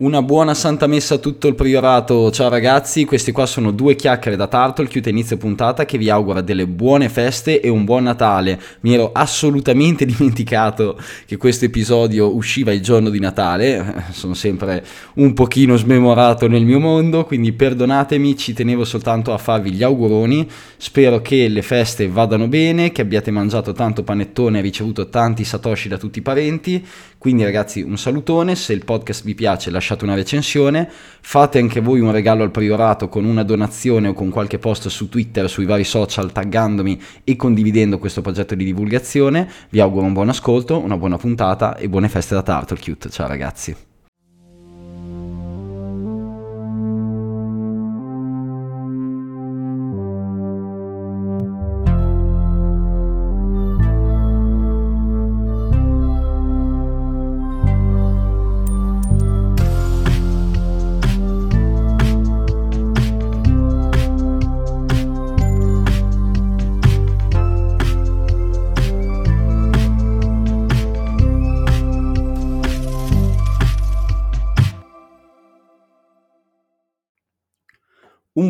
Una 0.00 0.22
buona 0.22 0.54
santa 0.54 0.86
messa 0.86 1.16
a 1.16 1.18
tutto 1.18 1.46
il 1.46 1.54
priorato. 1.54 2.30
Ciao 2.30 2.48
ragazzi, 2.48 3.04
questi 3.04 3.32
qua 3.32 3.44
sono 3.44 3.70
due 3.70 3.96
chiacchiere 3.96 4.34
da 4.34 4.46
Tartle, 4.46 4.88
chiude 4.88 5.10
inizio 5.10 5.36
puntata 5.36 5.84
che 5.84 5.98
vi 5.98 6.08
augura 6.08 6.40
delle 6.40 6.66
buone 6.66 7.10
feste 7.10 7.60
e 7.60 7.68
un 7.68 7.84
buon 7.84 8.04
Natale. 8.04 8.58
Mi 8.80 8.94
ero 8.94 9.10
assolutamente 9.12 10.06
dimenticato 10.08 10.98
che 11.26 11.36
questo 11.36 11.66
episodio 11.66 12.34
usciva 12.34 12.72
il 12.72 12.80
giorno 12.80 13.10
di 13.10 13.20
Natale, 13.20 14.06
sono 14.12 14.32
sempre 14.32 14.82
un 15.16 15.34
pochino 15.34 15.76
smemorato 15.76 16.48
nel 16.48 16.64
mio 16.64 16.80
mondo, 16.80 17.26
quindi 17.26 17.52
perdonatemi, 17.52 18.38
ci 18.38 18.54
tenevo 18.54 18.86
soltanto 18.86 19.34
a 19.34 19.36
farvi 19.36 19.70
gli 19.70 19.82
auguroni. 19.82 20.48
Spero 20.78 21.20
che 21.20 21.46
le 21.46 21.60
feste 21.60 22.08
vadano 22.08 22.48
bene, 22.48 22.90
che 22.90 23.02
abbiate 23.02 23.30
mangiato 23.30 23.72
tanto 23.72 24.02
panettone 24.02 24.60
e 24.60 24.62
ricevuto 24.62 25.10
tanti 25.10 25.44
satoshi 25.44 25.88
da 25.88 25.98
tutti 25.98 26.20
i 26.20 26.22
parenti. 26.22 26.82
Quindi 27.20 27.44
ragazzi, 27.44 27.82
un 27.82 27.98
salutone, 27.98 28.54
se 28.54 28.72
il 28.72 28.82
podcast 28.82 29.24
vi 29.24 29.34
piace 29.34 29.70
lasciate 29.70 30.04
una 30.04 30.14
recensione, 30.14 30.88
fate 31.20 31.58
anche 31.58 31.80
voi 31.80 32.00
un 32.00 32.12
regalo 32.12 32.44
al 32.44 32.50
priorato 32.50 33.10
con 33.10 33.26
una 33.26 33.42
donazione 33.42 34.08
o 34.08 34.12
con 34.14 34.30
qualche 34.30 34.58
post 34.58 34.88
su 34.88 35.10
Twitter, 35.10 35.46
sui 35.46 35.66
vari 35.66 35.84
social, 35.84 36.32
taggandomi 36.32 36.98
e 37.22 37.36
condividendo 37.36 37.98
questo 37.98 38.22
progetto 38.22 38.54
di 38.54 38.64
divulgazione. 38.64 39.46
Vi 39.68 39.80
auguro 39.80 40.06
un 40.06 40.14
buon 40.14 40.30
ascolto, 40.30 40.82
una 40.82 40.96
buona 40.96 41.18
puntata 41.18 41.76
e 41.76 41.90
buone 41.90 42.08
feste 42.08 42.34
da 42.34 42.42
Turtlecute. 42.42 43.10
Ciao 43.10 43.28
ragazzi. 43.28 43.89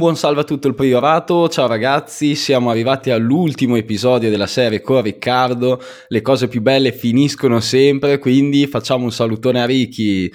Buon 0.00 0.16
salve 0.16 0.40
a 0.40 0.44
tutto 0.44 0.66
il 0.66 0.74
priorato, 0.74 1.46
ciao 1.50 1.66
ragazzi, 1.66 2.34
siamo 2.34 2.70
arrivati 2.70 3.10
all'ultimo 3.10 3.76
episodio 3.76 4.30
della 4.30 4.46
serie 4.46 4.80
con 4.80 5.02
Riccardo, 5.02 5.78
le 6.08 6.22
cose 6.22 6.48
più 6.48 6.62
belle 6.62 6.90
finiscono 6.90 7.60
sempre, 7.60 8.18
quindi 8.18 8.66
facciamo 8.66 9.04
un 9.04 9.12
salutone 9.12 9.60
a 9.60 9.66
Ricky. 9.66 10.32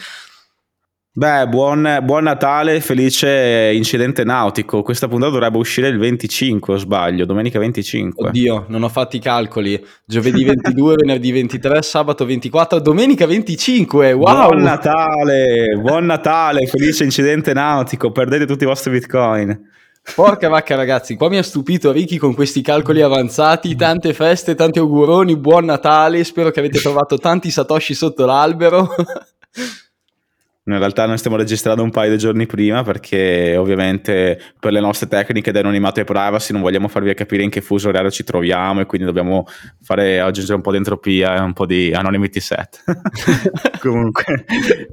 Beh, 1.18 1.48
buon, 1.48 2.00
buon, 2.04 2.24
Natale, 2.24 2.82
felice 2.82 3.72
incidente 3.74 4.26
nautico. 4.26 4.82
Questa 4.82 5.08
puntata 5.08 5.32
dovrebbe 5.32 5.58
uscire 5.58 5.88
il 5.88 5.98
25, 5.98 6.74
o 6.74 6.78
sbaglio, 6.78 7.24
domenica 7.24 7.58
25. 7.58 8.28
Oddio, 8.28 8.66
non 8.68 8.84
ho 8.84 8.90
fatto 8.90 9.16
i 9.16 9.20
calcoli. 9.20 9.82
Giovedì 10.04 10.44
22, 10.44 10.96
venerdì 11.00 11.32
23, 11.32 11.82
sabato 11.84 12.26
24, 12.26 12.82
domenica 12.82 13.26
25. 13.26 14.12
Wow! 14.12 14.48
Buon 14.50 14.62
Natale, 14.62 15.80
buon 15.80 16.06
Natale, 16.06 16.66
felice 16.66 17.06
incidente 17.06 17.54
nautico. 17.54 18.12
Perdete 18.12 18.46
tutti 18.46 18.66
i 18.66 18.68
vostri 18.68 18.92
bitcoin. 18.92 19.58
Porca 20.16 20.50
vacca 20.50 20.76
ragazzi, 20.76 21.16
qua 21.16 21.30
mi 21.30 21.38
ha 21.38 21.44
stupito 21.44 21.94
Ricky 21.94 22.18
con 22.18 22.34
questi 22.34 22.62
calcoli 22.62 23.02
avanzati, 23.02 23.74
tante 23.78 24.14
feste, 24.14 24.54
tanti 24.54 24.80
auguroni, 24.80 25.38
buon 25.38 25.64
Natale, 25.64 26.26
spero 26.26 26.52
che 26.52 26.60
avete 26.60 26.82
trovato 26.82 27.18
tanti 27.18 27.50
satoshi 27.50 27.94
sotto 27.94 28.26
l'albero. 28.26 28.94
In 30.68 30.80
realtà 30.80 31.06
noi 31.06 31.20
stiamo 31.20 31.38
registrando 31.38 31.84
un 31.84 31.92
paio 31.92 32.10
di 32.10 32.18
giorni 32.18 32.48
prima 32.48 32.82
perché 32.82 33.56
ovviamente 33.56 34.40
per 34.60 34.72
le 34.72 34.80
nostre 34.80 35.08
tecniche 35.08 35.52
di 35.52 35.60
anonimato 35.60 36.00
e 36.00 36.06
privacy 36.06 36.54
non 36.54 36.64
vogliamo 36.64 36.88
farvi 36.88 37.14
capire 37.14 37.44
in 37.44 37.52
che 37.52 37.62
fuso 37.62 37.90
orario 37.90 38.10
ci 38.10 38.24
troviamo 38.24 38.82
e 38.82 38.88
quindi 38.88 39.06
dobbiamo 39.06 39.46
fare, 39.84 40.20
aggiungere 40.20 40.56
un 40.56 40.62
po' 40.62 40.72
di 40.72 40.78
entropia 40.78 41.36
e 41.36 41.40
un 41.42 41.54
po' 41.54 41.68
di 41.68 41.92
anonymity 41.94 42.40
set. 42.40 42.84
Comunque, 43.80 44.46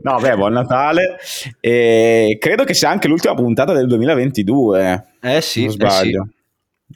no, 0.03 0.19
beh, 0.21 0.37
buon 0.37 0.53
Natale 0.53 1.17
e 1.59 2.37
credo 2.39 2.65
che 2.65 2.75
sia 2.75 2.91
anche 2.91 3.09
l'ultima 3.09 3.33
puntata 3.33 3.73
del 3.73 3.87
2022. 3.87 5.07
Eh 5.23 5.41
sì, 5.41 5.63
non 5.63 5.71
sbaglio. 5.71 6.23
Eh 6.23 6.27
sì. 6.27 6.41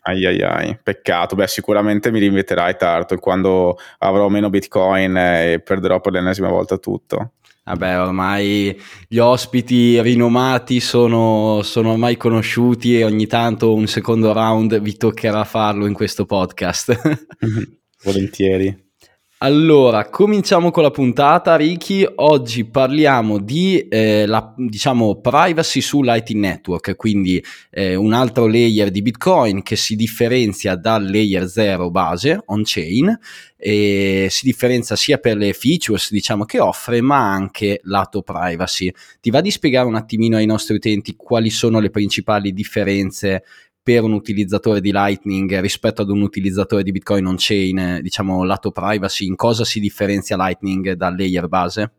Ai 0.03 0.27
ai 0.27 0.43
ai, 0.43 0.79
peccato. 0.83 1.35
Beh, 1.35 1.47
sicuramente 1.47 2.11
mi 2.11 2.19
rinviterai 2.19 2.77
Tarto 2.77 3.17
quando 3.17 3.79
avrò 3.99 4.29
meno 4.29 4.51
bitcoin 4.51 5.17
e 5.17 5.63
perderò 5.65 6.01
per 6.01 6.13
l'ennesima 6.13 6.49
volta 6.49 6.77
tutto. 6.77 7.33
Vabbè, 7.67 8.01
ormai 8.01 8.81
gli 9.09 9.19
ospiti 9.19 10.01
rinomati 10.01 10.79
sono, 10.79 11.63
sono, 11.63 11.91
ormai 11.91 12.17
conosciuti 12.17 12.97
e 12.97 13.05
ogni 13.05 13.27
tanto 13.27 13.75
un 13.75 13.89
secondo 13.89 14.33
round 14.33 14.79
vi 14.79 14.97
toccherà 14.97 15.43
farlo 15.43 15.87
in 15.87 15.93
questo 15.93 16.27
podcast. 16.27 17.19
Volentieri. 18.05 18.86
Allora, 19.41 20.09
cominciamo 20.09 20.71
con 20.71 20.83
la 20.83 20.91
puntata, 20.91 21.57
Ricky. 21.57 22.11
Oggi 22.15 22.65
parliamo 22.65 23.39
di 23.39 23.87
eh, 23.87 24.25
la, 24.25 24.55
diciamo, 24.57 25.21
privacy 25.21 25.83
su 25.83 26.01
Lightning 26.01 26.43
Network, 26.43 26.97
quindi 26.97 27.45
eh, 27.69 27.97
un 27.97 28.15
altro 28.15 28.47
layer 28.47 28.91
di 28.91 29.03
Bitcoin 29.03 29.63
che 29.63 29.77
si 29.77 29.95
differenzia 29.95 30.75
dal 30.75 31.05
layer 31.05 31.47
0 31.47 31.91
base 31.91 32.45
on-chain 32.47 33.15
e 33.59 34.29
si 34.31 34.47
differenzia 34.47 34.97
sia 34.97 35.19
per 35.19 35.37
le 35.37 35.53
features 35.53 36.13
diciamo, 36.13 36.47
che 36.47 36.59
offre, 36.59 37.03
ma 37.03 37.31
anche 37.31 37.81
lato 37.83 38.23
privacy. 38.23 38.91
Ti 39.21 39.29
va 39.29 39.43
di 39.43 39.51
spiegare 39.51 39.87
un 39.87 39.97
attimino 39.97 40.39
ai 40.39 40.47
nostri 40.47 40.77
utenti 40.77 41.15
quali 41.15 41.51
sono 41.51 41.79
le 41.79 41.91
principali 41.91 42.55
differenze 42.55 43.45
per 43.87 44.03
un 44.03 44.15
utilizzatore 44.15 44.81
di 44.81 44.91
Lightning 44.91 45.61
rispetto 45.61 46.03
ad 46.03 46.11
un 46.11 46.23
utilizzatore 46.23 46.83
di 46.83 46.91
Bitcoin 46.91 47.25
on-chain, 47.25 48.01
diciamo 48.03 48.43
lato 48.43 48.73
privacy, 48.73 49.27
in 49.27 49.37
cosa 49.37 49.65
si 49.65 49.79
differenzia 49.79 50.37
Lightning 50.37 50.95
dal 50.95 51.15
layer 51.15 51.47
base? 51.47 51.93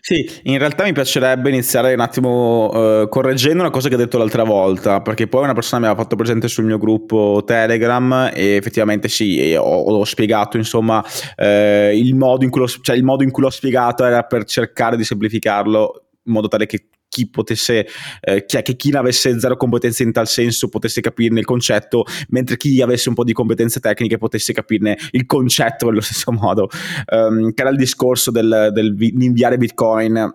Sì, 0.00 0.24
in 0.44 0.56
realtà 0.58 0.84
mi 0.84 0.92
piacerebbe 0.92 1.48
iniziare 1.48 1.92
un 1.92 1.98
attimo 1.98 2.70
uh, 2.70 3.08
correggendo 3.08 3.62
una 3.62 3.72
cosa 3.72 3.88
che 3.88 3.96
ho 3.96 3.98
detto 3.98 4.16
l'altra 4.16 4.44
volta, 4.44 5.00
perché 5.00 5.26
poi 5.26 5.42
una 5.42 5.54
persona 5.54 5.80
mi 5.80 5.86
aveva 5.88 6.00
fatto 6.00 6.14
presente 6.14 6.46
sul 6.46 6.66
mio 6.66 6.78
gruppo 6.78 7.42
Telegram 7.44 8.30
e 8.32 8.54
effettivamente 8.54 9.08
sì, 9.08 9.56
ho, 9.56 9.82
ho, 9.82 10.04
spiegato 10.04 10.56
insomma 10.56 10.98
uh, 11.00 11.92
il, 11.92 12.14
modo 12.14 12.48
lo, 12.48 12.68
cioè, 12.68 12.94
il 12.94 13.02
modo 13.02 13.24
in 13.24 13.32
cui 13.32 13.42
l'ho 13.42 13.50
spiegato 13.50 14.04
era 14.04 14.22
per 14.22 14.44
cercare 14.44 14.96
di 14.96 15.02
semplificarlo 15.02 16.04
in 16.26 16.32
modo 16.32 16.46
tale 16.46 16.66
che 16.66 16.86
chi 17.14 17.28
potesse, 17.28 17.86
eh, 18.22 18.44
che, 18.44 18.62
che 18.62 18.74
chi 18.74 18.90
avesse 18.90 19.38
zero 19.38 19.56
competenze 19.56 20.02
in 20.02 20.10
tal 20.10 20.26
senso 20.26 20.68
potesse 20.68 21.00
capirne 21.00 21.38
il 21.38 21.44
concetto, 21.44 22.04
mentre 22.30 22.56
chi 22.56 22.82
avesse 22.82 23.08
un 23.08 23.14
po' 23.14 23.22
di 23.22 23.32
competenze 23.32 23.78
tecniche 23.78 24.18
potesse 24.18 24.52
capirne 24.52 24.98
il 25.12 25.24
concetto 25.26 25.86
nello 25.86 26.00
stesso 26.00 26.32
modo, 26.34 26.68
um, 27.12 27.52
che 27.52 27.62
era 27.62 27.70
il 27.70 27.76
discorso 27.76 28.32
del, 28.32 28.70
del, 28.72 28.96
di 28.96 29.14
inviare 29.20 29.56
Bitcoin 29.58 30.34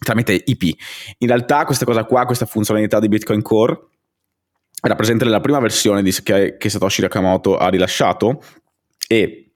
tramite 0.00 0.42
IP. 0.44 0.62
In 1.18 1.28
realtà 1.28 1.64
questa 1.64 1.84
cosa 1.84 2.04
qua, 2.04 2.26
questa 2.26 2.44
funzionalità 2.44 2.98
di 2.98 3.06
Bitcoin 3.06 3.40
Core, 3.40 3.80
era 4.82 4.96
presente 4.96 5.24
nella 5.24 5.40
prima 5.40 5.60
versione 5.60 6.02
di, 6.02 6.12
che, 6.24 6.56
che 6.58 6.68
Satoshi 6.68 7.02
Nakamoto 7.02 7.56
ha 7.56 7.68
rilasciato 7.68 8.42
e 9.06 9.52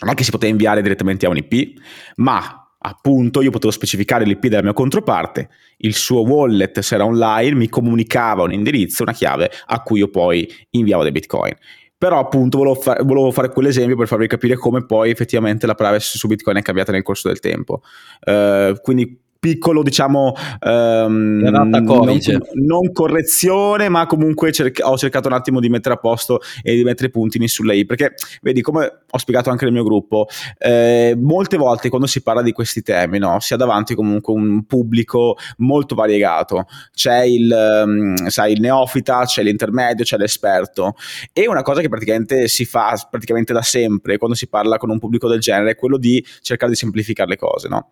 non 0.00 0.12
è 0.12 0.14
che 0.14 0.24
si 0.24 0.30
poteva 0.30 0.50
inviare 0.50 0.80
direttamente 0.80 1.26
a 1.26 1.28
un 1.28 1.36
IP, 1.36 1.78
ma 2.16 2.63
appunto 2.86 3.40
io 3.40 3.50
potevo 3.50 3.72
specificare 3.72 4.24
l'IP 4.24 4.46
della 4.46 4.62
mia 4.62 4.72
controparte, 4.72 5.48
il 5.78 5.94
suo 5.94 6.22
wallet 6.22 6.80
se 6.80 6.94
era 6.94 7.04
online 7.04 7.56
mi 7.56 7.68
comunicava 7.68 8.42
un 8.42 8.52
indirizzo, 8.52 9.02
una 9.02 9.12
chiave 9.12 9.50
a 9.66 9.82
cui 9.82 10.00
io 10.00 10.08
poi 10.08 10.48
inviavo 10.70 11.02
dei 11.02 11.12
bitcoin. 11.12 11.54
Però 11.96 12.18
appunto 12.18 12.58
volevo, 12.58 12.74
fa- 12.74 12.98
volevo 13.02 13.30
fare 13.30 13.50
quell'esempio 13.50 13.96
per 13.96 14.06
farvi 14.06 14.26
capire 14.26 14.56
come 14.56 14.84
poi 14.84 15.10
effettivamente 15.10 15.66
la 15.66 15.74
privacy 15.74 16.18
su 16.18 16.26
bitcoin 16.26 16.58
è 16.58 16.62
cambiata 16.62 16.92
nel 16.92 17.02
corso 17.02 17.28
del 17.28 17.40
tempo. 17.40 17.80
Uh, 18.26 18.78
quindi 18.82 19.23
piccolo, 19.44 19.82
diciamo, 19.82 20.32
um, 20.62 21.40
non, 21.42 21.68
non, 21.68 22.92
correzione, 22.92 23.90
ma 23.90 24.06
comunque 24.06 24.50
cerca- 24.52 24.88
ho 24.88 24.96
cercato 24.96 25.28
un 25.28 25.34
attimo 25.34 25.60
di 25.60 25.68
mettere 25.68 25.96
a 25.96 25.98
posto 25.98 26.40
e 26.62 26.74
di 26.74 26.82
mettere 26.82 27.08
i 27.08 27.10
puntini 27.10 27.46
sulle 27.46 27.76
i, 27.76 27.84
perché 27.84 28.14
vedi, 28.40 28.62
come 28.62 29.00
ho 29.06 29.18
spiegato 29.18 29.50
anche 29.50 29.66
nel 29.66 29.74
mio 29.74 29.84
gruppo, 29.84 30.28
eh, 30.56 31.14
molte 31.20 31.58
volte 31.58 31.90
quando 31.90 32.06
si 32.06 32.22
parla 32.22 32.40
di 32.40 32.52
questi 32.52 32.80
temi, 32.80 33.18
no, 33.18 33.38
si 33.40 33.52
ha 33.52 33.58
davanti 33.58 33.94
comunque 33.94 34.32
un 34.32 34.64
pubblico 34.64 35.36
molto 35.58 35.94
variegato, 35.94 36.64
c'è 36.94 37.24
il, 37.24 37.84
um, 37.84 38.14
sai, 38.28 38.52
il 38.52 38.60
neofita, 38.62 39.26
c'è 39.26 39.42
l'intermedio, 39.42 40.04
c'è 40.04 40.16
l'esperto. 40.16 40.94
E 41.34 41.46
una 41.46 41.60
cosa 41.60 41.82
che 41.82 41.90
praticamente 41.90 42.48
si 42.48 42.64
fa 42.64 42.94
praticamente 43.10 43.52
da 43.52 43.60
sempre 43.60 44.16
quando 44.16 44.34
si 44.34 44.48
parla 44.48 44.78
con 44.78 44.88
un 44.88 44.98
pubblico 44.98 45.28
del 45.28 45.40
genere 45.40 45.72
è 45.72 45.76
quello 45.76 45.98
di 45.98 46.24
cercare 46.40 46.72
di 46.72 46.78
semplificare 46.78 47.28
le 47.28 47.36
cose, 47.36 47.68
no? 47.68 47.90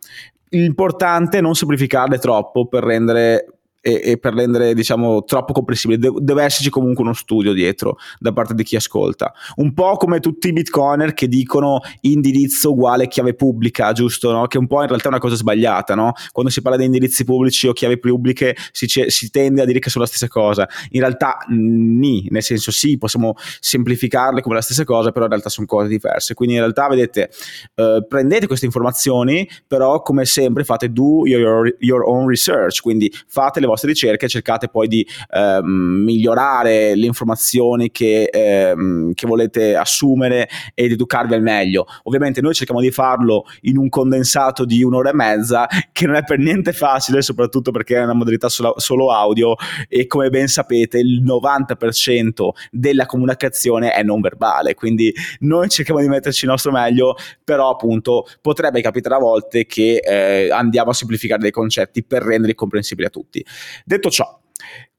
L'importante 0.55 1.39
è 1.39 1.41
non 1.43 1.55
semplificarle 1.55 2.19
troppo 2.19 2.67
per 2.67 2.83
rendere 2.83 3.47
e, 3.83 4.01
e 4.03 4.19
per 4.19 4.33
rendere 4.33 4.73
diciamo 4.75 5.25
troppo 5.25 5.53
comprensibile 5.53 5.99
De- 5.99 6.13
deve 6.21 6.45
esserci 6.45 6.71
comunque 6.71 7.03
uno 7.03 7.13
studio 7.13 7.53
dietro 7.53 7.99
da 8.19 8.33
parte 8.33 8.55
di 8.55 8.63
chi 8.63 8.77
ascolta 8.77 9.35
un 9.57 9.75
po' 9.75 9.97
come 9.97 10.21
tutti 10.21 10.49
i 10.49 10.53
bitcoiner 10.53 11.13
che 11.13 11.27
dicono 11.27 11.81
indirizzo 12.03 12.71
uguale 12.71 13.09
chiave 13.09 13.35
pubblica 13.35 13.93
giusto 13.93 14.31
no? 14.31 14.47
che 14.47 14.57
un 14.57 14.69
po' 14.69 14.83
in 14.83 14.87
realtà 14.89 15.07
è 15.07 15.09
una 15.09 15.19
cosa 15.19 15.35
sbagliata 15.35 15.97
no? 15.97 16.13
quando 16.31 16.51
si 16.51 16.63
parla 16.63 16.79
di 16.79 16.85
indirizzi 16.85 17.25
pubblici 17.25 17.67
o 17.67 17.73
chiavi 17.73 17.99
pubbliche 17.99 18.57
si, 18.71 18.87
c- 18.87 19.11
si 19.11 19.31
tende 19.31 19.63
a 19.63 19.65
dire 19.65 19.81
che 19.81 19.91
sono 19.91 20.05
la 20.05 20.11
stessa 20.11 20.29
cosa 20.29 20.69
in 20.91 21.01
realtà 21.01 21.45
ni 21.49 22.29
nel 22.31 22.43
senso 22.43 22.71
sì 22.71 22.97
possiamo 22.99 23.35
semplificarle 23.59 24.43
come 24.43 24.55
la 24.55 24.63
stessa 24.63 24.85
cosa 24.85 25.11
però 25.11 25.25
in 25.25 25.33
realtà 25.33 25.49
sono 25.49 25.67
cose 25.67 25.89
diverse 25.89 26.35
quindi 26.35 26.55
in 26.55 26.61
realtà 26.61 26.87
vedete 26.87 27.31
eh, 27.75 28.07
prendete 28.09 28.47
queste 28.47 28.67
informazioni 28.67 29.49
però 29.67 30.03
come 30.03 30.25
sempre 30.25 30.63
fate 30.63 30.93
do 30.93 31.27
your, 31.27 31.75
your 31.81 32.05
own 32.07 32.29
research 32.29 32.81
quindi 32.81 33.13
fate 33.27 33.59
le 33.59 33.71
vostre 33.73 33.91
ricerche, 33.91 34.29
cercate 34.29 34.69
poi 34.69 34.89
di 34.89 35.07
ehm, 35.31 35.65
migliorare 35.65 36.95
le 36.95 37.07
informazioni 37.07 37.91
che, 37.91 38.25
ehm, 38.25 39.13
che, 39.15 39.27
volete 39.27 39.77
assumere 39.77 40.49
ed 40.75 40.93
educarvi 40.93 41.35
al 41.35 41.43
meglio. 41.43 41.87
Ovviamente 42.05 42.41
noi 42.41 42.55
cerchiamo 42.55 42.81
di 42.81 42.91
farlo 42.91 43.45
in 43.63 43.79
un 43.79 43.89
condensato 43.89 44.65
di 44.65 44.83
un'ora 44.83 45.11
e 45.11 45.15
mezza, 45.15 45.67
che 45.93 46.07
non 46.07 46.17
è 46.17 46.25
per 46.25 46.39
niente 46.39 46.73
facile, 46.73 47.23
soprattutto 47.23 47.71
perché 47.71 47.97
è 47.97 48.03
una 48.03 48.13
modalità 48.13 48.49
solo, 48.49 48.75
solo 48.77 49.11
audio 49.11 49.55
e 49.89 50.07
come 50.07 50.29
ben 50.29 50.49
sapete 50.49 50.99
il 50.99 51.23
90% 51.23 52.49
della 52.71 53.07
comunicazione 53.07 53.93
è 53.93 54.03
non 54.03 54.21
verbale, 54.21 54.75
quindi 54.75 55.13
noi 55.41 55.69
cerchiamo 55.69 56.01
di 56.01 56.09
metterci 56.09 56.45
il 56.45 56.51
nostro 56.51 56.73
meglio, 56.73 57.17
però 57.43 57.71
appunto 57.71 58.27
potrebbe 58.41 58.81
capitare 58.81 59.15
a 59.15 59.19
volte 59.19 59.67
che 59.67 59.97
eh, 59.97 60.51
andiamo 60.51 60.91
a 60.91 60.95
semplificare 60.95 61.41
dei 61.41 61.51
concetti 61.51 62.03
per 62.05 62.23
renderli 62.23 62.55
comprensibili 62.55 63.07
a 63.07 63.11
tutti. 63.11 63.45
Detto 63.85 64.11
ciò, 64.11 64.41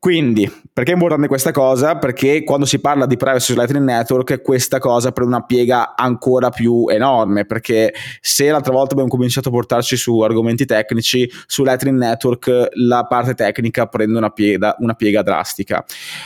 quindi, 0.03 0.51
perché 0.73 0.91
è 0.91 0.95
importante 0.95 1.29
questa 1.29 1.51
cosa? 1.51 1.95
Perché 1.97 2.43
quando 2.43 2.65
si 2.65 2.79
parla 2.79 3.05
di 3.05 3.15
privacy 3.15 3.53
su 3.53 3.57
Lightning 3.57 3.85
Network, 3.85 4.41
questa 4.41 4.77
cosa 4.77 5.13
prende 5.13 5.35
una 5.35 5.45
piega 5.45 5.95
ancora 5.95 6.49
più 6.49 6.87
enorme, 6.89 7.45
perché 7.45 7.93
se 8.19 8.49
l'altra 8.49 8.73
volta 8.73 8.91
abbiamo 8.91 9.09
cominciato 9.09 9.47
a 9.47 9.51
portarci 9.53 9.95
su 9.95 10.19
argomenti 10.19 10.65
tecnici, 10.65 11.31
su 11.45 11.63
Lightning 11.63 11.97
Network 11.97 12.67
la 12.73 13.05
parte 13.05 13.33
tecnica 13.33 13.85
prende 13.85 14.17
una 14.17 14.29
piega, 14.31 14.75
una 14.79 14.93
piega 14.93 15.21
drastica. 15.21 15.85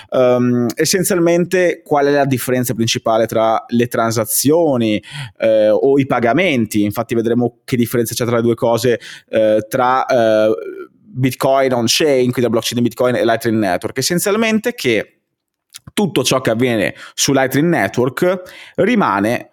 Um, 0.10 0.66
essenzialmente, 0.74 1.84
qual 1.86 2.08
è 2.08 2.12
la 2.12 2.26
differenza 2.26 2.74
principale 2.74 3.28
tra 3.28 3.64
le 3.68 3.86
transazioni 3.86 5.00
eh, 5.38 5.70
o 5.70 6.00
i 6.00 6.08
pagamenti? 6.08 6.84
Infatti 6.84 7.14
vedremo 7.14 7.60
che 7.64 7.76
differenza 7.76 8.16
c'è 8.16 8.26
tra 8.26 8.38
le 8.38 8.42
due 8.42 8.56
cose, 8.56 9.00
eh, 9.30 9.64
tra... 9.70 10.04
Eh, 10.08 10.50
Bitcoin 11.10 11.74
on-chain, 11.74 12.24
quindi 12.24 12.42
la 12.42 12.50
blockchain 12.50 12.82
di 12.82 12.88
Bitcoin 12.88 13.16
e 13.16 13.26
Lightning 13.26 13.58
Network, 13.58 13.98
essenzialmente 13.98 14.74
che 14.74 15.20
tutto 15.94 16.24
ciò 16.24 16.42
che 16.42 16.50
avviene 16.50 16.96
su 17.14 17.34
Lightning 17.34 17.68
Network 17.68 18.42
rimane 18.76 19.50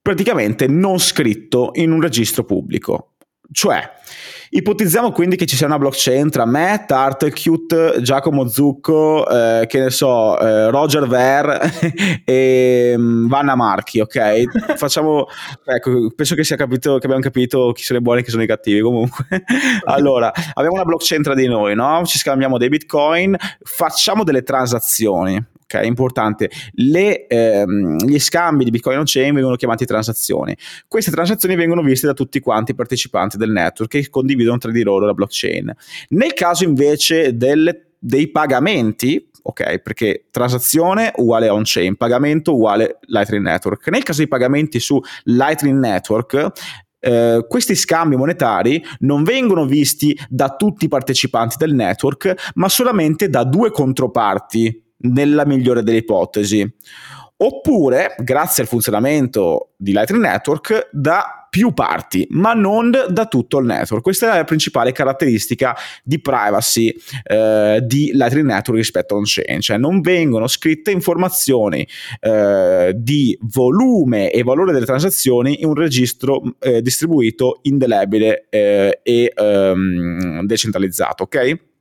praticamente 0.00 0.66
non 0.66 0.98
scritto 0.98 1.70
in 1.74 1.92
un 1.92 2.00
registro 2.00 2.44
pubblico. 2.44 3.14
Cioè, 3.52 3.90
Ipotizziamo 4.54 5.12
quindi 5.12 5.36
che 5.36 5.46
ci 5.46 5.56
sia 5.56 5.64
una 5.64 5.78
blockchain 5.78 6.28
tra 6.28 6.44
me, 6.44 6.84
Turtlecute, 6.86 8.02
Giacomo 8.02 8.46
Zucco, 8.48 9.26
eh, 9.26 9.64
che 9.66 9.80
ne 9.80 9.88
so, 9.88 10.38
eh, 10.38 10.68
Roger 10.68 11.06
Ver 11.06 11.58
e 12.22 12.92
um, 12.94 13.28
Vanna 13.28 13.54
Marchi, 13.54 14.00
ok? 14.00 14.76
Facciamo, 14.76 15.26
ecco, 15.64 16.12
penso 16.14 16.34
che 16.34 16.44
sia 16.44 16.56
capito, 16.56 16.98
che 16.98 17.06
abbiamo 17.06 17.22
capito 17.22 17.72
chi 17.72 17.82
sono 17.82 17.98
i 17.98 18.02
buoni 18.02 18.20
e 18.20 18.24
chi 18.24 18.30
sono 18.30 18.42
i 18.42 18.46
cattivi 18.46 18.82
comunque. 18.82 19.24
allora, 19.86 20.30
abbiamo 20.52 20.74
una 20.74 20.84
blockchain 20.84 21.22
tra 21.22 21.34
di 21.34 21.46
noi, 21.48 21.74
no? 21.74 22.02
Ci 22.04 22.18
scambiamo 22.18 22.58
dei 22.58 22.68
bitcoin, 22.68 23.34
facciamo 23.62 24.22
delle 24.22 24.42
transazioni, 24.42 25.42
ok? 25.72 25.84
Importante. 25.84 26.50
Le, 26.72 27.26
ehm, 27.26 28.04
gli 28.04 28.18
scambi 28.18 28.64
di 28.64 28.70
Bitcoin 28.70 28.98
on-chain 28.98 29.34
vengono 29.34 29.56
chiamati 29.56 29.86
transazioni. 29.86 30.56
Queste 30.86 31.10
transazioni 31.10 31.56
vengono 31.56 31.82
viste 31.82 32.06
da 32.06 32.14
tutti 32.14 32.40
quanti 32.40 32.72
i 32.72 32.74
partecipanti 32.74 33.36
del 33.36 33.50
network 33.50 33.90
che 33.90 34.08
condividono 34.10 34.58
tra 34.58 34.70
di 34.70 34.82
loro 34.82 35.06
la 35.06 35.14
blockchain. 35.14 35.72
Nel 36.10 36.34
caso 36.34 36.64
invece 36.64 37.36
delle, 37.36 37.92
dei 37.98 38.28
pagamenti, 38.30 39.28
ok? 39.42 39.78
Perché 39.78 40.26
transazione 40.30 41.12
uguale 41.16 41.48
on-chain, 41.48 41.96
pagamento 41.96 42.54
uguale 42.54 42.98
Lightning 43.06 43.44
Network. 43.44 43.88
Nel 43.88 44.02
caso 44.02 44.18
dei 44.18 44.28
pagamenti 44.28 44.78
su 44.80 45.00
Lightning 45.24 45.78
Network, 45.78 46.52
Uh, 47.04 47.44
questi 47.48 47.74
scambi 47.74 48.14
monetari 48.14 48.80
non 49.00 49.24
vengono 49.24 49.66
visti 49.66 50.16
da 50.28 50.54
tutti 50.54 50.84
i 50.84 50.88
partecipanti 50.88 51.56
del 51.58 51.74
network, 51.74 52.52
ma 52.54 52.68
solamente 52.68 53.28
da 53.28 53.42
due 53.42 53.72
controparti 53.72 54.91
nella 55.02 55.46
migliore 55.46 55.82
delle 55.82 55.98
ipotesi. 55.98 56.68
Oppure, 57.36 58.14
grazie 58.18 58.62
al 58.62 58.68
funzionamento 58.68 59.72
di 59.76 59.92
Lightning 59.92 60.22
Network, 60.22 60.90
da 60.92 61.48
più 61.50 61.74
parti, 61.74 62.26
ma 62.30 62.54
non 62.54 62.90
da 62.90 63.26
tutto 63.26 63.58
il 63.58 63.66
network. 63.66 64.02
Questa 64.02 64.32
è 64.32 64.36
la 64.38 64.44
principale 64.44 64.92
caratteristica 64.92 65.76
di 66.02 66.20
privacy 66.20 66.94
eh, 67.24 67.80
di 67.82 68.12
Lightning 68.14 68.46
Network 68.46 68.78
rispetto 68.78 69.14
a 69.14 69.18
on-chain, 69.18 69.60
cioè 69.60 69.76
non 69.76 70.00
vengono 70.00 70.46
scritte 70.46 70.92
informazioni 70.92 71.86
eh, 72.20 72.92
di 72.96 73.36
volume 73.42 74.30
e 74.30 74.42
valore 74.44 74.72
delle 74.72 74.86
transazioni 74.86 75.60
in 75.60 75.66
un 75.66 75.74
registro 75.74 76.40
eh, 76.60 76.80
distribuito 76.80 77.58
indelebile 77.64 78.46
eh, 78.48 79.00
e 79.02 79.32
ehm, 79.34 80.46
decentralizzato, 80.46 81.24
ok? 81.24 81.71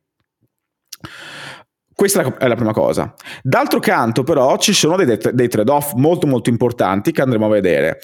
Questa 2.01 2.35
è 2.39 2.47
la 2.47 2.55
prima 2.55 2.73
cosa. 2.73 3.13
D'altro 3.43 3.79
canto, 3.79 4.23
però, 4.23 4.57
ci 4.57 4.73
sono 4.73 4.95
dei, 4.95 5.19
dei 5.33 5.47
trade-off 5.47 5.93
molto 5.93 6.25
molto 6.25 6.49
importanti 6.49 7.11
che 7.11 7.21
andremo 7.21 7.45
a 7.45 7.49
vedere. 7.49 7.99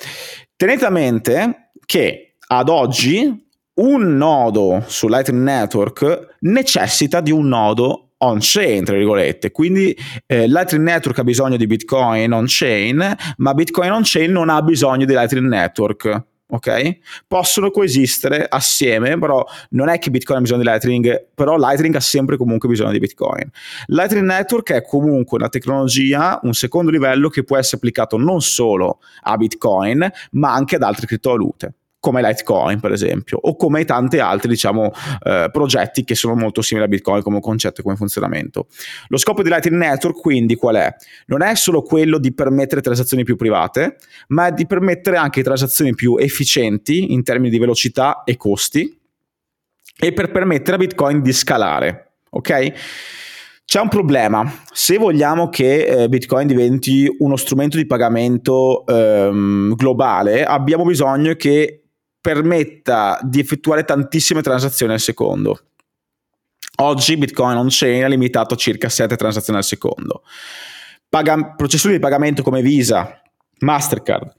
Tenete 0.56 0.86
a 0.86 0.92
mente 0.92 1.72
che 1.84 2.36
ad 2.46 2.70
oggi 2.70 3.50
un 3.74 4.16
nodo 4.16 4.84
su 4.86 5.08
Lightning 5.08 5.42
Network 5.42 6.36
necessita 6.42 7.22
di 7.22 7.32
un 7.32 7.48
nodo 7.48 8.10
on-chain, 8.18 8.84
tra 8.84 8.96
virgolette. 8.96 9.50
Quindi 9.50 9.98
eh, 10.28 10.48
Lightning 10.48 10.86
Network 10.86 11.18
ha 11.18 11.24
bisogno 11.24 11.58
di 11.58 11.66
Bitcoin 11.66 12.32
on-chain, 12.34 13.16
ma 13.38 13.54
Bitcoin 13.56 13.94
on-chain 13.94 14.32
non 14.32 14.50
ha 14.50 14.62
bisogno 14.62 15.06
di 15.06 15.14
Lightning 15.14 15.48
Network 15.48 16.24
ok? 16.50 16.98
Possono 17.28 17.72
coesistere 17.72 18.46
assieme, 18.48 19.18
però 19.18 19.46
non 19.72 19.90
è 19.90 20.00
che 20.00 20.10
Bitcoin 20.10 20.40
ha 20.40 20.42
bisogno 20.42 20.62
di 20.62 20.68
Lightning, 20.68 21.28
però 21.34 21.58
Lightning 21.58 21.96
ha 21.96 22.00
sempre 22.00 22.38
comunque 22.38 22.70
bisogno 22.70 22.92
di 22.92 23.00
Bitcoin. 23.00 23.50
Lightning 23.88 24.26
Network 24.26 24.72
è 24.72 24.82
comunque 24.82 25.38
una 25.38 25.50
tecnologia, 25.50 26.40
un 26.44 26.54
secondo 26.54 26.92
livello 26.92 27.30
che 27.30 27.44
può 27.44 27.58
essere 27.58 27.78
applicato 27.78 28.18
non 28.18 28.42
solo 28.42 29.00
a 29.22 29.36
Bitcoin, 29.38 30.10
ma 30.32 30.54
anche 30.54 30.76
ad 30.76 30.84
altre 30.84 31.06
criptovalute 31.08 31.74
come 32.08 32.22
Litecoin 32.22 32.80
per 32.80 32.94
esempio 32.94 33.38
o 33.42 33.58
come 33.58 33.84
tanti 33.84 34.20
altri 34.20 34.48
diciamo 34.48 34.94
eh, 35.24 35.50
progetti 35.52 36.06
che 36.06 36.16
sono 36.16 36.36
molto 36.36 36.62
simili 36.62 36.86
a 36.86 36.88
Bitcoin 36.88 37.22
come 37.22 37.42
concetto 37.42 37.82
e 37.82 37.84
come 37.84 37.98
funzionamento. 37.98 38.68
Lo 39.10 39.18
scopo 39.18 39.44
di 39.44 39.50
Lightning 39.50 39.82
Network 39.82 40.18
quindi 40.18 40.56
qual 40.56 40.76
è? 40.76 40.96
Non 41.26 41.42
è 41.42 41.54
solo 41.56 41.82
quello 41.82 42.18
di 42.18 42.34
permettere 42.34 42.80
transazioni 42.80 43.26
più 43.26 43.36
private, 43.36 43.98
ma 44.30 44.48
è 44.48 44.52
di 44.54 44.66
permettere 44.66 45.18
anche 45.18 45.44
transazioni 45.44 45.96
più 45.96 46.16
efficienti 46.16 47.12
in 47.12 47.24
termini 47.24 47.50
di 47.50 47.60
velocità 47.60 48.24
e 48.24 48.38
costi 48.38 48.98
e 50.00 50.14
per 50.14 50.32
permettere 50.32 50.78
a 50.78 50.80
Bitcoin 50.80 51.22
di 51.22 51.34
scalare, 51.34 52.14
ok? 52.30 52.74
C'è 53.66 53.82
un 53.82 53.90
problema, 53.90 54.50
se 54.72 54.98
vogliamo 54.98 55.50
che 55.50 55.84
eh, 55.84 56.08
Bitcoin 56.08 56.48
diventi 56.48 57.14
uno 57.20 57.36
strumento 57.36 57.76
di 57.76 57.86
pagamento 57.86 58.86
ehm, 58.86 59.76
globale, 59.76 60.46
abbiamo 60.46 60.86
bisogno 60.86 61.34
che 61.34 61.87
permetta 62.28 63.20
di 63.24 63.40
effettuare 63.40 63.86
tantissime 63.86 64.42
transazioni 64.42 64.92
al 64.92 65.00
secondo. 65.00 65.62
Oggi 66.80 67.16
Bitcoin 67.16 67.56
on-chain 67.56 68.04
è 68.04 68.10
limitato 68.10 68.54
a 68.54 68.58
circa 68.58 68.90
7 68.90 69.16
transazioni 69.16 69.60
al 69.60 69.64
secondo. 69.64 70.24
Paga- 71.08 71.54
processori 71.56 71.94
di 71.94 72.02
pagamento 72.02 72.44
come 72.44 72.62
Visa, 72.62 73.22
Mastercard 73.60 74.36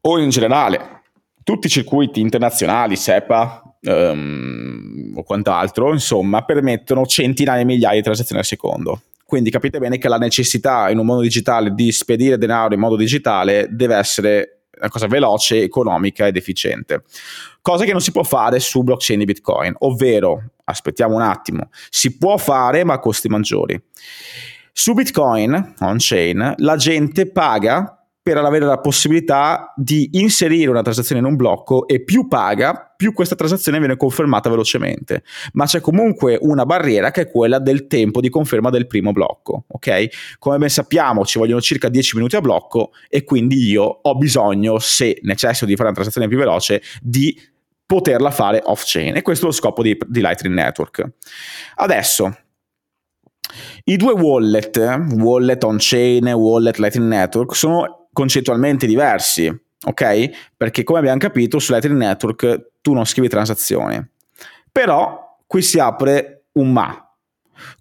o 0.00 0.18
in 0.18 0.30
generale 0.30 1.02
tutti 1.44 1.68
i 1.68 1.70
circuiti 1.70 2.20
internazionali, 2.20 2.96
SEPA 2.96 3.62
um, 3.82 5.12
o 5.14 5.22
quant'altro, 5.22 5.92
insomma, 5.92 6.44
permettono 6.44 7.06
centinaia 7.06 7.58
di 7.58 7.66
migliaia 7.66 7.94
di 7.94 8.02
transazioni 8.02 8.40
al 8.40 8.46
secondo. 8.48 9.02
Quindi 9.24 9.50
capite 9.50 9.78
bene 9.78 9.98
che 9.98 10.08
la 10.08 10.18
necessità 10.18 10.90
in 10.90 10.98
un 10.98 11.06
mondo 11.06 11.22
digitale 11.22 11.72
di 11.72 11.92
spedire 11.92 12.36
denaro 12.36 12.74
in 12.74 12.80
modo 12.80 12.96
digitale 12.96 13.68
deve 13.70 13.94
essere 13.94 14.55
una 14.78 14.88
cosa 14.88 15.06
veloce, 15.06 15.62
economica 15.62 16.26
ed 16.26 16.36
efficiente. 16.36 17.04
Cosa 17.60 17.84
che 17.84 17.92
non 17.92 18.00
si 18.00 18.12
può 18.12 18.22
fare 18.22 18.60
su 18.60 18.82
blockchain 18.82 19.18
di 19.18 19.24
Bitcoin, 19.24 19.74
ovvero, 19.78 20.50
aspettiamo 20.64 21.16
un 21.16 21.22
attimo, 21.22 21.68
si 21.90 22.16
può 22.16 22.36
fare 22.36 22.84
ma 22.84 22.94
a 22.94 22.98
costi 22.98 23.28
maggiori. 23.28 23.80
Su 24.72 24.92
Bitcoin, 24.92 25.74
on-chain, 25.80 26.54
la 26.58 26.76
gente 26.76 27.30
paga 27.30 27.95
per 28.26 28.38
avere 28.38 28.64
la 28.64 28.80
possibilità 28.80 29.72
di 29.76 30.08
inserire 30.14 30.68
una 30.68 30.82
transazione 30.82 31.20
in 31.20 31.28
un 31.28 31.36
blocco 31.36 31.86
e 31.86 32.02
più 32.02 32.26
paga, 32.26 32.92
più 32.96 33.12
questa 33.12 33.36
transazione 33.36 33.78
viene 33.78 33.96
confermata 33.96 34.50
velocemente. 34.50 35.22
Ma 35.52 35.64
c'è 35.66 35.80
comunque 35.80 36.36
una 36.40 36.66
barriera 36.66 37.12
che 37.12 37.20
è 37.20 37.30
quella 37.30 37.60
del 37.60 37.86
tempo 37.86 38.20
di 38.20 38.28
conferma 38.28 38.68
del 38.70 38.88
primo 38.88 39.12
blocco, 39.12 39.66
ok? 39.68 40.08
Come 40.40 40.58
ben 40.58 40.68
sappiamo 40.68 41.24
ci 41.24 41.38
vogliono 41.38 41.60
circa 41.60 41.88
10 41.88 42.16
minuti 42.16 42.34
a 42.34 42.40
blocco 42.40 42.90
e 43.08 43.22
quindi 43.22 43.64
io 43.68 43.84
ho 43.84 44.16
bisogno, 44.16 44.80
se 44.80 45.20
necessito 45.22 45.66
di 45.66 45.76
fare 45.76 45.90
una 45.90 45.94
transazione 45.94 46.26
più 46.26 46.36
veloce, 46.36 46.82
di 47.00 47.40
poterla 47.86 48.32
fare 48.32 48.60
off-chain 48.64 49.14
e 49.14 49.22
questo 49.22 49.44
è 49.44 49.48
lo 49.50 49.54
scopo 49.54 49.82
di, 49.82 49.96
di 50.04 50.20
Lightning 50.20 50.56
Network. 50.56 51.12
Adesso, 51.76 52.36
i 53.84 53.96
due 53.96 54.14
wallet, 54.14 54.76
wallet 55.14 55.62
on-chain 55.62 56.26
e 56.26 56.32
wallet 56.32 56.78
Lightning 56.78 57.08
Network, 57.08 57.54
sono 57.54 58.05
concettualmente 58.16 58.86
diversi, 58.86 59.54
ok? 59.84 60.30
Perché 60.56 60.84
come 60.84 61.00
abbiamo 61.00 61.18
capito 61.18 61.58
su 61.58 61.70
Lightning 61.70 62.00
Network 62.00 62.70
tu 62.80 62.94
non 62.94 63.04
scrivi 63.04 63.28
transazioni. 63.28 64.02
Però 64.72 65.36
qui 65.46 65.60
si 65.60 65.78
apre 65.78 66.44
un 66.52 66.72
ma. 66.72 66.98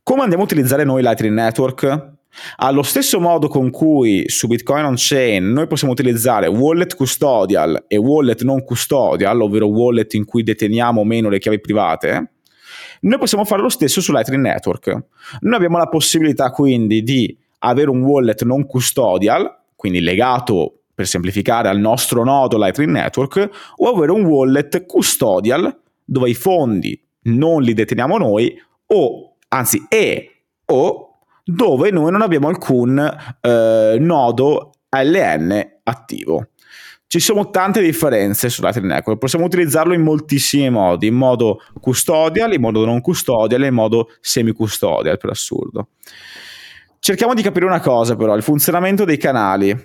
Come 0.04 0.22
andiamo 0.24 0.44
a 0.44 0.46
utilizzare 0.46 0.84
noi 0.84 1.02
Lightning 1.02 1.34
Network? 1.34 2.14
Allo 2.58 2.84
stesso 2.84 3.22
modo 3.22 3.48
con 3.48 3.70
cui 3.70 4.26
su 4.28 4.48
Bitcoin 4.48 4.84
on 4.84 4.96
Chain 4.98 5.54
noi 5.54 5.68
possiamo 5.68 5.94
utilizzare 5.94 6.48
wallet 6.48 6.98
custodial 6.98 7.86
e 7.88 7.96
wallet 7.96 8.44
non 8.44 8.62
custodial, 8.66 9.40
ovvero 9.40 9.68
wallet 9.68 10.16
in 10.16 10.26
cui 10.26 10.44
deteniamo 10.44 11.06
meno 11.06 11.30
le 11.30 11.40
chiavi 11.40 11.62
private, 11.62 12.32
noi 13.02 13.20
possiamo 13.20 13.46
fare 13.46 13.62
lo 13.62 13.70
stesso 13.70 14.02
su 14.02 14.12
Lightning 14.12 14.44
Network. 14.44 15.06
Noi 15.40 15.56
abbiamo 15.56 15.78
la 15.78 15.88
possibilità 15.88 16.50
quindi 16.50 17.04
di 17.04 17.38
avere 17.60 17.90
un 17.90 18.02
wallet 18.02 18.44
non 18.44 18.66
custodial 18.66 19.64
quindi 19.86 20.02
legato 20.02 20.80
per 20.96 21.06
semplificare 21.06 21.70
al 21.70 21.78
nostro 21.78 22.24
nodo 22.24 22.58
Lightning 22.58 22.90
Network, 22.90 23.50
o 23.76 23.90
avere 23.90 24.12
un 24.12 24.26
wallet 24.26 24.88
custodial 24.88 25.80
dove 26.04 26.30
i 26.32 26.34
fondi 26.34 27.00
non 27.26 27.62
li 27.62 27.76
deteniamo 27.76 28.18
noi, 28.18 28.60
o 28.88 29.36
anzi, 29.50 29.86
e 29.88 30.46
o 30.66 31.20
dove 31.44 31.92
noi 31.92 32.12
non 32.12 32.24
abbiamo 32.24 32.48
alcun 32.48 32.98
eh, 33.42 33.98
nodo 34.00 34.72
ALN 34.90 35.80
attivo. 35.84 36.48
Ci 37.06 37.20
sono 37.20 37.52
tante 37.52 37.80
differenze 37.82 38.50
su 38.50 38.64
Lightning 38.64 38.92
Network, 38.92 39.20
possiamo 39.20 39.46
utilizzarlo 39.46 39.94
in 39.94 40.02
moltissimi 40.02 40.72
modi, 40.72 41.06
in 41.06 41.16
modo 41.16 41.60
custodial, 41.80 42.54
in 42.54 42.62
modo 42.62 42.86
non 42.86 43.02
custodial 43.02 43.62
e 43.62 43.68
in 43.68 43.74
modo 43.76 44.10
semi-custodial, 44.20 45.20
per 45.20 45.30
assurdo. 45.30 45.90
Cerchiamo 47.06 47.36
di 47.36 47.44
capire 47.44 47.66
una 47.66 47.82
cosa 47.82 48.16
però, 48.16 48.36
il 48.36 48.42
funzionamento 48.42 49.06
dei 49.06 49.18
canali. 49.18 49.78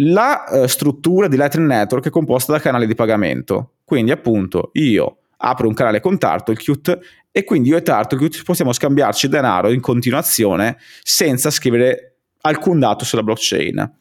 La 0.00 0.44
eh, 0.44 0.68
struttura 0.68 1.26
di 1.26 1.38
Lightning 1.38 1.66
Network 1.66 2.08
è 2.08 2.10
composta 2.10 2.52
da 2.52 2.60
canali 2.60 2.86
di 2.86 2.94
pagamento, 2.94 3.76
quindi 3.84 4.10
appunto 4.10 4.68
io 4.74 5.20
apro 5.38 5.66
un 5.66 5.72
canale 5.72 6.00
con 6.00 6.18
Turtlecute 6.18 7.00
e 7.32 7.44
quindi 7.44 7.70
io 7.70 7.78
e 7.78 7.82
Turtlecute 7.82 8.42
possiamo 8.44 8.74
scambiarci 8.74 9.28
denaro 9.28 9.70
in 9.70 9.80
continuazione 9.80 10.76
senza 11.02 11.50
scrivere 11.50 12.07
alcun 12.42 12.78
dato 12.78 13.04
sulla 13.04 13.22
blockchain. 13.22 13.96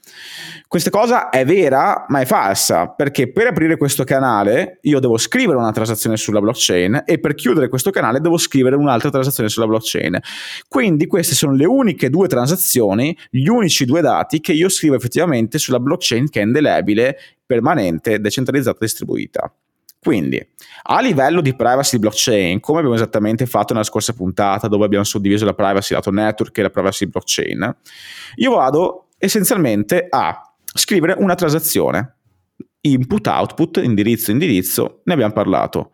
Questa 0.67 0.89
cosa 0.89 1.29
è 1.29 1.45
vera, 1.45 2.05
ma 2.09 2.19
è 2.19 2.25
falsa, 2.25 2.87
perché 2.87 3.31
per 3.31 3.47
aprire 3.47 3.77
questo 3.77 4.03
canale 4.03 4.79
io 4.81 4.99
devo 4.99 5.17
scrivere 5.17 5.57
una 5.57 5.71
transazione 5.71 6.17
sulla 6.17 6.41
blockchain 6.41 7.03
e 7.05 7.19
per 7.19 7.35
chiudere 7.35 7.69
questo 7.69 7.89
canale 7.89 8.19
devo 8.19 8.37
scrivere 8.37 8.75
un'altra 8.75 9.09
transazione 9.09 9.49
sulla 9.49 9.67
blockchain. 9.67 10.19
Quindi 10.67 11.07
queste 11.07 11.35
sono 11.35 11.53
le 11.53 11.65
uniche 11.65 12.09
due 12.09 12.27
transazioni, 12.27 13.17
gli 13.29 13.47
unici 13.47 13.85
due 13.85 14.01
dati 14.01 14.39
che 14.39 14.51
io 14.51 14.69
scrivo 14.69 14.95
effettivamente 14.95 15.57
sulla 15.57 15.79
blockchain 15.79 16.29
che 16.29 16.41
è 16.41 16.43
indelebile, 16.43 17.17
permanente, 17.45 18.19
decentralizzata 18.19 18.77
e 18.77 18.85
distribuita. 18.85 19.53
Quindi, 19.99 20.45
a 20.83 21.01
livello 21.01 21.41
di 21.41 21.55
privacy 21.55 21.97
blockchain, 21.97 22.59
come 22.59 22.77
abbiamo 22.79 22.95
esattamente 22.95 23.45
fatto 23.45 23.73
nella 23.73 23.85
scorsa 23.85 24.13
puntata, 24.13 24.67
dove 24.67 24.85
abbiamo 24.85 25.03
suddiviso 25.03 25.43
la 25.43 25.53
privacy 25.53 25.93
lato 25.93 26.11
network 26.11 26.57
e 26.57 26.61
la 26.61 26.69
privacy 26.69 27.07
blockchain, 27.07 27.75
io 28.35 28.51
vado 28.51 29.07
essenzialmente 29.17 30.05
a 30.09 30.53
scrivere 30.63 31.15
una 31.17 31.35
transazione. 31.35 32.15
Input, 32.81 33.27
output, 33.27 33.77
indirizzo, 33.77 34.31
indirizzo, 34.31 35.01
ne 35.03 35.13
abbiamo 35.13 35.33
parlato. 35.33 35.91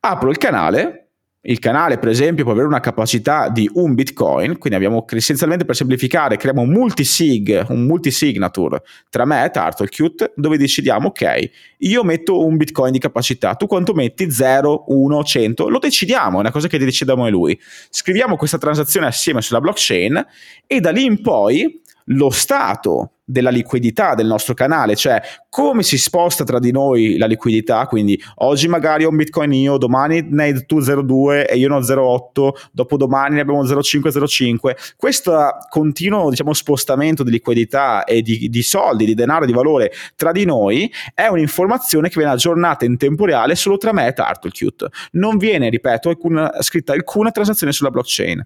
Apro 0.00 0.30
il 0.30 0.36
canale 0.36 1.01
il 1.44 1.58
canale, 1.58 1.98
per 1.98 2.08
esempio, 2.08 2.44
può 2.44 2.52
avere 2.52 2.68
una 2.68 2.78
capacità 2.78 3.48
di 3.48 3.68
un 3.74 3.94
bitcoin, 3.94 4.58
quindi 4.58 4.78
abbiamo 4.78 5.04
essenzialmente 5.08 5.64
per 5.64 5.74
semplificare, 5.74 6.36
creiamo 6.36 6.60
un 6.62 6.70
multisig, 6.70 7.66
un 7.68 7.82
multisignature 7.82 8.82
tra 9.10 9.24
me 9.24 9.44
e 9.44 9.50
Turtlecute, 9.50 10.32
dove 10.36 10.56
decidiamo, 10.56 11.08
ok, 11.08 11.50
io 11.78 12.04
metto 12.04 12.44
un 12.44 12.56
bitcoin 12.56 12.92
di 12.92 13.00
capacità, 13.00 13.54
tu 13.56 13.66
quanto 13.66 13.92
metti? 13.92 14.30
0, 14.30 14.84
1, 14.86 15.24
100? 15.24 15.68
Lo 15.68 15.78
decidiamo, 15.80 16.36
è 16.36 16.40
una 16.40 16.52
cosa 16.52 16.68
che 16.68 16.78
decidiamo 16.78 17.28
lui. 17.28 17.58
Scriviamo 17.90 18.36
questa 18.36 18.58
transazione 18.58 19.06
assieme 19.06 19.42
sulla 19.42 19.60
blockchain 19.60 20.24
e 20.66 20.80
da 20.80 20.90
lì 20.90 21.04
in 21.04 21.20
poi 21.22 21.80
lo 22.06 22.30
stato 22.30 23.11
della 23.24 23.50
liquidità 23.50 24.14
del 24.14 24.26
nostro 24.26 24.54
canale, 24.54 24.96
cioè 24.96 25.20
come 25.48 25.82
si 25.82 25.96
sposta 25.98 26.44
tra 26.44 26.58
di 26.58 26.72
noi 26.72 27.16
la 27.16 27.26
liquidità, 27.26 27.86
quindi 27.86 28.20
oggi 28.36 28.68
magari 28.68 29.04
ho 29.04 29.10
un 29.10 29.16
bitcoin 29.16 29.52
io, 29.52 29.76
domani 29.76 30.26
ne 30.28 30.42
hai 30.42 30.66
tu 30.66 30.78
0,2 30.78 31.46
e 31.48 31.56
io 31.56 31.68
ne 31.68 31.74
ho 31.74 31.80
0,8, 31.80 32.50
dopodomani 32.72 33.36
ne 33.36 33.40
abbiamo 33.42 33.62
0,5, 33.62 34.94
questo 34.96 35.38
continuo 35.68 36.30
diciamo, 36.30 36.52
spostamento 36.52 37.22
di 37.22 37.30
liquidità 37.30 38.04
e 38.04 38.22
di, 38.22 38.48
di 38.48 38.62
soldi, 38.62 39.04
di 39.04 39.14
denaro, 39.14 39.46
di 39.46 39.52
valore 39.52 39.92
tra 40.16 40.32
di 40.32 40.44
noi 40.44 40.90
è 41.14 41.26
un'informazione 41.26 42.08
che 42.08 42.14
viene 42.16 42.32
aggiornata 42.32 42.84
in 42.84 42.96
tempo 42.96 43.24
reale 43.24 43.54
solo 43.54 43.76
tra 43.76 43.92
me 43.92 44.08
e 44.08 44.12
Turtlecute, 44.12 44.88
non 45.12 45.36
viene, 45.36 45.68
ripeto, 45.68 46.08
alcuna, 46.08 46.52
scritta 46.60 46.92
alcuna 46.92 47.30
transazione 47.30 47.72
sulla 47.72 47.90
blockchain. 47.90 48.44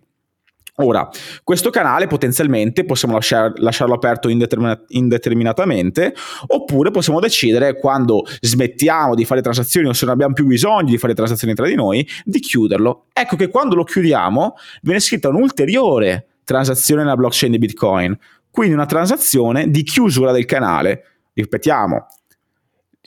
Ora, 0.78 1.08
questo 1.42 1.70
canale 1.70 2.06
potenzialmente 2.06 2.84
possiamo 2.84 3.14
lasciar, 3.14 3.58
lasciarlo 3.60 3.94
aperto 3.94 4.28
indetermin- 4.28 4.84
indeterminatamente 4.88 6.14
oppure 6.48 6.90
possiamo 6.90 7.18
decidere 7.18 7.78
quando 7.78 8.24
smettiamo 8.40 9.14
di 9.14 9.24
fare 9.24 9.40
transazioni 9.40 9.88
o 9.88 9.94
se 9.94 10.04
non 10.04 10.12
abbiamo 10.12 10.34
più 10.34 10.44
bisogno 10.44 10.90
di 10.90 10.98
fare 10.98 11.14
transazioni 11.14 11.54
tra 11.54 11.66
di 11.66 11.74
noi, 11.74 12.06
di 12.24 12.40
chiuderlo. 12.40 13.06
Ecco 13.14 13.36
che 13.36 13.48
quando 13.48 13.74
lo 13.74 13.84
chiudiamo 13.84 14.54
viene 14.82 15.00
scritta 15.00 15.30
un'ulteriore 15.30 16.40
transazione 16.44 17.02
nella 17.02 17.16
blockchain 17.16 17.52
di 17.52 17.58
Bitcoin, 17.58 18.18
quindi 18.50 18.74
una 18.74 18.84
transazione 18.84 19.70
di 19.70 19.82
chiusura 19.82 20.30
del 20.30 20.44
canale. 20.44 21.04
Ripetiamo, 21.32 22.06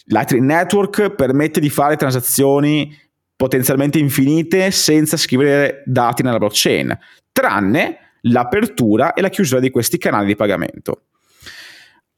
Lightning 0.06 0.44
Network 0.44 1.12
permette 1.12 1.60
di 1.60 1.70
fare 1.70 1.98
transazioni 1.98 2.98
potenzialmente 3.36 4.00
infinite 4.00 4.72
senza 4.72 5.18
scrivere 5.18 5.84
dati 5.86 6.24
nella 6.24 6.40
blockchain 6.40 6.98
tranne 7.40 7.98
l'apertura 8.24 9.14
e 9.14 9.22
la 9.22 9.30
chiusura 9.30 9.60
di 9.60 9.70
questi 9.70 9.98
canali 9.98 10.26
di 10.26 10.36
pagamento. 10.36 11.04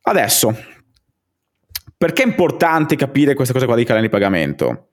Adesso, 0.03 0.57
perché 1.95 2.23
è 2.23 2.25
importante 2.25 2.95
capire 2.95 3.35
questa 3.35 3.53
cosa 3.53 3.65
qua 3.67 3.75
dei 3.75 3.85
canali 3.85 4.05
di 4.07 4.11
pagamento? 4.11 4.89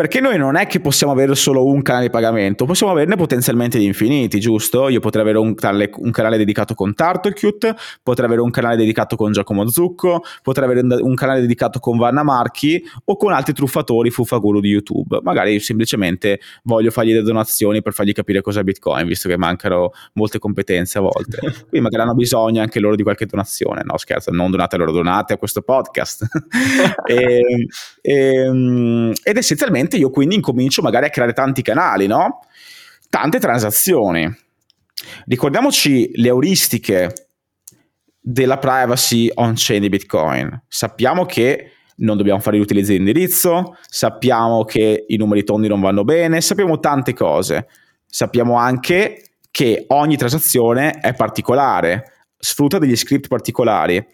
Perché 0.00 0.20
noi 0.20 0.38
non 0.38 0.56
è 0.56 0.66
che 0.66 0.80
possiamo 0.80 1.12
avere 1.12 1.34
solo 1.34 1.66
un 1.66 1.82
canale 1.82 2.06
di 2.06 2.10
pagamento, 2.10 2.64
possiamo 2.64 2.90
averne 2.90 3.16
potenzialmente 3.16 3.76
di 3.76 3.84
infiniti, 3.84 4.40
giusto? 4.40 4.88
Io 4.88 4.98
potrei 4.98 5.20
avere 5.20 5.36
un 5.36 5.52
canale, 5.52 5.90
un 5.96 6.10
canale 6.10 6.38
dedicato 6.38 6.72
con 6.72 6.94
Turtlecute, 6.94 7.76
potrei 8.02 8.24
avere 8.24 8.40
un 8.40 8.48
canale 8.48 8.76
dedicato 8.76 9.14
con 9.16 9.30
Giacomo 9.30 9.68
Zucco, 9.68 10.22
potrei 10.42 10.70
avere 10.70 11.02
un 11.02 11.14
canale 11.14 11.42
dedicato 11.42 11.80
con 11.80 11.98
Vanna 11.98 12.22
Marchi 12.22 12.82
o 13.04 13.16
con 13.18 13.32
altri 13.32 13.52
truffatori 13.52 14.08
fuffaguru 14.08 14.60
di 14.60 14.70
YouTube. 14.70 15.20
Magari 15.22 15.60
semplicemente 15.60 16.40
voglio 16.62 16.90
fargli 16.90 17.12
delle 17.12 17.22
donazioni 17.22 17.82
per 17.82 17.92
fargli 17.92 18.12
capire 18.12 18.40
cos'è 18.40 18.62
Bitcoin, 18.62 19.06
visto 19.06 19.28
che 19.28 19.36
mancano 19.36 19.90
molte 20.14 20.38
competenze 20.38 20.96
a 20.96 21.02
volte. 21.02 21.40
Quindi 21.68 21.80
magari 21.80 22.04
hanno 22.04 22.14
bisogno 22.14 22.62
anche 22.62 22.80
loro 22.80 22.96
di 22.96 23.02
qualche 23.02 23.26
donazione. 23.26 23.82
No, 23.84 23.98
scherzo, 23.98 24.30
non 24.30 24.50
donate 24.50 24.78
loro, 24.78 24.92
donate 24.92 25.34
a 25.34 25.36
questo 25.36 25.60
podcast. 25.60 26.26
e, 27.04 27.42
e, 28.00 28.34
ehm, 28.34 29.12
ed 29.22 29.36
essenzialmente 29.36 29.88
ovviamente 29.90 29.96
io 29.96 30.10
quindi 30.10 30.36
incomincio 30.36 30.82
magari 30.82 31.06
a 31.06 31.10
creare 31.10 31.32
tanti 31.32 31.62
canali, 31.62 32.06
no? 32.06 32.40
Tante 33.08 33.40
transazioni. 33.40 34.32
Ricordiamoci 35.26 36.10
le 36.14 36.28
euristiche 36.28 37.28
della 38.20 38.58
privacy 38.58 39.30
on-chain 39.34 39.80
di 39.80 39.88
Bitcoin. 39.88 40.62
Sappiamo 40.68 41.24
che 41.24 41.72
non 41.96 42.16
dobbiamo 42.16 42.40
fare 42.40 42.56
l'utilizzo 42.56 42.92
di 42.92 42.98
indirizzo, 42.98 43.76
sappiamo 43.86 44.64
che 44.64 45.04
i 45.08 45.16
numeri 45.16 45.44
tondi 45.44 45.68
non 45.68 45.80
vanno 45.80 46.04
bene, 46.04 46.40
sappiamo 46.40 46.78
tante 46.78 47.12
cose. 47.12 47.66
Sappiamo 48.06 48.56
anche 48.56 49.32
che 49.50 49.84
ogni 49.88 50.16
transazione 50.16 50.92
è 51.00 51.14
particolare, 51.14 52.26
sfrutta 52.38 52.78
degli 52.78 52.96
script 52.96 53.28
particolari. 53.28 54.04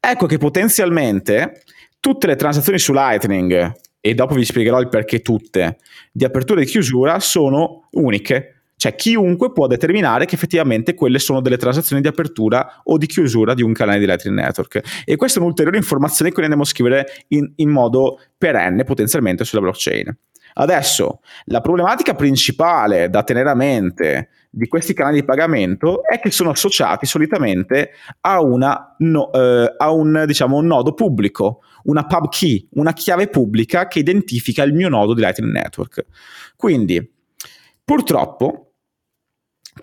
Ecco 0.00 0.26
che 0.26 0.38
potenzialmente 0.38 1.62
tutte 2.00 2.26
le 2.26 2.36
transazioni 2.36 2.78
su 2.78 2.92
Lightning 2.92 3.72
e 4.06 4.12
dopo 4.12 4.34
vi 4.34 4.44
spiegherò 4.44 4.80
il 4.80 4.90
perché 4.90 5.22
tutte, 5.22 5.78
di 6.12 6.26
apertura 6.26 6.60
e 6.60 6.66
chiusura 6.66 7.20
sono 7.20 7.88
uniche. 7.92 8.50
Cioè 8.76 8.94
chiunque 8.96 9.50
può 9.50 9.66
determinare 9.66 10.26
che 10.26 10.34
effettivamente 10.34 10.94
quelle 10.94 11.18
sono 11.18 11.40
delle 11.40 11.56
transazioni 11.56 12.02
di 12.02 12.08
apertura 12.08 12.82
o 12.84 12.98
di 12.98 13.06
chiusura 13.06 13.54
di 13.54 13.62
un 13.62 13.72
canale 13.72 13.98
di 13.98 14.04
Lightning 14.04 14.36
Network. 14.36 15.02
E 15.06 15.16
questa 15.16 15.38
è 15.38 15.42
un'ulteriore 15.42 15.78
informazione 15.78 16.32
che 16.32 16.36
noi 16.36 16.44
andiamo 16.44 16.64
a 16.64 16.70
scrivere 16.70 17.06
in, 17.28 17.50
in 17.56 17.70
modo 17.70 18.20
perenne 18.36 18.84
potenzialmente 18.84 19.42
sulla 19.46 19.62
blockchain. 19.62 20.14
Adesso, 20.56 21.20
la 21.46 21.62
problematica 21.62 22.14
principale 22.14 23.08
da 23.08 23.22
tenere 23.22 23.48
a 23.48 23.54
mente 23.54 24.28
di 24.56 24.68
questi 24.68 24.94
canali 24.94 25.20
di 25.20 25.24
pagamento 25.24 26.02
è 26.04 26.20
che 26.20 26.30
sono 26.30 26.50
associati 26.50 27.06
solitamente 27.06 27.90
a, 28.20 28.40
una, 28.40 28.94
no, 28.98 29.32
eh, 29.32 29.74
a 29.76 29.90
un, 29.90 30.24
diciamo, 30.26 30.56
un 30.56 30.66
nodo 30.66 30.94
pubblico, 30.94 31.60
una 31.84 32.06
pub 32.06 32.28
key, 32.28 32.68
una 32.74 32.92
chiave 32.92 33.26
pubblica 33.26 33.88
che 33.88 33.98
identifica 33.98 34.62
il 34.62 34.72
mio 34.72 34.88
nodo 34.88 35.12
di 35.12 35.20
Lightning 35.20 35.52
Network. 35.52 36.06
Quindi, 36.56 37.12
purtroppo, 37.84 38.63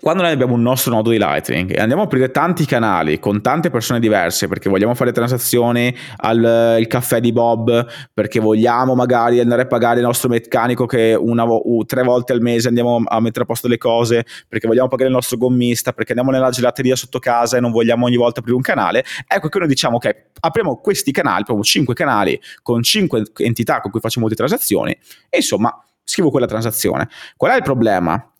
quando 0.00 0.22
noi 0.22 0.32
abbiamo 0.32 0.54
un 0.54 0.62
nostro 0.62 0.92
nodo 0.92 1.10
di 1.10 1.18
Lightning 1.18 1.76
e 1.76 1.80
andiamo 1.80 2.02
a 2.02 2.04
aprire 2.06 2.30
tanti 2.30 2.64
canali 2.64 3.18
con 3.18 3.42
tante 3.42 3.68
persone 3.68 4.00
diverse 4.00 4.48
perché 4.48 4.70
vogliamo 4.70 4.94
fare 4.94 5.12
transazioni 5.12 5.94
al 6.16 6.84
caffè 6.88 7.20
di 7.20 7.30
Bob, 7.30 7.86
perché 8.12 8.40
vogliamo 8.40 8.94
magari 8.94 9.38
andare 9.38 9.62
a 9.62 9.66
pagare 9.66 10.00
il 10.00 10.06
nostro 10.06 10.28
meccanico 10.30 10.86
che 10.86 11.14
una, 11.14 11.44
uh, 11.44 11.84
tre 11.84 12.02
volte 12.02 12.32
al 12.32 12.40
mese 12.40 12.68
andiamo 12.68 13.02
a 13.04 13.20
mettere 13.20 13.44
a 13.44 13.46
posto 13.46 13.68
le 13.68 13.78
cose, 13.78 14.24
perché 14.48 14.66
vogliamo 14.66 14.88
pagare 14.88 15.08
il 15.08 15.14
nostro 15.14 15.36
gommista, 15.36 15.92
perché 15.92 16.12
andiamo 16.12 16.34
nella 16.34 16.50
gelateria 16.50 16.96
sotto 16.96 17.18
casa 17.18 17.58
e 17.58 17.60
non 17.60 17.70
vogliamo 17.70 18.06
ogni 18.06 18.16
volta 18.16 18.40
aprire 18.40 18.56
un 18.56 18.62
canale, 18.62 19.04
ecco 19.26 19.48
che 19.48 19.58
noi 19.58 19.68
diciamo 19.68 19.96
ok, 19.96 20.30
apriamo 20.40 20.80
questi 20.80 21.12
canali, 21.12 21.42
apriamo 21.42 21.62
cinque 21.62 21.94
canali 21.94 22.40
con 22.62 22.82
cinque 22.82 23.24
entità 23.36 23.80
con 23.80 23.90
cui 23.90 24.00
facciamo 24.00 24.26
molte 24.26 24.38
transazioni 24.38 24.96
e 25.28 25.36
insomma 25.36 25.76
scrivo 26.02 26.30
quella 26.30 26.46
transazione. 26.46 27.08
Qual 27.36 27.52
è 27.52 27.56
il 27.56 27.62
problema? 27.62 28.31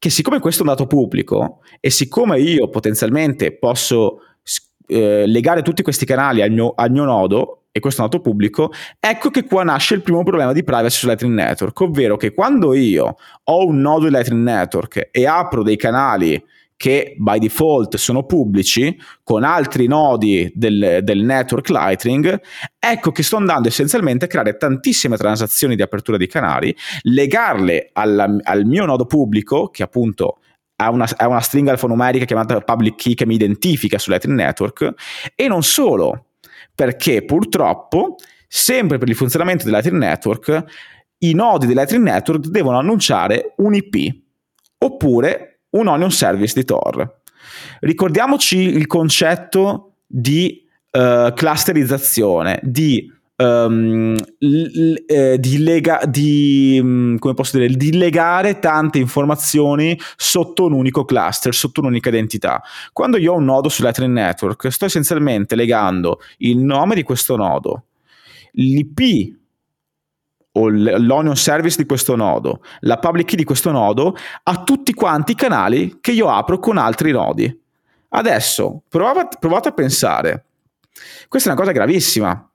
Che 0.00 0.08
siccome 0.08 0.40
questo 0.40 0.62
è 0.62 0.66
un 0.66 0.72
dato 0.72 0.86
pubblico 0.86 1.58
e 1.78 1.90
siccome 1.90 2.40
io 2.40 2.70
potenzialmente 2.70 3.52
posso 3.52 4.20
eh, 4.86 5.26
legare 5.26 5.60
tutti 5.60 5.82
questi 5.82 6.06
canali 6.06 6.40
al 6.40 6.50
mio, 6.50 6.72
al 6.74 6.90
mio 6.90 7.04
nodo, 7.04 7.64
e 7.70 7.80
questo 7.80 8.00
è 8.00 8.04
un 8.04 8.10
dato 8.10 8.22
pubblico, 8.22 8.72
ecco 8.98 9.28
che 9.28 9.44
qua 9.44 9.62
nasce 9.62 9.92
il 9.92 10.00
primo 10.00 10.22
problema 10.22 10.54
di 10.54 10.64
privacy 10.64 10.96
su 10.96 11.06
Lightning 11.06 11.34
Network, 11.34 11.78
ovvero 11.82 12.16
che 12.16 12.32
quando 12.32 12.72
io 12.72 13.16
ho 13.44 13.66
un 13.66 13.78
nodo 13.82 14.06
di 14.06 14.10
Lightning 14.10 14.42
Network 14.42 15.10
e 15.10 15.26
apro 15.26 15.62
dei 15.62 15.76
canali 15.76 16.42
che 16.80 17.14
by 17.18 17.38
default 17.38 17.98
sono 17.98 18.24
pubblici 18.24 18.98
con 19.22 19.44
altri 19.44 19.86
nodi 19.86 20.50
del, 20.54 21.00
del, 21.02 21.22
network 21.22 21.68
Lightning, 21.68 22.40
ecco 22.78 23.12
che 23.12 23.22
sto 23.22 23.36
andando 23.36 23.68
essenzialmente 23.68 24.24
a 24.24 24.28
creare 24.28 24.56
tantissime 24.56 25.18
transazioni 25.18 25.76
di 25.76 25.82
apertura 25.82 26.16
di 26.16 26.26
canali, 26.26 26.74
legarle 27.02 27.90
alla, 27.92 28.34
al 28.44 28.64
mio 28.64 28.86
nodo 28.86 29.04
pubblico, 29.04 29.68
che 29.68 29.82
appunto 29.82 30.38
ha 30.76 30.88
una, 30.90 31.06
ha 31.18 31.28
una 31.28 31.42
stringa 31.42 31.70
alfanumerica 31.72 32.24
chiamata 32.24 32.58
public 32.62 32.94
key 32.94 33.12
che 33.12 33.26
mi 33.26 33.34
identifica 33.34 33.98
su 33.98 34.08
Lightning 34.08 34.38
Network, 34.38 34.94
e 35.34 35.48
non 35.48 35.62
solo, 35.62 36.28
perché 36.74 37.26
purtroppo, 37.26 38.14
sempre 38.48 38.96
per 38.96 39.10
il 39.10 39.16
funzionamento 39.16 39.64
del 39.64 39.74
Lightning 39.74 40.02
Network, 40.02 40.64
i 41.18 41.34
nodi 41.34 41.66
del 41.66 41.76
Lightning 41.76 42.04
Network 42.04 42.46
devono 42.46 42.78
annunciare 42.78 43.52
un 43.58 43.74
IP, 43.74 44.22
oppure 44.78 45.50
un 45.70 45.86
onion 45.86 46.10
service 46.10 46.54
di 46.54 46.64
Tor. 46.64 47.18
Ricordiamoci 47.80 48.58
il 48.58 48.86
concetto 48.86 49.94
di 50.06 50.66
uh, 50.92 51.32
clusterizzazione, 51.32 52.60
di, 52.62 53.10
um, 53.36 54.14
l- 54.38 54.94
eh, 55.06 55.38
di, 55.38 55.58
lega- 55.58 56.04
di, 56.06 56.78
um, 56.80 57.16
dire, 57.52 57.68
di, 57.68 57.96
legare 57.96 58.58
tante 58.58 58.98
informazioni 58.98 59.98
sotto 60.16 60.66
un 60.66 60.72
unico 60.72 61.04
cluster, 61.04 61.54
sotto 61.54 61.80
un'unica 61.80 62.08
identità. 62.08 62.62
Quando 62.92 63.16
io 63.16 63.32
ho 63.32 63.36
un 63.36 63.44
nodo 63.44 63.68
su 63.68 63.82
Lightning 63.82 64.12
Network, 64.12 64.68
sto 64.68 64.84
essenzialmente 64.84 65.54
legando 65.54 66.20
il 66.38 66.58
nome 66.58 66.94
di 66.94 67.02
questo 67.02 67.36
nodo, 67.36 67.84
l'IP 68.52 69.38
o 70.52 70.68
l'onion 70.68 71.36
service 71.36 71.76
di 71.76 71.86
questo 71.86 72.16
nodo, 72.16 72.62
la 72.80 72.98
public 72.98 73.28
key 73.28 73.36
di 73.36 73.44
questo 73.44 73.70
nodo 73.70 74.16
a 74.42 74.62
tutti 74.62 74.92
quanti 74.94 75.32
i 75.32 75.36
canali 75.36 75.98
che 76.00 76.12
io 76.12 76.28
apro 76.28 76.58
con 76.58 76.76
altri 76.76 77.12
nodi. 77.12 77.58
Adesso 78.08 78.82
provate, 78.88 79.36
provate 79.38 79.68
a 79.68 79.72
pensare, 79.72 80.44
questa 81.28 81.50
è 81.50 81.52
una 81.52 81.60
cosa 81.60 81.72
gravissima, 81.72 82.50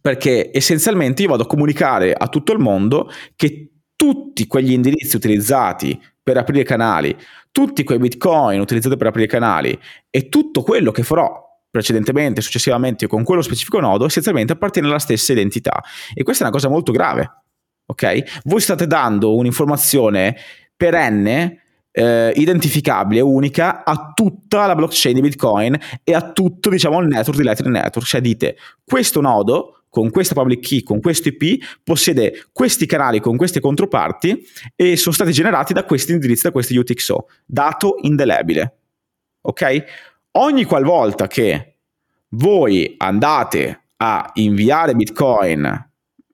perché 0.00 0.50
essenzialmente 0.52 1.22
io 1.22 1.28
vado 1.28 1.44
a 1.44 1.46
comunicare 1.46 2.12
a 2.12 2.26
tutto 2.28 2.52
il 2.52 2.58
mondo 2.58 3.10
che 3.36 3.68
tutti 3.94 4.46
quegli 4.48 4.72
indirizzi 4.72 5.14
utilizzati 5.14 6.00
per 6.20 6.36
aprire 6.36 6.64
canali, 6.64 7.16
tutti 7.52 7.84
quei 7.84 7.98
bitcoin 7.98 8.58
utilizzati 8.58 8.96
per 8.96 9.06
aprire 9.06 9.28
canali 9.28 9.78
e 10.10 10.28
tutto 10.28 10.62
quello 10.62 10.90
che 10.90 11.04
farò 11.04 11.51
precedentemente, 11.72 12.42
successivamente 12.42 13.06
con 13.06 13.24
quello 13.24 13.40
specifico 13.40 13.80
nodo, 13.80 14.04
essenzialmente 14.04 14.52
appartiene 14.52 14.88
alla 14.88 14.98
stessa 14.98 15.32
identità. 15.32 15.82
E 16.14 16.22
questa 16.22 16.44
è 16.44 16.46
una 16.46 16.54
cosa 16.54 16.68
molto 16.68 16.92
grave. 16.92 17.44
Ok? 17.86 18.42
Voi 18.44 18.60
state 18.60 18.86
dando 18.86 19.34
un'informazione 19.34 20.36
perenne 20.76 21.62
eh, 21.90 22.32
identificabile, 22.36 23.20
unica 23.22 23.84
a 23.84 24.12
tutta 24.14 24.66
la 24.66 24.74
blockchain 24.74 25.14
di 25.14 25.20
Bitcoin 25.22 25.78
e 26.04 26.14
a 26.14 26.30
tutto, 26.32 26.68
diciamo, 26.68 27.00
il 27.00 27.08
network 27.08 27.38
di 27.38 27.44
Lightning 27.44 27.74
Network. 27.74 28.06
Cioè 28.06 28.20
dite, 28.20 28.56
questo 28.84 29.22
nodo 29.22 29.84
con 29.88 30.10
questa 30.10 30.34
public 30.34 30.60
key, 30.60 30.82
con 30.82 31.00
questo 31.00 31.28
IP, 31.28 31.64
possiede 31.82 32.48
questi 32.52 32.84
canali 32.84 33.18
con 33.20 33.36
queste 33.38 33.60
controparti 33.60 34.46
e 34.76 34.96
sono 34.96 35.14
stati 35.14 35.32
generati 35.32 35.72
da 35.72 35.84
questi 35.84 36.12
indirizzi, 36.12 36.42
da 36.42 36.50
questi 36.50 36.76
UTXO. 36.76 37.28
Dato 37.46 37.96
indelebile. 38.02 38.76
Ok? 39.42 39.84
Ogni 40.32 40.64
qualvolta 40.64 41.26
che 41.26 41.76
voi 42.30 42.94
andate 42.98 43.84
a 43.96 44.30
inviare 44.34 44.94
Bitcoin, 44.94 45.64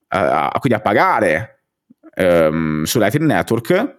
a, 0.08 0.56
quindi 0.58 0.78
a 0.78 0.80
pagare 0.80 1.64
um, 2.16 2.84
su 2.84 2.98
Lightning 2.98 3.30
Network, 3.30 3.96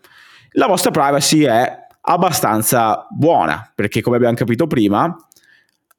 la 0.51 0.67
vostra 0.67 0.91
privacy 0.91 1.43
è 1.43 1.77
abbastanza 2.01 3.05
buona, 3.09 3.71
perché 3.75 4.01
come 4.01 4.15
abbiamo 4.15 4.35
capito 4.35 4.65
prima, 4.65 5.15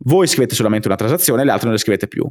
voi 0.04 0.26
scrivete 0.26 0.54
solamente 0.54 0.88
una 0.88 0.96
transazione, 0.96 1.44
le 1.44 1.50
altre 1.50 1.66
non 1.66 1.74
le 1.74 1.80
scrivete 1.80 2.08
più. 2.08 2.26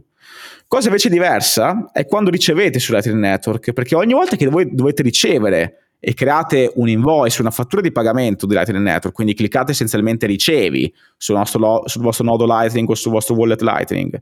Cosa 0.67 0.87
invece 0.87 1.09
diversa 1.09 1.89
è 1.93 2.05
quando 2.05 2.29
ricevete 2.29 2.79
su 2.79 2.91
Lightning 2.91 3.19
Network, 3.19 3.71
perché 3.73 3.95
ogni 3.95 4.13
volta 4.13 4.35
che 4.35 4.47
voi 4.47 4.73
dovete 4.73 5.01
ricevere 5.01 5.88
e 5.99 6.13
create 6.13 6.71
un 6.75 6.87
invoice, 6.87 7.41
una 7.41 7.51
fattura 7.51 7.81
di 7.81 7.91
pagamento 7.91 8.45
di 8.45 8.53
Lightning 8.53 8.83
Network, 8.83 9.13
quindi 9.13 9.33
cliccate 9.33 9.71
essenzialmente 9.71 10.25
ricevi 10.25 10.93
sul, 11.17 11.35
nostro, 11.35 11.83
sul 11.85 12.01
vostro 12.01 12.23
nodo 12.23 12.45
Lightning 12.45 12.89
o 12.89 12.95
sul 12.95 13.11
vostro 13.11 13.35
wallet 13.35 13.61
Lightning, 13.61 14.21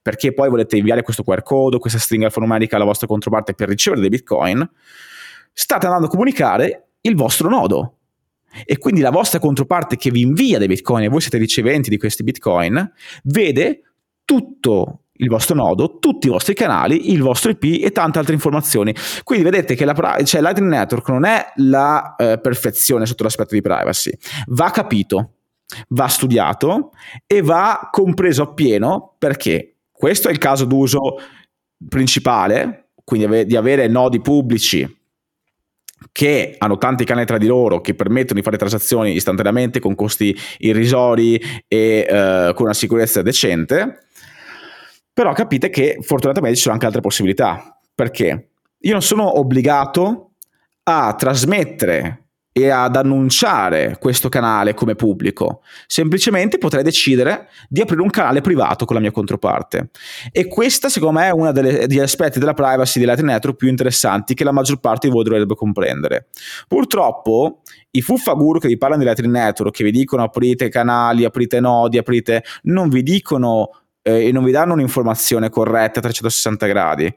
perché 0.00 0.32
poi 0.32 0.48
volete 0.48 0.76
inviare 0.76 1.02
questo 1.02 1.24
QR 1.24 1.42
code, 1.42 1.78
questa 1.78 1.98
stringa 1.98 2.26
alfanumerica 2.26 2.76
alla 2.76 2.84
vostra 2.84 3.08
controparte 3.08 3.54
per 3.54 3.68
ricevere 3.68 4.00
dei 4.00 4.10
bitcoin, 4.10 4.68
state 5.52 5.86
andando 5.86 6.06
a 6.06 6.10
comunicare 6.10 6.88
il 7.00 7.16
vostro 7.16 7.48
nodo. 7.48 7.92
E 8.64 8.78
quindi 8.78 9.00
la 9.00 9.10
vostra 9.10 9.38
controparte 9.38 9.96
che 9.96 10.10
vi 10.10 10.22
invia 10.22 10.58
dei 10.58 10.68
bitcoin 10.68 11.04
e 11.04 11.08
voi 11.08 11.20
siete 11.20 11.36
riceventi 11.36 11.90
di 11.90 11.98
questi 11.98 12.22
bitcoin, 12.22 12.92
vede 13.24 13.82
tutto 14.24 15.00
il 15.18 15.28
vostro 15.28 15.54
nodo, 15.54 15.98
tutti 15.98 16.26
i 16.26 16.30
vostri 16.30 16.54
canali, 16.54 17.12
il 17.12 17.22
vostro 17.22 17.50
IP 17.50 17.82
e 17.84 17.92
tante 17.92 18.18
altre 18.18 18.34
informazioni. 18.34 18.94
Quindi 19.22 19.44
vedete 19.44 19.74
che 19.74 19.84
la, 19.84 19.94
cioè, 20.24 20.40
Lightning 20.40 20.70
Network 20.70 21.08
non 21.08 21.24
è 21.24 21.52
la 21.56 22.14
eh, 22.16 22.38
perfezione 22.38 23.06
sotto 23.06 23.22
l'aspetto 23.22 23.54
di 23.54 23.60
privacy, 23.60 24.12
va 24.48 24.70
capito, 24.70 25.30
va 25.88 26.08
studiato 26.08 26.90
e 27.26 27.42
va 27.42 27.88
compreso 27.90 28.42
appieno 28.42 29.14
perché 29.18 29.76
questo 29.90 30.28
è 30.28 30.30
il 30.30 30.38
caso 30.38 30.64
d'uso 30.64 31.16
principale, 31.88 32.88
quindi 33.04 33.46
di 33.46 33.56
avere 33.56 33.88
nodi 33.88 34.20
pubblici 34.20 34.94
che 36.12 36.54
hanno 36.58 36.78
tanti 36.78 37.04
canali 37.04 37.26
tra 37.26 37.38
di 37.38 37.46
loro 37.46 37.80
che 37.80 37.94
permettono 37.94 38.38
di 38.38 38.44
fare 38.44 38.58
transazioni 38.58 39.14
istantaneamente 39.14 39.80
con 39.80 39.94
costi 39.94 40.36
irrisori 40.58 41.40
e 41.66 42.06
eh, 42.08 42.52
con 42.54 42.66
una 42.66 42.74
sicurezza 42.74 43.22
decente 43.22 44.05
però 45.16 45.32
capite 45.32 45.70
che 45.70 45.96
fortunatamente 46.02 46.56
ci 46.56 46.62
sono 46.64 46.74
anche 46.74 46.84
altre 46.84 47.00
possibilità. 47.00 47.78
Perché? 47.94 48.50
Io 48.80 48.92
non 48.92 49.00
sono 49.00 49.38
obbligato 49.38 50.32
a 50.82 51.14
trasmettere 51.14 52.24
e 52.52 52.68
ad 52.68 52.96
annunciare 52.96 53.96
questo 53.98 54.28
canale 54.28 54.74
come 54.74 54.94
pubblico. 54.94 55.62
Semplicemente 55.86 56.58
potrei 56.58 56.82
decidere 56.82 57.48
di 57.66 57.80
aprire 57.80 58.02
un 58.02 58.10
canale 58.10 58.42
privato 58.42 58.84
con 58.84 58.94
la 58.94 59.00
mia 59.00 59.10
controparte. 59.10 59.88
E 60.30 60.48
questa, 60.48 60.90
secondo 60.90 61.18
me, 61.18 61.28
è 61.28 61.32
uno 61.32 61.50
degli 61.50 61.98
aspetti 61.98 62.38
della 62.38 62.52
privacy 62.52 62.98
di 62.98 63.06
Lightning 63.06 63.30
Network 63.30 63.56
più 63.56 63.68
interessanti 63.68 64.34
che 64.34 64.44
la 64.44 64.52
maggior 64.52 64.80
parte 64.80 65.06
di 65.08 65.14
voi 65.14 65.24
dovrebbe 65.24 65.54
comprendere. 65.54 66.26
Purtroppo, 66.68 67.62
i 67.92 68.02
fuffaguru 68.02 68.58
che 68.58 68.68
vi 68.68 68.76
parlano 68.76 69.00
di 69.00 69.08
Lightning 69.08 69.32
Network, 69.32 69.74
che 69.74 69.84
vi 69.84 69.92
dicono 69.92 70.24
aprite 70.24 70.68
canali, 70.68 71.24
aprite 71.24 71.58
nodi, 71.58 71.96
aprite, 71.96 72.44
non 72.64 72.90
vi 72.90 73.02
dicono 73.02 73.70
eh, 74.06 74.28
e 74.28 74.32
non 74.32 74.44
vi 74.44 74.52
danno 74.52 74.74
un'informazione 74.74 75.50
corretta 75.50 75.98
a 75.98 76.02
360 76.02 76.66
gradi. 76.66 77.14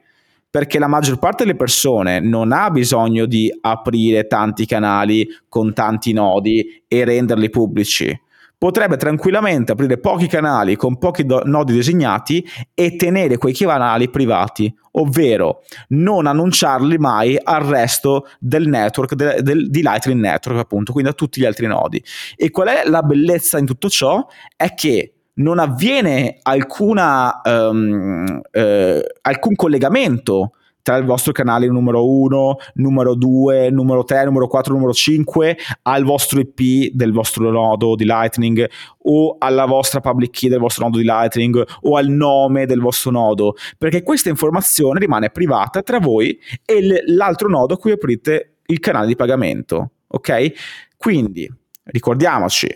perché 0.50 0.80
la 0.80 0.88
maggior 0.88 1.20
parte 1.20 1.44
delle 1.44 1.56
persone 1.56 2.18
non 2.18 2.50
ha 2.50 2.70
bisogno 2.70 3.24
di 3.24 3.56
aprire 3.60 4.26
tanti 4.26 4.66
canali 4.66 5.28
con 5.48 5.72
tanti 5.72 6.12
nodi 6.12 6.82
e 6.88 7.04
renderli 7.04 7.48
pubblici 7.50 8.20
potrebbe 8.60 8.98
tranquillamente 8.98 9.72
aprire 9.72 9.96
pochi 9.96 10.26
canali 10.26 10.76
con 10.76 10.98
pochi 10.98 11.24
do- 11.24 11.40
nodi 11.44 11.72
designati 11.72 12.46
e 12.74 12.94
tenere 12.96 13.38
quei 13.38 13.54
canali 13.54 14.10
privati, 14.10 14.70
ovvero 14.92 15.62
non 15.90 16.26
annunciarli 16.26 16.98
mai 16.98 17.38
al 17.42 17.62
resto 17.62 18.26
del 18.38 18.68
network, 18.68 19.14
del, 19.14 19.42
del, 19.42 19.70
di 19.70 19.80
Lightning 19.80 20.20
Network, 20.20 20.58
appunto, 20.58 20.92
quindi 20.92 21.10
a 21.10 21.14
tutti 21.14 21.40
gli 21.40 21.46
altri 21.46 21.68
nodi. 21.68 22.04
E 22.36 22.50
qual 22.50 22.68
è 22.68 22.82
la 22.86 23.02
bellezza 23.02 23.56
in 23.56 23.64
tutto 23.64 23.88
ciò? 23.88 24.26
È 24.54 24.74
che 24.74 25.19
non 25.40 25.58
avviene 25.58 26.38
alcuna, 26.42 27.40
um, 27.44 28.40
eh, 28.50 29.04
alcun 29.22 29.54
collegamento 29.54 30.52
tra 30.82 30.96
il 30.96 31.04
vostro 31.04 31.32
canale 31.32 31.66
numero 31.66 32.08
1, 32.08 32.56
numero 32.74 33.14
2, 33.14 33.70
numero 33.70 34.04
3, 34.04 34.24
numero 34.24 34.46
4, 34.46 34.72
numero 34.72 34.92
5 34.92 35.56
al 35.82 36.04
vostro 36.04 36.40
IP 36.40 36.92
del 36.94 37.12
vostro 37.12 37.50
nodo 37.50 37.94
di 37.94 38.04
Lightning 38.04 38.68
o 39.04 39.36
alla 39.38 39.66
vostra 39.66 40.00
public 40.00 40.30
key 40.30 40.48
del 40.48 40.58
vostro 40.58 40.84
nodo 40.84 40.98
di 40.98 41.04
Lightning 41.04 41.64
o 41.82 41.96
al 41.96 42.08
nome 42.08 42.66
del 42.66 42.80
vostro 42.80 43.10
nodo, 43.10 43.54
perché 43.76 44.02
questa 44.02 44.30
informazione 44.30 45.00
rimane 45.00 45.30
privata 45.30 45.82
tra 45.82 45.98
voi 45.98 46.38
e 46.64 47.02
l'altro 47.06 47.48
nodo 47.48 47.74
a 47.74 47.78
cui 47.78 47.92
aprite 47.92 48.56
il 48.66 48.78
canale 48.78 49.06
di 49.06 49.16
pagamento, 49.16 49.90
ok? 50.06 50.52
Quindi 50.96 51.50
ricordiamoci, 51.84 52.68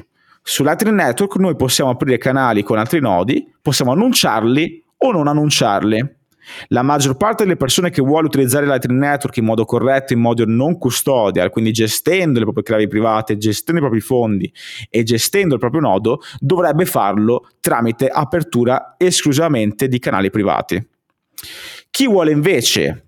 su 0.47 0.63
Lightning 0.63 0.95
Network 0.95 1.37
noi 1.37 1.57
possiamo 1.57 1.89
aprire 1.89 2.19
canali 2.19 2.63
con 2.63 2.77
altri 2.77 3.01
nodi, 3.01 3.51
possiamo 3.63 3.93
annunciarli 3.93 4.85
o 4.99 5.11
non 5.11 5.27
annunciarli. 5.27 6.17
La 6.69 6.83
maggior 6.83 7.17
parte 7.17 7.45
delle 7.45 7.57
persone 7.57 7.89
che 7.89 8.03
vuole 8.03 8.27
utilizzare 8.27 8.67
Lightning 8.67 9.01
Network 9.01 9.39
in 9.39 9.47
modo 9.47 9.65
corretto, 9.65 10.13
in 10.13 10.21
modo 10.21 10.45
non 10.45 10.77
custodial, 10.77 11.49
quindi 11.49 11.73
gestendo 11.73 12.39
le 12.39 12.45
proprie 12.45 12.63
chiavi 12.63 12.89
private, 12.89 13.39
gestendo 13.39 13.81
i 13.81 13.85
propri 13.85 14.03
fondi 14.03 14.53
e 14.91 15.03
gestendo 15.03 15.55
il 15.55 15.61
proprio 15.61 15.81
nodo, 15.81 16.21
dovrebbe 16.39 16.85
farlo 16.85 17.49
tramite 17.61 18.09
apertura 18.09 18.97
esclusivamente 18.99 19.89
di 19.89 19.99
canali 19.99 20.29
privati. 20.29 20.87
Chi 21.89 22.07
vuole 22.07 22.33
invece 22.33 23.07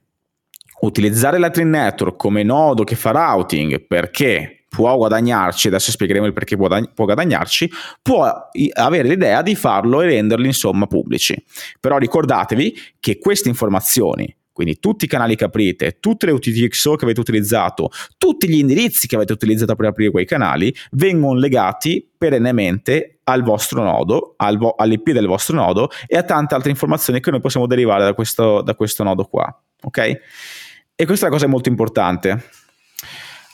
utilizzare 0.81 1.39
Lightning 1.39 1.69
Network 1.69 2.17
come 2.17 2.43
nodo 2.43 2.83
che 2.83 2.97
fa 2.97 3.11
routing 3.11 3.87
perché 3.87 4.65
può 4.77 4.95
guadagnarci, 4.95 5.69
adesso 5.69 5.91
spiegheremo 5.91 6.27
il 6.27 6.35
perché 6.35 6.55
può, 6.55 6.69
guadagnarci, 6.69 7.71
può 8.03 8.31
avere 8.75 9.09
l'idea 9.09 9.41
di 9.41 9.55
farlo 9.55 10.03
e 10.03 10.07
renderli 10.09 10.45
insomma 10.45 10.87
pubblici. 10.87 11.35
Però 11.81 11.97
ricordatevi 11.97 12.79
che 13.01 13.19
queste 13.19 13.49
informazioni, 13.49 14.37
quindi 14.53 14.79
tutti 14.79 15.07
i 15.07 15.09
canali 15.09 15.35
che 15.35 15.45
aprite, 15.45 15.97
tutte 15.99 16.27
le 16.27 16.33
UTXO 16.33 16.97
che 16.97 17.05
avete 17.07 17.21
utilizzato, 17.21 17.89
tutti 18.19 18.47
gli 18.51 18.59
indirizzi 18.59 19.07
che 19.07 19.17
avete 19.17 19.33
utilizzato 19.33 19.75
per 19.77 19.87
aprire 19.87 20.11
quei 20.11 20.27
canali, 20.27 20.75
vengono 20.91 21.39
legati 21.39 22.07
perennemente 22.19 23.21
al 23.25 23.43
vostro 23.43 23.83
nodo, 23.83 24.35
al 24.37 24.59
vo- 24.59 24.75
all'IP 24.77 25.13
del 25.13 25.27
vostro 25.27 25.57
nodo 25.57 25.89
e 26.07 26.19
a 26.19 26.23
tante 26.23 26.55
altre 26.55 26.69
informazioni 26.69 27.21
che 27.21 27.31
noi 27.31 27.41
possiamo 27.41 27.67
derivare 27.67 28.05
da 28.05 28.13
questo, 28.13 28.61
da 28.61 28.75
questo 28.75 29.03
nodo 29.03 29.25
qua. 29.25 29.59
Ok? 29.85 29.99
E 30.95 31.07
questa 31.07 31.25
è 31.25 31.29
una 31.29 31.39
cosa 31.39 31.49
molto 31.49 31.71
importante. 31.71 32.51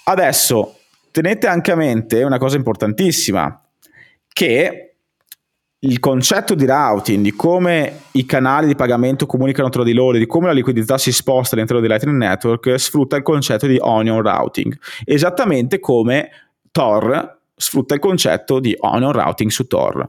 Adesso 0.05 0.79
tenete 1.13 1.47
anche 1.47 1.71
a 1.71 1.77
mente 1.77 2.25
una 2.25 2.39
cosa 2.39 2.57
importantissima, 2.57 3.63
che 4.27 4.95
il 5.85 5.99
concetto 5.99 6.55
di 6.55 6.65
routing, 6.65 7.23
di 7.23 7.33
come 7.33 8.03
i 8.13 8.25
canali 8.25 8.67
di 8.67 8.75
pagamento 8.75 9.27
comunicano 9.27 9.69
tra 9.69 9.83
di 9.83 9.93
loro, 9.93 10.17
di 10.17 10.27
come 10.27 10.47
la 10.47 10.53
liquidità 10.53 10.97
si 10.97 11.13
sposta 11.13 11.55
all'interno 11.55 11.83
di 11.83 11.89
Lightning 11.89 12.17
Network, 12.17 12.79
sfrutta 12.79 13.17
il 13.17 13.23
concetto 13.23 13.67
di 13.67 13.79
onion 13.81 14.23
routing, 14.23 14.77
esattamente 15.05 15.81
come 15.81 16.31
Tor 16.71 17.39
sfrutta 17.55 17.95
il 17.95 18.01
concetto 18.01 18.59
di 18.59 18.75
onion 18.79 19.13
routing 19.13 19.51
su 19.51 19.67
Tor. 19.67 20.09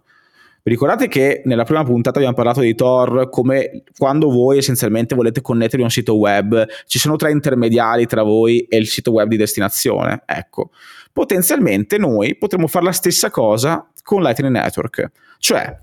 Vi 0.66 0.72
ricordate 0.72 1.10
che 1.10 1.42
nella 1.44 1.66
prima 1.66 1.84
puntata 1.84 2.20
abbiamo 2.20 2.38
parlato 2.38 2.62
di 2.62 2.74
Tor 2.74 3.28
come 3.30 3.84
quando 3.98 4.30
voi 4.30 4.60
essenzialmente 4.60 5.14
volete 5.14 5.42
connettervi 5.42 5.82
a 5.82 5.88
un 5.88 5.92
sito 5.92 6.16
web, 6.16 6.66
ci 6.86 7.00
sono 7.00 7.18
tre 7.18 7.32
intermediari 7.32 8.06
tra 8.06 8.24
voi 8.24 8.62
e 8.62 8.78
il 8.78 8.88
sito 8.88 9.12
web 9.12 9.28
di 9.28 9.36
destinazione. 9.36 10.24
Ecco, 10.26 10.70
potenzialmente 11.12 11.98
noi 11.98 12.38
potremmo 12.38 12.68
fare 12.68 12.86
la 12.86 12.94
stessa 12.94 13.30
cosa 13.30 13.86
con 14.04 14.22
Lightning 14.22 14.54
Network. 14.54 15.12
Cioè, 15.38 15.80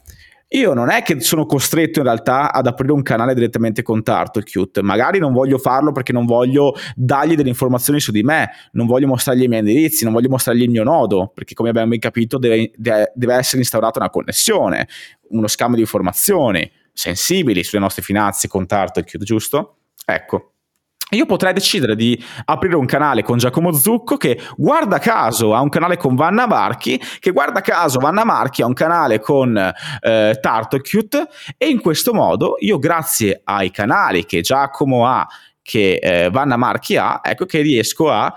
io 0.53 0.73
non 0.75 0.91
è 0.91 1.03
che 1.03 1.21
sono 1.21 1.47
costretto 1.47 2.01
in 2.01 2.07
realtà 2.07 2.53
ad 2.53 2.67
aprire 2.67 2.93
un 2.93 3.03
canale 3.03 3.35
direttamente 3.35 3.83
con 3.83 4.03
Turtlecute, 4.03 4.83
magari 4.83 5.21
non 5.21 5.33
voglio 5.33 5.59
farlo 5.59 5.93
perché 5.93 6.13
non 6.13 6.27
voglio 6.27 6.75
dargli 6.97 7.37
delle 7.37 7.51
informazioni 7.51 8.01
su 8.01 8.11
di 8.11 8.23
me, 8.23 8.51
non 8.73 8.87
voglio 8.87 9.07
mostrargli 9.07 9.43
i 9.43 9.49
miei 9.49 9.61
indirizzi, 9.61 10.03
non 10.03 10.13
voglio 10.13 10.29
mostrargli 10.29 10.63
il 10.63 10.71
mio 10.71 10.83
nodo, 10.83 11.31
perché 11.33 11.55
come 11.55 11.69
abbiamo 11.69 11.95
capito 11.99 12.39
deve, 12.39 12.73
deve 12.77 13.35
essere 13.35 13.59
instaurata 13.59 14.01
una 14.01 14.11
connessione, 14.11 14.89
uno 15.29 15.47
scambio 15.47 15.77
di 15.77 15.83
informazioni 15.83 16.69
sensibili 16.93 17.63
sulle 17.63 17.81
nostre 17.81 18.03
finanze 18.03 18.49
con 18.49 18.67
Turtlecute, 18.67 19.25
giusto? 19.25 19.77
Ecco, 20.05 20.55
io 21.11 21.27
potrei 21.27 21.53
decidere 21.53 21.97
di 21.97 22.23
aprire 22.45 22.77
un 22.77 22.87
canale 22.87 23.23
con 23.23 23.39
Giacomo 23.39 23.73
Zucco 23.73 24.17
che 24.17 24.41
guarda 24.57 24.99
caso 24.99 25.55
ha 25.55 25.61
un 25.61 25.69
canale 25.69 25.97
con 25.97 26.15
Vanna 26.15 26.47
Marchi, 26.47 27.01
che 27.19 27.31
guarda 27.31 27.61
caso 27.61 27.99
Vanna 27.99 28.25
Marchi 28.25 28.63
ha 28.63 28.67
un 28.67 28.75
canale 28.75 29.21
con 29.21 29.57
eh, 29.57 30.39
Tartocute 30.41 31.29
e 31.57 31.69
in 31.69 31.81
questo 31.81 32.13
modo 32.13 32.57
io 32.61 32.79
grazie 32.79 33.41
ai 33.45 33.71
canali 33.71 34.25
che 34.25 34.41
Giacomo 34.41 35.07
ha, 35.07 35.27
che 35.63 35.99
eh, 36.03 36.31
Vanna 36.31 36.57
Marchi 36.57 36.97
ha, 36.97 37.21
ecco 37.23 37.47
che 37.47 37.61
riesco 37.61 38.11
a 38.11 38.33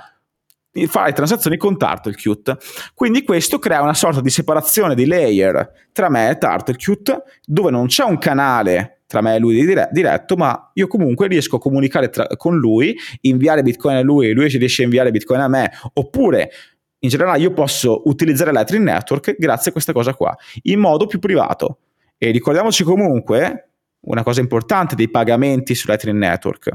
fare 0.87 1.13
transazioni 1.13 1.57
con 1.57 1.77
Turtlecute. 1.77 2.57
Quindi 2.93 3.23
questo 3.23 3.59
crea 3.59 3.81
una 3.81 3.93
sorta 3.93 4.21
di 4.21 4.29
separazione 4.29 4.95
di 4.95 5.05
layer 5.05 5.89
tra 5.91 6.09
me 6.09 6.29
e 6.29 6.37
Turtlecute 6.37 7.23
dove 7.45 7.71
non 7.71 7.87
c'è 7.87 8.03
un 8.03 8.17
canale 8.17 9.01
tra 9.13 9.21
me 9.21 9.35
e 9.35 9.39
lui 9.39 9.63
dire- 9.63 9.89
diretto, 9.91 10.35
ma 10.35 10.71
io 10.73 10.87
comunque 10.87 11.27
riesco 11.27 11.57
a 11.57 11.59
comunicare 11.59 12.09
tra- 12.09 12.25
con 12.35 12.57
lui, 12.57 12.95
inviare 13.21 13.61
bitcoin 13.61 13.97
a 13.97 14.01
lui 14.01 14.29
e 14.29 14.33
lui 14.33 14.47
riesce 14.47 14.81
a 14.81 14.85
inviare 14.85 15.11
bitcoin 15.11 15.39
a 15.39 15.47
me, 15.47 15.71
oppure 15.93 16.49
in 16.97 17.09
generale 17.09 17.37
io 17.39 17.53
posso 17.53 18.01
utilizzare 18.05 18.51
Lightning 18.51 18.83
Network 18.83 19.35
grazie 19.37 19.69
a 19.69 19.71
questa 19.71 19.93
cosa 19.93 20.15
qua, 20.15 20.35
in 20.63 20.79
modo 20.79 21.05
più 21.05 21.19
privato. 21.19 21.77
E 22.17 22.31
ricordiamoci 22.31 22.83
comunque 22.83 23.69
una 24.05 24.23
cosa 24.23 24.41
importante 24.41 24.95
dei 24.95 25.11
pagamenti 25.11 25.75
su 25.75 25.85
Lightning 25.87 26.17
Network. 26.17 26.71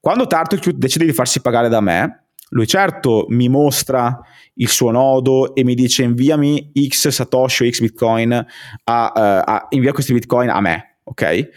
Quando 0.00 0.26
Tartocute 0.26 0.78
decide 0.78 1.04
di 1.04 1.12
farsi 1.12 1.42
pagare 1.42 1.68
da 1.68 1.80
me, 1.80 2.19
lui 2.50 2.66
certo 2.66 3.26
mi 3.28 3.48
mostra 3.48 4.20
il 4.54 4.68
suo 4.68 4.90
nodo 4.90 5.54
e 5.54 5.64
mi 5.64 5.74
dice 5.74 6.02
inviami 6.02 6.72
X 6.88 7.08
Satoshi 7.08 7.64
o 7.64 7.70
X 7.70 7.80
Bitcoin 7.80 8.32
a, 8.32 9.12
uh, 9.14 9.50
a, 9.50 9.66
invia 9.70 9.92
questi 9.92 10.12
Bitcoin 10.12 10.48
a 10.50 10.60
me 10.60 10.90
ok? 11.10 11.48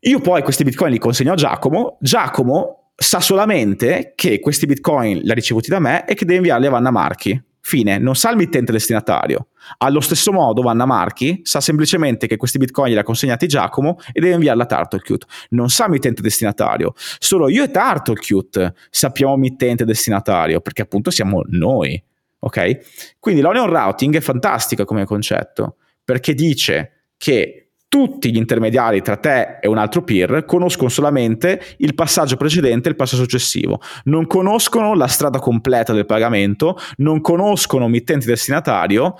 Io 0.00 0.20
poi 0.20 0.42
questi 0.42 0.64
bitcoin 0.64 0.92
li 0.92 0.98
consegno 0.98 1.32
a 1.32 1.36
Giacomo, 1.36 1.98
Giacomo 2.00 2.92
sa 2.94 3.20
solamente 3.20 4.12
che 4.14 4.40
questi 4.40 4.66
bitcoin 4.66 5.18
li 5.18 5.30
ha 5.30 5.34
ricevuti 5.34 5.70
da 5.70 5.78
me 5.78 6.06
e 6.06 6.14
che 6.14 6.24
deve 6.24 6.36
inviarli 6.36 6.66
a 6.66 6.70
Vanna 6.70 6.90
Marchi. 6.90 7.42
Fine, 7.62 7.98
non 7.98 8.16
sa 8.16 8.30
il 8.30 8.36
mittente 8.36 8.72
destinatario. 8.72 9.48
Allo 9.78 10.00
stesso 10.00 10.32
modo, 10.32 10.62
Vanna 10.62 10.86
Marchi 10.86 11.40
sa 11.44 11.60
semplicemente 11.60 12.26
che 12.26 12.36
questi 12.36 12.58
bitcoin 12.58 12.92
li 12.92 12.98
ha 12.98 13.02
consegnati 13.02 13.46
Giacomo 13.46 13.98
e 14.12 14.20
deve 14.20 14.34
inviarli 14.34 14.62
a 14.62 14.66
Turtlecute. 14.66 15.26
Non 15.50 15.68
sa 15.68 15.88
mittente 15.88 16.22
destinatario. 16.22 16.94
Solo 16.96 17.48
io 17.48 17.62
e 17.62 17.70
Turtlecute 17.70 18.74
sappiamo 18.88 19.36
mittente 19.36 19.84
destinatario, 19.84 20.60
perché 20.60 20.82
appunto 20.82 21.10
siamo 21.10 21.42
noi. 21.48 22.02
Ok? 22.40 23.16
Quindi 23.18 23.42
l'onion 23.42 23.68
routing 23.68 24.16
è 24.16 24.20
fantastica 24.20 24.84
come 24.84 25.04
concetto, 25.04 25.76
perché 26.02 26.32
dice 26.34 27.08
che 27.18 27.69
tutti 27.90 28.30
gli 28.30 28.36
intermediari 28.36 29.02
tra 29.02 29.16
te 29.16 29.58
e 29.60 29.66
un 29.66 29.76
altro 29.76 30.02
peer 30.02 30.44
conoscono 30.46 30.88
solamente 30.88 31.60
il 31.78 31.96
passaggio 31.96 32.36
precedente 32.36 32.86
e 32.86 32.92
il 32.92 32.96
passo 32.96 33.16
successivo, 33.16 33.80
non 34.04 34.28
conoscono 34.28 34.94
la 34.94 35.08
strada 35.08 35.40
completa 35.40 35.92
del 35.92 36.06
pagamento, 36.06 36.78
non 36.98 37.20
conoscono 37.20 37.88
mittenti 37.88 38.26
destinatario, 38.26 39.16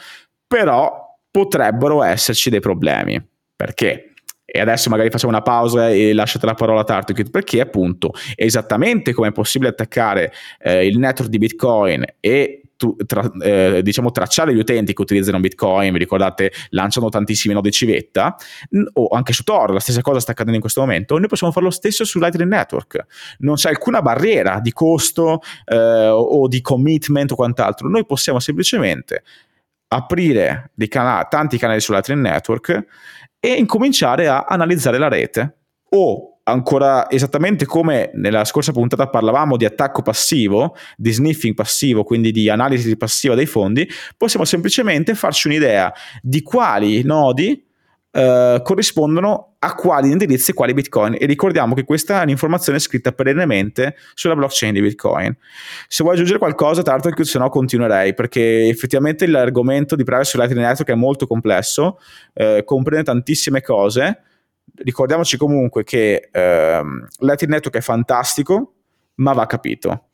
però 0.46 1.18
potrebbero 1.28 2.04
esserci 2.04 2.48
dei 2.48 2.61
problemi. 2.61 3.20
Perché? 3.56 4.12
E 4.44 4.61
adesso 4.61 4.88
magari 4.88 5.11
facciamo 5.11 5.33
una 5.33 5.42
pausa 5.42 5.90
e 5.90 6.12
lasciate 6.12 6.46
la 6.46 6.54
parola 6.54 6.80
a 6.80 6.85
Tartukit 6.85 7.30
perché 7.30 7.61
appunto 7.61 8.12
esattamente 8.37 9.12
come 9.12 9.28
è 9.28 9.33
possibile 9.33 9.70
attaccare 9.70 10.33
eh, 10.61 10.87
il 10.87 10.98
network 10.98 11.28
di 11.28 11.38
Bitcoin 11.38 12.04
e 12.20 12.62
tu, 12.80 12.96
tra, 13.04 13.30
eh, 13.42 13.82
diciamo 13.82 14.10
tracciare 14.10 14.54
gli 14.54 14.58
utenti 14.58 14.94
che 14.94 15.02
utilizzano 15.02 15.38
Bitcoin, 15.38 15.92
vi 15.92 15.98
ricordate, 15.98 16.50
lanciano 16.70 17.10
tantissimi 17.10 17.52
nodi 17.52 17.70
civetta, 17.70 18.34
o 18.94 19.08
anche 19.08 19.34
su 19.34 19.42
Tor, 19.42 19.70
la 19.70 19.80
stessa 19.80 20.00
cosa 20.00 20.18
sta 20.18 20.30
accadendo 20.30 20.54
in 20.54 20.62
questo 20.62 20.80
momento, 20.80 21.18
noi 21.18 21.28
possiamo 21.28 21.52
fare 21.52 21.66
lo 21.66 21.70
stesso 21.70 22.04
su 22.04 22.18
Lightning 22.18 22.50
Network. 22.50 23.04
Non 23.40 23.56
c'è 23.56 23.68
alcuna 23.68 24.00
barriera 24.00 24.60
di 24.60 24.72
costo 24.72 25.42
eh, 25.66 25.76
o 25.76 26.48
di 26.48 26.62
commitment 26.62 27.32
o 27.32 27.34
quant'altro, 27.34 27.86
noi 27.90 28.06
possiamo 28.06 28.38
semplicemente 28.38 29.24
aprire 29.88 30.70
canali, 30.88 31.26
tanti 31.28 31.58
canali 31.58 31.80
su 31.80 31.92
Lightning 31.92 32.22
Network 32.22 32.86
e 33.38 33.52
incominciare 33.52 34.26
a 34.26 34.46
analizzare 34.48 34.96
la 34.96 35.08
rete 35.08 35.56
o 35.90 36.29
ancora 36.50 37.10
esattamente 37.10 37.66
come 37.66 38.10
nella 38.14 38.44
scorsa 38.44 38.72
puntata 38.72 39.08
parlavamo 39.08 39.56
di 39.56 39.64
attacco 39.64 40.02
passivo, 40.02 40.76
di 40.96 41.10
sniffing 41.10 41.54
passivo, 41.54 42.04
quindi 42.04 42.32
di 42.32 42.48
analisi 42.48 42.96
passiva 42.96 43.34
dei 43.34 43.46
fondi, 43.46 43.88
possiamo 44.16 44.44
semplicemente 44.44 45.14
farci 45.14 45.48
un'idea 45.48 45.92
di 46.22 46.42
quali 46.42 47.02
nodi 47.02 47.68
eh, 48.12 48.60
corrispondono 48.62 49.54
a 49.60 49.74
quali 49.74 50.10
indirizzi 50.10 50.50
e 50.50 50.54
quali 50.54 50.74
bitcoin. 50.74 51.16
E 51.18 51.26
ricordiamo 51.26 51.74
che 51.74 51.84
questa 51.84 52.20
è 52.20 52.22
un'informazione 52.24 52.78
scritta 52.78 53.12
perennemente 53.12 53.94
sulla 54.14 54.34
blockchain 54.34 54.72
di 54.72 54.80
bitcoin. 54.80 55.36
Se 55.86 56.02
vuoi 56.02 56.14
aggiungere 56.14 56.38
qualcosa 56.38 56.82
l'altro 56.84 57.12
se 57.22 57.38
no 57.38 57.48
continuerei 57.48 58.14
perché 58.14 58.68
effettivamente 58.68 59.26
l'argomento 59.26 59.96
di 59.96 60.04
privacy 60.04 60.38
Lightning 60.38 60.66
Network 60.66 60.90
è 60.90 60.94
molto 60.94 61.26
complesso 61.26 61.98
eh, 62.34 62.62
comprende 62.64 63.04
tantissime 63.04 63.60
cose 63.60 64.22
ricordiamoci 64.76 65.37
comunque 65.37 65.85
che 65.85 66.28
ehm, 66.33 67.06
Lightning 67.18 67.52
Network 67.52 67.76
è 67.76 67.80
fantastico, 67.80 68.74
ma 69.16 69.33
va 69.33 69.46
capito. 69.46 70.11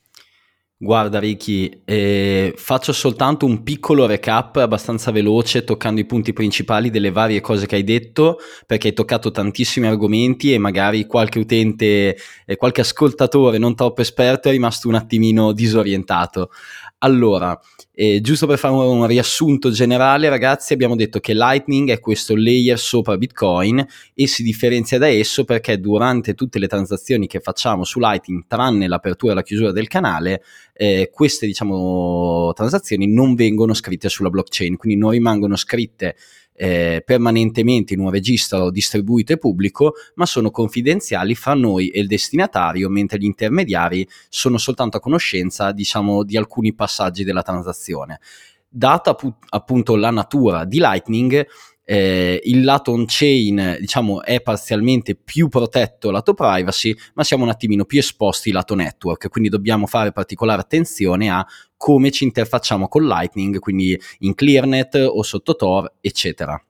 Guarda 0.79 1.19
Ricky, 1.19 1.81
eh, 1.87 2.53
faccio 2.55 2.93
soltanto 2.93 3.47
un 3.47 3.63
piccolo 3.63 4.05
recap 4.05 4.57
abbastanza 4.57 5.11
veloce 5.11 5.65
toccando 5.65 6.03
i 6.03 6.05
punti 6.05 6.35
principali 6.35 6.91
delle 6.91 7.11
varie 7.11 7.41
cose 7.41 7.65
che 7.65 7.77
hai 7.77 7.83
detto 7.83 8.37
perché 8.67 8.89
hai 8.89 8.93
toccato 8.93 9.31
tantissimi 9.31 9.87
argomenti 9.87 10.53
e 10.53 10.59
magari 10.59 11.07
qualche 11.07 11.39
utente, 11.39 12.19
eh, 12.45 12.57
qualche 12.57 12.83
ascoltatore 12.83 13.57
non 13.57 13.75
troppo 13.75 14.03
esperto 14.03 14.49
è 14.49 14.51
rimasto 14.51 14.89
un 14.89 14.97
attimino 14.97 15.53
disorientato. 15.53 16.51
Allora, 17.07 17.57
eh, 17.95 18.21
giusto 18.21 18.49
per 18.49 18.59
fare 18.59 18.75
un 18.75 19.07
riassunto 19.07 19.71
generale, 19.71 20.29
ragazzi, 20.29 20.73
abbiamo 20.73 20.97
detto 20.97 21.21
che 21.21 21.35
Lightning 21.35 21.89
è 21.91 22.01
questo 22.01 22.35
layer 22.35 22.77
sopra 22.77 23.17
Bitcoin 23.17 23.87
e 24.13 24.27
si 24.27 24.43
differenzia 24.43 24.99
da 24.99 25.07
esso 25.07 25.45
perché 25.45 25.79
durante 25.79 26.35
tutte 26.35 26.59
le 26.59 26.67
transazioni 26.67 27.29
che 27.29 27.39
facciamo 27.39 27.85
su 27.85 28.01
Lightning, 28.01 28.47
tranne 28.49 28.89
l'apertura 28.89 29.31
e 29.31 29.35
la 29.37 29.45
chiusura 29.45 29.71
del 29.71 29.87
canale, 29.87 30.43
eh, 30.73 31.09
queste 31.13 31.47
diciamo, 31.47 32.53
transazioni 32.57 33.07
non 33.07 33.37
vengono 33.37 33.73
scritte 33.73 34.09
sulla 34.09 34.29
blockchain, 34.29 34.77
quindi 34.77 34.99
non 34.99 35.11
rimangono 35.11 35.55
scritte 35.55 36.17
eh, 36.57 37.03
permanentemente 37.05 37.95
in 37.95 38.01
un 38.01 38.11
registro 38.11 38.71
distribuito 38.71 39.33
e 39.33 39.39
pubblico, 39.39 39.95
ma 40.15 40.27
sono 40.27 40.51
confidenziali 40.51 41.35
fra 41.35 41.55
noi 41.55 41.89
e 41.89 42.01
il 42.01 42.07
destinatario, 42.07 42.89
mentre 42.89 43.19
gli 43.19 43.25
intermediari 43.25 44.09
sono 44.29 44.59
soltanto 44.59 44.97
a 44.97 45.01
conoscenza, 45.01 45.73
diciamo, 45.73 46.25
di 46.25 46.37
alcuni 46.37 46.75
passaggi 46.75 47.25
della 47.25 47.43
transazione. 47.43 48.21
Data 48.69 49.17
appunto 49.51 49.97
la 49.97 50.11
natura 50.11 50.65
di 50.65 50.79
Lightning, 50.79 51.47
eh, 51.89 52.41
il 52.43 52.65
lato 52.65 52.91
on-chain 52.91 53.77
diciamo 53.79 54.23
è 54.25 54.41
parzialmente 54.43 55.15
più 55.15 55.49
protetto 55.49 56.11
lato 56.11 56.35
privacy, 56.35 56.95
ma 57.15 57.23
siamo 57.23 57.45
un 57.45 57.51
attimino 57.51 57.85
più 57.85 58.01
esposti 58.01 58.51
lato 58.51 58.75
network, 58.75 59.29
quindi 59.29 59.49
dobbiamo 59.49 59.87
fare 59.87 60.11
particolare 60.11 60.61
attenzione 60.61 61.31
a 61.31 61.47
come 61.77 62.11
ci 62.11 62.25
interfacciamo 62.25 62.89
con 62.89 63.07
Lightning, 63.07 63.61
quindi 63.61 63.99
in 64.21 64.35
ClearNet 64.35 64.97
o 64.97 65.23
sotto 65.23 65.55
Tor, 65.55 65.95
eccetera. 66.01 66.61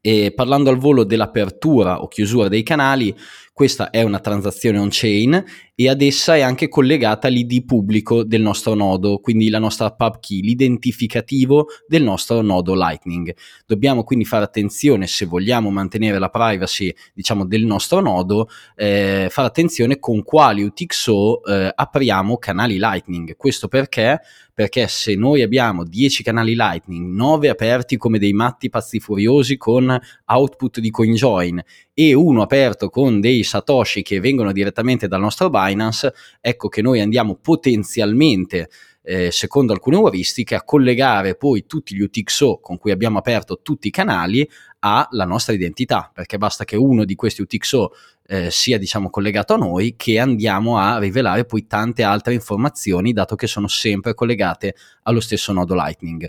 E 0.00 0.32
parlando 0.34 0.70
al 0.70 0.78
volo 0.78 1.04
dell'apertura 1.04 2.02
o 2.02 2.08
chiusura 2.08 2.48
dei 2.48 2.62
canali, 2.62 3.14
questa 3.52 3.90
è 3.90 4.02
una 4.02 4.18
transazione 4.18 4.78
on-chain 4.78 5.44
e 5.74 5.88
ad 5.88 6.00
essa 6.00 6.36
è 6.36 6.40
anche 6.40 6.68
collegata 6.68 7.28
l'ID 7.28 7.64
pubblico 7.64 8.24
del 8.24 8.40
nostro 8.40 8.74
nodo, 8.74 9.18
quindi 9.18 9.48
la 9.50 9.58
nostra 9.58 9.90
pub 9.90 10.20
key, 10.20 10.40
l'identificativo 10.40 11.66
del 11.86 12.02
nostro 12.02 12.40
nodo 12.40 12.74
Lightning. 12.74 13.34
Dobbiamo 13.66 14.04
quindi 14.04 14.24
fare 14.24 14.44
attenzione 14.44 15.06
se 15.06 15.26
vogliamo 15.26 15.70
mantenere 15.70 16.18
la 16.18 16.28
privacy, 16.28 16.94
diciamo, 17.12 17.46
del 17.46 17.64
nostro 17.64 18.00
nodo, 18.00 18.48
eh, 18.74 19.28
fare 19.30 19.48
attenzione 19.48 19.98
con 19.98 20.22
quali 20.22 20.62
UTXO 20.62 21.44
eh, 21.44 21.72
apriamo 21.74 22.38
canali 22.38 22.78
Lightning. 22.78 23.36
Questo 23.36 23.68
perché? 23.68 24.20
Perché 24.54 24.86
se 24.86 25.14
noi 25.14 25.40
abbiamo 25.40 25.82
10 25.82 26.22
canali 26.22 26.54
Lightning, 26.54 27.14
9 27.14 27.48
aperti 27.48 27.96
come 27.96 28.18
dei 28.18 28.34
matti 28.34 28.68
pazzi 28.68 29.00
furiosi 29.00 29.56
con 29.56 29.98
output 30.26 30.78
di 30.78 30.90
CoinJoin 30.90 31.62
e 31.94 32.14
uno 32.14 32.42
aperto 32.42 32.90
con 32.90 33.20
dei 33.20 33.41
satoshi 33.42 34.02
che 34.02 34.20
vengono 34.20 34.52
direttamente 34.52 35.08
dal 35.08 35.20
nostro 35.20 35.50
Binance, 35.50 36.12
ecco 36.40 36.68
che 36.68 36.82
noi 36.82 37.00
andiamo 37.00 37.36
potenzialmente 37.36 38.68
eh, 39.04 39.30
secondo 39.30 39.72
alcune 39.72 39.96
euristiche, 39.96 40.54
a 40.54 40.62
collegare 40.62 41.34
poi 41.34 41.66
tutti 41.66 41.94
gli 41.94 42.00
UTXO 42.00 42.58
con 42.60 42.78
cui 42.78 42.92
abbiamo 42.92 43.18
aperto 43.18 43.60
tutti 43.60 43.88
i 43.88 43.90
canali 43.90 44.48
alla 44.80 45.24
nostra 45.24 45.52
identità, 45.52 46.10
perché 46.12 46.38
basta 46.38 46.64
che 46.64 46.76
uno 46.76 47.04
di 47.04 47.14
questi 47.14 47.42
UTXO 47.42 47.92
eh, 48.26 48.50
sia 48.50 48.78
diciamo 48.78 49.10
collegato 49.10 49.54
a 49.54 49.58
noi 49.58 49.94
che 49.96 50.18
andiamo 50.18 50.78
a 50.78 50.98
rivelare 50.98 51.44
poi 51.44 51.66
tante 51.66 52.02
altre 52.02 52.34
informazioni, 52.34 53.12
dato 53.12 53.34
che 53.34 53.46
sono 53.46 53.68
sempre 53.68 54.14
collegate 54.14 54.74
allo 55.02 55.20
stesso 55.20 55.52
nodo 55.52 55.74
Lightning. 55.74 56.28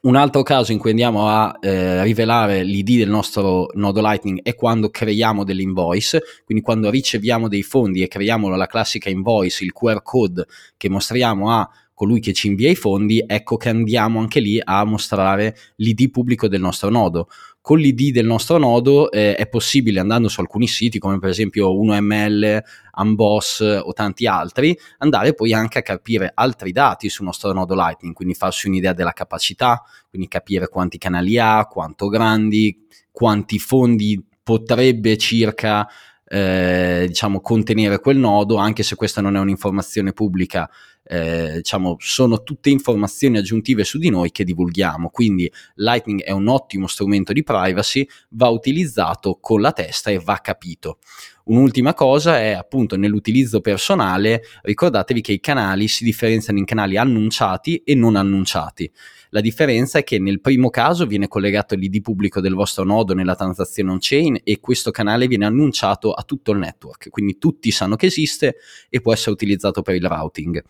Un 0.00 0.16
altro 0.16 0.42
caso 0.42 0.70
in 0.70 0.78
cui 0.78 0.90
andiamo 0.90 1.28
a 1.28 1.56
eh, 1.60 2.02
rivelare 2.02 2.62
l'ID 2.62 2.98
del 2.98 3.08
nostro 3.08 3.68
nodo 3.72 4.02
Lightning 4.02 4.42
è 4.42 4.54
quando 4.54 4.90
creiamo 4.90 5.44
delle 5.44 5.62
invoice, 5.62 6.22
quindi 6.44 6.62
quando 6.62 6.90
riceviamo 6.90 7.48
dei 7.48 7.62
fondi 7.62 8.02
e 8.02 8.08
creiamo 8.08 8.48
la 8.50 8.66
classica 8.66 9.08
invoice, 9.08 9.64
il 9.64 9.72
QR 9.72 10.02
code 10.02 10.46
che 10.76 10.90
mostriamo 10.90 11.50
a 11.50 11.68
colui 11.98 12.20
che 12.20 12.32
ci 12.32 12.46
invia 12.46 12.70
i 12.70 12.76
fondi, 12.76 13.24
ecco 13.26 13.56
che 13.56 13.70
andiamo 13.70 14.20
anche 14.20 14.38
lì 14.38 14.60
a 14.62 14.84
mostrare 14.84 15.56
l'ID 15.78 16.12
pubblico 16.12 16.46
del 16.46 16.60
nostro 16.60 16.90
nodo. 16.90 17.28
Con 17.60 17.80
l'ID 17.80 18.12
del 18.12 18.24
nostro 18.24 18.56
nodo 18.56 19.10
eh, 19.10 19.34
è 19.34 19.48
possibile, 19.48 19.98
andando 19.98 20.28
su 20.28 20.38
alcuni 20.38 20.68
siti 20.68 21.00
come 21.00 21.18
per 21.18 21.30
esempio 21.30 21.72
1ML, 21.72 22.62
Unboss 22.98 23.80
o 23.82 23.92
tanti 23.94 24.28
altri, 24.28 24.78
andare 24.98 25.34
poi 25.34 25.52
anche 25.52 25.80
a 25.80 25.82
capire 25.82 26.30
altri 26.32 26.70
dati 26.70 27.08
sul 27.08 27.24
nostro 27.24 27.52
nodo 27.52 27.74
Lightning, 27.74 28.14
quindi 28.14 28.34
farsi 28.34 28.68
un'idea 28.68 28.92
della 28.92 29.12
capacità, 29.12 29.82
quindi 30.08 30.28
capire 30.28 30.68
quanti 30.68 30.98
canali 30.98 31.36
ha, 31.36 31.66
quanto 31.66 32.06
grandi, 32.06 32.86
quanti 33.10 33.58
fondi 33.58 34.24
potrebbe 34.40 35.16
circa 35.16 35.86
eh, 36.28 37.04
diciamo 37.08 37.40
contenere 37.40 38.00
quel 38.00 38.18
nodo, 38.18 38.56
anche 38.56 38.82
se 38.82 38.94
questa 38.94 39.20
non 39.20 39.36
è 39.36 39.40
un'informazione 39.40 40.12
pubblica, 40.12 40.68
eh, 41.02 41.54
diciamo, 41.56 41.96
sono 41.98 42.42
tutte 42.42 42.68
informazioni 42.68 43.38
aggiuntive 43.38 43.82
su 43.84 43.98
di 43.98 44.10
noi 44.10 44.30
che 44.30 44.44
divulghiamo. 44.44 45.08
Quindi 45.08 45.50
Lightning 45.76 46.22
è 46.22 46.32
un 46.32 46.48
ottimo 46.48 46.86
strumento 46.86 47.32
di 47.32 47.42
privacy, 47.42 48.06
va 48.30 48.48
utilizzato 48.48 49.38
con 49.40 49.60
la 49.60 49.72
testa 49.72 50.10
e 50.10 50.18
va 50.18 50.38
capito. 50.42 50.98
Un'ultima 51.44 51.94
cosa 51.94 52.38
è 52.38 52.50
appunto 52.50 52.96
nell'utilizzo 52.98 53.62
personale, 53.62 54.42
ricordatevi 54.62 55.22
che 55.22 55.32
i 55.32 55.40
canali 55.40 55.88
si 55.88 56.04
differenziano 56.04 56.58
in 56.58 56.66
canali 56.66 56.98
annunciati 56.98 57.82
e 57.84 57.94
non 57.94 58.16
annunciati. 58.16 58.92
La 59.30 59.40
differenza 59.40 59.98
è 59.98 60.04
che 60.04 60.18
nel 60.18 60.40
primo 60.40 60.70
caso 60.70 61.06
viene 61.06 61.28
collegato 61.28 61.74
l'ID 61.74 62.00
pubblico 62.00 62.40
del 62.40 62.54
vostro 62.54 62.84
nodo 62.84 63.12
nella 63.12 63.34
transazione 63.34 63.90
on-chain 63.90 64.40
e 64.42 64.60
questo 64.60 64.90
canale 64.90 65.26
viene 65.26 65.44
annunciato 65.44 66.12
a 66.12 66.22
tutto 66.22 66.52
il 66.52 66.58
network, 66.58 67.10
quindi 67.10 67.38
tutti 67.38 67.70
sanno 67.70 67.96
che 67.96 68.06
esiste 68.06 68.56
e 68.88 69.00
può 69.00 69.12
essere 69.12 69.32
utilizzato 69.32 69.82
per 69.82 69.94
il 69.94 70.06
routing. 70.06 70.62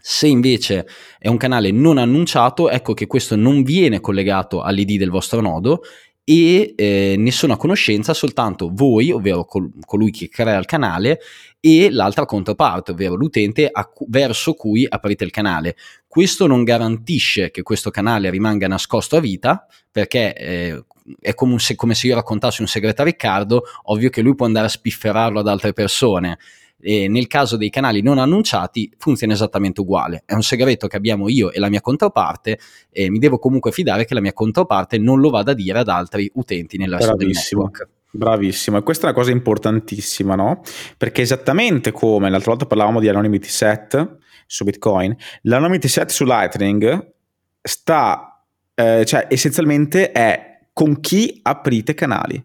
Se 0.00 0.26
invece 0.26 0.86
è 1.18 1.28
un 1.28 1.36
canale 1.36 1.70
non 1.70 1.98
annunciato, 1.98 2.70
ecco 2.70 2.94
che 2.94 3.06
questo 3.06 3.36
non 3.36 3.62
viene 3.62 4.00
collegato 4.00 4.62
all'ID 4.62 4.98
del 4.98 5.10
vostro 5.10 5.40
nodo 5.40 5.82
e 6.30 6.74
eh, 6.76 7.14
ne 7.16 7.30
sono 7.30 7.54
a 7.54 7.56
conoscenza 7.56 8.12
soltanto 8.12 8.68
voi, 8.70 9.10
ovvero 9.10 9.46
col- 9.46 9.70
colui 9.86 10.10
che 10.10 10.28
crea 10.28 10.58
il 10.58 10.66
canale, 10.66 11.20
e 11.58 11.90
l'altra 11.90 12.26
controparte, 12.26 12.90
ovvero 12.90 13.14
l'utente 13.14 13.70
cu- 13.94 14.06
verso 14.10 14.52
cui 14.52 14.84
aprite 14.86 15.24
il 15.24 15.30
canale. 15.30 15.74
Questo 16.06 16.46
non 16.46 16.64
garantisce 16.64 17.50
che 17.50 17.62
questo 17.62 17.88
canale 17.88 18.28
rimanga 18.28 18.68
nascosto 18.68 19.16
a 19.16 19.20
vita, 19.20 19.66
perché 19.90 20.34
eh, 20.34 20.84
è 21.18 21.32
come 21.32 21.58
se, 21.58 21.74
come 21.74 21.94
se 21.94 22.08
io 22.08 22.14
raccontassi 22.14 22.60
un 22.60 22.68
segreto 22.68 23.00
a 23.00 23.06
Riccardo, 23.06 23.62
ovvio 23.84 24.10
che 24.10 24.20
lui 24.20 24.34
può 24.34 24.44
andare 24.44 24.66
a 24.66 24.70
spifferarlo 24.70 25.40
ad 25.40 25.48
altre 25.48 25.72
persone 25.72 26.36
e 26.80 27.08
nel 27.08 27.26
caso 27.26 27.56
dei 27.56 27.70
canali 27.70 28.02
non 28.02 28.18
annunciati 28.18 28.92
funziona 28.98 29.32
esattamente 29.32 29.80
uguale. 29.80 30.22
È 30.24 30.34
un 30.34 30.42
segreto 30.42 30.86
che 30.86 30.96
abbiamo 30.96 31.28
io 31.28 31.50
e 31.50 31.58
la 31.58 31.68
mia 31.68 31.80
controparte 31.80 32.58
e 32.90 33.10
mi 33.10 33.18
devo 33.18 33.38
comunque 33.38 33.72
fidare 33.72 34.04
che 34.04 34.14
la 34.14 34.20
mia 34.20 34.32
controparte 34.32 34.98
non 34.98 35.20
lo 35.20 35.30
vada 35.30 35.52
a 35.52 35.54
dire 35.54 35.78
ad 35.80 35.88
altri 35.88 36.30
utenti 36.34 36.76
nel 36.78 36.92
resto 36.92 37.16
del 37.16 37.28
network. 37.28 37.88
Bravissimo, 38.10 38.78
e 38.78 38.82
questa 38.82 39.06
è 39.06 39.10
una 39.10 39.18
cosa 39.18 39.30
importantissima, 39.32 40.34
no? 40.34 40.62
Perché 40.96 41.20
esattamente 41.22 41.92
come 41.92 42.30
l'altra 42.30 42.52
volta 42.52 42.66
parlavamo 42.66 43.00
di 43.00 43.08
anonymity 43.08 43.48
set 43.48 44.16
su 44.46 44.64
Bitcoin, 44.64 45.14
l'anonymity 45.42 45.88
set 45.88 46.08
su 46.08 46.24
Lightning 46.24 47.12
sta, 47.60 48.42
eh, 48.74 49.04
cioè 49.04 49.26
essenzialmente 49.28 50.10
è 50.10 50.60
con 50.72 51.00
chi 51.00 51.40
aprite 51.42 51.92
canali 51.92 52.42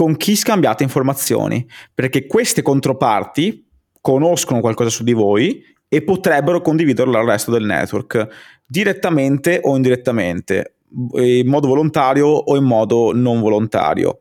con 0.00 0.16
chi 0.16 0.34
scambiate 0.34 0.82
informazioni, 0.82 1.68
perché 1.92 2.24
queste 2.26 2.62
controparti 2.62 3.68
conoscono 4.00 4.60
qualcosa 4.60 4.88
su 4.88 5.04
di 5.04 5.12
voi 5.12 5.62
e 5.90 6.00
potrebbero 6.00 6.62
condividerlo 6.62 7.18
al 7.18 7.26
resto 7.26 7.50
del 7.50 7.66
network, 7.66 8.26
direttamente 8.66 9.60
o 9.62 9.76
indirettamente, 9.76 10.76
in 11.16 11.46
modo 11.46 11.68
volontario 11.68 12.28
o 12.28 12.56
in 12.56 12.64
modo 12.64 13.12
non 13.12 13.40
volontario. 13.40 14.20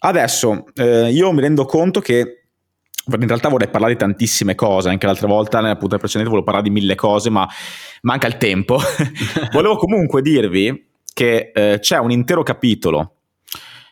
Adesso 0.00 0.64
eh, 0.74 1.12
io 1.12 1.30
mi 1.30 1.42
rendo 1.42 1.64
conto 1.64 2.00
che 2.00 2.46
in 3.06 3.26
realtà 3.28 3.48
vorrei 3.48 3.68
parlare 3.68 3.92
di 3.92 4.00
tantissime 4.00 4.56
cose, 4.56 4.88
anche 4.88 5.06
l'altra 5.06 5.28
volta 5.28 5.60
nella 5.60 5.76
puntata 5.76 5.98
precedente 5.98 6.28
volevo 6.28 6.44
parlare 6.50 6.68
di 6.68 6.74
mille 6.74 6.96
cose, 6.96 7.30
ma 7.30 7.48
manca 8.00 8.26
il 8.26 8.36
tempo. 8.36 8.80
volevo 9.54 9.76
comunque 9.76 10.22
dirvi 10.22 10.88
che 11.14 11.52
eh, 11.54 11.78
c'è 11.78 11.98
un 11.98 12.10
intero 12.10 12.42
capitolo 12.42 13.14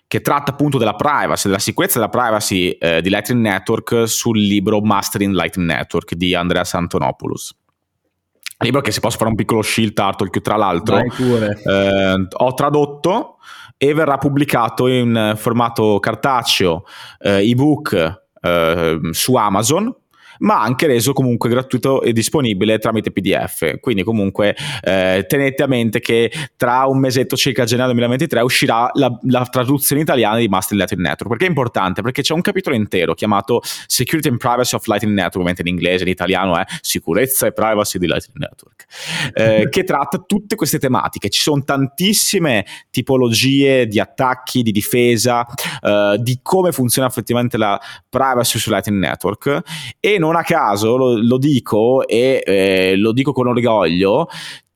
che 0.09 0.23
tratta 0.23 0.53
appunto 0.53 0.79
della 0.79 0.95
privacy, 0.95 1.49
della 1.49 1.61
sicurezza 1.61 1.99
della 1.99 2.11
privacy 2.11 2.71
eh, 2.71 3.03
di 3.03 3.11
Lightning 3.11 3.43
Network 3.43 4.09
sul 4.09 4.39
libro 4.39 4.81
Mastering 4.81 5.35
Lightning 5.35 5.69
Network 5.69 6.15
di 6.15 6.35
Andreas 6.35 6.73
Antonopoulos. 6.75 7.55
Libro 8.61 8.81
che 8.81 8.91
se 8.91 9.01
posso 9.01 9.19
fare 9.19 9.29
un 9.31 9.37
piccolo 9.37 9.63
shield 9.63 9.97
artwork 9.97 10.33
che 10.33 10.41
tra 10.41 10.57
l'altro 10.57 10.99
eh, 10.99 12.27
ho 12.29 12.55
tradotto 12.55 13.37
e 13.77 13.95
verrà 13.95 14.17
pubblicato 14.19 14.89
in 14.89 15.35
formato 15.37 16.01
cartaceo, 16.01 16.85
eh, 17.21 17.49
ebook 17.49 18.23
eh, 18.41 18.99
su 19.13 19.35
Amazon 19.35 19.95
ma 20.39 20.61
anche 20.61 20.87
reso 20.87 21.13
comunque 21.13 21.49
gratuito 21.49 22.03
e 22.03 22.13
disponibile 22.13 22.79
tramite 22.79 23.11
PDF. 23.11 23.79
Quindi 23.81 24.03
comunque 24.03 24.57
eh, 24.83 25.25
tenete 25.29 25.63
a 25.63 25.67
mente 25.67 26.01
che 26.01 26.31
tra 26.57 26.87
un 26.87 26.99
mesetto 26.99 27.37
circa 27.37 27.65
gennaio 27.65 27.89
2023 27.89 28.41
uscirà 28.41 28.91
la, 28.95 29.17
la 29.23 29.45
traduzione 29.45 30.03
italiana 30.03 30.39
di 30.39 30.49
Master 30.49 30.77
Lightning 30.77 31.07
Network. 31.07 31.31
Perché 31.31 31.47
è 31.47 31.49
importante? 31.49 32.03
Perché 32.03 32.23
c'è 32.23 32.35
un 32.35 32.41
capitolo 32.41 32.77
intero 32.77 33.15
chiamato 33.15 33.61
Security 33.87 34.29
and 34.29 34.39
Privacy 34.39 34.77
of 34.77 34.87
Lightning 34.87 35.15
Network, 35.15 35.37
ovviamente 35.37 35.63
in 35.63 35.69
inglese, 35.69 36.05
in 36.05 36.11
italiano 36.11 36.57
è 36.59 36.65
Sicurezza 36.81 37.47
e 37.47 37.53
Privacy 37.53 37.99
di 37.99 38.07
Lightning 38.07 38.39
Network, 38.39 38.85
eh, 39.35 39.69
che 39.71 39.85
tratta 39.85 40.19
tutte 40.19 40.57
queste 40.57 40.79
tematiche. 40.79 41.29
Ci 41.29 41.41
sono 41.41 41.63
tantissime 41.63 42.65
tipologie 42.91 43.87
di 43.87 44.01
attacchi, 44.01 44.63
di 44.63 44.73
difesa, 44.73 45.47
eh, 45.81 46.17
di 46.21 46.41
come 46.43 46.73
funziona 46.73 47.09
effettivamente 47.09 47.57
la 47.57 47.81
privacy 48.09 48.59
su 48.59 48.71
Lightning 48.71 49.01
Network 49.01 49.63
e 50.01 50.19
non 50.19 50.28
non 50.29 50.37
a 50.37 50.43
caso 50.43 50.97
lo, 50.97 51.17
lo 51.17 51.39
dico 51.39 52.07
e 52.07 52.43
eh, 52.45 52.97
lo 52.97 53.13
dico 53.13 53.33
con 53.33 53.49
orgoglio, 53.49 54.29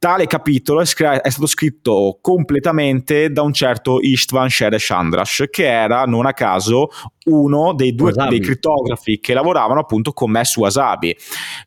tale 0.02 0.26
capitolo 0.26 0.80
è, 0.80 0.84
scr- 0.84 1.20
è, 1.20 1.30
stato 1.30 1.46
scritto 1.46 2.18
completamente 2.20 3.30
da 3.30 3.42
un 3.42 3.52
certo 3.52 4.00
Istvan 4.00 4.48
Sheresh 4.48 4.90
Andrash, 4.90 5.44
che 5.48 5.64
era, 5.64 6.02
non 6.06 6.26
a 6.26 6.32
caso, 6.32 6.88
uno 7.26 7.72
dei 7.72 7.94
due 7.94 8.10
dei 8.10 8.40
crittografi 8.40 9.20
che 9.20 9.32
lavoravano 9.32 9.78
appunto 9.78 10.12
con 10.12 10.32
me 10.32 10.44
su 10.44 10.58
Wasabi. 10.58 11.16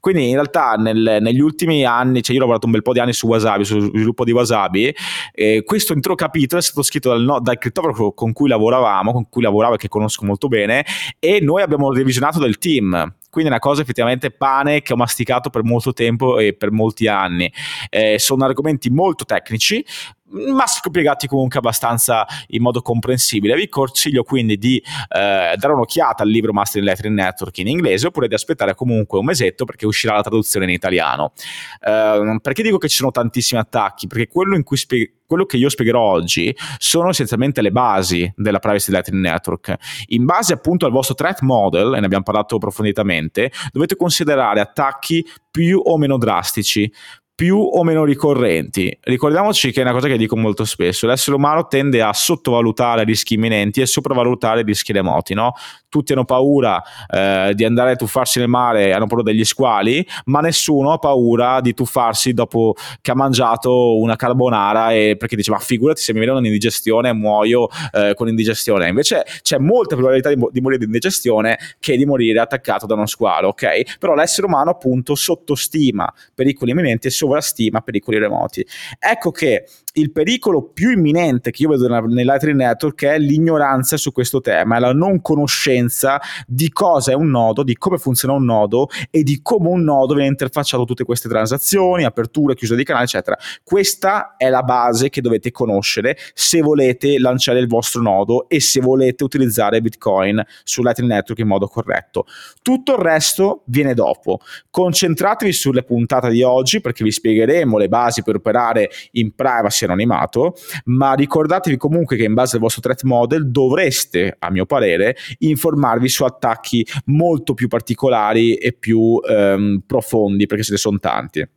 Quindi 0.01 0.27
in 0.27 0.33
realtà 0.33 0.73
nel, 0.73 1.19
negli 1.21 1.39
ultimi 1.39 1.85
anni, 1.85 2.21
cioè 2.21 2.33
io 2.35 2.39
ho 2.41 2.41
lavorato 2.41 2.65
un 2.65 2.73
bel 2.73 2.81
po' 2.81 2.91
di 2.91 2.99
anni 2.99 3.13
su 3.13 3.25
Wasabi, 3.25 3.63
sullo 3.63 3.87
sviluppo 3.87 4.25
di 4.25 4.33
Wasabi, 4.33 4.93
eh, 5.31 5.63
questo 5.63 5.93
intero 5.93 6.15
capitolo 6.15 6.59
è 6.59 6.63
stato 6.63 6.83
scritto 6.83 7.11
dal, 7.11 7.21
no, 7.21 7.39
dal 7.39 7.57
crittografo 7.57 8.11
con 8.11 8.33
cui 8.33 8.49
lavoravamo, 8.49 9.13
con 9.13 9.29
cui 9.29 9.43
lavoravo 9.43 9.75
e 9.75 9.77
che 9.77 9.87
conosco 9.87 10.25
molto 10.25 10.49
bene, 10.49 10.85
e 11.19 11.39
noi 11.39 11.61
abbiamo 11.61 11.89
revisionato 11.93 12.39
del 12.39 12.57
team 12.57 13.13
quindi 13.35 13.51
è 13.51 13.53
una 13.53 13.59
cosa 13.59 13.81
effettivamente 13.81 14.31
pane 14.31 14.81
che 14.81 14.93
ho 14.93 14.95
masticato 14.95 15.49
per 15.49 15.61
molto 15.65 15.91
tempo 15.91 16.39
e 16.39 16.53
per 16.53 16.71
molti 16.71 17.07
anni. 17.07 17.51
Eh, 17.89 18.17
sono 18.17 18.45
argomenti 18.45 18.89
molto 18.89 19.25
tecnici, 19.25 19.85
ma 20.27 20.65
spiegati 20.65 21.27
comunque 21.27 21.59
abbastanza 21.59 22.25
in 22.47 22.61
modo 22.61 22.81
comprensibile. 22.81 23.55
Vi 23.55 23.69
consiglio 23.69 24.23
quindi 24.23 24.57
di 24.57 24.77
eh, 24.77 25.55
dare 25.55 25.73
un'occhiata 25.73 26.23
al 26.23 26.29
libro 26.29 26.51
Master 26.51 26.81
Electric 26.81 27.11
Network 27.11 27.57
in 27.59 27.67
inglese 27.67 28.07
oppure 28.07 28.27
di 28.27 28.33
aspettare 28.33 28.73
comunque 28.75 29.19
un 29.19 29.25
mesetto 29.25 29.65
perché 29.65 29.85
uscirà 29.85 30.15
la 30.15 30.21
traduzione 30.21 30.65
in 30.65 30.71
italiano. 30.71 31.33
Eh, 31.79 32.39
perché 32.41 32.63
dico 32.63 32.77
che 32.77 32.87
ci 32.87 32.97
sono 32.97 33.11
tantissimi 33.11 33.59
attacchi? 33.59 34.07
Perché 34.07 34.27
quello, 34.27 34.59
spie- 34.71 35.13
quello 35.27 35.45
che 35.45 35.57
io 35.57 35.69
spiegherò 35.69 36.01
oggi 36.01 36.55
sono 36.77 37.09
essenzialmente 37.09 37.61
le 37.61 37.71
basi 37.71 38.31
della 38.35 38.59
Privacy 38.59 38.91
Electric 38.91 39.17
Network. 39.17 39.75
In 40.07 40.25
base 40.25 40.53
appunto 40.53 40.85
al 40.85 40.91
vostro 40.91 41.15
threat 41.15 41.41
model, 41.41 41.95
e 41.95 41.99
ne 41.99 42.05
abbiamo 42.05 42.23
parlato 42.23 42.55
approfonditamente, 42.55 43.51
dovete 43.71 43.95
considerare 43.95 44.59
attacchi 44.59 45.25
più 45.51 45.79
o 45.83 45.97
meno 45.97 46.17
drastici 46.17 46.91
più 47.35 47.57
o 47.57 47.83
meno 47.83 48.05
ricorrenti. 48.05 48.97
Ricordiamoci 49.01 49.73
che 49.73 49.81
è 49.81 49.83
una 49.83 49.91
cosa 49.91 50.07
che 50.07 50.17
dico 50.17 50.37
molto 50.37 50.63
spesso, 50.63 51.05
l'essere 51.05 51.35
umano 51.35 51.67
tende 51.67 52.01
a 52.01 52.13
sottovalutare 52.13 53.03
rischi 53.03 53.33
imminenti 53.33 53.81
e 53.81 53.85
sopravvalutare 53.85 54.61
rischi 54.61 54.93
remoti, 54.93 55.33
no? 55.33 55.51
Tutti 55.89 56.13
hanno 56.13 56.23
paura 56.23 56.81
eh, 57.09 57.51
di 57.53 57.65
andare 57.65 57.91
a 57.91 57.95
tuffarsi 57.95 58.39
nel 58.39 58.47
mare, 58.47 58.93
hanno 58.93 59.07
paura 59.07 59.23
degli 59.23 59.43
squali, 59.43 60.05
ma 60.25 60.39
nessuno 60.39 60.93
ha 60.93 60.97
paura 60.97 61.59
di 61.59 61.73
tuffarsi 61.73 62.33
dopo 62.33 62.73
che 63.01 63.11
ha 63.11 63.15
mangiato 63.15 63.99
una 63.99 64.15
carbonara 64.15 64.93
e 64.93 65.17
perché 65.17 65.35
dice 65.35 65.51
ma 65.51 65.59
figurati 65.59 66.01
se 66.01 66.13
mi 66.13 66.19
viene 66.19 66.37
un'indigestione 66.37 67.11
muoio 67.11 67.67
eh, 67.91 68.13
con 68.15 68.29
indigestione. 68.29 68.87
Invece 68.87 69.25
c'è 69.41 69.57
molta 69.57 69.95
probabilità 69.95 70.33
di, 70.33 70.41
di 70.51 70.61
morire 70.61 70.79
di 70.79 70.85
indigestione 70.85 71.57
che 71.79 71.97
di 71.97 72.05
morire 72.05 72.39
attaccato 72.39 72.85
da 72.85 72.93
uno 72.93 73.07
squalo, 73.07 73.49
ok? 73.49 73.97
Però 73.99 74.15
l'essere 74.15 74.47
umano 74.47 74.69
appunto 74.69 75.15
sottostima 75.15 76.11
pericoli 76.33 76.71
imminenti 76.71 77.07
e 77.07 77.11
sovrastima 77.25 77.81
pericoli 77.81 78.19
remoti. 78.19 78.65
Ecco 78.99 79.31
che 79.31 79.67
il 79.97 80.11
pericolo 80.11 80.61
più 80.73 80.91
imminente 80.91 81.51
che 81.51 81.63
io 81.63 81.69
vedo 81.69 81.87
nell'Lightning 81.87 82.57
Network 82.57 83.05
è 83.05 83.17
l'ignoranza 83.17 83.95
su 83.97 84.11
questo 84.11 84.41
tema, 84.41 84.75
è 84.77 84.79
la 84.79 84.93
non 84.93 85.21
conoscenza 85.21 86.19
di 86.47 86.69
cosa 86.69 87.11
è 87.11 87.15
un 87.15 87.29
nodo, 87.29 87.63
di 87.63 87.77
come 87.77 87.97
funziona 87.97 88.33
un 88.33 88.43
nodo 88.43 88.89
e 89.09 89.23
di 89.23 89.39
come 89.41 89.69
un 89.69 89.83
nodo 89.83 90.13
viene 90.13 90.29
interfacciato 90.29 90.83
tutte 90.83 91.05
queste 91.05 91.29
transazioni, 91.29 92.03
aperture, 92.03 92.55
chiusure 92.55 92.79
di 92.79 92.85
canale, 92.85 93.05
eccetera. 93.05 93.37
Questa 93.63 94.35
è 94.35 94.49
la 94.49 94.63
base 94.63 95.09
che 95.09 95.21
dovete 95.21 95.51
conoscere 95.51 96.17
se 96.33 96.59
volete 96.61 97.17
lanciare 97.17 97.59
il 97.59 97.67
vostro 97.67 98.01
nodo 98.01 98.49
e 98.49 98.59
se 98.59 98.81
volete 98.81 99.23
utilizzare 99.23 99.81
Bitcoin 99.81 100.43
su 100.63 100.81
Lightning 100.81 101.11
Network 101.11 101.39
in 101.39 101.47
modo 101.47 101.67
corretto. 101.67 102.25
Tutto 102.61 102.95
il 102.95 102.99
resto 103.01 103.63
viene 103.67 103.93
dopo. 103.93 104.39
Concentratevi 104.69 105.53
sulle 105.53 105.83
puntate 105.83 106.29
di 106.29 106.43
oggi 106.43 106.81
perché 106.81 107.03
vi 107.03 107.11
spiegheremo 107.11 107.77
le 107.77 107.87
basi 107.87 108.23
per 108.23 108.35
operare 108.35 108.89
in 109.11 109.33
privacy 109.33 109.84
anonimato, 109.85 110.55
ma 110.85 111.13
ricordatevi 111.13 111.77
comunque 111.77 112.17
che 112.17 112.23
in 112.23 112.33
base 112.33 112.55
al 112.55 112.61
vostro 112.61 112.81
threat 112.81 113.03
model 113.03 113.49
dovreste, 113.49 114.35
a 114.37 114.51
mio 114.51 114.65
parere, 114.65 115.15
informarvi 115.39 116.09
su 116.09 116.23
attacchi 116.23 116.85
molto 117.05 117.53
più 117.53 117.67
particolari 117.67 118.55
e 118.55 118.73
più 118.73 119.19
ehm, 119.27 119.83
profondi, 119.85 120.45
perché 120.45 120.63
ce 120.63 120.71
ne 120.73 120.77
sono 120.77 120.99
tanti. 120.99 121.47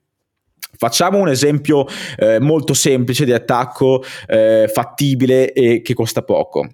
Facciamo 0.76 1.18
un 1.18 1.28
esempio 1.28 1.86
eh, 2.16 2.38
molto 2.38 2.74
semplice 2.74 3.24
di 3.24 3.32
attacco 3.32 4.02
eh, 4.26 4.70
fattibile 4.72 5.52
e 5.52 5.82
che 5.82 5.94
costa 5.94 6.22
poco. 6.22 6.68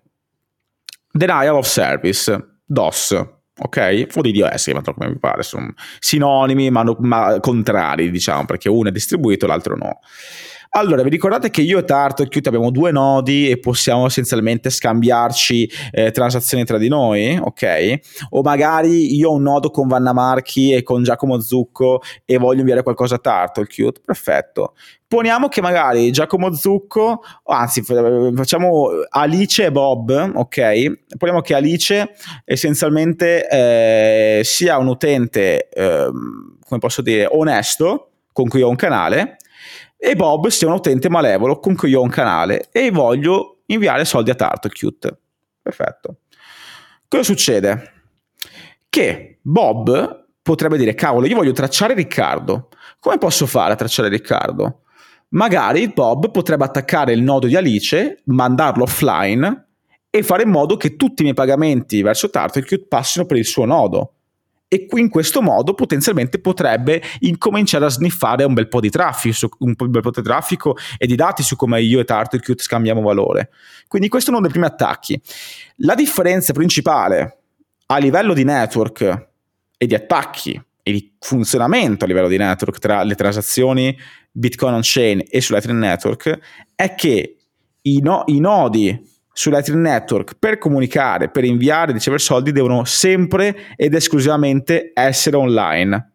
Denial 1.10 1.54
of 1.54 1.66
Service, 1.66 2.58
DOS, 2.66 3.24
ok? 3.56 4.06
O 4.14 4.20
di 4.20 4.32
DOS, 4.32 4.72
come 4.94 5.08
mi 5.08 5.18
pare, 5.18 5.42
sono 5.42 5.72
sinonimi 6.00 6.70
ma, 6.70 6.84
ma 6.98 7.38
contrari, 7.40 8.10
diciamo, 8.10 8.44
perché 8.44 8.68
uno 8.68 8.88
è 8.88 8.92
distribuito 8.92 9.44
e 9.44 9.48
l'altro 9.48 9.76
no. 9.76 10.00
Allora, 10.76 11.04
vi 11.04 11.10
ricordate 11.10 11.50
che 11.50 11.60
io 11.60 11.78
e 11.78 11.84
Tartocute 11.84 12.48
abbiamo 12.48 12.72
due 12.72 12.90
nodi 12.90 13.48
e 13.48 13.60
possiamo 13.60 14.06
essenzialmente 14.06 14.70
scambiarci 14.70 15.70
eh, 15.92 16.10
transazioni 16.10 16.64
tra 16.64 16.78
di 16.78 16.88
noi, 16.88 17.38
ok? 17.40 17.98
O 18.30 18.42
magari 18.42 19.14
io 19.14 19.30
ho 19.30 19.34
un 19.34 19.42
nodo 19.42 19.70
con 19.70 19.86
Vanna 19.86 20.12
Marchi 20.12 20.72
e 20.72 20.82
con 20.82 21.04
Giacomo 21.04 21.38
Zucco 21.38 22.02
e 22.24 22.38
voglio 22.38 22.58
inviare 22.58 22.82
qualcosa 22.82 23.14
a 23.14 23.18
Tartocute, 23.18 24.00
perfetto. 24.04 24.74
Poniamo 25.06 25.46
che 25.46 25.60
magari 25.60 26.10
Giacomo 26.10 26.52
Zucco, 26.52 27.22
anzi 27.44 27.80
facciamo 27.82 28.88
Alice 29.10 29.66
e 29.66 29.70
Bob, 29.70 30.32
ok? 30.34 31.04
Poniamo 31.16 31.40
che 31.40 31.54
Alice 31.54 32.16
essenzialmente 32.44 33.48
eh, 33.48 34.40
sia 34.42 34.76
un 34.78 34.88
utente, 34.88 35.68
eh, 35.68 36.10
come 36.66 36.80
posso 36.80 37.00
dire, 37.00 37.28
onesto, 37.30 38.08
con 38.32 38.48
cui 38.48 38.62
ho 38.62 38.68
un 38.68 38.74
canale, 38.74 39.36
e 40.06 40.16
Bob 40.16 40.48
sia 40.48 40.68
un 40.68 40.74
utente 40.74 41.08
malevolo 41.08 41.58
con 41.58 41.74
cui 41.74 41.88
io 41.88 42.00
ho 42.00 42.02
un 42.02 42.10
canale 42.10 42.68
e 42.70 42.90
voglio 42.90 43.62
inviare 43.66 44.04
soldi 44.04 44.28
a 44.28 44.34
Tartocute. 44.34 45.18
Perfetto. 45.62 46.18
Cosa 47.08 47.22
succede? 47.22 47.92
Che 48.90 49.38
Bob 49.40 50.26
potrebbe 50.42 50.76
dire, 50.76 50.92
cavolo, 50.92 51.26
io 51.26 51.36
voglio 51.36 51.52
tracciare 51.52 51.94
Riccardo. 51.94 52.68
Come 53.00 53.16
posso 53.16 53.46
fare 53.46 53.72
a 53.72 53.76
tracciare 53.76 54.10
Riccardo? 54.10 54.82
Magari 55.30 55.88
Bob 55.88 56.30
potrebbe 56.30 56.64
attaccare 56.64 57.14
il 57.14 57.22
nodo 57.22 57.46
di 57.46 57.56
Alice, 57.56 58.20
mandarlo 58.24 58.82
offline 58.82 59.68
e 60.10 60.22
fare 60.22 60.42
in 60.42 60.50
modo 60.50 60.76
che 60.76 60.96
tutti 60.96 61.22
i 61.22 61.24
miei 61.24 61.34
pagamenti 61.34 62.02
verso 62.02 62.28
Tartocute 62.28 62.84
passino 62.86 63.24
per 63.24 63.38
il 63.38 63.46
suo 63.46 63.64
nodo 63.64 64.13
e 64.68 64.86
in 64.92 65.08
questo 65.08 65.42
modo 65.42 65.74
potenzialmente 65.74 66.40
potrebbe 66.40 67.02
incominciare 67.20 67.84
a 67.84 67.88
sniffare 67.88 68.44
un 68.44 68.54
bel 68.54 68.68
po' 68.68 68.80
di 68.80 68.90
traffico, 68.90 69.48
un 69.58 69.74
bel 69.76 70.02
po' 70.02 70.10
di 70.10 70.22
traffico 70.22 70.76
e 70.98 71.06
di 71.06 71.14
dati 71.14 71.42
su 71.42 71.56
come 71.56 71.80
io 71.80 72.00
e 72.00 72.04
Tartarcute 72.04 72.62
scambiamo 72.62 73.00
valore. 73.00 73.50
Quindi 73.88 74.08
questo 74.08 74.30
è 74.30 74.32
uno 74.32 74.42
dei 74.42 74.50
primi 74.50 74.66
attacchi. 74.66 75.20
La 75.76 75.94
differenza 75.94 76.52
principale 76.52 77.38
a 77.86 77.98
livello 77.98 78.34
di 78.34 78.44
network 78.44 79.28
e 79.76 79.86
di 79.86 79.94
attacchi 79.94 80.60
e 80.82 80.92
di 80.92 81.14
funzionamento 81.18 82.04
a 82.04 82.08
livello 82.08 82.28
di 82.28 82.36
network 82.36 82.78
tra 82.78 83.02
le 83.02 83.14
transazioni 83.14 83.96
Bitcoin 84.30 84.74
on 84.74 84.80
chain 84.82 85.22
e 85.28 85.40
su 85.40 85.52
Lightning 85.52 85.78
Network 85.78 86.38
è 86.74 86.94
che 86.94 87.36
i, 87.82 88.00
no- 88.00 88.24
i 88.26 88.40
nodi 88.40 89.12
su 89.34 89.50
Lightning 89.50 89.82
Network 89.82 90.36
per 90.38 90.58
comunicare, 90.58 91.28
per 91.28 91.44
inviare 91.44 91.90
e 91.90 91.94
ricevere 91.94 92.22
soldi 92.22 92.52
devono 92.52 92.84
sempre 92.84 93.74
ed 93.76 93.92
esclusivamente 93.92 94.92
essere 94.94 95.36
online. 95.36 96.12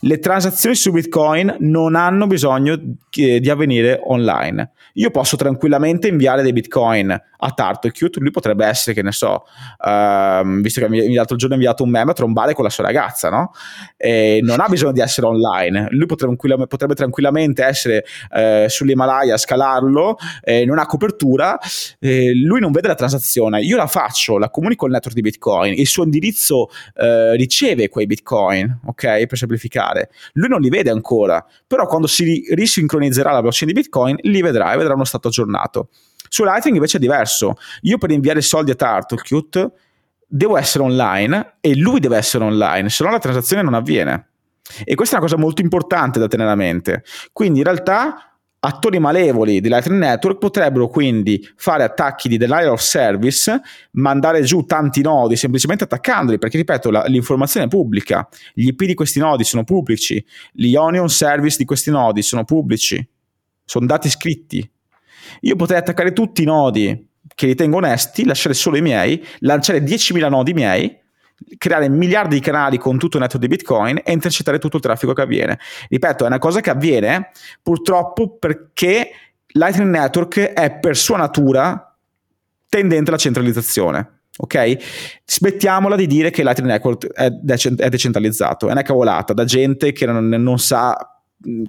Le 0.00 0.18
transazioni 0.18 0.74
su 0.74 0.90
Bitcoin 0.90 1.56
non 1.60 1.94
hanno 1.94 2.26
bisogno 2.26 2.78
di 3.10 3.50
avvenire 3.50 4.00
online. 4.02 4.72
Io 4.94 5.10
posso 5.10 5.36
tranquillamente 5.36 6.08
inviare 6.08 6.42
dei 6.42 6.52
Bitcoin 6.52 7.10
a 7.42 7.50
Tartocute, 7.50 8.20
lui 8.20 8.30
potrebbe 8.30 8.66
essere, 8.66 8.94
che 8.94 9.02
ne 9.02 9.12
so, 9.12 9.44
uh, 9.78 10.60
visto 10.60 10.86
che 10.86 11.12
l'altro 11.12 11.36
giorno 11.36 11.54
ha 11.54 11.58
inviato 11.58 11.82
un 11.82 11.90
meme 11.90 12.10
a 12.10 12.14
trombare 12.14 12.54
con 12.54 12.64
la 12.64 12.70
sua 12.70 12.84
ragazza, 12.84 13.30
no? 13.30 13.52
E 13.96 14.40
non 14.42 14.60
ha 14.60 14.68
bisogno 14.68 14.92
di 14.92 15.00
essere 15.00 15.26
online. 15.26 15.88
Lui 15.90 16.06
potrebbe, 16.06 16.66
potrebbe 16.66 16.94
tranquillamente 16.94 17.64
essere 17.64 18.04
uh, 18.30 18.68
sull'Himalaya, 18.68 19.36
scalarlo, 19.36 20.16
eh, 20.42 20.64
non 20.64 20.78
ha 20.78 20.86
copertura, 20.86 21.58
eh, 21.98 22.34
lui 22.34 22.60
non 22.60 22.72
vede 22.72 22.88
la 22.88 22.94
transazione. 22.94 23.60
Io 23.60 23.76
la 23.76 23.86
faccio, 23.86 24.38
la 24.38 24.50
comunico 24.50 24.84
al 24.84 24.92
network 24.92 25.14
di 25.14 25.22
Bitcoin, 25.22 25.72
il 25.74 25.86
suo 25.86 26.04
indirizzo 26.04 26.68
uh, 26.96 27.32
riceve 27.36 27.88
quei 27.88 28.06
Bitcoin, 28.06 28.80
ok? 28.84 29.26
Per 29.26 29.38
semplificare. 29.38 30.10
Lui 30.34 30.48
non 30.48 30.60
li 30.60 30.68
vede 30.68 30.90
ancora, 30.90 31.44
però 31.66 31.86
quando 31.86 32.06
si 32.06 32.44
risincronizzerà 32.52 33.32
la 33.32 33.40
blockchain 33.40 33.72
di 33.72 33.80
Bitcoin 33.80 34.16
li 34.22 34.42
vedrà 34.42 34.74
vedrà 34.80 34.94
uno 34.94 35.04
stato 35.04 35.28
aggiornato. 35.28 35.88
Su 36.28 36.44
Lightning 36.44 36.76
invece 36.76 36.98
è 36.98 37.00
diverso. 37.00 37.54
Io 37.82 37.98
per 37.98 38.10
inviare 38.10 38.40
soldi 38.40 38.70
a 38.70 38.74
Turtlecute 38.74 39.72
devo 40.26 40.56
essere 40.56 40.84
online 40.84 41.56
e 41.60 41.76
lui 41.76 42.00
deve 42.00 42.16
essere 42.16 42.44
online, 42.44 42.88
se 42.88 43.02
no 43.04 43.10
la 43.10 43.18
transazione 43.18 43.62
non 43.62 43.74
avviene. 43.74 44.28
E 44.84 44.94
questa 44.94 45.16
è 45.16 45.18
una 45.18 45.28
cosa 45.28 45.40
molto 45.40 45.62
importante 45.62 46.18
da 46.18 46.28
tenere 46.28 46.50
a 46.50 46.54
mente. 46.54 47.02
Quindi 47.32 47.58
in 47.58 47.64
realtà 47.64 48.30
Attori 48.62 48.98
malevoli 48.98 49.62
di 49.62 49.70
Lightning 49.70 50.02
Network 50.02 50.36
potrebbero 50.36 50.86
quindi 50.88 51.42
fare 51.56 51.82
attacchi 51.82 52.28
di 52.28 52.36
denial 52.36 52.68
of 52.68 52.80
service, 52.80 53.58
mandare 53.92 54.42
giù 54.42 54.66
tanti 54.66 55.00
nodi 55.00 55.34
semplicemente 55.34 55.84
attaccandoli, 55.84 56.36
perché 56.36 56.58
ripeto, 56.58 56.90
la, 56.90 57.04
l'informazione 57.06 57.64
è 57.64 57.68
pubblica, 57.70 58.28
gli 58.52 58.66
IP 58.66 58.84
di 58.84 58.92
questi 58.92 59.18
nodi 59.18 59.44
sono 59.44 59.64
pubblici, 59.64 60.22
gli 60.52 60.74
onion 60.74 61.08
service 61.08 61.56
di 61.56 61.64
questi 61.64 61.90
nodi 61.90 62.20
sono 62.20 62.44
pubblici, 62.44 63.02
sono 63.70 63.86
dati 63.86 64.10
scritti. 64.10 64.68
Io 65.42 65.54
potrei 65.54 65.78
attaccare 65.78 66.12
tutti 66.12 66.42
i 66.42 66.44
nodi 66.44 67.08
che 67.32 67.46
ritengo 67.46 67.76
onesti, 67.76 68.24
lasciare 68.24 68.52
solo 68.52 68.76
i 68.76 68.80
miei, 68.80 69.24
lanciare 69.38 69.78
10.000 69.78 70.28
nodi 70.28 70.52
miei 70.52 70.98
creare 71.56 71.88
miliardi 71.88 72.34
di 72.34 72.40
canali 72.40 72.76
con 72.76 72.98
tutto 72.98 73.16
il 73.16 73.22
network 73.22 73.46
di 73.46 73.54
Bitcoin 73.56 74.00
e 74.04 74.12
intercettare 74.12 74.58
tutto 74.58 74.76
il 74.76 74.82
traffico 74.82 75.12
che 75.12 75.22
avviene. 75.22 75.58
Ripeto, 75.88 76.24
è 76.24 76.26
una 76.26 76.38
cosa 76.38 76.60
che 76.60 76.68
avviene 76.68 77.30
purtroppo 77.62 78.36
perché 78.36 79.10
Lightning 79.52 79.88
Network 79.88 80.38
è 80.38 80.78
per 80.78 80.96
sua 80.96 81.16
natura 81.16 81.96
tendente 82.68 83.10
alla 83.10 83.18
centralizzazione. 83.18 84.22
Ok? 84.36 84.76
Smettiamola 85.24 85.94
di 85.94 86.08
dire 86.08 86.30
che 86.30 86.42
Lightning 86.42 86.72
Network 86.72 87.06
è, 87.06 87.26
è 87.26 87.88
decentralizzato, 87.88 88.68
è 88.68 88.72
una 88.72 88.82
cavolata 88.82 89.32
da 89.32 89.44
gente 89.44 89.92
che 89.92 90.06
non, 90.06 90.28
non 90.28 90.58
sa 90.58 91.20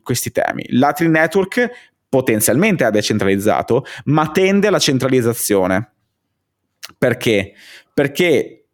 questi 0.04 0.32
temi. 0.32 0.66
Lightning 0.70 1.14
Network 1.14 1.90
potenzialmente 2.12 2.86
è 2.86 2.91
decentralizzato, 2.91 3.86
ma 4.05 4.28
tende 4.32 4.68
alla 4.68 4.80
centralizzazione. 4.80 5.93
Perché? 6.97 7.53
Perché 7.93 8.66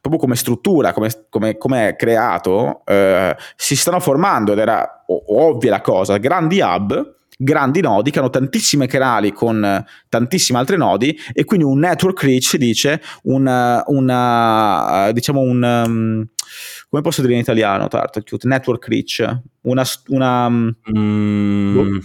proprio 0.00 0.20
come 0.20 0.34
struttura, 0.34 0.92
come, 0.92 1.08
come, 1.28 1.56
come 1.56 1.90
è 1.90 1.96
creato, 1.96 2.82
eh, 2.86 3.36
si 3.54 3.76
stanno 3.76 4.00
formando, 4.00 4.52
ed 4.52 4.58
era 4.58 5.04
ovvia 5.06 5.70
la 5.70 5.80
cosa, 5.80 6.16
grandi 6.16 6.60
hub, 6.60 7.14
grandi 7.38 7.80
nodi 7.80 8.10
che 8.10 8.18
hanno 8.18 8.28
tantissime 8.28 8.88
canali 8.88 9.32
con 9.32 9.84
tantissimi 10.08 10.58
altri 10.58 10.76
nodi 10.76 11.16
e 11.32 11.44
quindi 11.44 11.64
un 11.64 11.78
network 11.78 12.22
reach 12.22 12.56
dice 12.56 13.00
una, 13.22 13.82
una 13.86 15.10
diciamo 15.12 15.40
un 15.40 15.62
um, 15.62 16.26
come 16.90 17.02
posso 17.02 17.22
dire 17.22 17.32
in 17.32 17.40
italiano 17.40 17.88
Tartar 17.88 18.22
network 18.42 18.86
reach 18.88 19.40
una, 19.62 19.84
una 20.08 20.50
mm. 20.50 21.98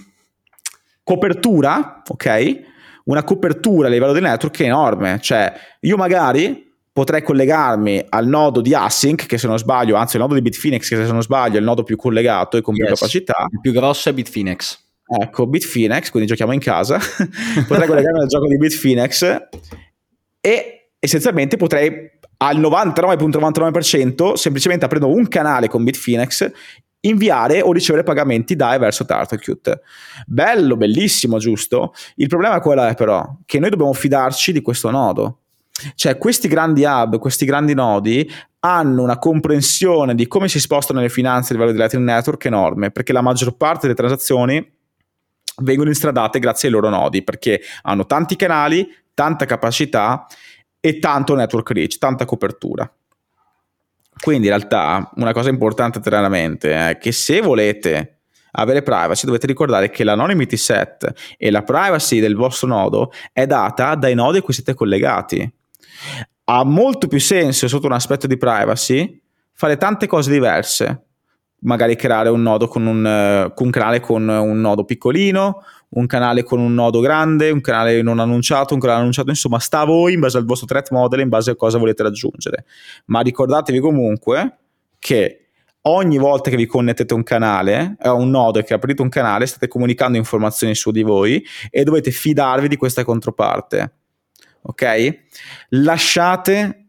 Copertura 1.06 2.02
ok 2.06 2.60
una 3.06 3.24
copertura 3.24 3.88
a 3.88 3.90
livello 3.90 4.12
del 4.12 4.24
network 4.24 4.54
che 4.54 4.64
è 4.66 4.68
enorme 4.68 5.20
cioè 5.22 5.54
io 5.80 5.96
magari 5.96 6.66
potrei 6.96 7.22
collegarmi 7.24 8.06
al 8.08 8.26
nodo 8.26 8.62
di 8.62 8.74
Async, 8.74 9.26
che 9.26 9.38
se 9.38 9.48
non 9.48 9.58
sbaglio, 9.58 9.98
anzi 9.98 10.16
il 10.16 10.22
nodo 10.22 10.34
di 10.34 10.42
Bitfinex, 10.42 10.88
che 10.88 11.06
se 11.06 11.12
non 11.12 11.22
sbaglio 11.22 11.58
è 11.58 11.60
il 11.60 11.66
nodo 11.66 11.84
più 11.84 11.98
collegato 11.98 12.56
e 12.56 12.62
con 12.62 12.74
più 12.74 12.86
capacità. 12.86 13.48
Il 13.52 13.60
più 13.60 13.74
grosso 13.74 14.08
è 14.08 14.14
Bitfinex. 14.14 14.80
Ecco, 15.06 15.46
Bitfinex, 15.46 16.10
quindi 16.10 16.30
giochiamo 16.30 16.54
in 16.54 16.62
casa. 16.62 16.98
potrei 17.68 17.86
collegarmi 17.86 18.22
al 18.22 18.28
gioco 18.28 18.48
di 18.48 18.58
Bitfinex 18.58 19.42
e 20.40 20.92
essenzialmente 20.98 21.58
potrei 21.58 22.12
al 22.38 22.60
99.99% 22.62 24.36
semplicemente 24.36 24.86
aprendo 24.86 25.10
un 25.10 25.28
canale 25.28 25.68
con 25.68 25.84
Bitfinex 25.84 26.52
inviare 27.08 27.62
o 27.62 27.72
ricevere 27.72 28.04
pagamenti 28.04 28.56
da 28.56 28.74
e 28.76 28.78
verso 28.78 29.06
Turtlecute. 29.06 29.82
Bello, 30.26 30.78
bellissimo, 30.78 31.38
giusto? 31.38 31.94
Il 32.16 32.28
problema 32.28 32.60
qual 32.60 32.80
è 32.80 32.94
però? 32.96 33.38
Che 33.46 33.60
noi 33.60 33.70
dobbiamo 33.70 33.94
fidarci 33.94 34.52
di 34.52 34.62
questo 34.62 34.90
nodo 34.90 35.40
cioè, 35.96 36.18
questi 36.18 36.48
grandi 36.48 36.86
hub, 36.86 37.20
questi 37.20 37.46
grandi 37.46 37.74
nodi 37.74 38.30
hanno 38.60 39.04
una 39.04 39.20
comprensione 39.20 40.16
di 40.16 40.28
come 40.28 40.48
si 40.48 40.60
spostano 40.60 41.02
le 41.02 41.10
finanze 41.10 41.52
a 41.52 41.56
livello 41.56 41.74
di 41.74 41.78
Lightning 41.78 42.06
Network 42.06 42.46
enorme, 42.46 42.92
perché 42.92 43.12
la 43.12 43.22
maggior 43.22 43.56
parte 43.58 43.82
delle 43.82 43.94
transazioni 43.94 44.74
vengono 45.58 45.90
instradate 45.90 46.40
grazie 46.40 46.70
ai 46.70 46.74
loro 46.74 46.90
nodi, 46.90 47.24
perché 47.24 47.62
hanno 47.84 48.06
tanti 48.06 48.36
canali, 48.36 48.88
tanta 49.14 49.46
capacità 49.46 50.26
e 50.80 51.00
tanto 51.00 51.36
network 51.36 51.70
reach, 51.72 51.98
tanta 51.98 52.26
copertura. 52.26 52.90
Quindi 54.26 54.48
in 54.48 54.54
realtà 54.54 55.12
una 55.18 55.34
cosa 55.34 55.52
importante 55.52 56.00
a 56.00 56.02
tenere 56.02 56.26
a 56.26 56.30
mente 56.30 56.74
è 56.74 56.98
che 56.98 57.12
se 57.12 57.42
volete 57.42 58.22
avere 58.54 58.82
privacy 58.82 59.28
dovete 59.28 59.46
ricordare 59.46 59.92
che 59.92 60.04
l'anonymity 60.04 60.58
set 60.58 61.36
e 61.38 61.52
la 61.52 61.62
privacy 61.62 62.20
del 62.20 62.34
vostro 62.36 62.68
nodo 62.68 63.12
è 63.32 63.46
data 63.46 63.94
dai 63.94 64.16
nodi 64.16 64.40
a 64.40 64.42
cui 64.42 64.56
siete 64.56 64.74
collegati 64.74 65.48
ha 66.46 66.64
molto 66.64 67.06
più 67.06 67.20
senso 67.20 67.68
sotto 67.68 67.86
un 67.86 67.92
aspetto 67.92 68.26
di 68.26 68.36
privacy 68.36 69.22
fare 69.54 69.78
tante 69.78 70.08
cose 70.08 70.32
diverse. 70.32 71.04
Magari 71.60 71.96
creare 71.96 72.30
un 72.30 72.42
nodo 72.42 72.68
con 72.68 72.84
un, 72.88 73.06
uh, 73.06 73.64
un 73.64 73.70
canale 73.70 74.00
con 74.00 74.28
un 74.28 74.60
nodo 74.60 74.86
piccolino, 74.86 75.62
un 75.96 76.06
canale 76.06 76.44
con 76.44 76.60
un 76.60 76.74
nodo 76.74 77.02
grande, 77.02 77.50
un 77.50 77.60
canale 77.60 78.02
non 78.02 78.20
annunciato, 78.20 78.74
un 78.74 78.80
canale 78.80 79.00
annunciato, 79.00 79.30
insomma, 79.30 79.60
sta 79.60 79.82
a 79.82 79.86
voi 79.86 80.14
in 80.14 80.22
base 80.22 80.38
al 80.38 80.46
vostro 80.46 80.68
threat 80.68 80.92
model, 80.92 81.20
in 81.20 81.30
base 81.30 81.52
a 81.52 81.56
cosa 81.56 81.78
volete 81.78 82.04
raggiungere. 82.04 82.66
Ma 83.06 83.20
ricordatevi 83.20 83.80
comunque 83.80 84.58
che 85.00 85.48
ogni 85.82 86.18
volta 86.18 86.50
che 86.50 86.56
vi 86.56 86.66
connettete 86.66 87.14
a 87.14 87.18
un 87.18 87.24
canale, 87.24 87.96
a 88.00 88.14
un 88.14 88.30
nodo 88.30 88.62
che 88.62 88.74
aprite 88.74 89.02
un 89.02 89.10
canale, 89.10 89.46
state 89.46 89.68
comunicando 89.68 90.18
informazioni 90.18 90.74
su 90.74 90.92
di 90.92 91.04
voi 91.04 91.46
e 91.70 91.84
dovete 91.84 92.12
fidarvi 92.12 92.68
di 92.68 92.78
questa 92.78 93.04
controparte 93.04 93.92
ok? 94.66 95.20
Lasciate 95.70 96.85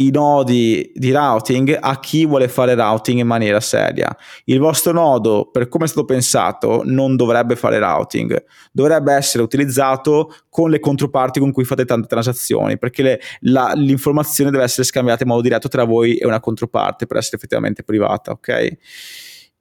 i 0.00 0.10
nodi 0.10 0.92
di 0.94 1.10
routing 1.10 1.76
a 1.80 1.98
chi 1.98 2.24
vuole 2.24 2.46
fare 2.48 2.74
routing 2.74 3.18
in 3.18 3.26
maniera 3.26 3.58
seria. 3.58 4.16
Il 4.44 4.60
vostro 4.60 4.92
nodo, 4.92 5.48
per 5.50 5.68
come 5.68 5.86
è 5.86 5.88
stato 5.88 6.04
pensato, 6.04 6.82
non 6.84 7.16
dovrebbe 7.16 7.56
fare 7.56 7.78
routing, 7.80 8.44
dovrebbe 8.70 9.12
essere 9.12 9.42
utilizzato 9.42 10.32
con 10.48 10.70
le 10.70 10.78
controparti 10.78 11.40
con 11.40 11.50
cui 11.50 11.64
fate 11.64 11.84
tante 11.84 12.06
transazioni, 12.06 12.78
perché 12.78 13.02
le, 13.02 13.20
la, 13.40 13.72
l'informazione 13.74 14.50
deve 14.52 14.62
essere 14.62 14.84
scambiata 14.84 15.24
in 15.24 15.30
modo 15.30 15.42
diretto 15.42 15.68
tra 15.68 15.82
voi 15.82 16.16
e 16.16 16.26
una 16.26 16.38
controparte 16.38 17.06
per 17.06 17.16
essere 17.16 17.36
effettivamente 17.36 17.82
privata, 17.82 18.30
ok? 18.30 18.76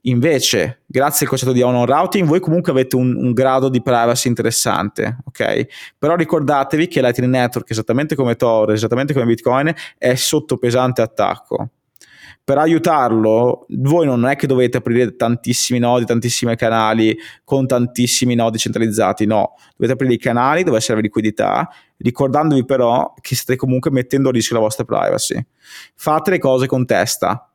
Invece, 0.02 0.84
grazie 0.86 1.26
al 1.26 1.30
concetto 1.30 1.52
di 1.52 1.62
on 1.62 1.86
routing, 1.86 2.28
voi 2.28 2.40
comunque 2.40 2.72
avete 2.72 2.96
un, 2.96 3.16
un, 3.16 3.34
grado 3.34 3.68
di 3.68 3.82
privacy 3.82 4.30
interessante, 4.30 5.18
ok? 5.26 5.66
Però 5.98 6.16
ricordatevi 6.16 6.88
che 6.88 7.02
Lightning 7.02 7.34
Network, 7.34 7.70
esattamente 7.72 8.16
come 8.16 8.36
Tor, 8.36 8.72
esattamente 8.72 9.14
come 9.14 9.26
Bitcoin, 9.26 9.74
è 9.98 10.16
sotto 10.16 10.58
pesante 10.58 11.02
attacco. 11.02 11.72
Per 12.48 12.58
aiutarlo, 12.58 13.66
voi 13.72 14.06
non 14.06 14.26
è 14.26 14.38
che 14.38 14.48
dovete 14.48 14.78
aprire 14.78 15.18
tantissimi 15.18 15.80
nodi, 15.80 16.06
tantissimi 16.06 16.56
canali 16.56 17.18
con 17.44 17.68
tantissimi 17.68 18.36
nodi 18.36 18.58
centralizzati, 18.58 19.26
no. 19.26 19.56
Dovete 19.76 19.92
aprire 19.92 20.14
i 20.14 20.18
canali 20.18 20.64
dove 20.64 20.80
serve 20.80 21.02
liquidità, 21.02 21.68
ricordandovi 21.98 22.64
però 22.64 23.14
che 23.20 23.36
state 23.36 23.58
comunque 23.58 23.92
mettendo 23.92 24.30
a 24.30 24.32
rischio 24.32 24.56
la 24.56 24.62
vostra 24.62 24.86
privacy. 24.86 25.46
Fate 25.96 26.32
le 26.32 26.40
cose 26.40 26.68
con 26.68 26.86
testa, 26.86 27.52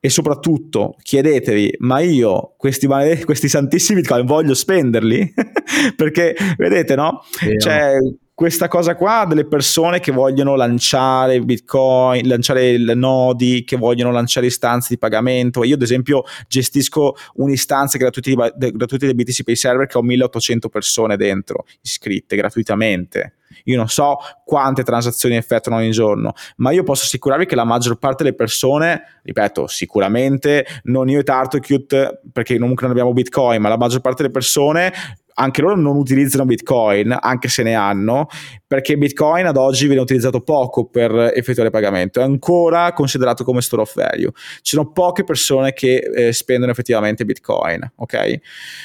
e 0.00 0.08
soprattutto 0.08 0.96
chiedetevi 1.02 1.76
ma 1.80 2.00
io 2.00 2.54
questi, 2.56 2.88
questi 3.24 3.48
santissimi 3.48 4.00
bitcoin 4.00 4.24
voglio 4.24 4.54
spenderli 4.54 5.34
perché 5.94 6.34
vedete 6.56 6.96
no 6.96 7.22
yeah. 7.42 7.58
cioè 7.58 7.98
questa 8.40 8.68
cosa 8.68 8.94
qua 8.94 9.26
delle 9.28 9.46
persone 9.46 10.00
che 10.00 10.12
vogliono 10.12 10.56
lanciare 10.56 11.40
Bitcoin, 11.40 12.26
lanciare 12.26 12.78
nodi, 12.94 13.64
che 13.64 13.76
vogliono 13.76 14.10
lanciare 14.12 14.46
istanze 14.46 14.86
di 14.88 14.96
pagamento. 14.96 15.62
Io 15.62 15.74
ad 15.74 15.82
esempio 15.82 16.22
gestisco 16.48 17.16
un'istanza 17.34 17.98
gratuita 17.98 18.50
del 18.56 18.72
BTC 19.14 19.42
Pay 19.42 19.56
Server 19.56 19.86
che 19.86 19.98
ho 19.98 20.02
1800 20.02 20.70
persone 20.70 21.18
dentro 21.18 21.66
iscritte 21.82 22.34
gratuitamente. 22.34 23.34
Io 23.64 23.76
non 23.76 23.88
so 23.88 24.18
quante 24.44 24.82
transazioni 24.82 25.36
effettuano 25.36 25.78
ogni 25.78 25.90
giorno, 25.90 26.32
ma 26.56 26.70
io 26.70 26.82
posso 26.82 27.04
assicurarvi 27.04 27.46
che 27.46 27.54
la 27.54 27.64
maggior 27.64 27.98
parte 27.98 28.24
delle 28.24 28.36
persone, 28.36 29.20
ripeto, 29.22 29.66
sicuramente 29.66 30.66
non 30.84 31.08
io 31.08 31.20
e 31.20 31.22
Tartocute, 31.22 32.20
perché 32.32 32.58
comunque 32.58 32.82
non 32.82 32.92
abbiamo 32.92 33.12
Bitcoin, 33.12 33.60
ma 33.60 33.68
la 33.68 33.76
maggior 33.76 34.00
parte 34.00 34.22
delle 34.22 34.34
persone 34.34 34.92
anche 35.40 35.62
loro 35.62 35.74
non 35.76 35.96
utilizzano 35.96 36.44
Bitcoin, 36.44 37.16
anche 37.18 37.48
se 37.48 37.62
ne 37.62 37.74
hanno, 37.74 38.28
perché 38.66 38.96
Bitcoin 38.96 39.46
ad 39.46 39.56
oggi 39.56 39.86
viene 39.86 40.02
utilizzato 40.02 40.42
poco 40.42 40.84
per 40.84 41.32
effettuare 41.34 41.70
pagamento, 41.70 42.20
è 42.20 42.22
ancora 42.22 42.92
considerato 42.92 43.42
come 43.42 43.62
store 43.62 43.82
of 43.82 43.94
value. 43.94 44.30
Ci 44.34 44.76
sono 44.76 44.92
poche 44.92 45.24
persone 45.24 45.72
che 45.72 45.96
eh, 45.96 46.32
spendono 46.32 46.70
effettivamente 46.70 47.24
Bitcoin, 47.24 47.92
ok? 47.96 48.40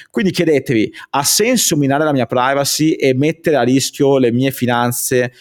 Quindi 0.10 0.32
chiedetevi, 0.32 0.94
ha 1.12 1.24
senso 1.24 1.76
minare 1.76 2.06
la 2.06 2.14
mia 2.14 2.26
privacy 2.26 2.92
e 2.92 3.14
mettere 3.14 3.58
a 3.58 3.64
rischio 3.64 4.18
le 4.18 4.32
mie 4.32 4.52
finanze 4.52 5.34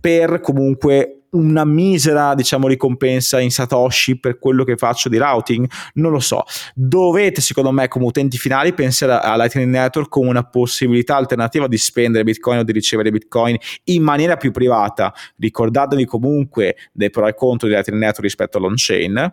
per 0.00 0.40
comunque 0.40 1.19
una 1.30 1.64
misera, 1.64 2.34
diciamo, 2.34 2.66
ricompensa 2.66 3.40
in 3.40 3.50
Satoshi 3.50 4.18
per 4.18 4.38
quello 4.38 4.64
che 4.64 4.76
faccio 4.76 5.08
di 5.08 5.18
routing? 5.18 5.68
Non 5.94 6.10
lo 6.10 6.20
so. 6.20 6.44
Dovete, 6.74 7.40
secondo 7.40 7.70
me, 7.70 7.88
come 7.88 8.06
utenti 8.06 8.38
finali, 8.38 8.72
pensare 8.72 9.12
a 9.12 9.36
Lightning 9.36 9.70
Network 9.70 10.08
come 10.08 10.28
una 10.28 10.44
possibilità 10.44 11.16
alternativa 11.16 11.68
di 11.68 11.78
spendere 11.78 12.24
Bitcoin 12.24 12.58
o 12.58 12.62
di 12.62 12.72
ricevere 12.72 13.10
Bitcoin 13.10 13.56
in 13.84 14.02
maniera 14.02 14.36
più 14.36 14.50
privata. 14.50 15.12
Ricordatevi 15.36 16.04
comunque 16.04 16.76
dei 16.92 17.10
pro 17.10 17.26
e 17.26 17.34
contro 17.34 17.68
di 17.68 17.74
Lightning 17.74 18.00
Network 18.00 18.24
rispetto 18.24 18.58
all'on-chain. 18.58 19.32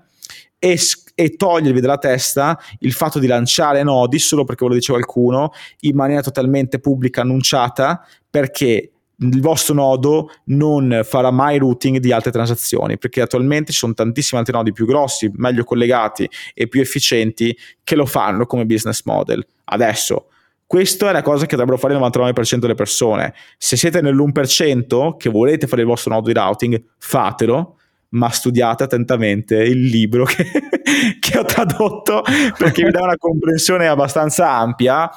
E, 0.60 0.80
e, 1.14 1.36
togliervi 1.36 1.80
dalla 1.80 2.00
testa 2.00 2.60
il 2.80 2.92
fatto 2.92 3.20
di 3.20 3.28
lanciare 3.28 3.84
nodi 3.84 4.18
solo 4.18 4.44
perché 4.44 4.64
ve 4.66 4.72
lo 4.72 4.78
dice 4.78 4.92
qualcuno 4.92 5.52
in 5.82 5.96
maniera 5.96 6.24
totalmente 6.24 6.80
pubblica 6.80 7.22
annunciata 7.22 8.04
perché 8.28 8.94
il 9.20 9.42
vostro 9.42 9.74
nodo 9.74 10.30
non 10.46 11.02
farà 11.04 11.32
mai 11.32 11.58
routing 11.58 11.98
di 11.98 12.12
altre 12.12 12.32
transazioni 12.32 12.98
perché 12.98 13.22
attualmente 13.22 13.72
ci 13.72 13.80
sono 13.80 13.94
tantissimi 13.94 14.40
altri 14.40 14.56
nodi 14.56 14.72
più 14.72 14.86
grossi, 14.86 15.32
meglio 15.36 15.64
collegati 15.64 16.30
e 16.54 16.68
più 16.68 16.82
efficienti 16.82 17.58
che 17.84 17.96
lo 17.96 18.06
fanno 18.06 18.46
come 18.46 18.66
business 18.66 19.04
model. 19.06 19.46
Adesso, 19.66 20.28
questa 20.68 21.10
è 21.10 21.14
la 21.14 21.22
cosa 21.22 21.46
che 21.46 21.56
dovrebbero 21.56 21.78
fare 21.78 21.94
il 21.94 22.00
99% 22.00 22.58
delle 22.58 22.76
persone. 22.76 23.34
Se 23.58 23.76
siete 23.76 24.02
nell'1% 24.02 25.16
che 25.18 25.30
volete 25.30 25.66
fare 25.66 25.82
il 25.82 25.88
vostro 25.88 26.12
nodo 26.14 26.28
di 26.28 26.34
routing, 26.34 26.84
fatelo, 26.98 27.78
ma 28.10 28.30
studiate 28.30 28.84
attentamente 28.84 29.56
il 29.56 29.86
libro 29.86 30.26
che, 30.26 30.46
che 31.20 31.38
ho 31.38 31.44
tradotto 31.44 32.22
perché 32.58 32.84
vi 32.84 32.92
dà 32.92 33.02
una 33.02 33.18
comprensione 33.18 33.88
abbastanza 33.88 34.52
ampia. 34.52 35.10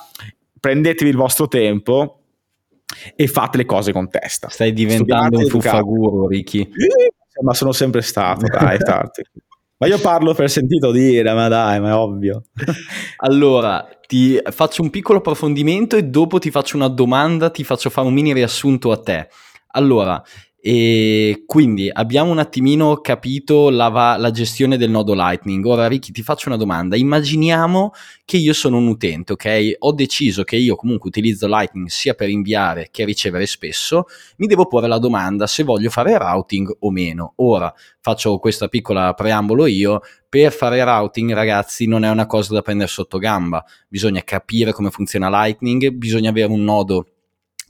Prendetevi 0.59 1.11
il 1.11 1.16
vostro 1.16 1.48
tempo 1.48 2.19
e 3.14 3.26
fate 3.26 3.59
le 3.59 3.64
cose 3.64 3.93
con 3.93 4.09
testa. 4.09 4.49
Stai 4.49 4.72
diventando 4.72 5.38
Studiate 5.38 5.45
un 5.45 5.61
fuffaguro, 5.61 6.26
Ricky. 6.26 6.62
Eh, 6.62 7.43
ma 7.43 7.55
sono 7.55 7.72
sempre 7.72 8.03
stato, 8.03 8.47
dai, 8.47 8.78
tardi. 8.84 9.22
Ma 9.78 9.86
io 9.86 9.99
parlo 9.99 10.34
per 10.34 10.51
sentito 10.51 10.91
dire, 10.91 11.32
ma 11.32 11.49
dai, 11.49 11.80
ma 11.80 11.91
è 11.91 11.95
ovvio. 11.95 12.45
allora, 13.18 13.88
ti 14.07 14.38
faccio 14.51 14.82
un 14.82 14.91
piccolo 14.91 15.18
approfondimento 15.18 15.97
e 15.97 16.05
dopo 16.05 16.38
ti 16.38 16.51
faccio 16.51 16.76
una 16.76 16.88
domanda, 16.88 17.49
ti 17.49 17.64
faccio 17.64 17.88
fare 17.88 18.07
un 18.07 18.12
mini 18.12 18.34
riassunto 18.34 18.93
a 18.93 19.01
te. 19.01 19.28
Allora, 19.72 20.22
e 20.62 21.44
quindi 21.46 21.88
abbiamo 21.90 22.30
un 22.30 22.38
attimino 22.38 22.96
capito 22.96 23.70
la, 23.70 23.88
va- 23.88 24.18
la, 24.18 24.30
gestione 24.30 24.76
del 24.76 24.90
nodo 24.90 25.14
Lightning. 25.14 25.64
Ora, 25.64 25.88
Ricky, 25.88 26.12
ti 26.12 26.22
faccio 26.22 26.48
una 26.48 26.58
domanda. 26.58 26.96
Immaginiamo 26.96 27.92
che 28.26 28.36
io 28.36 28.52
sono 28.52 28.76
un 28.76 28.88
utente, 28.88 29.32
ok? 29.32 29.76
Ho 29.78 29.92
deciso 29.92 30.44
che 30.44 30.56
io 30.56 30.76
comunque 30.76 31.08
utilizzo 31.08 31.46
Lightning 31.46 31.88
sia 31.88 32.12
per 32.12 32.28
inviare 32.28 32.88
che 32.90 33.06
ricevere 33.06 33.46
spesso. 33.46 34.04
Mi 34.36 34.46
devo 34.46 34.66
porre 34.66 34.86
la 34.86 34.98
domanda 34.98 35.46
se 35.46 35.62
voglio 35.62 35.88
fare 35.88 36.18
routing 36.18 36.76
o 36.80 36.90
meno. 36.90 37.32
Ora 37.36 37.72
faccio 38.00 38.38
questa 38.38 38.68
piccola 38.68 39.14
preambolo 39.14 39.64
io. 39.64 40.02
Per 40.28 40.52
fare 40.52 40.84
routing, 40.84 41.32
ragazzi, 41.32 41.86
non 41.86 42.04
è 42.04 42.11
una 42.11 42.26
cosa 42.26 42.52
da 42.52 42.61
prendere 42.61 42.90
sotto 42.90 43.16
gamba. 43.16 43.64
Bisogna 43.88 44.22
capire 44.22 44.72
come 44.72 44.90
funziona 44.90 45.30
Lightning, 45.30 45.88
bisogna 45.88 46.28
avere 46.28 46.52
un 46.52 46.62
nodo 46.62 47.06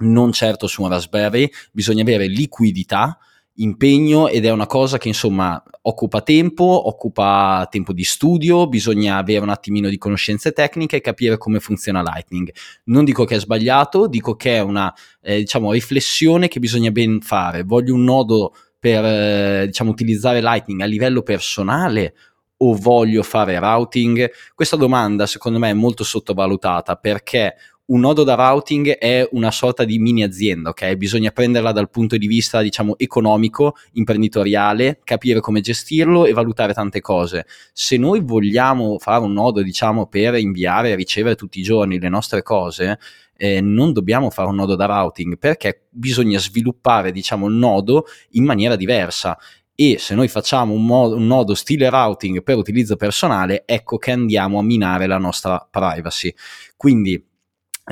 non 0.01 0.33
certo 0.33 0.67
su 0.67 0.83
un 0.83 0.89
Raspberry, 0.89 1.51
bisogna 1.73 2.03
avere 2.03 2.27
liquidità, 2.27 3.19
impegno 3.55 4.29
ed 4.29 4.45
è 4.45 4.51
una 4.51 4.67
cosa 4.67 4.99
che 4.99 5.09
insomma 5.09 5.63
occupa 5.83 6.23
tempo, 6.23 6.65
occupa 6.65 7.67
tempo 7.71 7.93
di 7.93 8.05
studio, 8.05 8.69
bisogna 8.69 9.17
avere 9.17 9.41
un 9.41 9.51
attimino 9.51 9.89
di 9.89 9.99
conoscenze 9.99 10.53
tecniche 10.53 10.97
e 10.97 11.01
capire 11.01 11.39
come 11.39 11.61
funziona 11.61 12.03
Lightning. 12.03 12.53
Non 12.85 13.05
dico 13.05 13.25
che 13.25 13.37
è 13.37 13.41
sbagliato, 13.41 14.07
dico 14.07 14.35
che 14.35 14.57
è 14.57 14.61
una 14.61 14.93
eh, 15.21 15.39
diciamo, 15.39 15.73
riflessione 15.73 16.49
che 16.49 16.61
bisogna 16.61 16.91
ben 16.91 17.21
fare. 17.21 17.63
Voglio 17.63 17.95
un 17.95 18.05
nodo 18.05 18.55
per 18.79 19.05
eh, 19.05 19.67
diciamo, 19.67 19.91
utilizzare 19.91 20.41
Lightning 20.41 20.81
a 20.81 20.87
livello 20.87 21.23
personale 21.23 22.15
o 22.63 22.75
voglio 22.75 23.23
fare 23.23 23.59
routing? 23.59 24.31
Questa 24.55 24.77
domanda 24.77 25.27
secondo 25.27 25.59
me 25.59 25.71
è 25.71 25.75
molto 25.75 26.05
sottovalutata 26.05 26.97
perché 26.97 27.55
un 27.91 28.01
nodo 28.01 28.23
da 28.23 28.35
routing 28.35 28.91
è 28.99 29.29
una 29.33 29.51
sorta 29.51 29.85
di 29.85 29.99
mini 29.99 30.23
azienda, 30.23 30.71
ok? 30.71 30.95
Bisogna 30.95 31.31
prenderla 31.31 31.73
dal 31.73 31.91
punto 31.91 32.17
di 32.17 32.29
vista, 32.29 32.63
diciamo, 32.63 32.97
economico, 32.99 33.75
imprenditoriale, 33.93 35.01
capire 35.03 35.41
come 35.41 35.61
gestirlo 35.61 36.25
e 36.25 36.33
valutare 36.33 36.73
tante 36.73 37.01
cose. 37.01 37.47
Se 37.73 37.97
noi 37.97 38.21
vogliamo 38.21 38.99
fare 38.99 39.25
un 39.25 39.33
nodo, 39.33 39.61
diciamo, 39.63 40.07
per 40.07 40.37
inviare 40.37 40.91
e 40.91 40.95
ricevere 40.95 41.35
tutti 41.35 41.59
i 41.59 41.65
giorni 41.65 41.99
le 41.99 42.09
nostre 42.09 42.43
cose, 42.43 42.99
eh, 43.37 43.61
non 43.61 43.93
dobbiamo 43.93 44.31
fare 44.31 44.49
un 44.49 44.55
nodo 44.55 44.77
da 44.77 44.87
routing 44.87 45.37
perché 45.37 45.87
bisogna 45.91 46.39
sviluppare, 46.39 47.11
diciamo, 47.11 47.49
il 47.49 47.55
nodo 47.55 48.05
in 48.31 48.45
maniera 48.45 48.77
diversa 48.77 49.37
e 49.75 49.97
se 49.99 50.15
noi 50.15 50.29
facciamo 50.29 50.75
un, 50.75 50.85
modo, 50.85 51.17
un, 51.17 51.27
nodo 51.27 51.55
stile 51.55 51.89
routing 51.89 52.43
per 52.43 52.57
utilizzo 52.57 52.97
personale, 52.97 53.65
ecco 53.67 53.97
che 53.97 54.13
andiamo 54.13 54.59
a 54.59 54.63
minare 54.63 55.07
la 55.07 55.17
nostra 55.17 55.67
privacy. 55.69 56.33
Quindi 56.77 57.30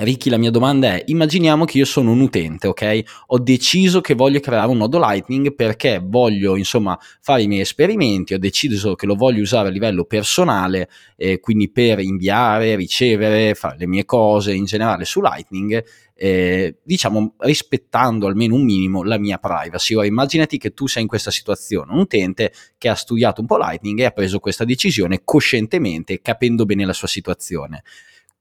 Ricky, 0.01 0.31
la 0.31 0.37
mia 0.37 0.53
domanda 0.53 0.95
è, 0.95 1.03
immaginiamo 1.07 1.65
che 1.65 1.79
io 1.79 1.85
sono 1.85 2.13
un 2.13 2.21
utente, 2.21 2.69
ok? 2.69 3.03
Ho 3.29 3.39
deciso 3.41 4.01
che 4.01 4.15
voglio 4.15 4.39
creare 4.39 4.69
un 4.69 4.77
nodo 4.77 5.01
Lightning 5.01 5.55
perché 5.57 6.01
voglio, 6.01 6.55
insomma, 6.55 6.97
fare 7.21 7.43
i 7.43 7.49
miei 7.49 7.63
esperimenti, 7.63 8.33
ho 8.33 8.39
deciso 8.39 8.95
che 8.95 9.07
lo 9.07 9.17
voglio 9.17 9.43
usare 9.43 9.69
a 9.69 9.71
livello 9.73 10.05
personale, 10.05 10.89
eh, 11.17 11.41
quindi 11.41 11.69
per 11.69 11.99
inviare, 11.99 12.77
ricevere, 12.77 13.55
fare 13.55 13.77
le 13.77 13.89
mie 13.89 14.05
cose 14.05 14.55
in 14.55 14.67
generale 14.67 15.05
su 15.05 15.21
Lightning, 15.21 15.85
eh, 16.15 16.77
diciamo, 16.81 17.35
rispettando 17.39 18.29
almeno 18.29 18.55
un 18.55 18.65
minimo 18.65 19.03
la 19.03 19.19
mia 19.19 19.39
privacy. 19.39 19.95
Ora, 19.95 20.07
immaginati 20.07 20.59
che 20.59 20.75
tu 20.75 20.87
sei 20.87 21.03
in 21.03 21.09
questa 21.09 21.33
situazione, 21.33 21.91
un 21.91 21.99
utente 21.99 22.53
che 22.79 22.89
ha 22.89 22.95
studiato 22.95 23.41
un 23.41 23.49
po' 23.49 23.59
Lightning 23.59 23.99
e 23.99 24.05
ha 24.05 24.11
preso 24.13 24.39
questa 24.39 24.65
decisione 24.65 25.23
coscientemente, 25.25 26.21
capendo 26.21 26.65
bene 26.65 26.85
la 26.85 26.93
sua 26.93 27.09
situazione 27.09 27.83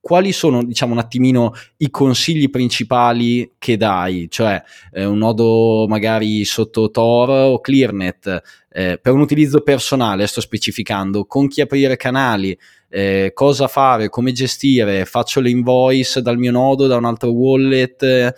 quali 0.08 0.32
sono, 0.32 0.64
diciamo, 0.64 0.94
un 0.94 1.00
attimino 1.00 1.52
i 1.80 1.90
consigli 1.90 2.50
principali 2.50 3.56
che 3.58 3.76
dai? 3.76 4.28
Cioè, 4.30 4.64
eh, 4.94 5.04
un 5.04 5.18
nodo 5.18 5.86
magari 5.90 6.46
sotto 6.46 6.90
Tor 6.90 7.30
o 7.30 7.60
ClearNet, 7.60 8.42
eh, 8.70 9.00
per 9.02 9.12
un 9.12 9.20
utilizzo 9.20 9.60
personale, 9.60 10.26
sto 10.26 10.40
specificando, 10.40 11.26
con 11.26 11.50
chi 11.50 11.60
aprire 11.60 11.98
canali, 11.98 12.58
eh, 12.88 13.32
cosa 13.34 13.68
fare, 13.68 14.08
come 14.08 14.32
gestire, 14.32 15.04
faccio 15.04 15.42
le 15.42 15.50
invoice 15.50 16.22
dal 16.22 16.38
mio 16.38 16.52
nodo, 16.52 16.88
da 16.88 16.96
un 16.96 17.04
altro 17.04 17.32
wallet, 17.32 18.34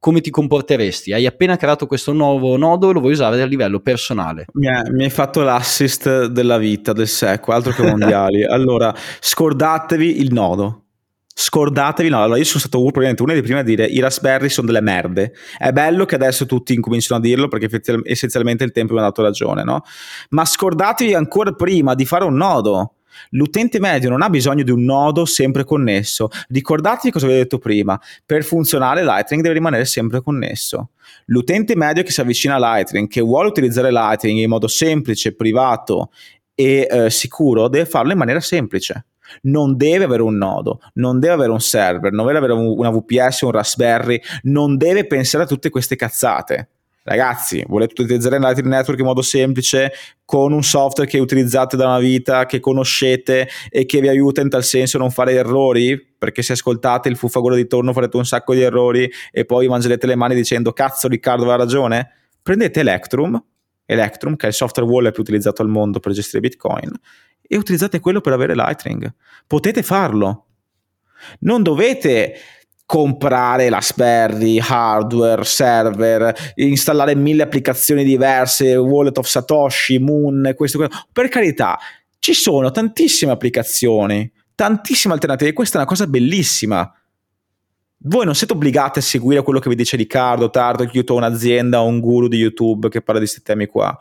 come 0.00 0.22
ti 0.22 0.30
comporteresti? 0.30 1.12
Hai 1.12 1.26
appena 1.26 1.58
creato 1.58 1.86
questo 1.86 2.14
nuovo 2.14 2.56
nodo 2.56 2.88
e 2.88 2.94
lo 2.94 3.00
vuoi 3.00 3.12
usare 3.12 3.42
a 3.42 3.44
livello 3.44 3.80
personale. 3.80 4.46
Mi, 4.54 4.68
è, 4.68 4.88
mi 4.92 5.04
hai 5.04 5.10
fatto 5.10 5.42
l'assist 5.42 6.24
della 6.24 6.56
vita, 6.56 6.94
del 6.94 7.06
secco, 7.06 7.52
altro 7.52 7.72
che 7.72 7.82
mondiali. 7.82 8.44
allora, 8.48 8.94
scordatevi 9.20 10.22
il 10.22 10.32
nodo 10.32 10.84
scordatevi, 11.38 12.08
no, 12.08 12.22
allora 12.22 12.38
io 12.38 12.44
sono 12.44 12.60
stato 12.60 12.78
probabilmente 12.78 13.22
uno 13.22 13.34
dei 13.34 13.42
primi 13.42 13.58
a 13.58 13.62
dire 13.62 13.84
i 13.84 14.00
Raspberry 14.00 14.48
sono 14.48 14.66
delle 14.66 14.80
merde. 14.80 15.34
È 15.58 15.70
bello 15.70 16.06
che 16.06 16.14
adesso 16.14 16.46
tutti 16.46 16.72
incominciano 16.72 17.20
a 17.20 17.22
dirlo 17.22 17.48
perché 17.48 17.68
essenzialmente 18.04 18.64
il 18.64 18.72
tempo 18.72 18.94
mi 18.94 19.00
ha 19.00 19.02
dato 19.02 19.20
ragione, 19.20 19.62
no? 19.62 19.82
Ma 20.30 20.46
scordatevi 20.46 21.12
ancora 21.12 21.52
prima 21.52 21.94
di 21.94 22.06
fare 22.06 22.24
un 22.24 22.36
nodo. 22.36 22.94
L'utente 23.30 23.78
medio 23.80 24.08
non 24.08 24.22
ha 24.22 24.30
bisogno 24.30 24.62
di 24.62 24.70
un 24.70 24.84
nodo 24.84 25.26
sempre 25.26 25.64
connesso. 25.64 26.30
Ricordatevi 26.48 27.12
cosa 27.12 27.26
vi 27.26 27.34
ho 27.34 27.36
detto 27.36 27.58
prima. 27.58 28.00
Per 28.24 28.42
funzionare 28.42 29.04
Lightning 29.04 29.42
deve 29.42 29.54
rimanere 29.54 29.84
sempre 29.84 30.22
connesso. 30.22 30.92
L'utente 31.26 31.76
medio 31.76 32.02
che 32.02 32.12
si 32.12 32.20
avvicina 32.22 32.54
a 32.54 32.58
Lightning, 32.58 33.08
che 33.08 33.20
vuole 33.20 33.48
utilizzare 33.48 33.90
Lightning 33.90 34.38
in 34.38 34.48
modo 34.48 34.68
semplice, 34.68 35.34
privato 35.34 36.10
e 36.54 36.88
eh, 36.90 37.10
sicuro, 37.10 37.68
deve 37.68 37.84
farlo 37.84 38.12
in 38.12 38.18
maniera 38.18 38.40
semplice 38.40 39.04
non 39.42 39.76
deve 39.76 40.04
avere 40.04 40.22
un 40.22 40.36
nodo, 40.36 40.80
non 40.94 41.18
deve 41.18 41.34
avere 41.34 41.52
un 41.52 41.60
server, 41.60 42.12
non 42.12 42.26
deve 42.26 42.38
avere 42.38 42.52
una 42.52 42.90
VPS, 42.90 43.42
un 43.42 43.50
Raspberry, 43.50 44.20
non 44.42 44.76
deve 44.76 45.06
pensare 45.06 45.44
a 45.44 45.46
tutte 45.46 45.70
queste 45.70 45.96
cazzate. 45.96 46.68
Ragazzi, 47.06 47.64
volete 47.68 48.02
utilizzare 48.02 48.40
Lightning 48.40 48.66
Network 48.66 48.98
in 48.98 49.06
modo 49.06 49.22
semplice 49.22 49.92
con 50.24 50.52
un 50.52 50.64
software 50.64 51.08
che 51.08 51.20
utilizzate 51.20 51.76
da 51.76 51.86
una 51.86 52.00
vita, 52.00 52.46
che 52.46 52.58
conoscete 52.58 53.48
e 53.70 53.86
che 53.86 54.00
vi 54.00 54.08
aiuta 54.08 54.40
in 54.40 54.48
tal 54.48 54.64
senso 54.64 54.96
a 54.96 55.00
non 55.00 55.12
fare 55.12 55.34
errori? 55.34 55.96
Perché 55.96 56.42
se 56.42 56.54
ascoltate 56.54 57.08
il 57.08 57.14
fuffagoro 57.14 57.54
di 57.54 57.68
torno 57.68 57.92
farete 57.92 58.16
un 58.16 58.26
sacco 58.26 58.54
di 58.54 58.62
errori 58.62 59.08
e 59.30 59.44
poi 59.44 59.68
mangerete 59.68 60.04
le 60.04 60.16
mani 60.16 60.34
dicendo 60.34 60.72
cazzo 60.72 61.06
Riccardo 61.06 61.42
aveva 61.42 61.58
ragione? 61.58 62.10
Prendete 62.42 62.80
Electrum, 62.80 63.40
Electrum 63.84 64.34
che 64.34 64.46
è 64.46 64.48
il 64.48 64.54
software 64.54 64.90
wallet 64.90 65.12
più 65.12 65.22
utilizzato 65.22 65.62
al 65.62 65.68
mondo 65.68 66.00
per 66.00 66.10
gestire 66.10 66.40
Bitcoin 66.40 66.90
e 67.46 67.56
utilizzate 67.56 68.00
quello 68.00 68.20
per 68.20 68.32
avere 68.32 68.54
Lightning. 68.54 69.12
Potete 69.46 69.82
farlo. 69.82 70.46
Non 71.40 71.62
dovete 71.62 72.34
comprare 72.86 73.68
la 73.68 73.80
Sperry, 73.80 74.58
hardware, 74.60 75.44
server, 75.44 76.52
installare 76.54 77.16
mille 77.16 77.42
applicazioni 77.42 78.04
diverse, 78.04 78.76
Wallet 78.76 79.18
of 79.18 79.26
Satoshi, 79.26 79.98
Moon, 79.98 80.52
questo, 80.56 80.78
questo. 80.78 81.06
Per 81.12 81.28
carità, 81.28 81.78
ci 82.18 82.32
sono 82.32 82.70
tantissime 82.70 83.32
applicazioni, 83.32 84.30
tantissime 84.54 85.14
alternative. 85.14 85.52
Questa 85.52 85.76
è 85.76 85.80
una 85.80 85.88
cosa 85.88 86.06
bellissima. 86.06 86.90
Voi 87.98 88.24
non 88.24 88.34
siete 88.34 88.52
obbligati 88.52 89.00
a 89.00 89.02
seguire 89.02 89.42
quello 89.42 89.58
che 89.58 89.68
vi 89.68 89.74
dice 89.74 89.96
Riccardo, 89.96 90.50
Tardo, 90.50 90.84
ho 90.84 91.14
un'azienda 91.14 91.80
o 91.82 91.86
un 91.86 91.98
guru 91.98 92.28
di 92.28 92.36
YouTube 92.36 92.88
che 92.88 93.00
parla 93.00 93.20
di 93.20 93.26
questi 93.26 93.42
temi 93.42 93.66
qua. 93.66 93.96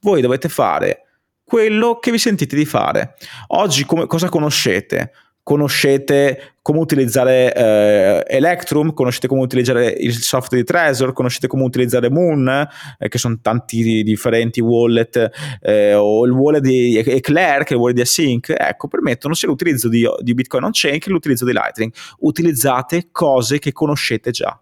Voi 0.00 0.20
dovete 0.20 0.48
fare 0.48 1.04
quello 1.44 1.98
che 2.00 2.10
vi 2.10 2.18
sentite 2.18 2.56
di 2.56 2.64
fare. 2.64 3.14
Oggi 3.48 3.84
come, 3.84 4.06
cosa 4.06 4.28
conoscete? 4.28 5.12
conoscete 5.44 6.54
come 6.62 6.78
utilizzare 6.78 7.54
eh, 7.54 8.24
Electrum, 8.26 8.94
conoscete 8.94 9.28
come 9.28 9.42
utilizzare 9.42 9.88
il 9.90 10.14
software 10.14 10.62
di 10.62 10.66
Trezor, 10.66 11.12
conoscete 11.12 11.46
come 11.46 11.62
utilizzare 11.62 12.08
Moon, 12.08 12.66
eh, 12.98 13.08
che 13.08 13.18
sono 13.18 13.38
tanti 13.42 14.02
differenti 14.02 14.60
wallet, 14.60 15.30
eh, 15.60 15.92
o 15.92 16.24
il 16.24 16.32
wallet 16.32 16.62
di 16.62 16.96
Eclair, 16.96 17.64
che 17.64 17.74
è 17.74 17.76
il 17.76 17.80
wallet 17.80 17.96
di 17.96 18.00
Async, 18.00 18.54
ecco, 18.56 18.88
permettono 18.88 19.34
sia 19.34 19.46
l'utilizzo 19.46 19.90
di, 19.90 20.08
di 20.20 20.32
Bitcoin 20.32 20.64
on-chain 20.64 20.98
che 20.98 21.10
l'utilizzo 21.10 21.44
di 21.44 21.52
Lightning. 21.52 21.92
Utilizzate 22.20 23.08
cose 23.12 23.58
che 23.58 23.72
conoscete 23.72 24.30
già. 24.30 24.58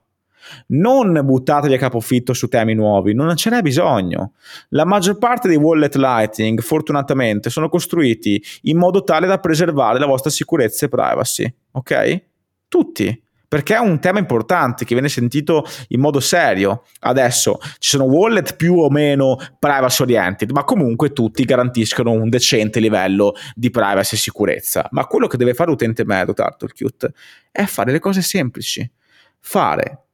Non 0.68 1.20
buttatevi 1.24 1.74
a 1.74 1.78
capofitto 1.78 2.32
su 2.32 2.48
temi 2.48 2.74
nuovi, 2.74 3.14
non 3.14 3.34
ce 3.36 3.50
n'è 3.50 3.62
bisogno. 3.62 4.32
La 4.70 4.84
maggior 4.84 5.18
parte 5.18 5.48
dei 5.48 5.57
wallet 5.57 5.94
Lightning, 5.96 6.61
fortunatamente, 6.61 7.50
sono 7.50 7.68
costruiti 7.68 8.42
in 8.62 8.78
modo 8.78 9.05
tale 9.05 9.26
da 9.26 9.38
preservare 9.38 9.98
la 9.98 10.07
vostra 10.07 10.30
sicurezza 10.30 10.86
e 10.86 10.88
privacy. 10.88 11.55
Ok? 11.72 12.22
Tutti 12.68 13.22
perché 13.53 13.74
è 13.74 13.78
un 13.80 14.00
tema 14.00 14.18
importante 14.18 14.86
che 14.86 14.94
viene 14.94 15.11
sentito 15.11 15.66
in 15.88 16.00
modo 16.00 16.20
serio. 16.20 16.84
Adesso 17.00 17.59
ci 17.76 17.90
sono 17.90 18.05
wallet 18.05 18.57
più 18.57 18.78
o 18.78 18.88
meno 18.88 19.36
privacy 19.59 20.05
oriented, 20.05 20.50
ma 20.53 20.64
comunque 20.64 21.12
tutti 21.12 21.44
garantiscono 21.44 22.12
un 22.12 22.30
decente 22.30 22.80
livello 22.80 23.34
di 23.55 23.68
privacy 23.68 24.14
e 24.14 24.18
sicurezza. 24.18 24.88
Ma 24.92 25.05
quello 25.05 25.26
che 25.26 25.36
deve 25.36 25.53
fare 25.53 25.68
l'utente 25.68 26.03
medio, 26.07 26.32
Turtlecute, 26.32 27.12
è 27.50 27.64
fare 27.64 27.92
le 27.92 27.98
cose 27.98 28.22
semplici. 28.22 28.90
Fare 29.38 30.05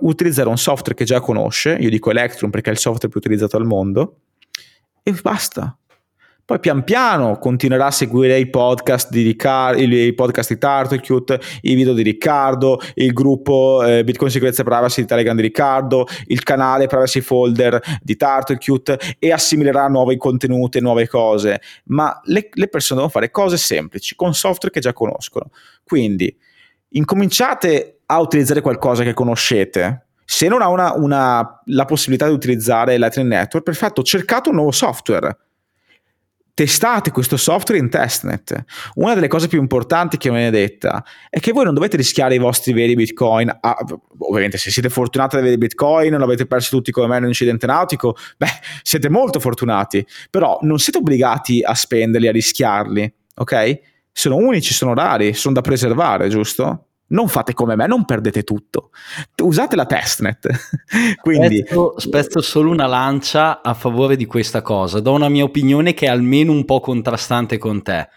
utilizzare 0.00 0.48
un 0.48 0.58
software 0.58 0.94
che 0.94 1.04
già 1.04 1.20
conosce, 1.20 1.76
io 1.78 1.90
dico 1.90 2.10
Electrum 2.10 2.50
perché 2.50 2.70
è 2.70 2.72
il 2.72 2.78
software 2.78 3.08
più 3.08 3.18
utilizzato 3.18 3.56
al 3.56 3.64
mondo, 3.64 4.20
e 5.02 5.12
basta. 5.22 5.76
Poi 6.46 6.60
pian 6.60 6.84
piano 6.84 7.38
continuerà 7.38 7.86
a 7.86 7.90
seguire 7.90 8.38
i 8.38 8.48
podcast 8.48 9.10
di 9.10 9.22
Riccardo, 9.22 9.82
i 9.82 10.14
podcast 10.14 10.52
di 10.52 10.58
Turtlecute, 10.58 11.40
i 11.62 11.74
video 11.74 11.92
di 11.92 12.02
Riccardo, 12.02 12.80
il 12.94 13.12
gruppo 13.12 13.82
eh, 13.84 14.04
Bitcoin 14.04 14.30
Sicurezza 14.30 14.62
e 14.62 14.64
Privacy 14.64 15.00
di 15.00 15.08
Telegram 15.08 15.34
di 15.34 15.42
Riccardo, 15.42 16.06
il 16.26 16.44
canale 16.44 16.86
Privacy 16.86 17.20
Folder 17.20 17.80
di 18.00 18.16
Turtlecute 18.16 18.96
e 19.18 19.32
assimilerà 19.32 19.88
nuovi 19.88 20.16
contenuti 20.16 20.80
nuove 20.80 21.08
cose. 21.08 21.60
Ma 21.86 22.16
le, 22.26 22.48
le 22.52 22.68
persone 22.68 23.00
devono 23.00 23.12
fare 23.12 23.32
cose 23.32 23.56
semplici 23.56 24.14
con 24.14 24.32
software 24.32 24.72
che 24.72 24.78
già 24.78 24.92
conoscono. 24.92 25.50
Quindi 25.82 26.32
incominciate 26.90 27.95
a 28.06 28.20
utilizzare 28.20 28.60
qualcosa 28.60 29.02
che 29.02 29.14
conoscete. 29.14 30.06
Se 30.24 30.48
non 30.48 30.60
ha 30.60 30.68
una, 30.68 30.92
una, 30.94 31.60
la 31.66 31.84
possibilità 31.84 32.26
di 32.26 32.34
utilizzare 32.34 32.98
Lightning 32.98 33.28
Network, 33.28 33.64
perfetto, 33.64 34.02
cercate 34.02 34.48
un 34.48 34.56
nuovo 34.56 34.72
software. 34.72 35.38
Testate 36.52 37.10
questo 37.10 37.36
software 37.36 37.78
in 37.78 37.90
testnet. 37.90 38.64
Una 38.94 39.14
delle 39.14 39.28
cose 39.28 39.46
più 39.46 39.60
importanti 39.60 40.16
che 40.16 40.30
viene 40.30 40.50
detta 40.50 41.04
è 41.28 41.38
che 41.38 41.52
voi 41.52 41.64
non 41.64 41.74
dovete 41.74 41.98
rischiare 41.98 42.34
i 42.34 42.38
vostri 42.38 42.72
veri 42.72 42.94
bitcoin. 42.94 43.54
Ah, 43.60 43.76
ovviamente, 44.18 44.56
se 44.56 44.70
siete 44.70 44.88
fortunati 44.88 45.36
ad 45.36 45.42
avere 45.42 45.58
bitcoin, 45.58 46.10
non 46.10 46.22
avete 46.22 46.46
perso 46.46 46.74
tutti 46.74 46.90
come 46.92 47.08
me 47.08 47.16
in 47.16 47.22
un 47.24 47.28
incidente 47.28 47.66
nautico, 47.66 48.16
beh, 48.38 48.48
siete 48.82 49.10
molto 49.10 49.38
fortunati. 49.38 50.04
Però 50.30 50.58
non 50.62 50.78
siete 50.78 50.98
obbligati 50.98 51.60
a 51.62 51.74
spenderli, 51.74 52.26
a 52.26 52.32
rischiarli, 52.32 53.14
ok? 53.34 53.80
Sono 54.10 54.36
unici, 54.36 54.72
sono 54.72 54.94
rari, 54.94 55.34
sono 55.34 55.54
da 55.54 55.60
preservare, 55.60 56.28
giusto? 56.30 56.86
Non 57.08 57.28
fate 57.28 57.52
come 57.54 57.76
me, 57.76 57.86
non 57.86 58.04
perdete 58.04 58.42
tutto. 58.42 58.90
Usate 59.42 59.76
la 59.76 59.86
testnet. 59.86 60.48
Quindi 61.20 61.58
spezzo, 61.58 61.94
spezzo, 61.98 62.40
solo 62.40 62.70
una 62.70 62.86
lancia 62.86 63.62
a 63.62 63.74
favore 63.74 64.16
di 64.16 64.26
questa 64.26 64.62
cosa. 64.62 65.00
Do 65.00 65.12
una 65.12 65.28
mia 65.28 65.44
opinione 65.44 65.94
che 65.94 66.06
è 66.06 66.10
almeno 66.10 66.52
un 66.52 66.64
po' 66.64 66.80
contrastante 66.80 67.58
con 67.58 67.82
te. 67.82 68.08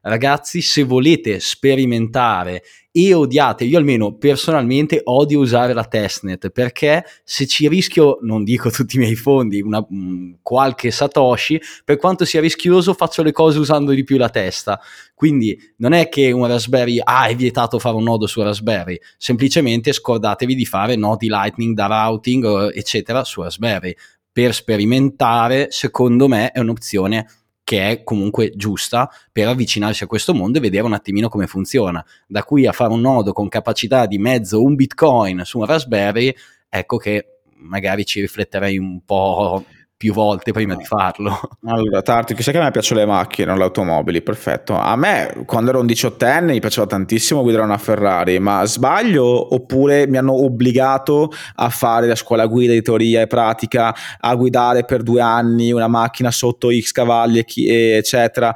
Ragazzi, 0.00 0.60
se 0.62 0.82
volete 0.82 1.38
sperimentare 1.38 2.62
e 2.94 3.14
odiate, 3.14 3.64
io 3.64 3.78
almeno 3.78 4.16
personalmente 4.16 5.00
odio 5.04 5.40
usare 5.40 5.72
la 5.72 5.86
testnet 5.86 6.50
perché 6.50 7.02
se 7.24 7.46
ci 7.46 7.66
rischio, 7.66 8.18
non 8.20 8.44
dico 8.44 8.68
tutti 8.70 8.96
i 8.96 8.98
miei 8.98 9.14
fondi, 9.14 9.62
una, 9.62 9.84
um, 9.88 10.36
qualche 10.42 10.90
satoshi, 10.90 11.58
per 11.86 11.96
quanto 11.96 12.26
sia 12.26 12.42
rischioso 12.42 12.92
faccio 12.92 13.22
le 13.22 13.32
cose 13.32 13.58
usando 13.58 13.92
di 13.92 14.04
più 14.04 14.18
la 14.18 14.28
testa. 14.28 14.78
Quindi 15.14 15.58
non 15.76 15.92
è 15.92 16.10
che 16.10 16.30
un 16.32 16.46
Raspberry, 16.46 17.00
ah 17.02 17.28
è 17.28 17.34
vietato 17.34 17.78
fare 17.78 17.96
un 17.96 18.02
nodo 18.02 18.26
su 18.26 18.42
Raspberry, 18.42 18.98
semplicemente 19.16 19.92
scordatevi 19.92 20.54
di 20.54 20.66
fare 20.66 20.94
nodi 20.94 21.28
Lightning 21.28 21.74
da 21.74 21.86
routing 21.86 22.72
eccetera 22.74 23.24
su 23.24 23.40
Raspberry. 23.40 23.94
Per 24.30 24.52
sperimentare, 24.52 25.68
secondo 25.70 26.26
me 26.28 26.50
è 26.50 26.58
un'opzione 26.58 27.26
che 27.72 27.88
è 27.88 28.02
comunque 28.02 28.52
giusta 28.54 29.10
per 29.32 29.48
avvicinarsi 29.48 30.04
a 30.04 30.06
questo 30.06 30.34
mondo 30.34 30.58
e 30.58 30.60
vedere 30.60 30.84
un 30.84 30.92
attimino 30.92 31.30
come 31.30 31.46
funziona. 31.46 32.04
Da 32.26 32.44
qui 32.44 32.66
a 32.66 32.72
fare 32.72 32.92
un 32.92 33.00
nodo 33.00 33.32
con 33.32 33.48
capacità 33.48 34.04
di 34.04 34.18
mezzo 34.18 34.62
un 34.62 34.74
bitcoin 34.74 35.40
su 35.46 35.58
un 35.58 35.64
Raspberry, 35.64 36.34
ecco 36.68 36.98
che 36.98 37.38
magari 37.60 38.04
ci 38.04 38.20
rifletterei 38.20 38.76
un 38.76 39.02
po' 39.06 39.64
più 40.02 40.12
volte 40.12 40.50
prima 40.50 40.74
di 40.74 40.82
farlo. 40.84 41.38
Allora, 41.64 42.02
Tarti, 42.02 42.34
chissà 42.34 42.50
che 42.50 42.58
a 42.58 42.62
me 42.64 42.72
piacciono 42.72 42.98
le 42.98 43.06
macchine, 43.06 43.46
non 43.46 43.56
le 43.56 43.62
automobili, 43.62 44.20
perfetto. 44.20 44.74
A 44.74 44.96
me, 44.96 45.44
quando 45.46 45.70
ero 45.70 45.78
un 45.78 45.86
diciottenne, 45.86 46.50
mi 46.50 46.58
piaceva 46.58 46.88
tantissimo 46.88 47.42
guidare 47.42 47.62
una 47.62 47.78
Ferrari, 47.78 48.40
ma 48.40 48.64
sbaglio 48.64 49.54
oppure 49.54 50.08
mi 50.08 50.16
hanno 50.16 50.32
obbligato 50.44 51.30
a 51.54 51.68
fare 51.68 52.08
la 52.08 52.16
scuola 52.16 52.46
guida 52.46 52.72
di 52.72 52.82
teoria 52.82 53.20
e 53.20 53.28
pratica, 53.28 53.94
a 54.18 54.34
guidare 54.34 54.84
per 54.84 55.04
due 55.04 55.20
anni 55.20 55.70
una 55.70 55.86
macchina 55.86 56.32
sotto 56.32 56.70
X 56.76 56.90
cavalli, 56.90 57.38
eccetera. 57.38 58.52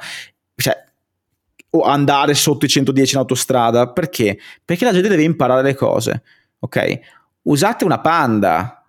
Cioè, 0.56 0.84
o 1.70 1.82
andare 1.82 2.34
sotto 2.34 2.64
i 2.64 2.68
110 2.68 3.14
in 3.14 3.20
autostrada, 3.20 3.92
perché? 3.92 4.36
Perché 4.64 4.84
la 4.84 4.92
gente 4.92 5.06
deve 5.06 5.22
imparare 5.22 5.62
le 5.62 5.76
cose, 5.76 6.24
ok? 6.58 6.98
Usate 7.42 7.84
una 7.84 8.00
Panda, 8.00 8.84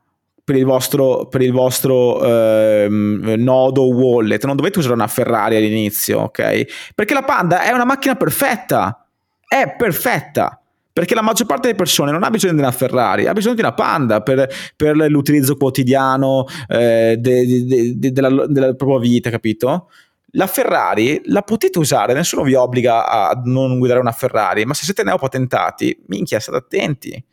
per 0.47 0.55
il 0.55 0.63
vostro, 0.63 1.27
per 1.27 1.41
il 1.41 1.51
vostro 1.51 2.23
ehm, 2.23 3.33
nodo 3.37 3.93
wallet, 3.93 4.45
non 4.45 4.55
dovete 4.55 4.79
usare 4.79 4.93
una 4.93 5.07
Ferrari 5.07 5.57
all'inizio, 5.57 6.19
ok? 6.21 6.93
Perché 6.95 7.13
la 7.13 7.23
Panda 7.23 7.63
è 7.63 7.73
una 7.73 7.83
macchina 7.83 8.15
perfetta, 8.15 9.05
è 9.45 9.75
perfetta. 9.77 10.57
Perché 10.93 11.15
la 11.15 11.21
maggior 11.21 11.47
parte 11.47 11.63
delle 11.63 11.77
persone 11.77 12.11
non 12.13 12.23
ha 12.23 12.29
bisogno 12.29 12.53
di 12.53 12.59
una 12.59 12.71
Ferrari, 12.71 13.27
ha 13.27 13.33
bisogno 13.33 13.55
di 13.55 13.59
una 13.59 13.73
Panda 13.73 14.21
per, 14.21 14.49
per 14.77 14.95
l'utilizzo 14.95 15.57
quotidiano 15.57 16.45
eh, 16.69 17.17
de, 17.19 17.45
de, 17.45 17.93
de, 17.97 18.11
della, 18.13 18.47
della 18.47 18.73
propria 18.73 18.99
vita, 18.99 19.29
capito? 19.29 19.89
La 20.31 20.47
Ferrari 20.47 21.23
la 21.25 21.41
potete 21.41 21.77
usare, 21.77 22.13
nessuno 22.13 22.43
vi 22.43 22.53
obbliga 22.53 23.05
a 23.05 23.41
non 23.43 23.79
guidare 23.79 23.99
una 23.99 24.13
Ferrari, 24.13 24.63
ma 24.63 24.73
se 24.73 24.85
siete 24.85 25.03
neopatentati, 25.03 26.03
minchia, 26.07 26.39
state 26.39 26.57
attenti. 26.57 27.25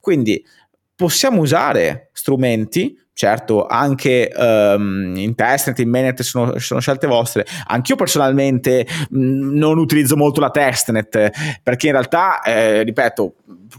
Quindi 0.00 0.44
possiamo 0.98 1.42
usare 1.42 2.10
strumenti, 2.12 2.98
certo 3.12 3.66
anche 3.66 4.32
um, 4.34 5.14
in 5.16 5.36
testnet, 5.36 5.78
in 5.78 5.90
mainnet 5.90 6.22
sono, 6.22 6.58
sono, 6.58 6.80
scelte 6.80 7.06
vostre, 7.06 7.46
anch'io 7.66 7.94
personalmente 7.94 8.84
mh, 9.10 9.16
mm, 9.16 9.56
non 9.56 9.78
utilizzo 9.78 10.16
molto 10.16 10.40
la 10.40 10.50
testnet 10.50 11.30
perché 11.62 11.86
in 11.86 11.92
realtà, 11.92 12.42
eh, 12.42 12.82
ripeto, 12.82 13.34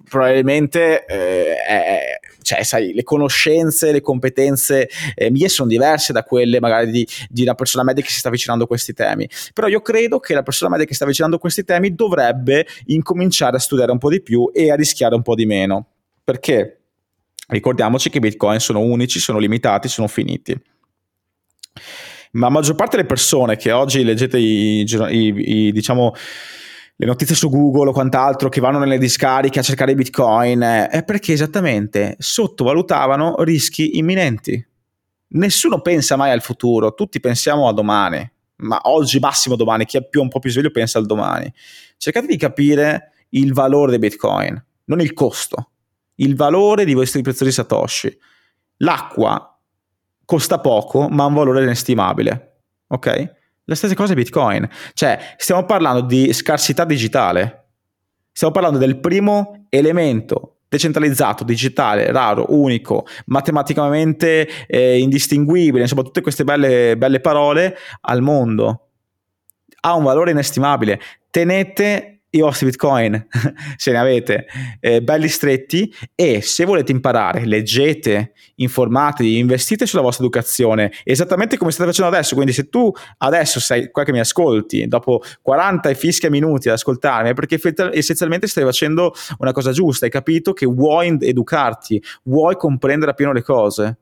probabilmente 0.10 1.04
eh, 1.06 1.56
è, 1.58 2.20
cioè, 2.42 2.64
sai, 2.64 2.94
le 2.94 3.04
conoscenze, 3.04 3.92
le 3.92 4.00
competenze 4.00 4.88
eh, 5.14 5.30
mie 5.30 5.50
sono 5.50 5.68
diverse 5.68 6.14
da 6.14 6.24
quelle 6.24 6.62
magari 6.62 6.90
di, 6.90 7.06
di, 7.28 7.42
una 7.42 7.54
persona 7.54 7.84
media 7.84 8.02
che 8.02 8.12
si 8.12 8.20
sta 8.20 8.30
avvicinando 8.30 8.64
a 8.64 8.68
questi 8.68 8.94
temi. 8.94 9.30
Però 9.54 9.68
io 9.68 9.82
credo 9.82 10.20
che 10.20 10.34
la 10.34 10.44
persona 10.44 10.70
media 10.70 10.86
che 10.86 10.94
sta 10.94 11.04
avvicinando 11.04 11.36
a 11.36 11.40
questi 11.40 11.66
temi 11.66 11.94
dovrebbe 11.94 12.66
incominciare 12.86 13.58
a 13.58 13.60
studiare 13.60 13.92
un 13.92 13.98
po' 13.98 14.10
di 14.10 14.22
più 14.22 14.50
e 14.54 14.72
a 14.72 14.76
rischiare 14.76 15.16
un 15.16 15.22
po' 15.22 15.36
di 15.36 15.46
meno. 15.46 15.88
Perché? 16.24 16.79
Ricordiamoci 17.50 18.12
che 18.12 18.18
i 18.18 18.22
bitcoin 18.22 18.60
sono 18.60 18.80
unici, 18.80 19.20
sono 19.20 19.40
limitati, 19.40 19.88
sono 19.88 20.08
finiti. 20.08 20.56
Ma 22.32 22.46
la 22.46 22.54
maggior 22.54 22.76
parte 22.76 22.98
delle 22.98 23.08
persone 23.08 23.58
che 23.58 23.72
oggi 23.72 24.04
leggete 24.04 24.38
i, 24.38 24.82
i, 24.82 25.66
i 25.68 25.72
diciamo, 25.72 26.14
le 26.96 27.06
notizie 27.08 27.34
su 27.34 27.50
Google 27.50 27.90
o 27.90 27.92
quant'altro 27.92 28.50
che 28.50 28.62
vanno 28.62 28.78
nelle 28.78 29.00
discariche 29.00 29.58
a 29.58 29.64
cercare 29.64 29.94
i 29.94 29.96
bitcoin 29.96 30.60
è 30.92 31.04
perché 31.04 31.34
esattamente 31.34 32.16
sottovalutavano 32.20 33.42
rischi 33.44 33.98
imminenti. 33.98 34.64
Nessuno 35.30 35.82
pensa 35.82 36.16
mai 36.18 36.30
al 36.30 36.44
futuro, 36.44 36.94
tutti 36.94 37.20
pensiamo 37.20 37.68
a 37.68 37.74
domani, 37.74 38.32
ma 38.58 38.80
oggi 38.84 39.18
massimo 39.18 39.56
domani, 39.56 39.86
chi 39.86 39.98
è 39.98 40.08
più, 40.08 40.22
un 40.22 40.28
po' 40.28 40.38
più 40.38 40.52
sveglio 40.52 40.70
pensa 40.70 41.00
al 41.00 41.08
domani. 41.08 41.52
Cercate 41.98 42.28
di 42.28 42.38
capire 42.38 43.14
il 43.30 43.54
valore 43.54 43.90
dei 43.90 44.00
bitcoin, 44.00 44.64
non 44.86 45.02
il 45.02 45.14
costo 45.14 45.69
il 46.20 46.36
valore 46.36 46.86
di 46.86 46.94
questi 46.94 47.22
preziosi 47.22 47.52
Satoshi. 47.52 48.18
L'acqua 48.78 49.58
costa 50.26 50.60
poco, 50.60 51.10
ma 51.10 51.24
ha 51.24 51.28
un 51.28 51.34
valore 51.34 51.64
inestimabile. 51.64 52.62
Ok? 52.88 53.38
La 53.66 53.76
stessa 53.76 53.94
cosa 53.94 54.14
è 54.14 54.16
Bitcoin. 54.16 54.68
Cioè, 54.94 55.36
stiamo 55.38 55.66
parlando 55.66 56.02
di 56.02 56.32
scarsità 56.34 56.86
digitale. 56.86 57.68
Stiamo 58.32 58.54
parlando 58.54 58.78
del 58.78 59.00
primo 59.00 59.66
elemento 59.70 60.60
decentralizzato, 60.70 61.44
digitale, 61.44 62.12
raro, 62.12 62.46
unico, 62.50 63.06
matematicamente 63.26 64.48
eh, 64.68 65.00
indistinguibile, 65.00 65.82
insomma 65.82 66.04
tutte 66.04 66.22
queste 66.22 66.44
belle, 66.44 66.96
belle 66.96 67.20
parole 67.20 67.76
al 68.02 68.22
mondo. 68.22 68.90
Ha 69.82 69.96
un 69.96 70.04
valore 70.04 70.32
inestimabile. 70.32 71.00
Tenete 71.32 72.19
i 72.32 72.42
vostri 72.42 72.68
bitcoin, 72.68 73.28
se 73.76 73.92
ne 73.92 73.98
avete, 73.98 74.46
eh, 74.80 75.02
belli 75.02 75.28
stretti 75.28 75.94
e 76.14 76.42
se 76.42 76.66
volete 76.66 76.92
imparare, 76.92 77.46
leggete, 77.46 78.34
informatevi, 78.56 79.38
investite 79.38 79.86
sulla 79.86 80.02
vostra 80.04 80.24
educazione, 80.24 80.92
esattamente 81.04 81.58
come 81.58 81.72
state 81.72 81.90
facendo 81.90 82.16
adesso, 82.16 82.36
quindi 82.36 82.54
se 82.54 82.70
tu 82.70 82.92
adesso 83.18 83.60
sei 83.60 83.90
qua 83.90 84.04
che 84.04 84.12
mi 84.12 84.20
ascolti, 84.20 84.88
dopo 84.88 85.22
40 85.42 85.90
e 85.90 85.96
fischia 85.96 86.30
minuti 86.30 86.68
ad 86.68 86.76
ascoltarmi, 86.76 87.30
è 87.30 87.34
perché 87.34 87.60
essenzialmente 87.94 88.48
stai 88.48 88.64
facendo 88.64 89.14
una 89.40 89.52
cosa 89.52 89.72
giusta, 89.72 90.06
hai 90.06 90.12
capito 90.12 90.54
che 90.54 90.68
vuoi 90.68 91.18
educarti, 91.20 92.02
vuoi 92.24 92.56
comprendere 92.56 93.12
appieno 93.12 93.32
le 93.32 93.42
cose. 93.42 93.98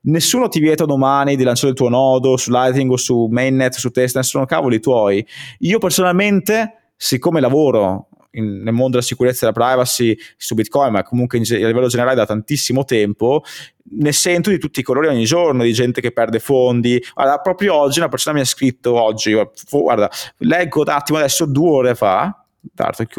Nessuno 0.00 0.48
ti 0.48 0.60
vieta 0.60 0.84
domani 0.84 1.36
di 1.36 1.42
lanciare 1.42 1.70
il 1.70 1.76
tuo 1.76 1.88
nodo 1.88 2.36
su 2.36 2.50
Lightning 2.50 2.90
o 2.90 2.96
su 2.96 3.26
Mainnet, 3.30 3.74
su 3.74 3.90
Tesla, 3.90 4.22
sono 4.22 4.44
cavoli 4.44 4.80
tuoi. 4.80 5.26
Io 5.60 5.78
personalmente 5.78 6.87
siccome 6.98 7.40
lavoro 7.40 8.08
in, 8.32 8.62
nel 8.62 8.74
mondo 8.74 8.90
della 8.90 9.02
sicurezza 9.02 9.46
e 9.46 9.52
della 9.52 9.66
privacy 9.66 10.16
su 10.36 10.54
Bitcoin, 10.54 10.92
ma 10.92 11.02
comunque 11.02 11.38
in, 11.38 11.44
a 11.50 11.66
livello 11.66 11.86
generale 11.86 12.16
da 12.16 12.26
tantissimo 12.26 12.84
tempo, 12.84 13.42
ne 13.90 14.12
sento 14.12 14.50
di 14.50 14.58
tutti 14.58 14.80
i 14.80 14.82
colori 14.82 15.06
ogni 15.06 15.24
giorno, 15.24 15.62
di 15.62 15.72
gente 15.72 16.00
che 16.00 16.12
perde 16.12 16.40
fondi. 16.40 17.02
Guarda, 17.14 17.38
proprio 17.38 17.74
oggi 17.74 18.00
una 18.00 18.08
persona 18.08 18.36
mi 18.36 18.42
ha 18.42 18.46
scritto 18.46 19.00
oggi, 19.00 19.34
guarda, 19.70 20.10
leggo 20.38 20.80
un 20.80 20.88
attimo 20.88 21.18
adesso 21.18 21.46
due 21.46 21.70
ore 21.70 21.94
fa, 21.94 22.44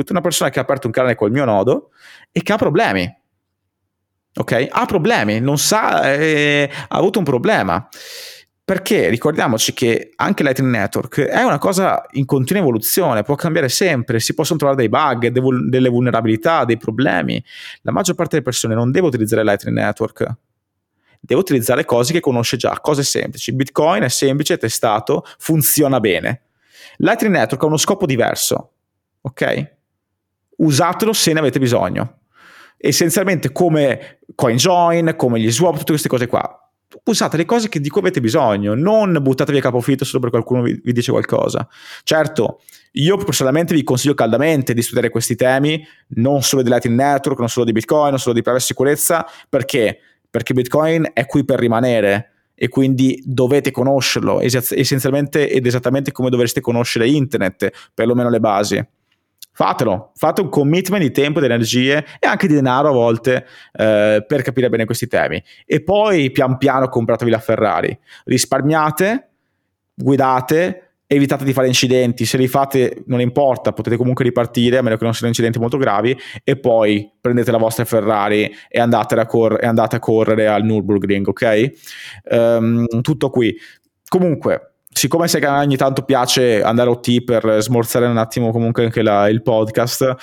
una 0.10 0.22
persona 0.22 0.50
che 0.50 0.60
ha 0.60 0.64
aperto 0.64 0.88
un 0.88 0.94
canale 0.94 1.16
col 1.16 1.32
mio 1.32 1.46
nodo 1.46 1.90
e 2.32 2.44
che 2.44 2.54
ha 2.54 2.58
problemi. 2.58 3.18
Ok? 4.36 4.68
Ha 4.70 4.86
problemi, 4.86 5.40
non 5.40 5.58
sa, 5.58 6.14
eh, 6.14 6.70
ha 6.72 6.98
avuto 6.98 7.20
un 7.20 7.26
problema. 7.26 7.88
Perché 8.70 9.10
ricordiamoci 9.10 9.74
che 9.74 10.12
anche 10.16 10.44
Lightning 10.44 10.72
Network 10.72 11.22
è 11.22 11.42
una 11.42 11.58
cosa 11.58 12.06
in 12.12 12.26
continua 12.26 12.62
evoluzione, 12.62 13.24
può 13.24 13.34
cambiare 13.34 13.68
sempre, 13.68 14.20
si 14.20 14.36
possono 14.36 14.60
trovare 14.60 14.78
dei 14.78 14.90
bug, 14.90 15.30
delle 15.68 15.90
vulnerabilità, 15.90 16.66
dei 16.66 16.78
problemi. 16.78 17.44
La 17.82 17.92
maggior 17.92 18.14
parte 18.14 18.34
delle 18.34 18.44
persone 18.44 18.76
non 18.76 18.92
deve 18.92 19.08
utilizzare 19.08 19.44
Lightning 19.44 19.76
Network, 19.76 20.24
deve 21.20 21.42
utilizzare 21.42 21.84
cose 21.84 22.14
che 22.14 22.20
conosce 22.20 22.58
già, 22.58 22.80
cose 22.80 23.02
semplici. 23.02 23.54
Bitcoin 23.54 24.04
è 24.04 24.08
semplice, 24.08 24.54
è 24.54 24.58
testato, 24.60 25.26
funziona 25.40 26.00
bene. 26.00 26.42
Lightning 26.98 27.34
Network 27.34 27.64
ha 27.64 27.66
uno 27.66 27.78
scopo 27.78 28.06
diverso, 28.06 28.74
ok? 29.22 29.72
Usatelo 30.58 31.14
se 31.14 31.34
ne 31.34 31.40
avete 31.40 31.58
bisogno. 31.58 32.20
Essenzialmente 32.78 33.52
come 33.52 34.20
CoinJoin, 34.36 35.16
come 35.18 35.40
gli 35.40 35.50
swap, 35.50 35.76
tutte 35.78 35.94
queste 35.94 36.08
cose 36.08 36.28
qua 36.28 36.69
usate 37.04 37.38
le 37.38 37.46
cose 37.46 37.70
che, 37.70 37.80
di 37.80 37.90
cui 37.90 38.02
avete 38.02 38.20
bisogno, 38.20 38.74
non 38.74 39.18
buttatevi 39.22 39.58
a 39.58 39.62
capofitto 39.62 40.06
solo 40.06 40.22
perché 40.22 40.38
qualcuno 40.38 40.64
vi, 40.64 40.80
vi, 40.84 40.92
dice 40.92 41.12
qualcosa. 41.12 41.68
Certo, 42.04 42.62
io 42.94 43.18
personalmente 43.18 43.74
vi 43.74 43.84
consiglio 43.84 44.14
caldamente 44.14 44.74
di 44.74 44.82
studiare 44.82 45.10
questi 45.10 45.36
temi, 45.36 45.86
non 46.16 46.42
solo 46.42 46.62
di 46.62 46.70
Lightning 46.70 46.98
Network, 46.98 47.40
non 47.40 47.50
solo 47.50 47.66
di 47.66 47.72
Bitcoin, 47.72 48.10
non 48.10 48.20
solo 48.20 48.34
di 48.34 48.42
privacy 48.42 48.66
sicurezza, 48.66 49.26
perché? 49.48 50.00
Perché 50.30 50.54
Bitcoin 50.54 51.10
è 51.14 51.26
qui 51.26 51.44
per 51.46 51.60
rimanere 51.60 52.32
e 52.56 52.68
quindi 52.68 53.22
dovete 53.26 53.72
conoscerlo 53.72 54.42
essenzialmente 54.42 55.50
ed 55.50 55.66
esattamente 55.66 56.12
come 56.12 56.30
dovreste 56.30 56.60
conoscere 56.60 57.08
internet, 57.08 57.90
perlomeno 57.94 58.30
le 58.30 58.40
basi 58.40 58.88
fatelo, 59.60 60.14
fate 60.16 60.40
un 60.40 60.48
commitment 60.48 61.04
di 61.04 61.12
tempo, 61.12 61.42
di 61.42 61.46
energie 61.46 62.06
e 62.18 62.26
anche 62.26 62.48
di 62.48 62.54
denaro 62.54 62.88
a 62.88 62.94
volte 62.94 63.46
eh, 63.74 64.24
per 64.26 64.42
capire 64.42 64.70
bene 64.70 64.86
questi 64.86 65.06
temi. 65.06 65.44
E 65.66 65.84
poi 65.84 66.32
pian 66.32 66.58
piano 66.58 66.88
compratevi 66.88 67.30
la 67.30 67.40
Ferrari. 67.40 68.00
Risparmiate, 68.24 69.32
guidate, 69.94 70.92
evitate 71.08 71.44
di 71.44 71.52
fare 71.52 71.68
incidenti. 71.68 72.24
Se 72.24 72.38
li 72.38 72.48
fate 72.48 73.04
non 73.08 73.20
importa, 73.20 73.74
potete 73.74 73.98
comunque 73.98 74.24
ripartire, 74.24 74.78
a 74.78 74.82
meno 74.82 74.96
che 74.96 75.04
non 75.04 75.12
siano 75.12 75.28
incidenti 75.28 75.60
molto 75.60 75.76
gravi, 75.76 76.18
e 76.46 76.56
poi 76.58 77.12
prendete 77.20 77.52
la 77.52 77.58
vostra 77.58 77.84
Ferrari 77.84 78.50
e 78.70 78.80
andate 78.80 79.16
a, 79.16 79.26
cor- 79.26 79.62
e 79.62 79.68
andate 79.68 79.98
a 79.98 80.00
correre 80.00 80.48
al 80.48 80.64
Nürburgring, 80.64 81.28
ok? 81.28 81.72
Um, 82.32 82.86
tutto 83.02 83.30
qui. 83.30 83.54
Comunque, 84.08 84.69
siccome 85.00 85.30
sai 85.30 85.40
che 85.40 85.48
ogni 85.48 85.78
tanto 85.78 86.02
piace 86.02 86.62
andare 86.62 86.90
OT 86.90 87.24
per 87.24 87.62
smorzare 87.62 88.06
un 88.06 88.18
attimo 88.18 88.52
comunque 88.52 88.84
anche 88.84 89.02
la, 89.02 89.30
il 89.30 89.42
podcast, 89.42 90.14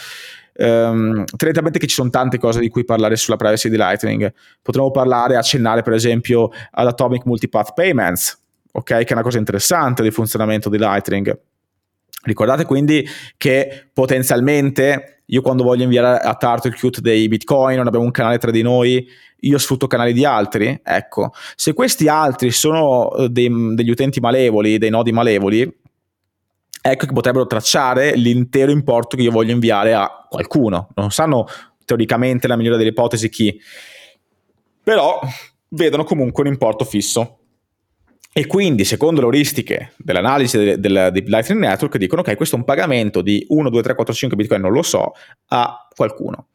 um, 0.59 1.25
tenete 1.25 1.59
a 1.61 1.63
mente 1.63 1.79
che 1.79 1.87
ci 1.87 1.95
sono 1.95 2.11
tante 2.11 2.37
cose 2.39 2.61
di 2.61 2.69
cui 2.69 2.85
parlare 2.85 3.17
sulla 3.17 3.37
privacy 3.37 3.71
di 3.71 3.79
Lightning. 3.79 4.31
Potremmo 4.61 4.91
parlare, 4.91 5.37
accennare 5.37 5.81
per 5.81 5.95
esempio 5.95 6.51
ad 6.73 6.87
Atomic 6.89 7.25
Multipath 7.25 7.73
Payments, 7.73 8.39
ok? 8.73 8.85
Che 8.85 9.05
è 9.05 9.13
una 9.15 9.23
cosa 9.23 9.39
interessante 9.39 10.03
del 10.03 10.13
funzionamento 10.13 10.69
di 10.69 10.77
Lightning. 10.77 11.41
Ricordate 12.25 12.67
quindi 12.67 13.09
che 13.39 13.89
potenzialmente 13.95 15.23
io 15.25 15.41
quando 15.41 15.65
voglio 15.65 15.85
inviare 15.85 16.19
a 16.19 16.35
Tartu 16.35 16.69
il 16.69 16.75
Qt 16.75 17.01
dei 17.01 17.27
Bitcoin, 17.29 17.79
non 17.79 17.87
abbiamo 17.87 18.05
un 18.05 18.11
canale 18.11 18.37
tra 18.37 18.51
di 18.51 18.63
noi, 18.63 19.09
io 19.41 19.59
sfrutto 19.59 19.87
canali 19.87 20.13
di 20.13 20.25
altri, 20.25 20.81
ecco, 20.83 21.33
se 21.55 21.73
questi 21.73 22.09
altri 22.09 22.51
sono 22.51 23.15
eh, 23.15 23.29
dei, 23.29 23.49
degli 23.75 23.91
utenti 23.91 24.21
malevoli, 24.21 24.79
dei 24.79 24.91
nodi 24.91 25.13
malevoli, 25.13 25.63
ecco 26.83 27.07
che 27.07 27.13
potrebbero 27.13 27.47
tracciare 27.47 28.15
l'intero 28.15 28.71
importo 28.71 29.17
che 29.17 29.23
io 29.23 29.31
voglio 29.31 29.53
inviare 29.53 29.95
a 29.95 30.27
qualcuno. 30.29 30.89
Non 30.95 31.11
sanno 31.11 31.47
teoricamente 31.85 32.47
la 32.47 32.57
migliore 32.57 32.77
delle 32.77 32.91
ipotesi 32.91 33.29
chi, 33.29 33.61
però 34.83 35.21
vedono 35.71 36.05
comunque 36.05 36.43
un 36.43 36.49
importo 36.49 36.85
fisso. 36.85 37.39
E 38.33 38.47
quindi, 38.47 38.85
secondo 38.85 39.21
le 39.21 39.27
euristiche 39.27 39.93
dell'analisi 39.97 40.59
del, 40.59 40.79
del, 40.79 41.09
del 41.11 41.25
Lightning 41.27 41.63
Network, 41.63 41.97
dicono 41.97 42.21
okay, 42.21 42.35
questo 42.35 42.57
è 42.57 42.59
un 42.59 42.67
pagamento 42.67 43.23
di 43.23 43.43
1, 43.49 43.71
2, 43.71 43.83
3, 43.83 43.95
4, 43.95 44.15
5 44.15 44.37
bitcoin, 44.37 44.61
non 44.61 44.73
lo 44.73 44.83
so, 44.83 45.13
a 45.49 45.89
qualcuno. 45.95 46.49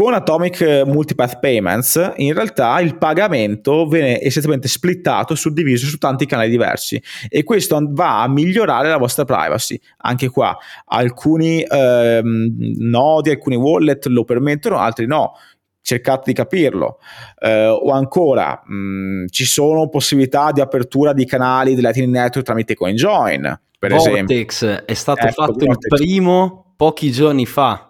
Con 0.00 0.14
Atomic 0.14 0.84
Multipath 0.86 1.40
Payments 1.40 2.12
in 2.16 2.32
realtà 2.32 2.80
il 2.80 2.96
pagamento 2.96 3.86
viene 3.86 4.18
essenzialmente 4.18 4.66
splittato, 4.66 5.34
suddiviso 5.34 5.84
su 5.84 5.98
tanti 5.98 6.24
canali 6.24 6.48
diversi 6.48 6.98
e 7.28 7.44
questo 7.44 7.78
va 7.90 8.22
a 8.22 8.26
migliorare 8.26 8.88
la 8.88 8.96
vostra 8.96 9.26
privacy. 9.26 9.78
Anche 9.98 10.30
qua 10.30 10.56
alcuni 10.86 11.60
ehm, 11.60 12.78
nodi, 12.78 13.28
alcuni 13.28 13.56
wallet 13.56 14.06
lo 14.06 14.24
permettono, 14.24 14.78
altri 14.78 15.04
no 15.06 15.34
cercate 15.82 16.22
di 16.24 16.32
capirlo. 16.32 16.96
Eh, 17.38 17.66
o 17.66 17.90
ancora, 17.90 18.58
mh, 18.64 18.74
mm, 18.74 19.26
ci 19.28 19.44
sono 19.44 19.90
possibilità 19.90 20.50
di 20.50 20.62
apertura 20.62 21.12
di 21.12 21.26
canali 21.26 21.74
di 21.74 21.82
Lightning 21.82 22.10
Network 22.10 22.46
tramite 22.46 22.74
CoinJoin, 22.74 23.60
per 23.78 23.90
Vortex 23.90 24.62
esempio. 24.62 24.86
è 24.86 24.94
stato 24.94 25.26
ecco, 25.26 25.42
fatto 25.42 25.52
Vortex. 25.58 26.00
il 26.00 26.06
primo 26.06 26.72
pochi 26.74 27.12
giorni 27.12 27.44
fa. 27.44 27.89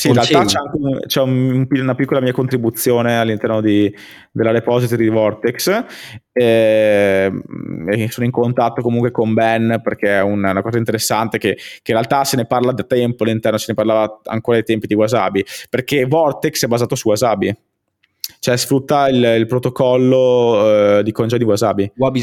Sì, 0.00 0.08
in 0.08 0.14
realtà 0.14 0.44
c'è, 0.46 0.58
anche, 0.58 1.06
c'è 1.06 1.20
un, 1.20 1.66
una 1.68 1.94
piccola 1.94 2.20
mia 2.20 2.32
contribuzione 2.32 3.18
all'interno 3.18 3.60
di, 3.60 3.94
della 4.32 4.50
repository 4.50 5.02
di 5.02 5.10
Vortex 5.10 5.84
e, 6.32 7.30
e, 7.86 8.08
sono 8.10 8.24
in 8.24 8.32
contatto 8.32 8.80
comunque 8.80 9.10
con 9.10 9.34
Ben 9.34 9.78
perché 9.82 10.16
è 10.16 10.22
una, 10.22 10.52
una 10.52 10.62
cosa 10.62 10.78
interessante 10.78 11.36
che, 11.36 11.54
che, 11.54 11.92
in 11.92 11.98
realtà 11.98 12.24
se 12.24 12.36
ne 12.36 12.46
parla 12.46 12.72
da 12.72 12.82
tempo 12.84 13.24
all'interno, 13.24 13.58
se 13.58 13.66
ne 13.68 13.74
parlava 13.74 14.20
ancora 14.24 14.56
ai 14.56 14.64
tempi 14.64 14.86
di 14.86 14.94
Wasabi, 14.94 15.44
perché 15.68 16.06
Vortex 16.06 16.64
è 16.64 16.66
basato 16.66 16.94
su 16.94 17.08
Wasabi. 17.08 17.54
cioè 18.38 18.56
sfrutta 18.56 19.06
il, 19.10 19.22
il 19.22 19.46
protocollo 19.46 20.96
uh, 20.96 21.02
di 21.02 21.12
congedo 21.12 21.44
di 21.44 21.48
Wasabi. 21.50 21.92
Wabi 21.96 22.22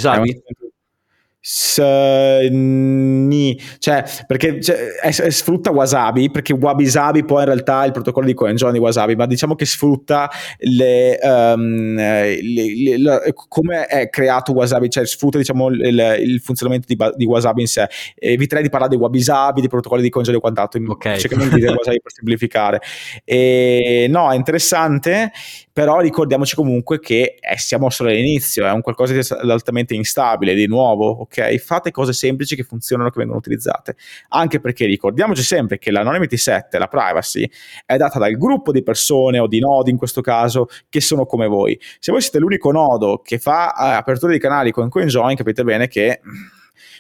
Sabi? 1.50 1.78
S- 1.78 2.50
ni, 2.52 3.60
cioè 3.80 4.04
perché 4.26 4.62
cioè, 4.62 4.96
è, 5.02 5.16
è 5.16 5.30
sfrutta 5.30 5.72
wasabi 5.72 6.30
perché 6.30 6.54
wabi 6.54 6.86
sabi 6.88 7.24
poi 7.24 7.40
in 7.40 7.46
realtà 7.46 7.84
è 7.84 7.86
il 7.86 7.94
protocollo 7.94 8.28
di 8.28 8.34
Coenjohn 8.34 8.74
di 8.74 8.80
wasabi 8.80 9.16
ma 9.16 9.26
diciamo 9.26 9.56
che 9.56 9.66
sfrutta 9.66 10.30
le, 10.60 11.18
um, 11.22 11.96
le, 11.96 12.42
le, 12.42 12.98
le, 12.98 13.34
come 13.48 13.86
è 13.86 14.10
creato 14.10 14.52
wasabi 14.52 14.90
cioè 14.90 15.06
sfrutta 15.06 15.38
diciamo 15.38 15.68
il, 15.70 16.18
il 16.20 16.40
funzionamento 16.42 16.86
di, 16.88 16.98
di, 17.16 17.26
wasabi 17.26 17.62
in 17.62 17.68
sé 17.68 17.88
eviterei 18.16 18.64
di 18.64 18.70
parlare 18.70 18.94
di 18.94 19.02
wabi 19.02 19.22
sabi 19.22 19.62
di 19.62 19.70
protocolli 19.70 20.02
di 20.02 20.10
Coenjohn 20.10 20.36
e 20.36 20.40
quant'altro 20.40 20.82
okay. 20.86 21.18
cerchiamo 21.18 21.44
di 21.46 21.56
dire 21.56 21.72
wasabi 21.72 22.02
per 22.02 22.12
semplificare 22.12 22.82
e, 23.24 24.08
no 24.10 24.32
è 24.32 24.36
interessante 24.36 25.32
però 25.78 26.00
ricordiamoci 26.00 26.56
comunque 26.56 27.00
che 27.00 27.38
eh, 27.40 27.58
siamo 27.60 27.92
solo 27.92 28.10
all'inizio 28.10 28.66
è 28.66 28.72
un 28.72 28.82
qualcosa 28.82 29.14
di 29.14 29.52
altamente 29.52 29.94
instabile 29.94 30.56
di 30.56 30.66
nuovo 30.66 31.08
ok 31.08 31.56
Fate 31.58 31.92
cose 31.92 32.14
semplici 32.14 32.56
che 32.56 32.64
funzionano, 32.64 33.12
che 33.12 33.20
vengono 33.20 33.38
utilizzate. 33.38 33.96
Anche 34.30 34.60
perché 34.60 34.88
ricordiamoci 34.88 35.44
sempre 35.44 35.78
che 35.78 35.92
l'anonymity 35.92 36.36
set, 36.36 36.74
la 36.78 36.88
privacy, 36.88 37.48
è 37.86 37.96
data 37.96 38.18
dal 38.18 38.36
gruppo 38.38 38.72
di 38.72 38.82
persone 38.82 39.38
o 39.38 39.46
di 39.46 39.60
nodi 39.60 39.92
in 39.92 39.98
questo 39.98 40.22
caso 40.22 40.68
che 40.90 41.00
sono 41.00 41.28
come 41.28 41.46
voi. 41.46 41.80
Se 42.00 42.12
voi 42.12 42.22
siete 42.22 42.40
l'unico 42.40 42.72
nodo 42.72 43.22
che 43.24 43.38
fa 43.38 43.72
eh, 43.74 43.98
apertura 43.98 44.32
di 44.32 44.40
canali 44.40 44.72
con 44.72 44.90
CoinJoin, 44.90 45.36
capite 45.36 45.64
bene 45.64 45.88
che 45.88 46.22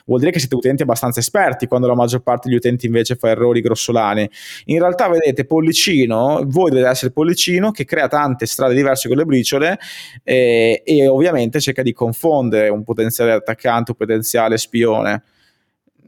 vuol 0.06 0.20
dire 0.20 0.32
che 0.32 0.40
siete 0.40 0.56
utenti 0.56 0.84
abbastanza 0.84 1.20
esperti 1.20 1.68
quando 1.68 1.88
la 1.88 1.96
maggior 1.96 2.22
parte 2.22 2.48
degli 2.48 2.58
utenti 2.58 2.86
invece 2.86 3.16
fa 3.16 3.30
errori 3.30 3.62
grossolani. 3.62 4.30
In 4.66 4.80
realtà, 4.80 5.08
vedete, 5.10 5.46
Pollicino, 5.46 6.44
voi 6.46 6.70
dovete 6.70 6.90
essere 6.90 7.12
Pollicino 7.12 7.72
che 7.72 7.86
crea 7.86 8.08
tante 8.08 8.46
strade 8.46 8.74
diverse 8.74 9.08
con 9.08 9.18
le 9.18 9.26
briciole 9.26 9.80
eh, 10.24 10.82
e 10.86 11.08
ovviamente 11.08 11.60
cerca 11.60 11.82
di 11.82 11.94
confondere 11.94 12.70
un 12.70 12.84
potenziale 12.84 13.32
attaccante, 13.32 13.92
un 13.92 13.98
potenziale 13.98 14.58
spione. 14.58 15.24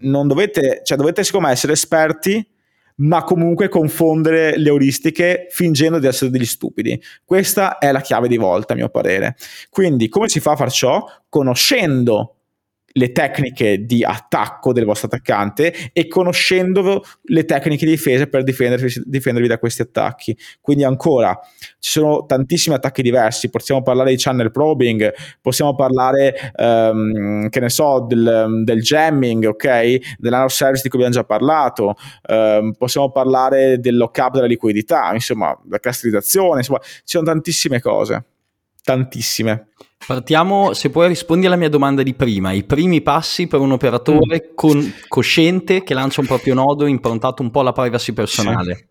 Non 0.02 0.28
dovete, 0.28 0.82
cioè 0.84 0.98
dovete 0.98 1.24
secondo 1.24 1.48
me 1.48 1.54
essere 1.54 1.74
esperti 1.74 2.46
ma 3.00 3.24
comunque 3.24 3.70
confondere 3.70 4.58
le 4.58 4.70
euristiche 4.70 5.48
fingendo 5.50 6.00
di 6.00 6.08
essere 6.08 6.32
degli 6.32 6.46
stupidi. 6.46 7.02
Questa 7.24 7.78
è 7.78 7.92
la 7.92 8.02
chiave 8.02 8.28
di 8.28 8.38
volta, 8.38 8.74
a 8.74 8.76
mio 8.76 8.90
parere. 8.90 9.36
Quindi, 9.70 10.10
come 10.10 10.28
si 10.28 10.40
fa 10.40 10.52
a 10.52 10.56
far 10.56 10.72
ciò? 10.72 11.06
Conoscendo 11.30 12.39
le 12.94 13.12
tecniche 13.12 13.86
di 13.86 14.04
attacco 14.04 14.74
del 14.74 14.86
vostro 14.86 15.08
attaccante 15.08 15.92
e 15.94 16.08
conoscendo 16.08 17.04
le 17.24 17.46
tecniche 17.46 17.86
di 17.86 17.92
difesa 17.92 18.26
per 18.28 18.44
difendervi, 18.44 19.48
da 19.48 19.60
questi 19.60 19.82
attacchi. 19.82 20.38
Quindi 20.62 20.84
ancora 20.84 21.38
ci 21.80 21.92
sono 21.92 22.26
tantissimi 22.26 22.76
attacchi 22.76 23.02
diversi, 23.02 23.50
possiamo 23.50 23.82
parlare 23.82 24.12
di 24.12 24.18
channel 24.18 24.52
probing, 24.52 25.14
possiamo 25.42 25.76
parlare 25.76 26.52
um, 26.56 27.50
che 27.50 27.60
ne 27.60 27.70
so 27.70 28.06
del, 28.08 28.62
del 28.64 28.82
jamming, 28.82 29.46
ok? 29.46 30.18
Dell'anno 30.18 30.48
service 30.48 30.84
di 30.84 30.90
cui 30.90 31.00
abbiamo 31.04 31.16
già 31.16 31.26
parlato, 31.26 31.96
um, 32.28 32.74
possiamo 32.78 33.12
parlare 33.12 33.80
del 33.80 33.98
lockup 33.98 34.34
della 34.34 34.48
liquidità, 34.48 35.12
insomma, 35.14 35.58
la 35.70 35.80
clusterizzazione, 35.80 36.58
insomma, 36.58 36.80
ci 36.82 37.02
sono 37.04 37.26
tantissime 37.26 37.80
cose, 37.80 38.26
tantissime. 38.84 39.68
Partiamo, 40.06 40.74
se 40.74 40.90
puoi 40.90 41.08
rispondi 41.08 41.46
alla 41.46 41.56
mia 41.56 41.70
domanda 41.70 42.02
di 42.02 42.14
prima, 42.14 42.52
i 42.52 42.64
primi 42.64 43.02
passi 43.02 43.48
per 43.48 43.60
un 43.60 43.72
operatore 43.72 44.50
mm. 44.52 44.56
con, 44.56 44.94
cosciente 45.08 45.84
che 45.84 45.94
lancia 45.94 46.22
un 46.22 46.28
proprio 46.28 46.54
nodo 46.54 46.86
improntato 46.88 47.44
un 47.44 47.52
po' 47.52 47.60
alla 47.60 47.74
privacy 47.74 48.14
personale. 48.14 48.76
Sì. 48.76 48.88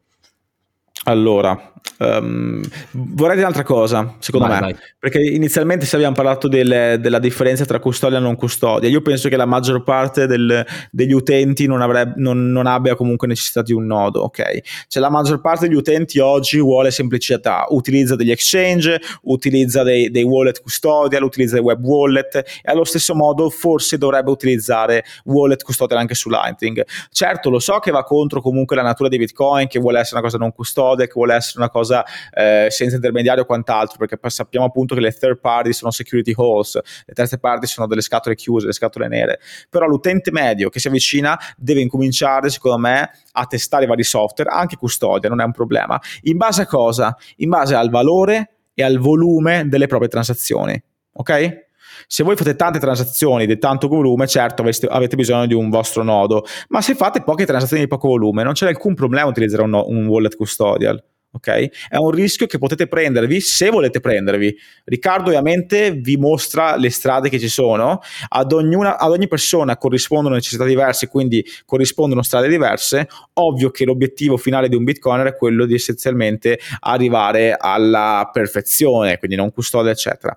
Allora, 1.08 1.72
um, 1.98 2.62
vorrei 2.92 3.36
dire 3.36 3.46
un'altra 3.46 3.62
cosa, 3.62 4.16
secondo 4.18 4.46
vai, 4.46 4.60
me, 4.60 4.66
vai. 4.66 4.76
perché 4.98 5.20
inizialmente 5.22 5.86
se 5.86 5.96
abbiamo 5.96 6.14
parlato 6.14 6.48
del, 6.48 6.98
della 7.00 7.18
differenza 7.18 7.64
tra 7.64 7.78
custodia 7.78 8.18
e 8.18 8.20
non 8.20 8.36
custodia, 8.36 8.88
io 8.88 9.00
penso 9.00 9.28
che 9.28 9.36
la 9.36 9.46
maggior 9.46 9.82
parte 9.82 10.26
del, 10.26 10.64
degli 10.90 11.12
utenti 11.12 11.66
non, 11.66 11.80
avrebbe, 11.80 12.14
non, 12.16 12.50
non, 12.50 12.66
abbia 12.66 12.94
comunque 12.94 13.26
necessità 13.26 13.62
di 13.62 13.72
un 13.72 13.86
nodo, 13.86 14.20
ok? 14.22 14.60
Cioè 14.88 15.02
la 15.02 15.10
maggior 15.10 15.40
parte 15.40 15.66
degli 15.66 15.76
utenti 15.76 16.18
oggi 16.18 16.58
vuole 16.58 16.90
semplicità, 16.90 17.64
utilizza 17.70 18.16
degli 18.16 18.30
exchange, 18.30 19.00
utilizza 19.22 19.82
dei, 19.82 20.10
dei 20.10 20.24
wallet 20.24 20.60
custodial, 20.60 21.22
utilizza 21.22 21.54
dei 21.54 21.64
web 21.64 21.82
wallet 21.84 22.34
e 22.36 22.70
allo 22.70 22.84
stesso 22.84 23.14
modo 23.14 23.48
forse 23.50 23.98
dovrebbe 23.98 24.30
utilizzare 24.30 25.04
wallet 25.24 25.62
custodial 25.62 26.00
anche 26.00 26.14
su 26.14 26.28
Lightning. 26.28 26.84
Certo, 27.10 27.50
lo 27.50 27.58
so 27.58 27.78
che 27.78 27.90
va 27.90 28.04
contro 28.04 28.40
comunque 28.40 28.76
la 28.76 28.82
natura 28.82 29.08
di 29.08 29.18
Bitcoin, 29.18 29.66
che 29.68 29.78
vuole 29.78 30.00
essere 30.00 30.16
una 30.16 30.24
cosa 30.24 30.38
non 30.38 30.52
custodial, 30.98 31.06
codec 31.08 31.12
vuole 31.14 31.34
essere 31.34 31.58
una 31.58 31.70
cosa 31.70 32.04
eh, 32.32 32.66
senza 32.70 32.96
intermediario 32.96 33.42
o 33.42 33.46
quant'altro, 33.46 33.96
perché 33.98 34.18
sappiamo 34.30 34.66
appunto 34.66 34.94
che 34.94 35.00
le 35.00 35.12
third 35.12 35.38
party 35.38 35.72
sono 35.72 35.90
security 35.90 36.32
holes, 36.34 36.74
le 36.74 37.14
terze 37.14 37.38
parti 37.38 37.66
sono 37.66 37.86
delle 37.86 38.00
scatole 38.00 38.34
chiuse, 38.34 38.66
le 38.66 38.72
scatole 38.72 39.08
nere, 39.08 39.40
però 39.70 39.86
l'utente 39.86 40.30
medio 40.30 40.68
che 40.68 40.80
si 40.80 40.88
avvicina 40.88 41.38
deve 41.56 41.80
incominciare, 41.80 42.50
secondo 42.50 42.78
me, 42.78 43.10
a 43.32 43.46
testare 43.46 43.84
i 43.84 43.86
vari 43.86 44.04
software, 44.04 44.50
anche 44.50 44.76
custodia, 44.76 45.28
non 45.28 45.40
è 45.40 45.44
un 45.44 45.52
problema. 45.52 46.00
In 46.22 46.36
base 46.36 46.62
a 46.62 46.66
cosa? 46.66 47.16
In 47.36 47.48
base 47.48 47.74
al 47.74 47.90
valore 47.90 48.50
e 48.74 48.82
al 48.82 48.98
volume 48.98 49.68
delle 49.68 49.86
proprie 49.86 50.08
transazioni, 50.08 50.80
ok? 51.12 51.66
Se 52.06 52.22
voi 52.22 52.36
fate 52.36 52.56
tante 52.56 52.78
transazioni 52.78 53.46
di 53.46 53.58
tanto 53.58 53.88
volume, 53.88 54.26
certo 54.26 54.62
aveste, 54.62 54.86
avete 54.86 55.16
bisogno 55.16 55.46
di 55.46 55.54
un 55.54 55.70
vostro 55.70 56.02
nodo, 56.02 56.44
ma 56.68 56.80
se 56.80 56.94
fate 56.94 57.22
poche 57.22 57.46
transazioni 57.46 57.82
di 57.82 57.88
poco 57.88 58.08
volume, 58.08 58.42
non 58.42 58.52
c'è 58.52 58.66
alcun 58.66 58.94
problema 58.94 59.28
utilizzare 59.28 59.62
un, 59.62 59.74
un 59.74 60.06
wallet 60.06 60.36
custodial. 60.36 61.02
Okay? 61.30 61.70
È 61.88 61.96
un 61.96 62.10
rischio 62.10 62.46
che 62.46 62.58
potete 62.58 62.86
prendervi 62.86 63.40
se 63.40 63.68
volete 63.68 64.00
prendervi. 64.00 64.56
Riccardo 64.84 65.28
ovviamente 65.28 65.92
vi 65.92 66.16
mostra 66.16 66.76
le 66.76 66.90
strade 66.90 67.28
che 67.28 67.38
ci 67.38 67.48
sono, 67.48 68.00
ad, 68.28 68.52
ognuna, 68.52 68.98
ad 68.98 69.10
ogni 69.10 69.28
persona 69.28 69.76
corrispondono 69.76 70.34
necessità 70.34 70.64
diverse, 70.64 71.08
quindi 71.08 71.44
corrispondono 71.66 72.22
strade 72.22 72.48
diverse. 72.48 73.08
Ovvio 73.34 73.70
che 73.70 73.84
l'obiettivo 73.84 74.36
finale 74.38 74.68
di 74.68 74.76
un 74.76 74.84
Bitcoiner 74.84 75.26
è 75.26 75.36
quello 75.36 75.66
di 75.66 75.74
essenzialmente 75.74 76.58
arrivare 76.80 77.54
alla 77.58 78.30
perfezione, 78.32 79.18
quindi 79.18 79.36
non 79.36 79.52
custodia, 79.52 79.90
eccetera. 79.90 80.36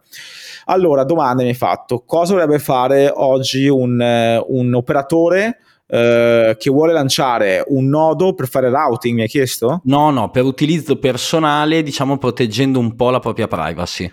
Allora, 0.66 1.06
domanda 1.06 1.42
mi 1.42 1.50
hai 1.50 1.56
fatto, 1.56 2.04
cosa 2.06 2.34
dovrebbe 2.34 2.60
fare 2.60 3.10
oggi 3.14 3.68
un, 3.68 4.00
eh, 4.02 4.44
un 4.46 4.74
operatore 4.74 5.60
eh, 5.94 6.56
che 6.58 6.70
vuole 6.70 6.94
lanciare 6.94 7.66
un 7.68 7.90
nodo 7.90 8.34
per 8.34 8.48
fare 8.48 8.70
routing, 8.70 9.14
mi 9.14 9.24
hai 9.24 9.28
chiesto? 9.28 9.82
No, 9.84 10.10
no, 10.10 10.32
per 10.32 10.46
utilizzo 10.46 10.98
personale, 10.98 11.84
diciamo 11.84 12.18
proteggendo 12.18 12.80
un 12.80 12.96
po' 12.96 13.10
la 13.10 13.20
propria 13.20 13.48
privacy. 13.48 14.10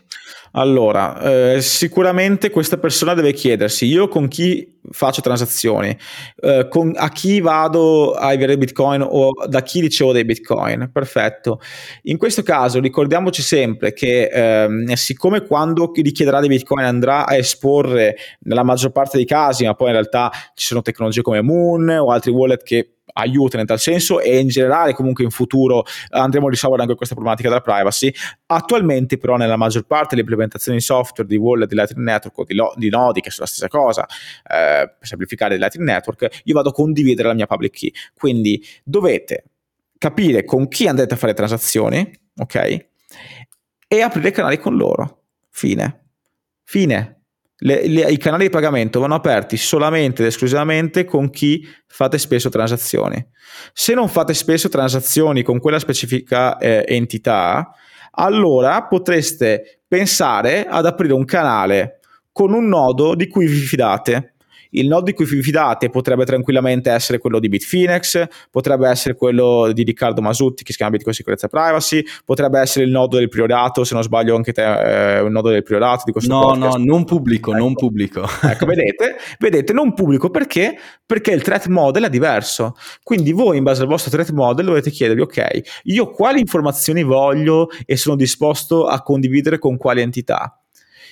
Allora, 0.52 1.54
eh, 1.54 1.60
sicuramente 1.60 2.50
questa 2.50 2.78
persona 2.78 3.14
deve 3.14 3.32
chiedersi 3.32 3.86
io 3.86 4.08
con 4.08 4.28
chi 4.28 4.76
faccio 4.90 5.20
transazioni, 5.20 5.96
eh, 6.40 6.66
con, 6.68 6.92
a 6.96 7.10
chi 7.10 7.40
vado 7.40 8.12
a 8.12 8.28
avere 8.28 8.56
bitcoin 8.56 9.04
o 9.06 9.32
da 9.46 9.62
chi 9.62 9.80
ricevo 9.80 10.12
dei 10.12 10.24
bitcoin. 10.24 10.90
Perfetto. 10.92 11.60
In 12.02 12.16
questo 12.16 12.42
caso 12.42 12.80
ricordiamoci 12.80 13.42
sempre 13.42 13.92
che 13.92 14.28
ehm, 14.32 14.92
siccome 14.94 15.42
quando 15.42 15.92
richiederà 15.94 16.40
dei 16.40 16.48
bitcoin 16.48 16.84
andrà 16.84 17.26
a 17.26 17.36
esporre 17.36 18.16
nella 18.40 18.62
maggior 18.62 18.92
parte 18.92 19.16
dei 19.16 19.26
casi, 19.26 19.64
ma 19.64 19.74
poi 19.74 19.88
in 19.88 19.94
realtà 19.94 20.30
ci 20.54 20.66
sono 20.66 20.82
tecnologie 20.82 21.22
come 21.22 21.42
Moon 21.42 21.88
o 21.88 22.10
altri 22.10 22.30
wallet 22.30 22.62
che 22.62 22.97
aiutano 23.18 23.62
in 23.62 23.66
tal 23.66 23.78
senso 23.78 24.20
e 24.20 24.38
in 24.38 24.48
generale 24.48 24.94
comunque 24.94 25.24
in 25.24 25.30
futuro 25.30 25.84
andremo 26.10 26.46
a 26.46 26.50
risolvere 26.50 26.82
anche 26.82 26.94
questa 26.94 27.14
problematica 27.14 27.48
della 27.48 27.60
privacy. 27.60 28.12
Attualmente 28.46 29.18
però 29.18 29.36
nella 29.36 29.56
maggior 29.56 29.84
parte 29.84 30.08
delle 30.10 30.22
implementazioni 30.22 30.78
di 30.78 30.84
software 30.84 31.28
di 31.28 31.36
wallet 31.36 31.68
di 31.68 31.74
Lightning 31.74 32.06
Network 32.06 32.38
o 32.38 32.44
di, 32.44 32.54
lo, 32.54 32.72
di 32.76 32.88
nodi 32.88 33.20
che 33.20 33.30
sono 33.30 33.46
la 33.46 33.50
stessa 33.50 33.68
cosa 33.68 34.06
eh, 34.06 34.94
per 34.98 35.06
semplificare 35.06 35.54
il 35.54 35.60
Lightning 35.60 35.88
Network, 35.88 36.42
io 36.44 36.54
vado 36.54 36.70
a 36.70 36.72
condividere 36.72 37.28
la 37.28 37.34
mia 37.34 37.46
public 37.46 37.72
key. 37.72 37.92
Quindi 38.14 38.64
dovete 38.84 39.44
capire 39.98 40.44
con 40.44 40.68
chi 40.68 40.86
andrete 40.86 41.14
a 41.14 41.16
fare 41.16 41.34
transazioni, 41.34 42.08
ok? 42.36 42.86
E 43.88 44.00
aprire 44.00 44.30
canali 44.30 44.58
con 44.58 44.76
loro. 44.76 45.24
Fine. 45.50 46.04
Fine. 46.62 47.17
Le, 47.60 47.88
le, 47.88 48.02
I 48.02 48.18
canali 48.18 48.44
di 48.44 48.50
pagamento 48.50 49.00
vanno 49.00 49.16
aperti 49.16 49.56
solamente 49.56 50.22
ed 50.22 50.28
esclusivamente 50.28 51.04
con 51.04 51.28
chi 51.30 51.66
fate 51.86 52.16
spesso 52.18 52.48
transazioni. 52.50 53.24
Se 53.72 53.94
non 53.94 54.08
fate 54.08 54.32
spesso 54.32 54.68
transazioni 54.68 55.42
con 55.42 55.58
quella 55.58 55.80
specifica 55.80 56.56
eh, 56.58 56.84
entità, 56.86 57.70
allora 58.12 58.84
potreste 58.86 59.82
pensare 59.88 60.66
ad 60.66 60.86
aprire 60.86 61.14
un 61.14 61.24
canale 61.24 61.98
con 62.32 62.52
un 62.52 62.68
nodo 62.68 63.16
di 63.16 63.26
cui 63.26 63.46
vi 63.46 63.58
fidate. 63.58 64.34
Il 64.70 64.86
nodo 64.86 65.04
di 65.04 65.12
cui 65.12 65.24
vi 65.24 65.42
fidate 65.42 65.90
potrebbe 65.90 66.24
tranquillamente 66.24 66.90
essere 66.90 67.18
quello 67.18 67.38
di 67.38 67.48
Bitfinex, 67.48 68.26
potrebbe 68.50 68.88
essere 68.88 69.14
quello 69.14 69.70
di 69.72 69.82
Riccardo 69.82 70.20
Masutti 70.20 70.64
che 70.64 70.72
si 70.72 70.76
chiama 70.78 70.92
Bitcoin 70.92 71.14
Sicurezza 71.14 71.46
e 71.46 71.48
Privacy, 71.48 72.04
potrebbe 72.24 72.60
essere 72.60 72.84
il 72.84 72.90
nodo 72.90 73.16
del 73.18 73.28
priorato, 73.28 73.84
se 73.84 73.94
non 73.94 74.02
sbaglio 74.02 74.36
anche 74.36 74.52
te, 74.52 75.16
eh, 75.16 75.20
un 75.20 75.32
nodo 75.32 75.50
del 75.50 75.62
priorato 75.62 76.02
di 76.04 76.12
questo 76.12 76.32
No, 76.32 76.40
podcast. 76.40 76.76
no, 76.78 76.84
non 76.84 77.04
pubblico, 77.04 77.50
ecco. 77.50 77.58
non 77.60 77.74
pubblico. 77.74 78.26
ecco, 78.42 78.66
vedete, 78.66 79.16
vedete, 79.38 79.72
non 79.72 79.94
pubblico 79.94 80.30
perché? 80.30 80.76
Perché 81.06 81.30
il 81.32 81.42
threat 81.42 81.66
model 81.66 82.04
è 82.04 82.10
diverso. 82.10 82.74
Quindi 83.02 83.32
voi 83.32 83.56
in 83.58 83.62
base 83.64 83.82
al 83.82 83.88
vostro 83.88 84.10
threat 84.10 84.30
model 84.30 84.66
dovete 84.66 84.90
chiedervi, 84.90 85.22
ok, 85.22 85.60
io 85.84 86.10
quali 86.10 86.40
informazioni 86.40 87.02
voglio 87.02 87.68
e 87.86 87.96
sono 87.96 88.16
disposto 88.16 88.86
a 88.86 89.02
condividere 89.02 89.58
con 89.58 89.76
quali 89.76 90.00
entità? 90.02 90.60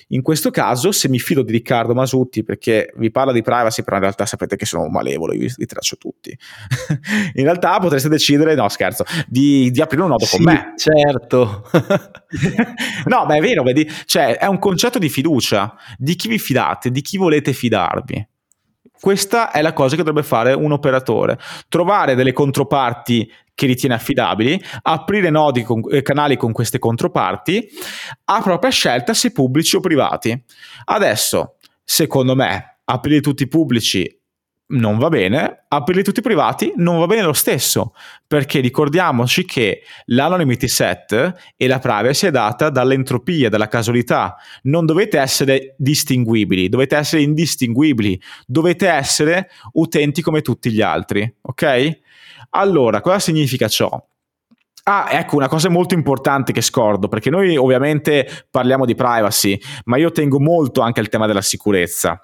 In 0.09 0.21
questo 0.21 0.51
caso, 0.51 0.91
se 0.91 1.09
mi 1.09 1.19
fido 1.19 1.41
di 1.41 1.51
Riccardo 1.51 1.93
Masutti, 1.93 2.43
perché 2.43 2.93
vi 2.95 3.11
parla 3.11 3.33
di 3.33 3.41
privacy, 3.41 3.83
però 3.83 3.97
in 3.97 4.03
realtà 4.03 4.25
sapete 4.25 4.55
che 4.55 4.65
sono 4.65 4.87
malevolo, 4.87 5.33
io 5.33 5.53
vi 5.55 5.65
traccio 5.65 5.97
tutti. 5.97 6.29
in 7.35 7.43
realtà 7.43 7.77
potreste 7.79 8.07
decidere, 8.07 8.55
no 8.55 8.69
scherzo, 8.69 9.03
di, 9.27 9.69
di 9.71 9.81
aprire 9.81 10.03
un 10.03 10.09
nodo 10.09 10.25
sì, 10.25 10.37
con 10.37 10.45
me. 10.45 10.73
Certo. 10.77 11.69
no, 13.05 13.25
ma 13.25 13.35
è 13.35 13.41
vero, 13.41 13.63
vedi, 13.63 13.89
cioè 14.05 14.37
è 14.37 14.45
un 14.45 14.59
concetto 14.59 14.97
di 14.97 15.09
fiducia, 15.09 15.75
di 15.97 16.15
chi 16.15 16.27
vi 16.29 16.39
fidate, 16.39 16.89
di 16.89 17.01
chi 17.01 17.17
volete 17.17 17.51
fidarvi. 17.51 18.27
Questa 18.99 19.51
è 19.51 19.61
la 19.61 19.73
cosa 19.73 19.95
che 19.95 20.03
dovrebbe 20.03 20.25
fare 20.25 20.53
un 20.53 20.71
operatore, 20.71 21.37
trovare 21.69 22.15
delle 22.15 22.33
controparti 22.33 23.31
che 23.53 23.65
ritiene 23.65 23.95
affidabili, 23.95 24.61
aprire 24.83 25.29
nodi 25.29 25.63
con, 25.63 25.81
eh, 25.89 26.01
canali 26.01 26.37
con 26.37 26.51
queste 26.51 26.77
controparti 26.77 27.69
a 28.25 28.41
propria 28.41 28.69
scelta 28.69 29.13
se 29.13 29.31
pubblici 29.31 29.75
o 29.75 29.79
privati. 29.79 30.43
Adesso, 30.85 31.55
secondo 31.83 32.35
me, 32.35 32.77
aprire 32.85 33.19
tutti 33.19 33.47
pubblici 33.47 34.16
non 34.69 34.97
va 34.97 35.07
bene, 35.09 35.65
aprirli 35.67 36.03
tutti 36.03 36.21
privati 36.21 36.73
non 36.75 36.99
va 36.99 37.05
bene 37.05 37.21
lo 37.21 37.33
stesso, 37.33 37.93
perché 38.25 38.59
ricordiamoci 38.59 39.45
che 39.45 39.83
l'anonymity 40.05 40.67
set 40.67 41.53
e 41.55 41.67
la 41.67 41.79
privacy 41.79 42.27
è 42.27 42.31
data 42.31 42.69
dall'entropia, 42.69 43.49
dalla 43.49 43.67
casualità. 43.69 44.35
Non 44.63 44.85
dovete 44.85 45.19
essere 45.19 45.75
distinguibili, 45.77 46.67
dovete 46.67 46.97
essere 46.97 47.21
indistinguibili, 47.21 48.19
dovete 48.45 48.87
essere 48.89 49.49
utenti 49.73 50.21
come 50.21 50.41
tutti 50.41 50.71
gli 50.71 50.81
altri, 50.81 51.33
ok? 51.41 51.99
Allora, 52.51 53.01
cosa 53.01 53.19
significa 53.19 53.67
ciò? 53.67 53.89
Ah, 54.83 55.07
ecco, 55.11 55.35
una 55.35 55.49
cosa 55.49 55.69
molto 55.69 55.93
importante 55.93 56.53
che 56.53 56.61
scordo, 56.61 57.09
perché 57.09 57.29
noi 57.29 57.57
ovviamente 57.57 58.45
parliamo 58.49 58.85
di 58.85 58.95
privacy, 58.95 59.59
ma 59.85 59.97
io 59.97 60.11
tengo 60.11 60.39
molto 60.39 60.79
anche 60.79 61.01
al 61.01 61.09
tema 61.09 61.27
della 61.27 61.41
sicurezza. 61.41 62.21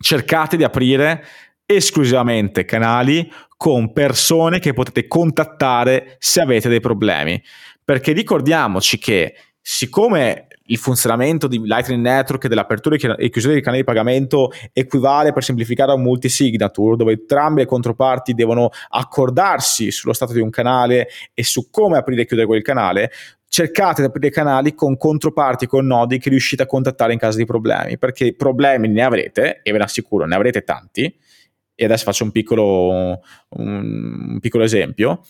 Cercate 0.00 0.56
di 0.56 0.64
aprire 0.64 1.24
esclusivamente 1.70 2.64
canali 2.64 3.30
con 3.58 3.92
persone 3.92 4.58
che 4.58 4.72
potete 4.72 5.06
contattare 5.06 6.16
se 6.18 6.40
avete 6.40 6.70
dei 6.70 6.80
problemi. 6.80 7.42
Perché 7.84 8.12
ricordiamoci 8.12 8.98
che 8.98 9.34
siccome 9.60 10.46
il 10.70 10.78
funzionamento 10.78 11.46
di 11.46 11.60
Lightning 11.62 12.02
Network 12.02 12.44
e 12.44 12.48
dell'apertura 12.48 12.96
e 12.96 13.28
chiusura 13.28 13.52
dei 13.52 13.62
canali 13.62 13.82
di 13.82 13.86
pagamento 13.86 14.50
equivale 14.72 15.32
per 15.32 15.44
semplificare 15.44 15.90
a 15.90 15.94
un 15.94 16.02
multisignature 16.02 16.96
dove 16.96 17.12
entrambe 17.12 17.60
le 17.60 17.66
controparti 17.66 18.32
devono 18.32 18.70
accordarsi 18.88 19.90
sullo 19.90 20.14
stato 20.14 20.32
di 20.32 20.40
un 20.40 20.50
canale 20.50 21.08
e 21.34 21.44
su 21.44 21.70
come 21.70 21.98
aprire 21.98 22.22
e 22.22 22.26
chiudere 22.26 22.48
quel 22.48 22.62
canale, 22.62 23.10
cercate 23.46 24.02
di 24.02 24.08
aprire 24.08 24.30
canali 24.30 24.74
con 24.74 24.96
controparti, 24.96 25.66
con 25.66 25.86
nodi 25.86 26.18
che 26.18 26.30
riuscite 26.30 26.62
a 26.62 26.66
contattare 26.66 27.12
in 27.12 27.18
caso 27.18 27.36
di 27.36 27.44
problemi, 27.44 27.98
perché 27.98 28.34
problemi 28.34 28.88
ne 28.88 29.02
avrete, 29.02 29.60
e 29.62 29.72
ve 29.72 29.78
ne 29.78 29.84
assicuro, 29.84 30.26
ne 30.26 30.34
avrete 30.34 30.62
tanti, 30.62 31.14
e 31.80 31.84
adesso 31.84 32.02
faccio 32.02 32.24
un 32.24 32.32
piccolo, 32.32 32.88
un, 32.90 33.18
un 33.50 34.38
piccolo 34.40 34.64
esempio, 34.64 35.20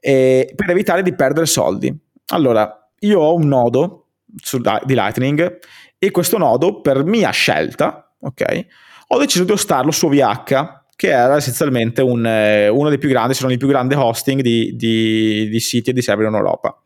eh, 0.00 0.50
per 0.56 0.70
evitare 0.70 1.02
di 1.02 1.14
perdere 1.14 1.44
soldi. 1.44 1.94
Allora, 2.28 2.90
io 3.00 3.20
ho 3.20 3.34
un 3.34 3.46
nodo 3.46 4.06
su, 4.34 4.58
di 4.58 4.94
Lightning 4.94 5.58
e 5.98 6.10
questo 6.10 6.38
nodo 6.38 6.80
per 6.80 7.04
mia 7.04 7.28
scelta, 7.28 8.14
ok, 8.18 8.66
ho 9.08 9.18
deciso 9.18 9.44
di 9.44 9.52
hostarlo 9.52 9.90
su 9.90 10.06
OVH 10.06 10.84
che 10.96 11.08
era 11.08 11.36
essenzialmente 11.36 12.00
un, 12.00 12.24
eh, 12.24 12.68
uno 12.68 12.88
dei 12.88 12.96
più 12.96 13.10
grandi, 13.10 13.34
se 13.34 13.42
non 13.42 13.52
il 13.52 13.58
più 13.58 13.68
grande 13.68 13.94
hosting 13.94 14.40
di, 14.40 14.74
di, 14.76 15.50
di 15.50 15.60
siti 15.60 15.90
e 15.90 15.92
di 15.92 16.00
server 16.00 16.28
in 16.28 16.34
Europa. 16.34 16.80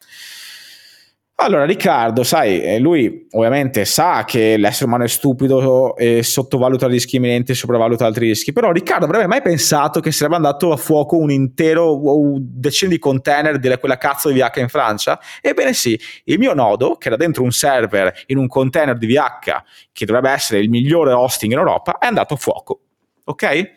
Allora, 1.40 1.64
Riccardo, 1.64 2.24
sai, 2.24 2.60
eh, 2.60 2.80
lui 2.80 3.28
ovviamente 3.30 3.84
sa 3.84 4.24
che 4.24 4.56
l'essere 4.56 4.86
umano 4.86 5.04
è 5.04 5.08
stupido 5.08 5.94
e 5.94 6.24
sottovaluta 6.24 6.88
rischi 6.88 7.14
imminenti 7.14 7.52
e 7.52 7.54
sopravvaluta 7.54 8.04
altri 8.04 8.26
rischi, 8.26 8.52
però 8.52 8.72
Riccardo 8.72 9.04
avrebbe 9.04 9.28
mai 9.28 9.40
pensato 9.40 10.00
che 10.00 10.10
sarebbe 10.10 10.34
andato 10.34 10.72
a 10.72 10.76
fuoco 10.76 11.16
un 11.16 11.30
intero 11.30 12.00
decine 12.40 12.90
di 12.90 12.98
container 12.98 13.60
di 13.60 13.72
quella 13.78 13.98
cazzo 13.98 14.30
di 14.30 14.40
VH 14.40 14.58
in 14.58 14.68
Francia? 14.68 15.20
Ebbene 15.40 15.74
sì, 15.74 15.96
il 16.24 16.40
mio 16.40 16.54
nodo, 16.54 16.96
che 16.96 17.06
era 17.06 17.16
dentro 17.16 17.44
un 17.44 17.52
server 17.52 18.24
in 18.26 18.36
un 18.36 18.48
container 18.48 18.98
di 18.98 19.06
VH, 19.06 19.62
che 19.92 20.06
dovrebbe 20.06 20.30
essere 20.30 20.58
il 20.58 20.68
migliore 20.68 21.12
hosting 21.12 21.52
in 21.52 21.58
Europa, 21.58 21.98
è 21.98 22.06
andato 22.06 22.34
a 22.34 22.36
fuoco. 22.36 22.80
Ok? 23.26 23.76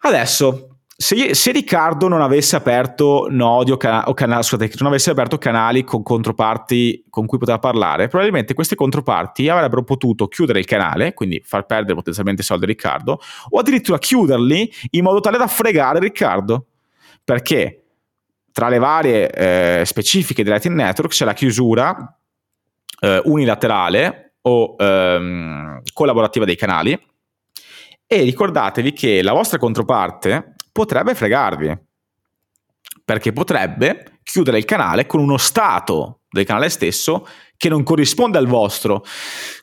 Adesso, 0.00 0.69
se, 1.02 1.34
se, 1.34 1.50
Riccardo 1.50 2.08
non 2.08 2.20
avesse 2.20 2.56
aperto 2.56 3.26
nodi 3.30 3.70
o, 3.70 3.78
cana- 3.78 4.04
scusate, 4.42 4.70
non 4.80 4.88
avesse 4.88 5.08
aperto 5.08 5.38
canali 5.38 5.82
con 5.82 6.02
controparti 6.02 7.06
con 7.08 7.24
cui 7.24 7.38
poteva 7.38 7.58
parlare, 7.58 8.08
probabilmente 8.08 8.52
queste 8.52 8.74
controparti 8.74 9.48
avrebbero 9.48 9.82
potuto 9.82 10.28
chiudere 10.28 10.58
il 10.58 10.66
canale, 10.66 11.14
quindi 11.14 11.40
far 11.42 11.64
perdere 11.64 11.94
potenzialmente 11.94 12.42
soldi 12.42 12.64
a 12.64 12.66
Riccardo, 12.66 13.18
o 13.48 13.58
addirittura 13.58 13.96
chiuderli 13.96 14.70
in 14.90 15.02
modo 15.02 15.20
tale 15.20 15.38
da 15.38 15.46
fregare 15.46 16.00
Riccardo. 16.00 16.66
Perché 17.24 17.84
tra 18.52 18.68
le 18.68 18.78
varie 18.78 19.30
eh, 19.30 19.84
specifiche 19.86 20.42
di 20.42 20.50
Lightning 20.50 20.76
Network 20.76 21.12
c'è 21.12 21.24
la 21.24 21.32
chiusura 21.32 22.18
eh, 23.00 23.22
unilaterale 23.24 24.34
o 24.42 24.76
ehm, 24.78 25.80
collaborativa 25.94 26.44
dei 26.44 26.56
canali. 26.56 26.92
E 28.06 28.22
ricordatevi 28.22 28.92
che 28.92 29.22
la 29.22 29.32
vostra 29.32 29.56
controparte 29.56 30.49
potrebbe 30.72 31.14
fregarvi. 31.14 31.78
Perché 33.04 33.32
potrebbe 33.32 34.20
chiudere 34.22 34.58
il 34.58 34.64
canale 34.64 35.06
con 35.06 35.20
uno 35.20 35.36
stato 35.36 36.20
del 36.30 36.44
canale 36.44 36.68
stesso 36.68 37.26
che 37.56 37.68
non 37.68 37.82
corrisponde 37.82 38.38
al 38.38 38.46
vostro. 38.46 39.04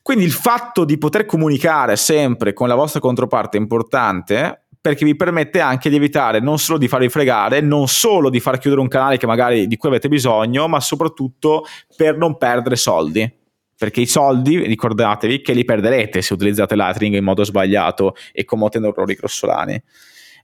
Quindi 0.01 0.25
il 0.25 0.31
fatto 0.31 0.83
di 0.85 0.97
poter 0.97 1.25
comunicare 1.25 1.95
sempre 1.95 2.53
con 2.53 2.67
la 2.67 2.75
vostra 2.75 2.99
controparte 2.99 3.57
è 3.57 3.61
importante 3.61 4.67
perché 4.79 5.03
vi 5.03 5.15
permette 5.15 5.59
anche 5.59 5.89
di 5.89 5.95
evitare 5.95 6.39
non 6.39 6.59
solo 6.59 6.77
di 6.77 6.87
farvi 6.87 7.09
fregare, 7.09 7.59
non 7.61 7.87
solo 7.87 8.29
di 8.29 8.39
far 8.39 8.57
chiudere 8.57 8.81
un 8.81 8.87
canale 8.87 9.17
che 9.17 9.25
magari 9.25 9.67
di 9.67 9.75
cui 9.75 9.89
avete 9.89 10.07
bisogno, 10.07 10.67
ma 10.67 10.79
soprattutto 10.79 11.65
per 11.95 12.17
non 12.17 12.37
perdere 12.37 12.75
soldi. 12.75 13.29
Perché 13.77 14.01
i 14.01 14.05
soldi, 14.05 14.65
ricordatevi 14.65 15.41
che 15.41 15.53
li 15.53 15.65
perderete 15.65 16.21
se 16.21 16.33
utilizzate 16.33 16.75
Lightning 16.75 17.15
in 17.15 17.23
modo 17.23 17.43
sbagliato 17.43 18.15
e 18.31 18.43
commettendo 18.43 18.89
errori 18.89 19.13
grossolani 19.15 19.81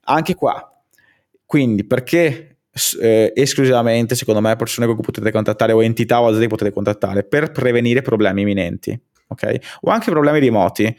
anche 0.04 0.34
qua. 0.34 0.70
Quindi 1.44 1.84
perché 1.84 2.58
eh, 3.00 3.32
esclusivamente, 3.34 4.14
secondo 4.14 4.40
me, 4.40 4.56
persone 4.56 4.86
cui 4.86 4.96
potete 5.02 5.30
contattare 5.30 5.72
o 5.72 5.82
entità 5.82 6.20
o 6.20 6.26
aziende 6.26 6.46
che 6.46 6.50
potete 6.50 6.72
contattare 6.72 7.24
per 7.24 7.52
prevenire 7.52 8.02
problemi 8.02 8.42
imminenti, 8.42 8.98
ok? 9.28 9.76
O 9.82 9.90
anche 9.90 10.10
problemi 10.10 10.40
remoti. 10.40 10.96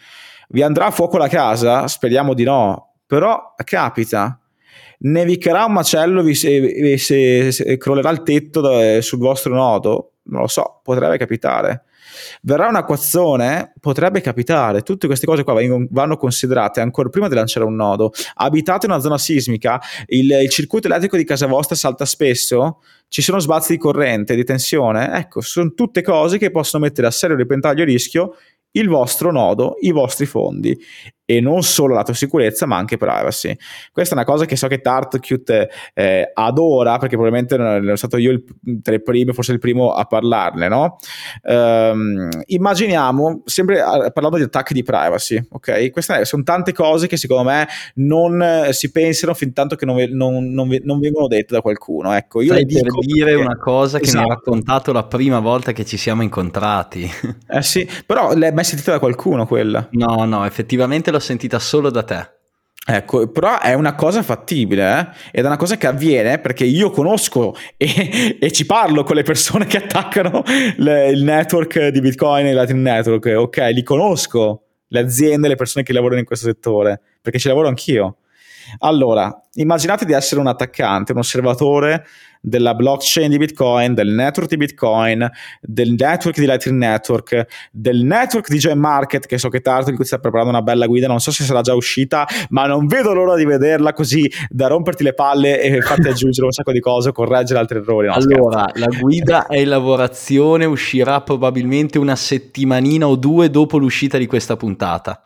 Vi 0.49 0.61
andrà 0.61 0.85
a 0.85 0.91
fuoco 0.91 1.17
la 1.17 1.27
casa? 1.27 1.87
Speriamo 1.87 2.33
di 2.33 2.43
no, 2.43 2.95
però 3.05 3.53
capita. 3.63 4.39
Nevicherà 4.97 5.65
un 5.65 5.73
macello, 5.73 6.21
vi 6.21 6.35
se, 6.35 6.97
se, 6.97 7.51
se 7.51 7.77
crollerà 7.77 8.09
il 8.11 8.23
tetto 8.23 8.61
da, 8.61 9.01
sul 9.01 9.19
vostro 9.19 9.53
nodo? 9.53 10.13
Non 10.23 10.41
lo 10.41 10.47
so, 10.47 10.79
potrebbe 10.83 11.17
capitare 11.17 11.85
verrà 12.41 12.67
un 12.67 12.75
acquazzone, 12.75 13.73
potrebbe 13.79 14.21
capitare. 14.21 14.81
Tutte 14.81 15.07
queste 15.07 15.25
cose 15.25 15.43
qua 15.43 15.55
vanno 15.89 16.17
considerate 16.17 16.81
ancora 16.81 17.09
prima 17.09 17.27
di 17.27 17.35
lanciare 17.35 17.65
un 17.65 17.75
nodo. 17.75 18.11
Abitate 18.35 18.85
una 18.85 18.99
zona 18.99 19.17
sismica, 19.17 19.79
il, 20.07 20.31
il 20.31 20.49
circuito 20.49 20.87
elettrico 20.87 21.17
di 21.17 21.23
casa 21.23 21.47
vostra 21.47 21.75
salta 21.75 22.05
spesso, 22.05 22.81
ci 23.07 23.21
sono 23.21 23.39
sbalzi 23.39 23.73
di 23.73 23.77
corrente, 23.77 24.35
di 24.35 24.43
tensione. 24.43 25.11
Ecco, 25.17 25.41
sono 25.41 25.73
tutte 25.73 26.01
cose 26.01 26.37
che 26.37 26.51
possono 26.51 26.83
mettere 26.83 27.07
a 27.07 27.11
serio 27.11 27.35
repentaglio 27.35 27.83
e 27.83 27.85
rischio 27.85 28.35
il 28.71 28.89
vostro 28.89 29.31
nodo, 29.31 29.75
i 29.81 29.91
vostri 29.91 30.25
fondi 30.25 30.77
e 31.25 31.41
non 31.41 31.63
solo 31.63 31.95
lato 31.95 32.13
sicurezza 32.13 32.65
ma 32.65 32.77
anche 32.77 32.97
privacy. 32.97 33.55
Questa 33.91 34.13
è 34.13 34.17
una 34.17 34.25
cosa 34.25 34.45
che 34.45 34.55
so 34.55 34.67
che 34.67 34.79
Tartcute 34.79 35.69
eh, 35.93 36.31
adora 36.33 36.97
perché 36.97 37.15
probabilmente 37.17 37.55
sono 37.55 37.95
stato 37.95 38.17
io 38.17 38.31
il, 38.31 38.43
tra 38.81 38.93
i 38.93 39.01
primi, 39.01 39.33
forse 39.33 39.51
il 39.51 39.59
primo 39.59 39.91
a 39.91 40.05
parlarne, 40.05 40.67
no? 40.67 40.97
Um, 41.43 42.29
immaginiamo, 42.45 43.41
sempre 43.45 43.77
parlando 44.13 44.37
di 44.37 44.43
attacchi 44.43 44.73
di 44.73 44.83
privacy, 44.83 45.43
ok? 45.49 45.89
Queste 45.91 46.25
sono 46.25 46.43
tante 46.43 46.73
cose 46.73 47.07
che 47.07 47.17
secondo 47.17 47.49
me 47.49 47.67
non 47.95 48.67
si 48.71 48.91
pensano 48.91 49.33
fin 49.33 49.53
tanto 49.53 49.75
che 49.75 49.85
non, 49.85 49.97
non, 50.11 50.51
non, 50.51 50.79
non 50.83 50.99
vengono 50.99 51.27
dette 51.27 51.53
da 51.53 51.61
qualcuno. 51.61 52.13
Ecco, 52.13 52.41
io 52.41 52.53
Stai 52.53 52.65
per 52.65 52.83
dire 52.99 53.31
perché... 53.31 53.41
una 53.41 53.57
cosa 53.57 53.97
che 53.97 54.05
esatto. 54.05 54.19
mi 54.19 54.31
esatto. 54.31 54.43
raccontato 54.43 54.91
la 54.91 55.03
prima 55.03 55.39
volta 55.39 55.71
che 55.71 55.85
ci 55.85 55.97
siamo 55.97 56.21
incontrati. 56.21 57.09
Eh 57.47 57.61
sì, 57.61 57.87
però 58.05 58.33
l'hai 58.35 58.51
mai 58.51 58.63
sentita 58.63 58.91
da 58.91 58.99
qualcuno 58.99 59.45
quella? 59.45 59.87
No, 59.91 60.25
no, 60.25 60.45
effettivamente 60.45 61.11
l'ho 61.15 61.19
sentita 61.19 61.59
solo 61.59 61.89
da 61.89 62.03
te. 62.03 62.29
Ecco, 62.87 63.27
però 63.31 63.59
è 63.59 63.73
una 63.73 63.95
cosa 63.95 64.21
fattibile, 64.21 64.99
eh? 64.99 65.07
ed 65.31 65.43
è 65.43 65.47
una 65.47 65.57
cosa 65.57 65.75
che 65.75 65.87
avviene 65.87 66.37
perché 66.37 66.65
io 66.65 66.91
conosco 66.91 67.55
e, 67.77 68.37
e 68.39 68.51
ci 68.51 68.67
parlo 68.67 69.01
con 69.03 69.15
le 69.15 69.23
persone 69.23 69.65
che 69.65 69.77
attaccano 69.77 70.43
le, 70.77 71.09
il 71.09 71.23
network 71.23 71.87
di 71.87 71.99
Bitcoin 71.99 72.45
e 72.45 72.53
Latin 72.53 72.83
Network, 72.83 73.33
ok? 73.35 73.57
Li 73.71 73.81
conosco, 73.81 74.65
le 74.89 74.99
aziende, 74.99 75.47
le 75.47 75.55
persone 75.55 75.83
che 75.83 75.93
lavorano 75.93 76.19
in 76.19 76.27
questo 76.27 76.45
settore, 76.45 77.01
perché 77.23 77.39
ci 77.39 77.47
lavoro 77.47 77.69
anch'io. 77.69 78.17
Allora, 78.79 79.35
immaginate 79.53 80.05
di 80.05 80.13
essere 80.13 80.39
un 80.39 80.47
attaccante, 80.47 81.11
un 81.11 81.19
osservatore 81.19 82.05
della 82.45 82.75
blockchain 82.75 83.29
di 83.29 83.37
Bitcoin, 83.37 83.93
del 83.95 84.09
network 84.09 84.49
di 84.49 84.57
Bitcoin, 84.57 85.29
del 85.61 85.95
network 85.97 86.37
di 86.37 86.45
Lightning 86.45 86.77
Network, 86.77 87.45
del 87.71 88.03
network 88.03 88.49
di 88.49 88.57
Join 88.57 88.77
Market, 88.77 89.25
che 89.25 89.37
so 89.39 89.49
che 89.49 89.61
Tarto 89.61 89.89
di 89.89 89.95
cui 89.95 90.05
sta 90.05 90.19
preparando 90.19 90.51
una 90.51 90.61
bella 90.61 90.85
guida, 90.85 91.07
non 91.07 91.19
so 91.19 91.31
se 91.31 91.43
sarà 91.43 91.61
già 91.61 91.73
uscita, 91.73 92.27
ma 92.49 92.67
non 92.67 92.85
vedo 92.85 93.13
l'ora 93.13 93.35
di 93.35 93.45
vederla 93.45 93.93
così 93.93 94.31
da 94.47 94.67
romperti 94.67 95.03
le 95.03 95.13
palle 95.13 95.59
e 95.59 95.81
farti 95.81 96.07
aggiungere 96.07 96.45
un 96.45 96.51
sacco 96.51 96.71
di 96.71 96.79
cose, 96.79 97.11
correggere 97.11 97.59
altri 97.59 97.79
errori. 97.79 98.07
No, 98.07 98.13
allora, 98.13 98.67
scherzo. 98.69 98.89
la 98.89 98.99
guida 98.99 99.47
è 99.47 99.57
in 99.57 99.69
lavorazione, 99.69 100.65
uscirà 100.65 101.21
probabilmente 101.21 101.97
una 101.97 102.15
settimanina 102.15 103.07
o 103.07 103.15
due 103.15 103.49
dopo 103.49 103.77
l'uscita 103.77 104.19
di 104.19 104.27
questa 104.27 104.55
puntata. 104.55 105.19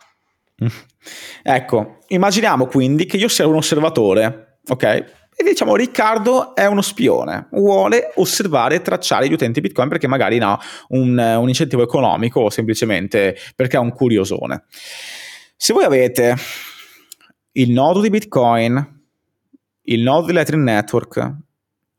Ecco, 1.42 1.98
immaginiamo 2.08 2.66
quindi 2.66 3.04
che 3.06 3.16
io 3.16 3.28
sia 3.28 3.46
un 3.46 3.56
osservatore, 3.56 4.58
ok? 4.68 5.18
E 5.40 5.42
diciamo 5.42 5.74
Riccardo 5.74 6.54
è 6.54 6.66
uno 6.66 6.82
spione, 6.82 7.48
vuole 7.52 8.12
osservare 8.16 8.74
e 8.74 8.82
tracciare 8.82 9.26
gli 9.26 9.32
utenti 9.32 9.62
Bitcoin 9.62 9.88
perché 9.88 10.06
magari 10.06 10.38
ha 10.38 10.60
un, 10.88 11.16
un 11.16 11.48
incentivo 11.48 11.82
economico 11.82 12.40
o 12.40 12.50
semplicemente 12.50 13.34
perché 13.56 13.78
è 13.78 13.80
un 13.80 13.90
curiosone. 13.90 14.64
Se 15.56 15.72
voi 15.72 15.84
avete 15.84 16.36
il 17.52 17.70
nodo 17.70 18.02
di 18.02 18.10
Bitcoin, 18.10 19.02
il 19.84 20.02
nodo 20.02 20.26
di 20.26 20.34
Lightning 20.34 20.62
Network, 20.62 21.36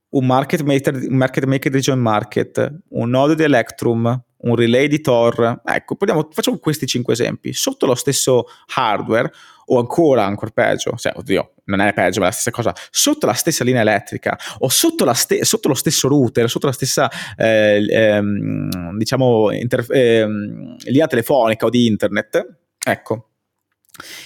un 0.10 0.26
market 0.28 0.62
maker, 0.62 1.10
market 1.10 1.46
maker 1.46 1.72
di 1.72 1.80
Join 1.80 2.00
Market, 2.00 2.82
un 2.90 3.10
nodo 3.10 3.34
di 3.34 3.42
Electrum, 3.42 4.24
un 4.42 4.56
relay 4.56 4.88
di 4.88 5.02
Tor. 5.02 5.62
Ecco, 5.66 5.96
prendiamo, 5.96 6.30
facciamo 6.32 6.58
questi 6.58 6.86
cinque 6.86 7.14
esempi. 7.14 7.54
Sotto 7.54 7.86
lo 7.86 7.96
stesso 7.96 8.46
hardware, 8.76 9.32
o 9.72 9.80
ancora, 9.80 10.26
ancora 10.26 10.52
peggio, 10.54 10.96
cioè, 10.98 11.14
oddio, 11.16 11.54
non 11.66 11.80
è 11.80 11.94
peggio, 11.94 12.20
ma 12.20 12.26
è 12.26 12.30
la 12.30 12.34
stessa 12.34 12.52
cosa, 12.52 12.74
sotto 12.90 13.26
la 13.26 13.34
stessa 13.34 13.64
linea 13.64 13.82
elettrica, 13.82 14.38
o 14.60 14.70
sotto, 14.70 15.12
ste- 15.14 15.46
sotto 15.46 15.70
lo 15.70 15.74
stesso 15.74 16.08
router, 16.08 16.50
sotto 16.50 16.66
la 16.66 16.74
stessa, 16.74 17.10
eh, 17.38 17.86
ehm, 17.90 18.98
diciamo, 18.98 19.52
inter- 19.52 19.90
ehm, 19.90 20.76
linea 20.84 21.08
telefonica 21.08 21.66
o 21.66 21.70
di 21.70 21.86
internet, 21.86 22.58
ecco. 22.86 23.28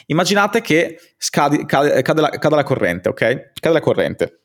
Immaginate 0.07 0.61
che 0.61 0.99
scadi, 1.17 1.65
cade, 1.65 2.01
cade, 2.01 2.21
la, 2.21 2.29
cade 2.29 2.55
la 2.55 2.63
corrente, 2.63 3.09
ok? 3.09 3.51
Cade 3.59 3.73
la 3.73 3.79
corrente 3.81 4.39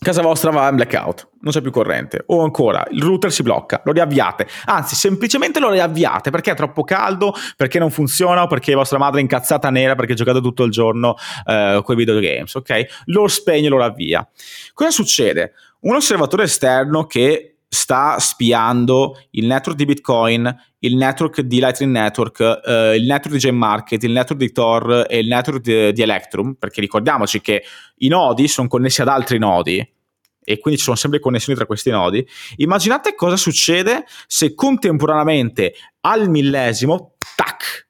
casa 0.00 0.22
vostra 0.22 0.50
va 0.50 0.68
in 0.68 0.76
blackout, 0.76 1.28
non 1.40 1.52
c'è 1.52 1.60
più 1.60 1.70
corrente, 1.70 2.22
o 2.26 2.42
ancora 2.42 2.86
il 2.90 3.02
router 3.02 3.30
si 3.30 3.42
blocca, 3.42 3.82
lo 3.84 3.92
riavviate, 3.92 4.46
anzi 4.64 4.94
semplicemente 4.94 5.60
lo 5.60 5.70
riavviate 5.70 6.30
perché 6.30 6.52
è 6.52 6.54
troppo 6.54 6.84
caldo, 6.84 7.34
perché 7.56 7.78
non 7.78 7.90
funziona 7.90 8.42
o 8.42 8.46
perché 8.46 8.74
vostra 8.74 8.98
madre 8.98 9.18
è 9.18 9.22
incazzata 9.22 9.68
nera 9.68 9.94
perché 9.94 10.14
giocate 10.14 10.40
tutto 10.40 10.64
il 10.64 10.70
giorno 10.70 11.16
eh, 11.46 11.80
con 11.84 11.94
i 11.94 11.98
videogames, 11.98 12.54
ok? 12.54 13.02
Lo 13.06 13.28
spegne 13.28 13.66
e 13.66 13.70
lo 13.70 13.78
ravvia. 13.78 14.26
Cosa 14.72 14.90
succede? 14.90 15.52
Un 15.80 15.94
osservatore 15.94 16.44
esterno 16.44 17.04
che 17.04 17.56
sta 17.72 18.18
spiando 18.18 19.16
il 19.30 19.46
network 19.46 19.78
di 19.78 19.84
Bitcoin, 19.84 20.62
il 20.80 20.96
network 20.96 21.40
di 21.42 21.60
Lightning 21.60 21.92
Network, 21.92 22.40
eh, 22.66 22.96
il 22.96 23.06
network 23.06 23.30
di 23.30 23.38
Gem 23.38 23.56
Market, 23.56 24.02
il 24.02 24.10
network 24.10 24.40
di 24.40 24.50
Tor 24.50 25.06
e 25.08 25.18
il 25.18 25.28
network 25.28 25.60
di, 25.60 25.92
di, 25.92 26.02
Electrum, 26.02 26.54
perché 26.54 26.80
ricordiamoci 26.80 27.40
che 27.40 27.62
i 27.98 28.08
nodi 28.08 28.48
sono 28.48 28.66
connessi 28.66 29.02
ad 29.02 29.08
altri 29.08 29.38
nodi 29.38 29.78
e 30.42 30.58
quindi 30.58 30.78
ci 30.80 30.84
sono 30.84 30.96
sempre 30.96 31.20
connessioni 31.20 31.56
tra 31.56 31.66
questi 31.66 31.90
nodi. 31.90 32.26
Immaginate 32.56 33.14
cosa 33.14 33.36
succede 33.36 34.04
se 34.26 34.52
contemporaneamente 34.54 35.74
al 36.00 36.28
millesimo, 36.28 37.14
tac, 37.36 37.86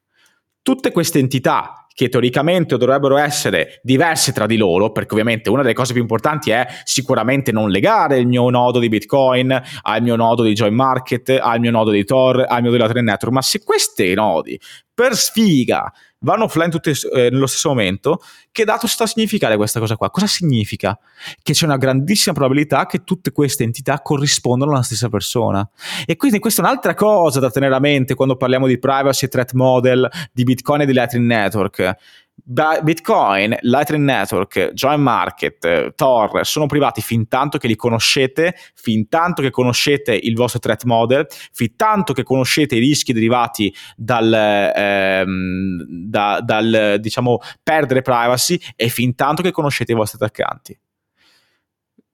tutte 0.61 0.93
queste 0.93 1.19
entità 1.19 1.80
che 2.01 2.09
teoricamente 2.09 2.79
dovrebbero 2.79 3.19
essere 3.19 3.79
diverse 3.83 4.33
tra 4.33 4.47
di 4.47 4.57
loro, 4.57 4.91
perché 4.91 5.13
ovviamente 5.13 5.51
una 5.51 5.61
delle 5.61 5.75
cose 5.75 5.93
più 5.93 6.01
importanti 6.01 6.51
è 6.51 6.67
sicuramente 6.85 7.53
non 7.53 7.69
legare 7.69 8.17
il 8.17 8.27
mio 8.27 8.49
nodo 8.49 8.79
di 8.79 8.89
Bitcoin 8.89 9.63
al 9.83 10.01
mio 10.01 10.17
nodo 10.17 10.43
di 10.43 10.55
Join 10.55 10.73
Market, 10.73 11.29
al 11.29 11.61
mio 11.61 11.71
nodo 11.71 11.91
di 11.91 12.03
Tor, 12.07 12.47
al 12.49 12.63
mio 12.63 12.71
nodo 12.71 12.77
di 12.77 12.79
Lateral 12.79 13.05
Network, 13.05 13.35
ma 13.35 13.43
se 13.43 13.63
questi 13.63 14.15
nodi 14.15 14.59
per 14.95 15.15
sfiga 15.15 15.93
vanno 16.21 16.45
offline 16.45 16.69
tutti 16.69 16.91
eh, 16.91 17.31
nello 17.31 17.47
stesso 17.47 17.69
momento, 17.69 18.23
che 18.53 18.65
dato 18.65 18.87
sta 18.87 19.05
a 19.05 19.07
significare 19.07 19.57
questa 19.57 19.81
cosa 19.81 19.97
qua? 19.97 20.11
Cosa 20.11 20.27
significa? 20.27 20.99
Che 21.43 21.53
c'è 21.53 21.65
una 21.65 21.77
grandissima 21.77 22.35
probabilità 22.35 22.87
che 22.87 23.05
tutte 23.05 23.33
queste 23.33 23.65
entità 23.65 24.01
corrispondano 24.01 24.73
alla 24.73 24.83
stessa 24.83 25.09
persona. 25.09 25.69
E 26.07 26.17
quindi 26.17 26.39
questa 26.39 26.63
è 26.63 26.65
un'altra 26.65 26.95
cosa 26.95 27.41
da 27.41 27.51
tenere 27.51 27.75
a 27.75 27.81
mente 27.81 28.15
quando 28.15 28.37
parliamo 28.37 28.67
di 28.67 28.79
privacy 28.79 29.29
threat 29.29 29.53
model, 29.53 30.09
di 30.33 30.45
Bitcoin 30.45 30.83
e 30.83 30.87
di 30.87 30.93
Lightning 30.93 31.27
Network. 31.27 31.97
Bitcoin, 32.45 33.57
Lightning 33.61 34.05
Network, 34.05 34.73
Join 34.73 35.01
Market, 35.01 35.95
Tor 35.95 36.45
sono 36.45 36.67
privati 36.67 37.01
fin 37.01 37.29
tanto 37.29 37.59
che 37.59 37.67
li 37.67 37.77
conoscete, 37.77 38.55
fin 38.75 39.09
tanto 39.09 39.43
che 39.43 39.51
conoscete 39.51 40.15
il 40.15 40.35
vostro 40.35 40.61
threat 40.61 40.85
model, 40.85 41.27
fin 41.53 41.77
tanto 41.77 42.13
che 42.13 42.23
conoscete 42.23 42.77
i 42.77 42.79
rischi 42.79 43.13
derivati 43.13 43.75
dal, 43.97 44.33
ehm, 44.33 45.85
da, 45.89 46.41
dal 46.43 46.97
diciamo, 47.01 47.39
perdere 47.63 48.03
privacy 48.03 48.59
e 48.77 48.89
fin 48.89 49.15
tanto 49.15 49.43
che 49.43 49.51
conoscete 49.51 49.93
i 49.93 49.95
vostri 49.95 50.19
attaccanti. 50.21 50.79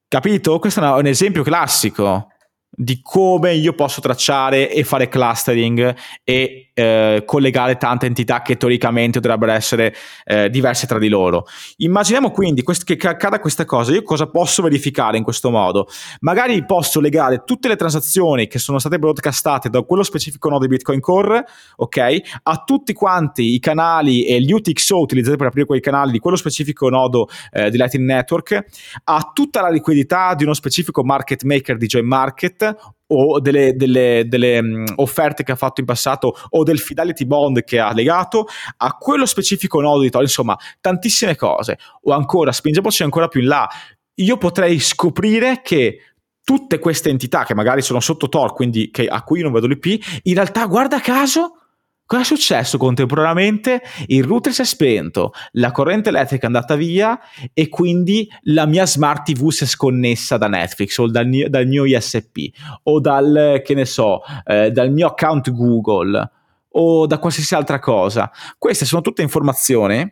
Capito? 0.09 0.59
Questo 0.59 0.81
è 0.81 0.99
un 0.99 1.07
esempio 1.07 1.43
classico 1.43 2.29
di 2.77 3.01
come 3.03 3.55
io 3.55 3.73
posso 3.73 4.01
tracciare 4.01 4.71
e 4.71 4.85
fare 4.85 5.09
clustering 5.09 5.97
e 6.23 6.71
eh, 6.75 7.23
collegare 7.25 7.79
tante 7.79 8.05
entità 8.05 8.43
che 8.43 8.59
teoricamente 8.59 9.19
dovrebbero 9.19 9.53
essere 9.53 9.95
eh, 10.25 10.51
diverse 10.51 10.87
tra 10.87 10.99
di 10.99 11.09
loro. 11.09 11.47
Immaginiamo 11.79 12.31
quindi 12.31 12.63
quest- 12.63 12.85
che 12.85 13.09
accada 13.09 13.41
questa 13.41 13.65
cosa, 13.65 13.93
io 13.93 14.03
cosa 14.03 14.27
posso 14.27 14.63
verificare 14.63 15.17
in 15.17 15.23
questo 15.23 15.51
modo? 15.51 15.89
Magari 16.21 16.63
posso 16.67 17.01
legare 17.01 17.45
tutte 17.47 17.69
le 17.69 17.77
transazioni 17.77 18.47
che 18.47 18.59
sono 18.59 18.79
state 18.79 18.99
broadcastate 18.99 19.71
da 19.71 19.81
quello 19.83 20.03
specifico 20.03 20.51
nodo 20.51 20.67
di 20.67 20.75
Bitcoin 20.75 21.01
Core, 21.01 21.47
ok, 21.77 22.21
a 22.43 22.63
tutti 22.67 22.93
quanti 22.93 23.55
i 23.55 23.59
canali 23.59 24.27
e 24.27 24.39
gli 24.43 24.53
UTXO 24.53 25.01
utilizzati 25.01 25.39
per 25.39 25.47
aprire 25.47 25.67
quei 25.67 25.81
canali 25.81 26.13
di 26.13 26.19
quello 26.19 26.37
specifico 26.37 26.91
nodo 26.91 27.29
eh, 27.53 27.71
di 27.71 27.79
Lightning 27.79 28.07
Network, 28.07 28.65
a 29.05 29.31
tutta 29.33 29.63
la 29.63 29.71
liquidità 29.71 30.35
di 30.35 30.45
uno 30.45 30.53
specifico 30.53 31.03
market 31.03 31.43
maker 31.45 31.79
di 31.79 31.87
Join 31.87 32.07
Market 32.07 32.66
o 33.09 33.41
delle, 33.41 33.75
delle, 33.77 34.25
delle 34.27 34.59
um, 34.59 34.85
offerte 34.97 35.43
che 35.43 35.53
ha 35.53 35.57
fatto 35.57 35.81
in 35.81 35.87
passato 35.87 36.35
o 36.51 36.63
del 36.65 36.79
fidelity 36.79 37.27
bond 37.27 37.63
che 37.65 37.79
ha 37.79 37.93
legato 37.93 38.47
a 38.79 38.95
quello 38.95 39.27
specifico 39.27 39.81
nodo 39.81 40.01
di 40.01 40.11
Tor, 40.11 40.23
insomma 40.23 40.57
tantissime 40.81 41.37
cose. 41.37 41.79
O 42.03 42.13
ancora 42.13 42.53
spingiamoci 42.53 43.03
ancora 43.03 43.29
più 43.29 43.41
in 43.41 43.49
là. 43.49 43.69
Io 44.15 44.39
potrei 44.39 44.79
scoprire 44.81 45.61
che 45.63 46.01
tutte 46.43 46.79
queste 46.79 47.11
entità 47.11 47.45
che 47.45 47.55
magari 47.55 47.83
sono 47.83 47.99
sotto 47.99 48.29
Tor 48.29 48.53
quindi 48.53 48.91
che, 48.91 49.07
a 49.07 49.23
cui 49.23 49.43
non 49.43 49.51
vedo 49.51 49.67
l'IP 49.67 50.21
in 50.23 50.35
realtà 50.35 50.65
guarda 50.67 51.01
caso 51.01 51.66
Cosa 52.07 52.23
è 52.23 52.25
successo 52.25 52.79
contemporaneamente? 52.79 53.83
Il 54.07 54.23
router 54.23 54.53
si 54.53 54.63
è 54.63 54.65
spento, 54.65 55.33
la 55.53 55.73
corrente 55.73 56.11
elettrica 56.11 56.45
è 56.45 56.47
andata 56.47 56.77
via 56.77 57.19
e 57.53 57.69
quindi 57.69 58.31
la 58.43 58.65
mia 58.65 58.87
smart 58.87 59.25
TV 59.25 59.51
si 59.51 59.65
è 59.65 59.67
sconnessa 59.67 60.37
da 60.37 60.47
Netflix 60.47 60.97
o 60.99 61.11
dal 61.11 61.29
dal 61.49 61.67
mio 61.67 61.85
ISP 61.85 62.53
o 62.85 63.01
dal, 63.01 63.61
che 63.65 63.75
ne 63.75 63.85
so, 63.85 64.21
eh, 64.45 64.71
dal 64.71 64.93
mio 64.93 65.09
account 65.09 65.51
Google 65.51 66.31
o 66.69 67.07
da 67.07 67.19
qualsiasi 67.19 67.57
altra 67.57 67.81
cosa. 67.81 68.31
Queste 68.57 68.85
sono 68.85 69.03
tutte 69.03 69.23
informazioni 69.23 70.09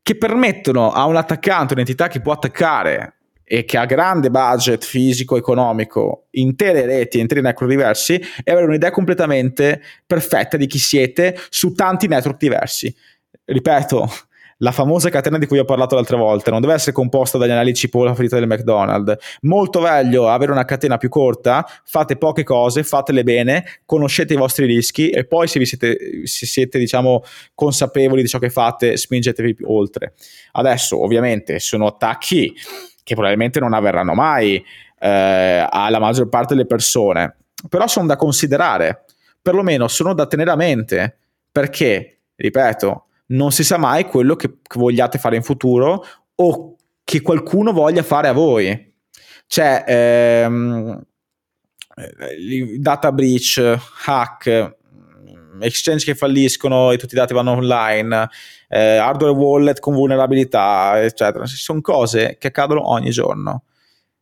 che 0.00 0.16
permettono 0.16 0.92
a 0.92 1.06
un 1.06 1.16
attaccante, 1.16 1.74
un'entità 1.74 2.06
che 2.06 2.20
può 2.20 2.34
attaccare 2.34 3.19
e 3.52 3.64
che 3.64 3.78
ha 3.78 3.84
grande 3.84 4.30
budget 4.30 4.84
fisico, 4.84 5.36
economico, 5.36 6.26
intere 6.30 6.86
reti, 6.86 7.18
interi 7.18 7.40
network 7.40 7.68
diversi, 7.68 8.14
e 8.14 8.52
avere 8.52 8.66
un'idea 8.66 8.92
completamente 8.92 9.82
perfetta 10.06 10.56
di 10.56 10.68
chi 10.68 10.78
siete 10.78 11.36
su 11.48 11.72
tanti 11.72 12.06
network 12.06 12.38
diversi. 12.38 12.94
Ripeto, 13.44 14.08
la 14.62 14.72
famosa 14.72 15.08
catena 15.10 15.38
di 15.38 15.46
cui 15.46 15.58
ho 15.58 15.64
parlato 15.64 15.94
l'altra 15.94 16.16
volta 16.16 16.50
non 16.50 16.60
deve 16.60 16.74
essere 16.74 16.92
composta 16.92 17.38
dagli 17.38 17.50
anelli 17.50 17.74
cipolla 17.74 18.14
fritta 18.14 18.38
del 18.38 18.46
McDonald's. 18.46 19.38
Molto 19.42 19.80
meglio 19.80 20.28
avere 20.28 20.52
una 20.52 20.64
catena 20.64 20.96
più 20.96 21.08
corta, 21.08 21.66
fate 21.84 22.16
poche 22.16 22.44
cose, 22.44 22.82
fatele 22.82 23.22
bene, 23.22 23.64
conoscete 23.86 24.34
i 24.34 24.36
vostri 24.36 24.66
rischi 24.66 25.10
e 25.10 25.24
poi 25.24 25.48
se 25.48 25.58
vi 25.58 25.66
siete, 25.66 25.96
se 26.24 26.46
siete 26.46 26.78
diciamo, 26.78 27.22
consapevoli 27.54 28.22
di 28.22 28.28
ciò 28.28 28.38
che 28.38 28.50
fate, 28.50 28.96
spingetevi 28.96 29.54
più 29.54 29.70
oltre. 29.70 30.14
Adesso, 30.52 31.02
ovviamente, 31.02 31.58
sono 31.58 31.86
attacchi 31.86 32.54
che 33.02 33.14
probabilmente 33.14 33.60
non 33.60 33.72
avverranno 33.72 34.14
mai 34.14 34.62
eh, 35.00 35.66
alla 35.68 35.98
maggior 35.98 36.28
parte 36.28 36.54
delle 36.54 36.66
persone, 36.66 37.36
però 37.68 37.86
sono 37.86 38.06
da 38.06 38.16
considerare, 38.16 39.04
perlomeno 39.40 39.88
sono 39.88 40.12
da 40.12 40.26
tenere 40.26 40.50
a 40.50 40.56
mente, 40.56 41.16
perché, 41.50 42.18
ripeto, 42.36 43.06
non 43.30 43.52
si 43.52 43.64
sa 43.64 43.76
mai 43.76 44.04
quello 44.04 44.36
che, 44.36 44.58
che 44.62 44.78
vogliate 44.78 45.18
fare 45.18 45.36
in 45.36 45.42
futuro 45.42 46.04
o 46.34 46.76
che 47.04 47.20
qualcuno 47.20 47.72
voglia 47.72 48.02
fare 48.02 48.28
a 48.28 48.32
voi. 48.32 48.94
Cioè, 49.46 49.84
ehm, 49.86 51.04
eh, 51.96 52.76
data 52.78 53.12
breach, 53.12 53.78
hack, 54.06 54.78
exchange 55.60 56.04
che 56.04 56.14
falliscono 56.14 56.92
e 56.92 56.96
tutti 56.96 57.14
i 57.14 57.18
dati 57.18 57.34
vanno 57.34 57.52
online, 57.52 58.28
eh, 58.68 58.96
hardware 58.96 59.34
wallet 59.34 59.80
con 59.80 59.94
vulnerabilità, 59.94 61.02
eccetera. 61.02 61.46
Sono 61.46 61.80
cose 61.80 62.36
che 62.38 62.48
accadono 62.48 62.88
ogni 62.90 63.10
giorno. 63.10 63.64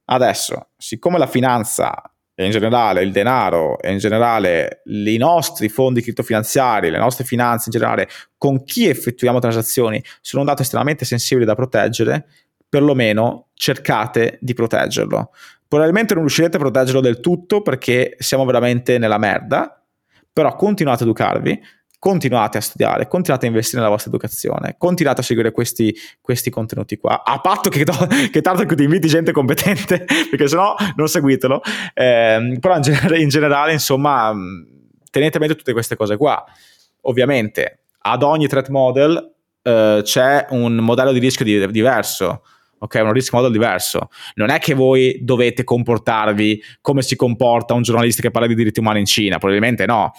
Adesso, 0.06 0.68
siccome 0.76 1.18
la 1.18 1.26
finanza 1.26 2.02
e 2.40 2.44
in 2.44 2.52
generale 2.52 3.02
il 3.02 3.10
denaro 3.10 3.80
e 3.80 3.90
in 3.90 3.98
generale 3.98 4.82
i 4.84 5.16
nostri 5.16 5.68
fondi 5.68 6.02
criptofinanziari, 6.02 6.88
le 6.88 6.98
nostre 6.98 7.24
finanze 7.24 7.64
in 7.66 7.72
generale, 7.72 8.08
con 8.36 8.62
chi 8.62 8.86
effettuiamo 8.86 9.40
transazioni, 9.40 10.00
sono 10.20 10.42
un 10.42 10.48
dato 10.48 10.62
estremamente 10.62 11.04
sensibile 11.04 11.44
da 11.44 11.56
proteggere, 11.56 12.28
perlomeno 12.68 13.48
cercate 13.54 14.38
di 14.40 14.54
proteggerlo. 14.54 15.32
Probabilmente 15.66 16.14
non 16.14 16.22
riuscirete 16.22 16.58
a 16.58 16.60
proteggerlo 16.60 17.00
del 17.00 17.18
tutto 17.18 17.60
perché 17.60 18.14
siamo 18.20 18.44
veramente 18.44 18.98
nella 18.98 19.18
merda, 19.18 19.84
però 20.32 20.54
continuate 20.54 21.02
a 21.02 21.06
educarvi, 21.06 21.60
continuate 21.98 22.58
a 22.58 22.60
studiare, 22.60 23.08
continuate 23.08 23.46
a 23.46 23.48
investire 23.48 23.78
nella 23.78 23.90
vostra 23.90 24.10
educazione, 24.10 24.76
continuate 24.78 25.20
a 25.20 25.24
seguire 25.24 25.50
questi, 25.50 25.94
questi 26.20 26.48
contenuti 26.50 26.96
qua, 26.96 27.24
a 27.24 27.40
patto 27.40 27.68
che, 27.68 27.84
che 28.30 28.40
tanto 28.40 28.64
che 28.64 28.74
ti 28.74 28.84
inviti 28.84 29.08
gente 29.08 29.32
competente, 29.32 30.04
perché 30.30 30.46
sennò 30.46 30.74
non 30.96 31.08
seguitelo, 31.08 31.60
eh, 31.94 32.56
però 32.60 32.76
in 32.76 32.82
generale, 32.82 33.20
in 33.20 33.28
generale, 33.28 33.72
insomma, 33.72 34.32
tenete 35.10 35.36
a 35.36 35.40
mente 35.40 35.56
tutte 35.56 35.72
queste 35.72 35.96
cose 35.96 36.16
qua. 36.16 36.44
Ovviamente, 37.02 37.80
ad 38.00 38.22
ogni 38.22 38.46
threat 38.46 38.68
model 38.68 39.34
eh, 39.62 40.00
c'è 40.02 40.46
un 40.50 40.76
modello 40.76 41.12
di 41.12 41.18
rischio 41.18 41.44
di, 41.44 41.66
diverso, 41.70 42.42
ok? 42.78 43.00
Un 43.02 43.12
risk 43.12 43.32
model 43.32 43.50
diverso. 43.50 44.10
Non 44.34 44.50
è 44.50 44.58
che 44.58 44.74
voi 44.74 45.18
dovete 45.22 45.64
comportarvi 45.64 46.62
come 46.80 47.02
si 47.02 47.16
comporta 47.16 47.74
un 47.74 47.82
giornalista 47.82 48.22
che 48.22 48.30
parla 48.30 48.48
di 48.48 48.54
diritti 48.54 48.80
umani 48.80 49.00
in 49.00 49.06
Cina, 49.06 49.38
probabilmente 49.38 49.86
no. 49.86 50.12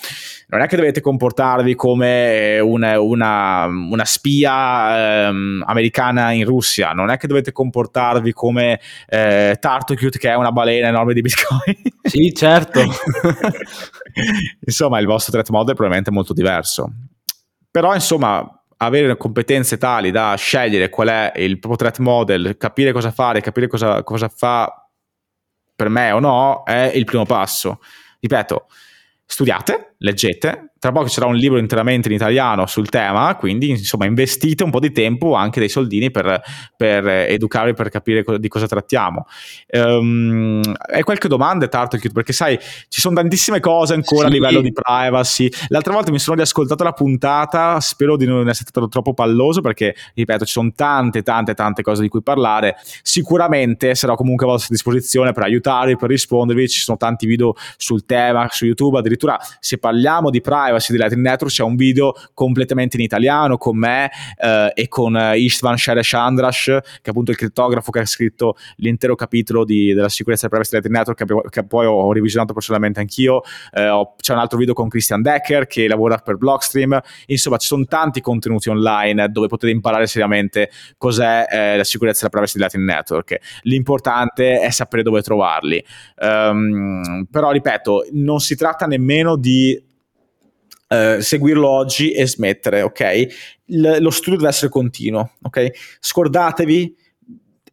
Non 0.48 0.62
è 0.62 0.68
che 0.68 0.76
dovete 0.76 1.02
comportarvi 1.02 1.76
come 1.76 2.56
eh, 2.56 2.60
una, 2.60 3.00
una, 3.00 3.66
una 3.66 4.06
spia 4.06 5.28
ehm, 5.28 5.64
americana 5.66 6.32
in 6.32 6.46
Russia, 6.46 6.92
non 6.92 7.10
è 7.10 7.18
che 7.18 7.28
dovete 7.28 7.52
comportarvi 7.52 8.34
come 8.34 8.80
eh, 9.08 9.58
Tartocute 9.60 10.18
che 10.18 10.30
è 10.30 10.36
una 10.36 10.52
balena 10.52 10.88
enorme 10.88 11.14
di 11.14 11.22
Bitcoin. 11.22 11.98
Sì, 12.10 12.34
certo. 12.34 12.82
insomma, 14.66 14.98
il 15.00 15.06
vostro 15.06 15.32
threat 15.32 15.50
model 15.50 15.74
è 15.74 15.76
probabilmente 15.76 16.10
molto 16.10 16.34
diverso. 16.34 16.92
Però, 17.70 17.94
insomma, 17.94 18.59
avere 18.82 19.18
competenze 19.18 19.78
tali 19.78 20.12
da 20.12 20.36
scegliere 20.36 20.90
qual 20.90 21.10
è 21.10 21.34
il 21.36 21.60
proprio 21.60 21.76
threat 21.78 22.00
model, 22.00 22.58
capire 22.58 22.92
cosa 22.92 23.12
fare, 23.12 23.42
capire 23.42 23.68
cosa, 23.68 24.04
cosa 24.04 24.30
fa 24.30 24.90
per 25.76 25.90
me 25.90 26.12
o 26.12 26.20
no, 26.20 26.64
è 26.64 26.92
il 26.94 27.06
primo 27.06 27.26
passo. 27.26 27.80
Ripeto, 28.20 28.68
studiate, 29.26 29.96
leggete, 30.00 30.69
tra 30.80 30.94
poco 30.94 31.08
ci 31.08 31.14
sarà 31.14 31.28
un 31.28 31.36
libro 31.36 31.60
interamente 31.60 32.08
in 32.08 32.16
italiano 32.16 32.66
sul 32.66 32.88
tema, 32.88 33.36
quindi 33.36 33.70
insomma 33.70 34.06
investite 34.06 34.64
un 34.64 34.72
po' 34.72 34.80
di 34.80 34.92
tempo, 34.92 35.36
anche 35.36 35.60
dei 35.60 35.68
soldini 35.68 36.10
per, 36.10 36.42
per 36.76 37.06
educarvi, 37.06 37.74
per 37.74 37.90
capire 37.90 38.24
co- 38.24 38.38
di 38.38 38.48
cosa 38.48 38.66
trattiamo. 38.66 39.28
Um, 39.72 40.62
hai 40.94 41.04
qualche 41.04 41.28
domanda 41.28 41.68
Tartocute? 41.68 42.14
Perché 42.14 42.32
sai, 42.32 42.58
ci 42.88 43.02
sono 43.02 43.16
tantissime 43.16 43.60
cose 43.60 43.94
ancora 43.94 44.22
sì. 44.22 44.26
a 44.28 44.30
livello 44.30 44.62
di 44.62 44.72
privacy. 44.72 45.50
L'altra 45.68 45.92
volta 45.92 46.12
mi 46.12 46.20
sono 46.20 46.38
riascoltato 46.38 46.84
la 46.86 46.94
puntata, 46.94 47.80
spero 47.82 48.16
di 48.16 48.26
non 48.26 48.48
essere 48.48 48.70
stato 48.70 48.88
troppo 48.88 49.14
palloso 49.14 49.60
perché, 49.60 49.96
ripeto, 50.14 50.46
ci 50.46 50.54
sono 50.54 50.72
tante, 50.74 51.24
tante, 51.24 51.54
tante 51.56 51.82
cose 51.82 52.02
di 52.02 52.08
cui 52.08 52.22
parlare. 52.22 52.78
Sicuramente 53.02 53.96
sarò 53.96 54.16
comunque 54.16 54.46
a 54.46 54.50
vostra 54.50 54.70
disposizione 54.72 55.34
per 55.34 55.44
aiutarvi, 55.44 55.98
per 55.98 56.10
rispondervi. 56.10 56.70
Ci 56.70 56.80
sono 56.80 56.96
tanti 56.96 57.26
video 57.26 57.54
sul 57.76 58.06
tema, 58.06 58.48
su 58.50 58.66
YouTube, 58.66 58.98
addirittura 58.98 59.38
se 59.60 59.78
parliamo 59.78 60.30
di 60.30 60.40
privacy 60.40 60.68
privacy 60.70 60.96
Lightning 60.96 61.26
Network 61.26 61.54
c'è 61.54 61.64
un 61.64 61.76
video 61.76 62.14
completamente 62.34 62.98
in 62.98 63.04
italiano 63.04 63.58
con 63.58 63.78
me 63.78 64.12
eh, 64.38 64.72
e 64.74 64.88
con 64.88 65.16
eh, 65.16 65.38
Istvan 65.40 65.78
Sheresh 65.78 66.14
Andrash 66.14 66.66
che 66.66 67.02
è 67.02 67.10
appunto 67.10 67.32
il 67.32 67.38
crittografo 67.38 67.92
che 67.92 68.00
ha 68.00 68.06
scritto 68.06 68.56
l'intero 68.78 69.16
capitolo 69.16 69.66
di, 69.66 69.94
della 69.94 70.10
sicurezza 70.10 70.48
del 70.48 70.52
privacy 70.52 70.80
di 70.80 70.88
Lightning 70.88 70.98
Network 70.98 71.44
che, 71.44 71.50
che 71.50 71.68
poi 71.68 71.86
ho, 71.86 72.12
revisionato 72.12 72.54
personalmente 72.54 73.00
anch'io. 73.00 73.42
Eh, 73.72 73.88
ho, 73.88 74.16
c'è 74.20 74.34
un 74.34 74.40
altro 74.40 74.58
video 74.58 74.74
con 74.74 74.88
Christian 74.88 75.22
Decker 75.22 75.68
che 75.68 75.88
lavora 75.88 76.18
per 76.18 76.38
Blockstream. 76.38 77.00
Insomma 77.28 77.58
ci 77.58 77.68
sono 77.68 77.86
tanti 77.86 78.22
contenuti 78.22 78.70
online 78.70 79.30
dove 79.30 79.48
potete 79.48 79.72
imparare 79.72 80.08
seriamente 80.08 80.70
cos'è 80.98 81.46
eh, 81.50 81.78
la 81.78 81.84
sicurezza 81.84 82.28
della 82.28 82.32
privacy 82.32 82.54
di 82.58 82.60
Lightning 82.60 82.88
Network. 82.88 83.38
L'importante 83.64 84.60
è 84.60 84.70
sapere 84.70 85.04
dove 85.04 85.22
trovarli. 85.22 85.84
Um, 86.18 87.28
però 87.30 87.52
ripeto 87.52 88.08
non 88.12 88.40
si 88.40 88.56
tratta 88.56 88.86
nemmeno 88.86 89.36
di 89.36 89.88
Uh, 90.90 91.20
seguirlo 91.22 91.68
oggi 91.68 92.12
e 92.14 92.26
smettere, 92.26 92.82
ok? 92.82 93.28
L- 93.66 93.98
lo 94.00 94.10
studio 94.10 94.38
deve 94.38 94.50
essere 94.50 94.72
continuo, 94.72 95.34
ok? 95.44 95.98
Scordatevi 96.00 96.96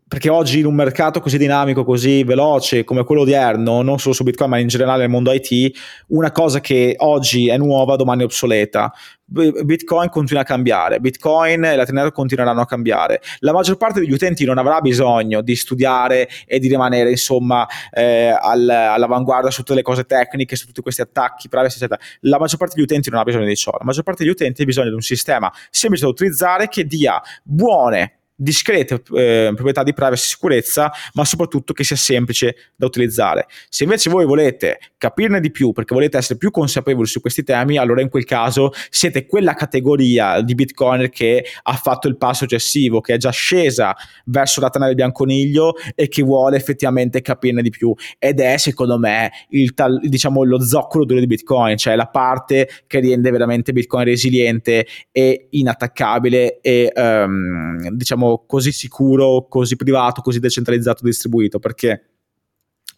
perché 0.08 0.28
oggi 0.28 0.60
in 0.60 0.66
un 0.66 0.74
mercato 0.74 1.18
così 1.18 1.36
dinamico, 1.36 1.84
così 1.84 2.22
veloce 2.22 2.84
come 2.84 3.02
quello 3.02 3.22
odierno, 3.22 3.82
non 3.82 3.98
solo 3.98 4.14
su 4.14 4.22
Bitcoin 4.22 4.50
ma 4.50 4.58
in 4.58 4.68
generale 4.68 5.00
nel 5.00 5.10
mondo 5.10 5.32
IT, 5.32 5.76
una 6.08 6.30
cosa 6.30 6.60
che 6.60 6.94
oggi 6.98 7.48
è 7.48 7.56
nuova 7.56 7.96
domani 7.96 8.22
è 8.22 8.24
obsoleta. 8.24 8.92
Bitcoin 9.28 10.08
continua 10.08 10.42
a 10.42 10.44
cambiare, 10.44 11.00
Bitcoin 11.00 11.64
e 11.64 11.74
la 11.74 11.84
Tenero 11.84 12.12
continueranno 12.12 12.60
a 12.60 12.66
cambiare. 12.66 13.20
La 13.40 13.52
maggior 13.52 13.76
parte 13.76 13.98
degli 13.98 14.12
utenti 14.12 14.44
non 14.44 14.58
avrà 14.58 14.80
bisogno 14.80 15.42
di 15.42 15.56
studiare 15.56 16.28
e 16.46 16.60
di 16.60 16.68
rimanere 16.68 17.10
insomma 17.10 17.66
eh, 17.90 18.28
all, 18.28 18.68
all'avanguardia 18.68 19.50
su 19.50 19.62
tutte 19.62 19.74
le 19.74 19.82
cose 19.82 20.04
tecniche, 20.04 20.54
su 20.54 20.66
tutti 20.66 20.82
questi 20.82 21.00
attacchi, 21.00 21.48
privacy, 21.48 21.78
eccetera. 21.78 22.00
La 22.20 22.38
maggior 22.38 22.58
parte 22.58 22.76
degli 22.76 22.84
utenti 22.84 23.10
non 23.10 23.18
ha 23.18 23.24
bisogno 23.24 23.46
di 23.46 23.56
ciò. 23.56 23.72
La 23.72 23.84
maggior 23.84 24.04
parte 24.04 24.22
degli 24.22 24.32
utenti 24.32 24.62
ha 24.62 24.64
bisogno 24.64 24.90
di 24.90 24.94
un 24.94 25.02
sistema 25.02 25.52
semplice 25.68 26.04
da 26.04 26.10
utilizzare 26.10 26.68
che 26.68 26.84
dia 26.84 27.20
buone 27.42 28.20
discrete 28.36 29.02
eh, 29.14 29.50
proprietà 29.54 29.82
di 29.82 29.92
privacy 29.92 30.24
e 30.24 30.28
sicurezza, 30.28 30.92
ma 31.14 31.24
soprattutto 31.24 31.72
che 31.72 31.84
sia 31.84 31.96
semplice 31.96 32.72
da 32.76 32.86
utilizzare. 32.86 33.46
Se 33.68 33.84
invece 33.84 34.10
voi 34.10 34.26
volete 34.26 34.78
capirne 34.98 35.40
di 35.40 35.50
più 35.50 35.72
perché 35.72 35.94
volete 35.94 36.18
essere 36.18 36.38
più 36.38 36.50
consapevoli 36.50 37.06
su 37.06 37.20
questi 37.20 37.42
temi, 37.42 37.78
allora 37.78 38.00
in 38.00 38.08
quel 38.08 38.24
caso 38.24 38.72
siete 38.90 39.26
quella 39.26 39.54
categoria 39.54 40.40
di 40.42 40.54
Bitcoin 40.54 41.08
che 41.10 41.44
ha 41.62 41.74
fatto 41.74 42.08
il 42.08 42.16
passo 42.16 42.44
successivo, 42.46 43.00
che 43.00 43.14
è 43.14 43.16
già 43.16 43.30
scesa 43.30 43.94
verso 44.26 44.60
la 44.60 44.70
tana 44.70 44.86
del 44.86 44.94
bianconiglio 44.94 45.74
e 45.94 46.08
che 46.08 46.22
vuole 46.22 46.56
effettivamente 46.56 47.20
capirne 47.22 47.62
di 47.62 47.70
più. 47.70 47.94
Ed 48.18 48.40
è 48.40 48.56
secondo 48.56 48.98
me 48.98 49.30
il 49.50 49.74
tal, 49.74 49.98
diciamo, 50.02 50.44
lo 50.44 50.60
zoccolo 50.60 51.04
duro 51.04 51.20
di 51.20 51.26
Bitcoin, 51.26 51.76
cioè 51.76 51.96
la 51.96 52.06
parte 52.06 52.68
che 52.86 53.00
rende 53.00 53.30
veramente 53.30 53.72
Bitcoin 53.72 54.04
resiliente 54.04 54.86
e 55.10 55.48
inattaccabile 55.50 56.60
e 56.60 56.92
um, 56.94 57.88
diciamo 57.90 58.25
diciamo, 58.26 58.44
così 58.46 58.72
sicuro, 58.72 59.46
così 59.48 59.76
privato, 59.76 60.20
così 60.20 60.40
decentralizzato 60.40 61.02
e 61.02 61.06
distribuito, 61.06 61.58
perché 61.58 62.10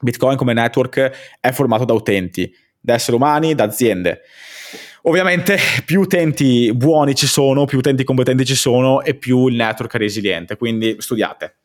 Bitcoin 0.01 0.37
come 0.37 0.53
network 0.55 1.11
è 1.41 1.51
formato 1.51 1.85
da 1.85 1.93
utenti, 1.93 2.51
da 2.81 2.95
esseri 2.95 3.17
umani, 3.17 3.55
da 3.55 3.65
aziende. 3.65 4.23
Ovviamente 5.03 5.59
più 5.85 6.01
utenti 6.01 6.73
buoni 6.75 7.15
ci 7.15 7.27
sono, 7.27 7.65
più 7.65 7.79
utenti 7.79 8.05
competenti 8.05 8.45
ci 8.45 8.55
sono 8.55 9.03
e 9.03 9.15
più 9.15 9.47
il 9.47 9.55
network 9.55 9.95
è 9.95 9.99
resiliente, 9.99 10.57
quindi 10.57 10.97
studiate. 10.99 11.58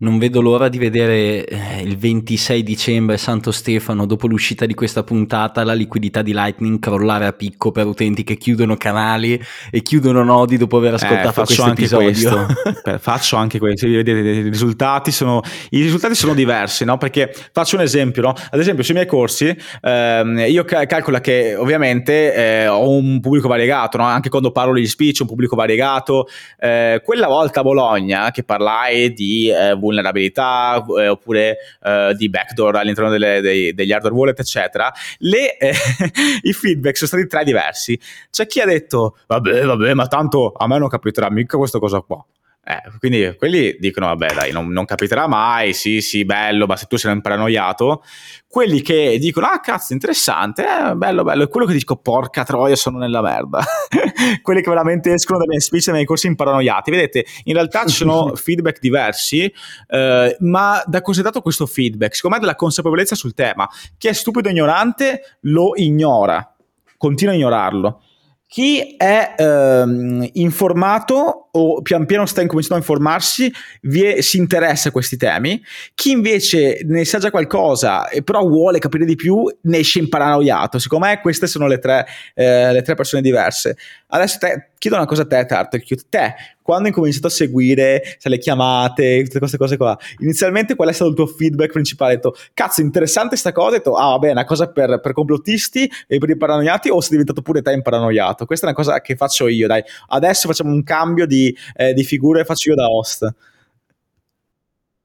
Non 0.00 0.16
vedo 0.18 0.40
l'ora 0.40 0.68
di 0.68 0.78
vedere 0.78 1.44
eh, 1.44 1.82
il 1.82 1.98
26 1.98 2.62
dicembre 2.62 3.16
Santo 3.16 3.50
Stefano, 3.50 4.06
dopo 4.06 4.28
l'uscita 4.28 4.64
di 4.64 4.72
questa 4.72 5.02
puntata, 5.02 5.64
la 5.64 5.72
liquidità 5.72 6.22
di 6.22 6.32
Lightning 6.32 6.78
crollare 6.78 7.26
a 7.26 7.32
picco 7.32 7.72
per 7.72 7.86
utenti 7.86 8.22
che 8.22 8.36
chiudono 8.36 8.76
canali 8.76 9.42
e 9.72 9.82
chiudono 9.82 10.22
nodi 10.22 10.56
dopo 10.56 10.76
aver 10.76 10.92
eh, 10.92 10.94
ascoltato 10.94 11.40
eh, 11.40 11.44
questo 11.44 12.00
episodio. 12.00 12.46
faccio 13.00 13.34
anche 13.38 13.58
questo. 13.58 13.88
Vedete, 13.88 14.20
i 14.20 14.42
risultati 14.42 15.10
sono, 15.10 15.40
i 15.70 15.82
risultati 15.82 16.14
sono 16.14 16.32
diversi, 16.32 16.84
no? 16.84 16.96
Perché 16.96 17.34
faccio 17.50 17.74
un 17.74 17.82
esempio, 17.82 18.22
no? 18.22 18.34
Ad 18.50 18.60
esempio, 18.60 18.84
sui 18.84 18.94
miei 18.94 19.06
corsi, 19.06 19.52
ehm, 19.80 20.44
io 20.46 20.62
cal- 20.62 20.86
calcolo 20.86 21.18
che 21.18 21.56
ovviamente 21.56 22.34
eh, 22.34 22.68
ho 22.68 22.88
un 22.88 23.18
pubblico 23.18 23.48
variegato, 23.48 23.96
no? 23.96 24.04
Anche 24.04 24.28
quando 24.28 24.52
parlo 24.52 24.74
di 24.74 24.86
speech, 24.86 25.22
un 25.22 25.26
pubblico 25.26 25.56
variegato. 25.56 26.28
Eh, 26.56 27.02
quella 27.04 27.26
volta 27.26 27.58
a 27.58 27.62
Bologna, 27.64 28.30
che 28.30 28.44
parlai 28.44 29.12
di 29.12 29.50
eh, 29.50 29.74
vulnerabilità 29.88 30.84
eh, 30.98 31.08
oppure 31.08 31.56
eh, 31.82 32.14
di 32.16 32.28
backdoor 32.28 32.76
all'interno 32.76 33.10
delle, 33.10 33.40
dei, 33.40 33.74
degli 33.74 33.92
hardware 33.92 34.14
wallet, 34.14 34.38
eccetera, 34.38 34.92
le, 35.18 35.56
eh, 35.56 35.72
i 36.42 36.52
feedback 36.52 36.96
sono 36.96 37.08
stati 37.08 37.26
tre 37.26 37.44
diversi. 37.44 37.98
C'è 38.30 38.46
chi 38.46 38.60
ha 38.60 38.66
detto, 38.66 39.16
vabbè, 39.26 39.64
vabbè, 39.64 39.94
ma 39.94 40.06
tanto 40.06 40.52
a 40.52 40.66
me 40.66 40.78
non 40.78 40.88
capiterà 40.88 41.30
mica 41.30 41.56
questa 41.56 41.78
cosa 41.78 42.00
qua. 42.00 42.24
Eh, 42.70 42.82
quindi 42.98 43.34
quelli 43.38 43.78
dicono, 43.80 44.08
vabbè 44.08 44.34
dai, 44.34 44.52
non, 44.52 44.68
non, 44.68 44.84
capiterà 44.84 45.26
mai, 45.26 45.72
sì 45.72 46.02
sì, 46.02 46.26
bello, 46.26 46.66
ma 46.66 46.76
se 46.76 46.84
tu 46.86 46.98
sei 46.98 47.12
un 47.12 47.22
paranoiato. 47.22 48.02
Quelli 48.46 48.82
che 48.82 49.16
dicono, 49.18 49.46
ah 49.46 49.58
cazzo, 49.60 49.94
interessante, 49.94 50.64
eh, 50.64 50.94
bello, 50.94 51.22
bello. 51.22 51.44
E 51.44 51.48
quello 51.48 51.64
che 51.64 51.72
dico, 51.72 51.96
porca 51.96 52.44
troia, 52.44 52.76
sono 52.76 52.98
nella 52.98 53.22
merda. 53.22 53.64
quelli 54.42 54.60
che 54.60 54.68
veramente 54.68 55.14
escono 55.14 55.38
dai 55.38 55.46
miei 55.46 55.62
speech, 55.62 55.84
dai 55.84 55.94
miei 55.94 56.04
corsi 56.04 56.26
imparanoiati. 56.26 56.90
Vedete, 56.90 57.24
in 57.44 57.54
realtà 57.54 57.86
ci 57.86 57.94
sono 57.94 58.34
feedback 58.36 58.80
diversi, 58.80 59.50
eh, 59.86 60.36
ma 60.40 60.82
da 60.84 61.00
cosa 61.00 61.20
è 61.20 61.22
dato 61.22 61.40
questo 61.40 61.64
feedback? 61.64 62.16
Secondo 62.16 62.36
me 62.36 62.42
della 62.42 62.54
consapevolezza 62.54 63.14
sul 63.14 63.32
tema. 63.32 63.66
Chi 63.96 64.08
è 64.08 64.12
stupido 64.12 64.46
e 64.48 64.50
ignorante 64.50 65.38
lo 65.42 65.72
ignora, 65.74 66.54
continua 66.98 67.32
a 67.32 67.36
ignorarlo 67.36 68.02
chi 68.50 68.96
è 68.96 69.34
ehm, 69.36 70.26
informato 70.32 71.48
o 71.52 71.82
pian 71.82 72.06
piano 72.06 72.24
sta 72.24 72.40
incominciando 72.40 72.76
a 72.76 72.86
informarsi 72.86 73.52
è, 73.82 74.22
si 74.22 74.38
interessa 74.38 74.88
a 74.88 74.92
questi 74.92 75.18
temi, 75.18 75.62
chi 75.94 76.12
invece 76.12 76.80
ne 76.84 77.04
sa 77.04 77.18
già 77.18 77.30
qualcosa 77.30 78.08
e 78.08 78.22
però 78.22 78.40
vuole 78.46 78.78
capire 78.78 79.04
di 79.04 79.16
più 79.16 79.44
ne 79.62 79.78
esce 79.78 79.98
imparanoiato. 79.98 80.78
Secondo 80.78 81.06
me 81.06 81.20
queste 81.20 81.46
sono 81.46 81.66
le 81.66 81.78
tre, 81.78 82.06
eh, 82.34 82.72
le 82.72 82.80
tre 82.80 82.94
persone 82.94 83.20
diverse. 83.20 83.76
Adesso 84.06 84.38
te, 84.38 84.70
chiedo 84.78 84.96
una 84.96 85.06
cosa 85.06 85.22
a 85.22 85.26
te, 85.26 85.44
Tartelcute. 85.44 86.04
Te, 86.08 86.34
quando 86.62 86.88
hai 86.88 86.94
cominciato 86.94 87.26
a 87.26 87.30
seguire 87.30 88.02
se 88.18 88.28
le 88.28 88.38
chiamate, 88.38 89.22
tutte 89.24 89.38
queste 89.38 89.56
cose 89.56 89.76
qua, 89.76 89.96
inizialmente 90.18 90.74
qual 90.74 90.88
è 90.88 90.92
stato 90.92 91.10
il 91.10 91.16
tuo 91.16 91.26
feedback 91.26 91.72
principale? 91.72 92.12
Hai 92.12 92.16
detto, 92.16 92.34
cazzo, 92.54 92.80
interessante 92.80 93.36
sta 93.36 93.52
cosa? 93.52 93.72
Hai 93.72 93.76
detto, 93.78 93.96
ah, 93.96 94.10
vabbè, 94.10 94.28
è 94.28 94.32
una 94.32 94.44
cosa 94.44 94.68
per, 94.70 95.00
per 95.00 95.12
complottisti 95.12 95.90
e 96.06 96.18
per 96.18 96.30
i 96.30 96.36
paranoiati 96.36 96.88
o 96.90 97.00
sei 97.00 97.10
diventato 97.10 97.42
pure 97.42 97.62
te 97.62 97.72
imparanoiato? 97.72 98.46
Questa 98.46 98.66
è 98.66 98.68
una 98.68 98.78
cosa 98.78 99.00
che 99.00 99.16
faccio 99.16 99.48
io, 99.48 99.66
dai. 99.66 99.82
Adesso 100.08 100.48
facciamo 100.48 100.72
un 100.72 100.82
cambio 100.82 101.26
di, 101.26 101.54
eh, 101.74 101.92
di 101.94 102.04
figure 102.04 102.40
e 102.40 102.44
faccio 102.44 102.70
io 102.70 102.76
da 102.76 102.86
host. 102.88 103.34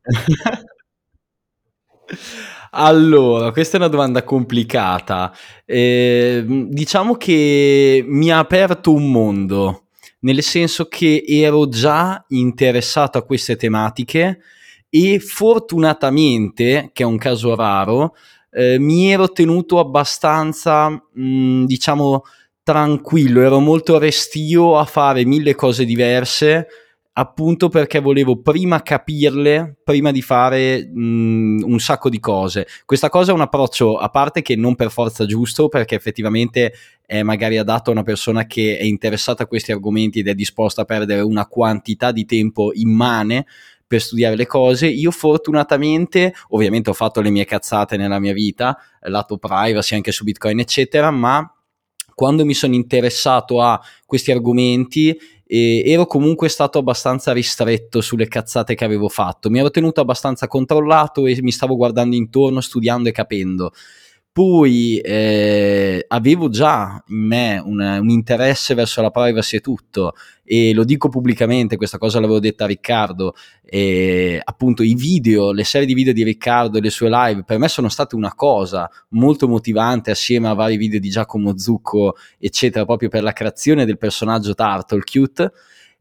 Allora, 2.75 3.51
questa 3.51 3.77
è 3.77 3.79
una 3.79 3.87
domanda 3.89 4.23
complicata. 4.23 5.31
Eh, 5.63 6.43
diciamo 6.69 7.15
che 7.15 8.03
mi 8.07 8.31
ha 8.31 8.39
aperto 8.39 8.91
un 8.91 9.11
mondo, 9.11 9.83
nel 10.21 10.41
senso 10.41 10.87
che 10.87 11.23
ero 11.27 11.67
già 11.69 12.23
interessato 12.29 13.19
a 13.19 13.23
queste 13.25 13.55
tematiche 13.57 14.39
e 14.89 15.19
fortunatamente, 15.19 16.89
che 16.93 17.03
è 17.03 17.05
un 17.05 17.17
caso 17.17 17.53
raro, 17.55 18.15
eh, 18.51 18.79
mi 18.79 19.11
ero 19.11 19.31
tenuto 19.31 19.77
abbastanza, 19.77 20.89
mh, 20.89 21.65
diciamo, 21.65 22.23
tranquillo, 22.63 23.41
ero 23.41 23.59
molto 23.59 23.99
restio 23.99 24.77
a 24.79 24.85
fare 24.85 25.25
mille 25.25 25.53
cose 25.53 25.85
diverse 25.85 26.67
appunto 27.15 27.69
perché 27.69 27.99
volevo 27.99 28.41
prima 28.41 28.81
capirle 28.81 29.77
prima 29.83 30.11
di 30.11 30.21
fare 30.21 30.89
mh, 30.91 31.63
un 31.63 31.79
sacco 31.79 32.09
di 32.09 32.19
cose. 32.19 32.67
Questa 32.85 33.09
cosa 33.09 33.31
è 33.31 33.33
un 33.33 33.41
approccio 33.41 33.97
a 33.97 34.09
parte 34.09 34.41
che 34.41 34.55
non 34.55 34.75
per 34.75 34.89
forza 34.89 35.25
giusto, 35.25 35.67
perché 35.69 35.95
effettivamente 35.95 36.73
è 37.05 37.21
magari 37.21 37.57
adatto 37.57 37.89
a 37.89 37.93
una 37.93 38.03
persona 38.03 38.45
che 38.45 38.77
è 38.77 38.83
interessata 38.83 39.43
a 39.43 39.47
questi 39.47 39.71
argomenti 39.71 40.19
ed 40.19 40.27
è 40.27 40.33
disposta 40.33 40.81
a 40.81 40.85
perdere 40.85 41.21
una 41.21 41.45
quantità 41.45 42.11
di 42.11 42.25
tempo 42.25 42.71
immane 42.73 43.45
per 43.85 44.01
studiare 44.01 44.35
le 44.35 44.47
cose. 44.47 44.87
Io 44.87 45.11
fortunatamente, 45.11 46.33
ovviamente 46.49 46.89
ho 46.89 46.93
fatto 46.93 47.21
le 47.21 47.29
mie 47.29 47.45
cazzate 47.45 47.95
nella 47.95 48.19
mia 48.19 48.33
vita, 48.33 48.75
lato 49.01 49.37
privacy 49.37 49.95
anche 49.95 50.11
su 50.11 50.23
Bitcoin, 50.23 50.59
eccetera, 50.59 51.11
ma 51.11 51.47
quando 52.15 52.45
mi 52.45 52.53
sono 52.53 52.73
interessato 52.73 53.61
a 53.61 53.79
questi 54.05 54.31
argomenti 54.31 55.15
e 55.55 55.83
ero 55.85 56.07
comunque 56.07 56.49
stato 56.49 56.79
abbastanza 56.79 57.31
ristretto 57.31 58.01
sulle 58.01 58.27
cazzate 58.27 58.73
che 58.73 58.85
avevo 58.85 59.07
fatto. 59.07 59.51
Mi 59.51 59.59
ero 59.59 59.69
tenuto 59.69 60.01
abbastanza 60.01 60.47
controllato 60.47 61.27
e 61.27 61.39
mi 61.43 61.51
stavo 61.51 61.75
guardando 61.75 62.15
intorno, 62.15 62.59
studiando 62.59 63.09
e 63.09 63.11
capendo. 63.11 63.71
Poi 64.33 64.97
eh, 64.97 66.03
avevo 66.07 66.49
già 66.49 67.03
in 67.09 67.17
me 67.17 67.61
un, 67.63 67.79
un, 67.79 68.09
interesse 68.09 68.73
verso 68.73 68.99
la 69.03 69.11
privacy 69.11 69.57
e 69.57 69.61
tutto, 69.61 70.15
e 70.43 70.73
lo 70.73 70.83
dico 70.83 71.07
pubblicamente, 71.07 71.77
questa 71.77 71.99
cosa 71.99 72.19
l'avevo 72.19 72.39
detta 72.39 72.63
a 72.63 72.67
Riccardo, 72.67 73.35
e 73.63 74.41
appunto 74.43 74.81
i 74.81 74.95
video, 74.95 75.51
le 75.51 75.63
serie 75.63 75.85
di 75.85 75.93
video 75.93 76.13
di 76.13 76.23
Riccardo 76.23 76.79
e 76.79 76.81
le 76.81 76.89
sue 76.89 77.09
live 77.09 77.43
per 77.43 77.59
me 77.59 77.67
sono 77.67 77.89
state 77.89 78.15
una 78.15 78.33
cosa 78.33 78.89
molto 79.09 79.47
motivante 79.47 80.09
assieme 80.09 80.47
a 80.47 80.53
vari 80.53 80.77
video 80.77 80.99
di 80.99 81.09
Giacomo 81.09 81.55
Zucco, 81.59 82.15
eccetera, 82.39 82.85
proprio 82.85 83.09
per 83.09 83.21
la 83.21 83.33
creazione 83.33 83.85
del 83.85 83.99
personaggio 83.99 84.55
Turtle 84.55 85.03
Cute 85.03 85.51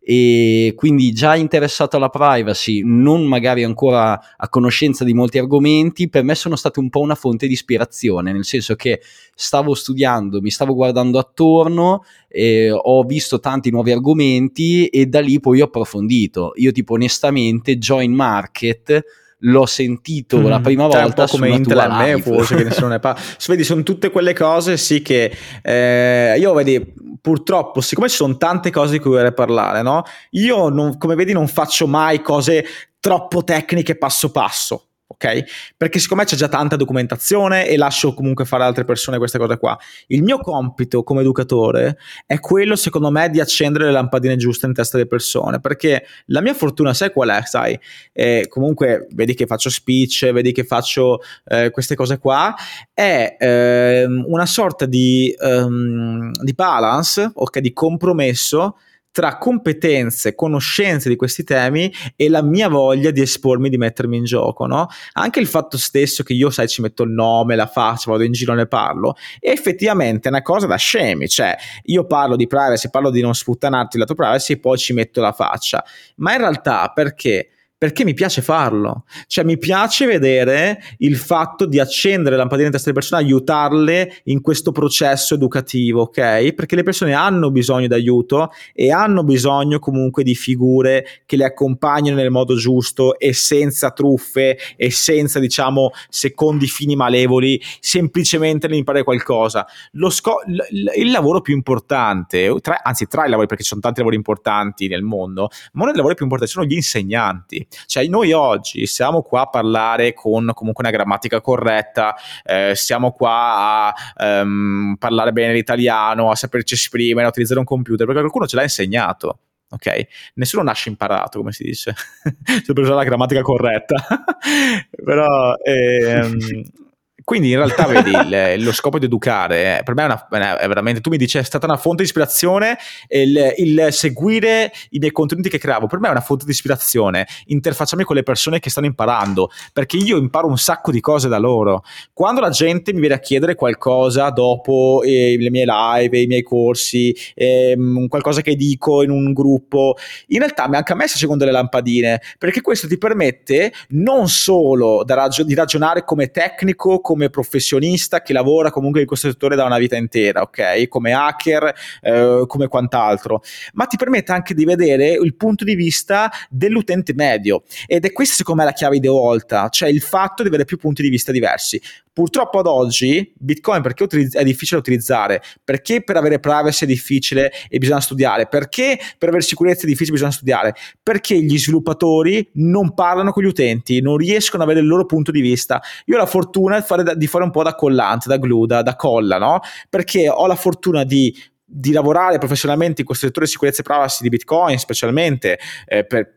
e 0.04 0.72
quindi 0.74 1.12
già 1.12 1.36
interessato 1.36 1.96
alla 1.96 2.08
privacy, 2.08 2.82
non 2.84 3.24
magari 3.24 3.62
ancora 3.62 4.20
a 4.36 4.48
conoscenza 4.48 5.04
di 5.04 5.14
molti 5.14 5.38
argomenti, 5.38 6.08
per 6.08 6.24
me 6.24 6.34
sono 6.34 6.56
state 6.56 6.80
un 6.80 6.88
po' 6.88 7.00
una 7.00 7.14
fonte 7.14 7.46
di 7.46 7.52
ispirazione, 7.52 8.32
nel 8.32 8.44
senso 8.44 8.74
che 8.74 9.00
stavo 9.34 9.74
studiando, 9.74 10.40
mi 10.40 10.50
stavo 10.50 10.74
guardando 10.74 11.20
attorno, 11.20 12.02
eh, 12.28 12.72
ho 12.72 13.02
visto 13.04 13.38
tanti 13.38 13.70
nuovi 13.70 13.92
argomenti 13.92 14.88
e 14.88 15.06
da 15.06 15.20
lì 15.20 15.38
poi 15.38 15.60
ho 15.60 15.66
approfondito. 15.66 16.52
Io 16.56 16.72
tipo 16.72 16.94
onestamente 16.94 17.78
join 17.78 18.12
market 18.12 19.04
l'ho 19.44 19.66
sentito 19.66 20.38
mm, 20.38 20.46
la 20.46 20.60
prima 20.60 20.88
cioè 20.90 21.02
volta 21.02 21.26
come 21.26 21.48
Intel 21.48 21.90
me 21.90 22.20
forse 22.20 22.54
che 22.56 22.64
nessuno 22.64 22.88
ne 22.88 22.98
parla 22.98 23.20
vedi 23.48 23.64
sono 23.64 23.82
tutte 23.82 24.10
quelle 24.10 24.34
cose 24.34 24.76
sì 24.76 25.02
che 25.02 25.34
eh, 25.62 26.36
io 26.38 26.52
vedi 26.54 26.94
purtroppo 27.20 27.80
siccome 27.80 28.08
ci 28.08 28.16
sono 28.16 28.36
tante 28.36 28.70
cose 28.70 28.92
di 28.92 28.98
cui 28.98 29.12
vorrei 29.12 29.32
parlare 29.32 29.82
no? 29.82 30.04
Io 30.30 30.68
non, 30.68 30.98
come 30.98 31.14
vedi 31.14 31.32
non 31.32 31.48
faccio 31.48 31.86
mai 31.86 32.20
cose 32.20 32.64
troppo 33.00 33.44
tecniche 33.44 33.96
passo 33.96 34.30
passo 34.30 34.86
ok? 35.12 35.72
Perché 35.76 35.98
siccome 35.98 36.24
c'è 36.24 36.36
già 36.36 36.48
tanta 36.48 36.76
documentazione 36.76 37.68
e 37.68 37.76
lascio 37.76 38.14
comunque 38.14 38.44
fare 38.44 38.64
altre 38.64 38.84
persone 38.84 39.18
queste 39.18 39.38
cose 39.38 39.58
qua. 39.58 39.78
Il 40.08 40.22
mio 40.22 40.38
compito 40.38 41.02
come 41.02 41.20
educatore 41.20 41.98
è 42.26 42.40
quello, 42.40 42.76
secondo 42.76 43.10
me, 43.10 43.30
di 43.30 43.40
accendere 43.40 43.86
le 43.86 43.92
lampadine 43.92 44.36
giuste 44.36 44.66
in 44.66 44.72
testa 44.72 44.96
delle 44.96 45.08
persone, 45.08 45.60
perché 45.60 46.04
la 46.26 46.40
mia 46.40 46.54
fortuna, 46.54 46.94
sai 46.94 47.12
qual 47.12 47.28
è, 47.30 47.42
sai? 47.44 47.78
Eh, 48.12 48.46
comunque, 48.48 49.06
vedi 49.12 49.34
che 49.34 49.46
faccio 49.46 49.70
speech, 49.70 50.30
vedi 50.32 50.52
che 50.52 50.64
faccio 50.64 51.20
eh, 51.44 51.70
queste 51.70 51.94
cose 51.94 52.18
qua, 52.18 52.54
è 52.92 53.36
eh, 53.38 54.04
una 54.04 54.46
sorta 54.46 54.86
di, 54.86 55.34
um, 55.38 56.30
di 56.42 56.52
balance, 56.54 57.30
ok, 57.32 57.58
di 57.58 57.72
compromesso 57.72 58.76
tra 59.12 59.36
competenze, 59.36 60.34
conoscenze 60.34 61.08
di 61.10 61.16
questi 61.16 61.44
temi 61.44 61.92
e 62.16 62.28
la 62.28 62.42
mia 62.42 62.68
voglia 62.68 63.10
di 63.10 63.20
espormi, 63.20 63.68
di 63.68 63.76
mettermi 63.76 64.16
in 64.16 64.24
gioco, 64.24 64.66
no? 64.66 64.88
Anche 65.12 65.38
il 65.38 65.46
fatto 65.46 65.76
stesso 65.76 66.22
che 66.22 66.32
io, 66.32 66.50
sai, 66.50 66.66
ci 66.66 66.80
metto 66.80 67.02
il 67.02 67.10
nome, 67.10 67.54
la 67.54 67.66
faccia, 67.66 68.10
vado 68.10 68.24
in 68.24 68.32
giro 68.32 68.52
e 68.54 68.56
ne 68.56 68.66
parlo, 68.66 69.14
è 69.38 69.50
effettivamente 69.50 70.28
una 70.28 70.42
cosa 70.42 70.66
da 70.66 70.76
scemi, 70.76 71.28
cioè 71.28 71.54
io 71.84 72.06
parlo 72.06 72.36
di 72.36 72.46
privacy, 72.46 72.88
parlo 72.90 73.10
di 73.10 73.20
non 73.20 73.34
sputtanarti 73.34 73.98
la 73.98 74.06
tua 74.06 74.14
privacy 74.14 74.54
e 74.54 74.58
poi 74.58 74.78
ci 74.78 74.94
metto 74.94 75.20
la 75.20 75.32
faccia, 75.32 75.84
ma 76.16 76.32
in 76.32 76.38
realtà 76.38 76.90
perché? 76.94 77.48
Perché 77.82 78.04
mi 78.04 78.14
piace 78.14 78.42
farlo. 78.42 79.06
Cioè 79.26 79.42
mi 79.42 79.58
piace 79.58 80.06
vedere 80.06 80.80
il 80.98 81.16
fatto 81.16 81.66
di 81.66 81.80
accendere 81.80 82.36
lampadine 82.36 82.66
in 82.66 82.72
testa 82.72 82.92
delle 82.92 83.00
persone, 83.00 83.24
aiutarle 83.24 84.20
in 84.26 84.40
questo 84.40 84.70
processo 84.70 85.34
educativo, 85.34 86.02
ok? 86.02 86.52
Perché 86.52 86.76
le 86.76 86.84
persone 86.84 87.12
hanno 87.12 87.50
bisogno 87.50 87.88
di 87.88 87.94
aiuto 87.94 88.52
e 88.72 88.92
hanno 88.92 89.24
bisogno 89.24 89.80
comunque 89.80 90.22
di 90.22 90.36
figure 90.36 91.22
che 91.26 91.34
le 91.34 91.44
accompagnino 91.44 92.14
nel 92.14 92.30
modo 92.30 92.54
giusto 92.54 93.18
e 93.18 93.32
senza 93.32 93.90
truffe 93.90 94.56
e 94.76 94.92
senza, 94.92 95.40
diciamo, 95.40 95.90
secondi 96.08 96.68
fini 96.68 96.94
malevoli, 96.94 97.60
semplicemente 97.80 98.68
nell'imparare 98.68 99.02
qualcosa. 99.02 99.66
Sco- 100.10 100.42
l- 100.46 101.00
il 101.00 101.10
lavoro 101.10 101.40
più 101.40 101.52
importante, 101.52 102.54
tra- 102.60 102.80
anzi 102.84 103.08
tra 103.08 103.26
i 103.26 103.28
lavori, 103.28 103.48
perché 103.48 103.64
ci 103.64 103.70
sono 103.70 103.80
tanti 103.80 103.98
lavori 103.98 104.14
importanti 104.14 104.86
nel 104.86 105.02
mondo, 105.02 105.48
ma 105.72 105.82
uno 105.82 105.86
dei 105.86 105.96
lavori 105.96 106.14
più 106.14 106.26
importanti 106.26 106.52
sono 106.52 106.64
gli 106.64 106.74
insegnanti 106.74 107.70
cioè 107.86 108.06
noi 108.06 108.32
oggi 108.32 108.86
siamo 108.86 109.22
qua 109.22 109.42
a 109.42 109.46
parlare 109.46 110.12
con 110.12 110.50
comunque 110.54 110.84
una 110.84 110.92
grammatica 110.92 111.40
corretta, 111.40 112.14
eh, 112.44 112.72
siamo 112.74 113.12
qua 113.12 113.92
a 113.92 113.94
ehm, 114.16 114.96
parlare 114.98 115.32
bene 115.32 115.52
l'italiano, 115.52 116.30
a 116.30 116.36
saperci 116.36 116.74
esprimere, 116.74 117.26
a 117.26 117.30
utilizzare 117.30 117.60
un 117.60 117.66
computer, 117.66 118.06
perché 118.06 118.20
qualcuno 118.20 118.46
ce 118.46 118.56
l'ha 118.56 118.62
insegnato. 118.62 119.38
Ok, 119.70 120.06
nessuno 120.34 120.62
nasce 120.62 120.90
imparato, 120.90 121.38
come 121.38 121.52
si 121.52 121.64
dice, 121.64 121.94
per 122.44 122.78
usare 122.78 122.94
la 122.94 123.04
grammatica 123.04 123.40
corretta. 123.40 123.96
Però 125.02 125.54
ehm, 125.64 126.38
Quindi 127.32 127.48
in 127.48 127.56
realtà 127.56 127.86
vedi 127.86 128.10
il, 128.10 128.62
lo 128.62 128.72
scopo 128.72 128.98
di 128.98 129.06
educare 129.06 129.78
eh, 129.78 129.82
per 129.82 129.94
me 129.94 130.02
è, 130.02 130.04
una, 130.04 130.58
è, 130.58 130.68
veramente, 130.68 131.00
tu 131.00 131.08
mi 131.08 131.16
dici 131.16 131.38
è 131.38 131.42
stata 131.42 131.64
una 131.64 131.78
fonte 131.78 132.02
di 132.02 132.08
ispirazione 132.08 132.76
il, 133.08 133.54
il, 133.56 133.86
seguire 133.90 134.70
i 134.90 134.98
miei 134.98 135.12
contenuti 135.12 135.48
che 135.48 135.56
creavo, 135.56 135.86
per 135.86 135.98
me 135.98 136.08
è 136.08 136.10
una 136.10 136.20
fonte 136.20 136.44
di 136.44 136.50
ispirazione, 136.50 137.26
interfacciarmi 137.46 138.04
con 138.04 138.16
le 138.16 138.22
persone 138.22 138.60
che 138.60 138.68
stanno 138.68 138.86
imparando, 138.86 139.50
perché 139.72 139.96
io 139.96 140.18
imparo 140.18 140.46
un 140.46 140.58
sacco 140.58 140.90
di 140.90 141.00
cose 141.00 141.28
da 141.28 141.38
loro. 141.38 141.84
Quando 142.12 142.42
la 142.42 142.50
gente 142.50 142.92
mi 142.92 143.00
viene 143.00 143.14
a 143.14 143.18
chiedere 143.18 143.54
qualcosa 143.54 144.28
dopo 144.28 145.00
eh, 145.02 145.34
le 145.38 145.50
mie 145.50 145.64
live, 145.64 146.20
i 146.20 146.26
miei 146.26 146.42
corsi, 146.42 147.16
eh, 147.34 147.74
qualcosa 148.08 148.42
che 148.42 148.56
dico 148.56 149.02
in 149.02 149.10
un 149.10 149.32
gruppo, 149.32 149.96
in 150.26 150.40
realtà 150.40 150.64
anche 150.64 150.92
a 150.92 150.96
me 150.96 151.06
si 151.08 151.14
accendono 151.14 151.38
delle 151.38 151.52
lampadine, 151.52 152.20
perché 152.36 152.60
questo 152.60 152.86
ti 152.86 152.98
permette 152.98 153.72
non 153.90 154.28
solo 154.28 155.02
ragio- 155.06 155.44
di 155.44 155.54
ragionare 155.54 156.04
come 156.04 156.30
tecnico, 156.30 157.00
come 157.00 157.21
professionista 157.30 158.22
che 158.22 158.32
lavora 158.32 158.70
comunque 158.70 159.00
in 159.00 159.06
questo 159.06 159.28
settore 159.28 159.56
da 159.56 159.64
una 159.64 159.78
vita 159.78 159.96
intera, 159.96 160.42
ok? 160.42 160.88
Come 160.88 161.12
hacker, 161.12 161.74
eh, 162.00 162.44
come 162.46 162.68
quant'altro, 162.68 163.42
ma 163.74 163.86
ti 163.86 163.96
permette 163.96 164.32
anche 164.32 164.54
di 164.54 164.64
vedere 164.64 165.12
il 165.12 165.34
punto 165.36 165.64
di 165.64 165.74
vista 165.74 166.30
dell'utente 166.48 167.14
medio 167.14 167.62
ed 167.86 168.04
è 168.04 168.12
questa 168.12 168.34
secondo 168.34 168.62
me 168.62 168.68
la 168.68 168.74
chiave 168.74 168.98
di 168.98 169.08
volta, 169.08 169.68
cioè 169.68 169.88
il 169.88 170.00
fatto 170.00 170.42
di 170.42 170.48
avere 170.48 170.64
più 170.64 170.76
punti 170.76 171.02
di 171.02 171.08
vista 171.08 171.32
diversi. 171.32 171.80
Purtroppo 172.12 172.58
ad 172.58 172.66
oggi 172.66 173.32
Bitcoin 173.34 173.80
perché 173.80 174.04
è 174.04 174.44
difficile 174.44 174.80
da 174.82 174.86
utilizzare? 174.86 175.42
Perché 175.64 176.02
per 176.02 176.18
avere 176.18 176.40
privacy 176.40 176.84
è 176.84 176.86
difficile 176.86 177.50
e 177.70 177.78
bisogna 177.78 178.00
studiare? 178.00 178.48
Perché 178.48 178.98
per 179.16 179.28
avere 179.30 179.42
sicurezza 179.42 179.84
è 179.84 179.86
difficile 179.86 180.10
e 180.10 180.12
bisogna 180.12 180.32
studiare? 180.32 180.74
Perché 181.02 181.40
gli 181.40 181.58
sviluppatori 181.58 182.46
non 182.54 182.92
parlano 182.92 183.32
con 183.32 183.42
gli 183.42 183.46
utenti, 183.46 184.02
non 184.02 184.18
riescono 184.18 184.62
ad 184.62 184.68
avere 184.68 184.84
il 184.84 184.90
loro 184.90 185.06
punto 185.06 185.30
di 185.30 185.40
vista. 185.40 185.80
Io 186.04 186.16
ho 186.16 186.18
la 186.18 186.26
fortuna 186.26 186.78
di 186.78 186.84
fare, 186.84 187.01
di 187.02 187.26
fare 187.26 187.44
un 187.44 187.50
po' 187.50 187.62
da 187.62 187.74
collante, 187.74 188.28
da 188.28 188.36
glue, 188.36 188.66
da, 188.66 188.82
da 188.82 188.96
colla, 188.96 189.38
no? 189.38 189.60
Perché 189.88 190.28
ho 190.28 190.46
la 190.46 190.56
fortuna 190.56 191.04
di 191.04 191.34
di 191.74 191.90
lavorare 191.92 192.36
professionalmente 192.36 193.00
in 193.00 193.06
questo 193.06 193.24
settore 193.24 193.46
di 193.46 193.52
sicurezza 193.52 193.80
e 193.80 193.84
privacy 193.84 194.22
di 194.22 194.28
Bitcoin, 194.28 194.78
specialmente 194.78 195.58
eh, 195.86 196.04
per, 196.04 196.30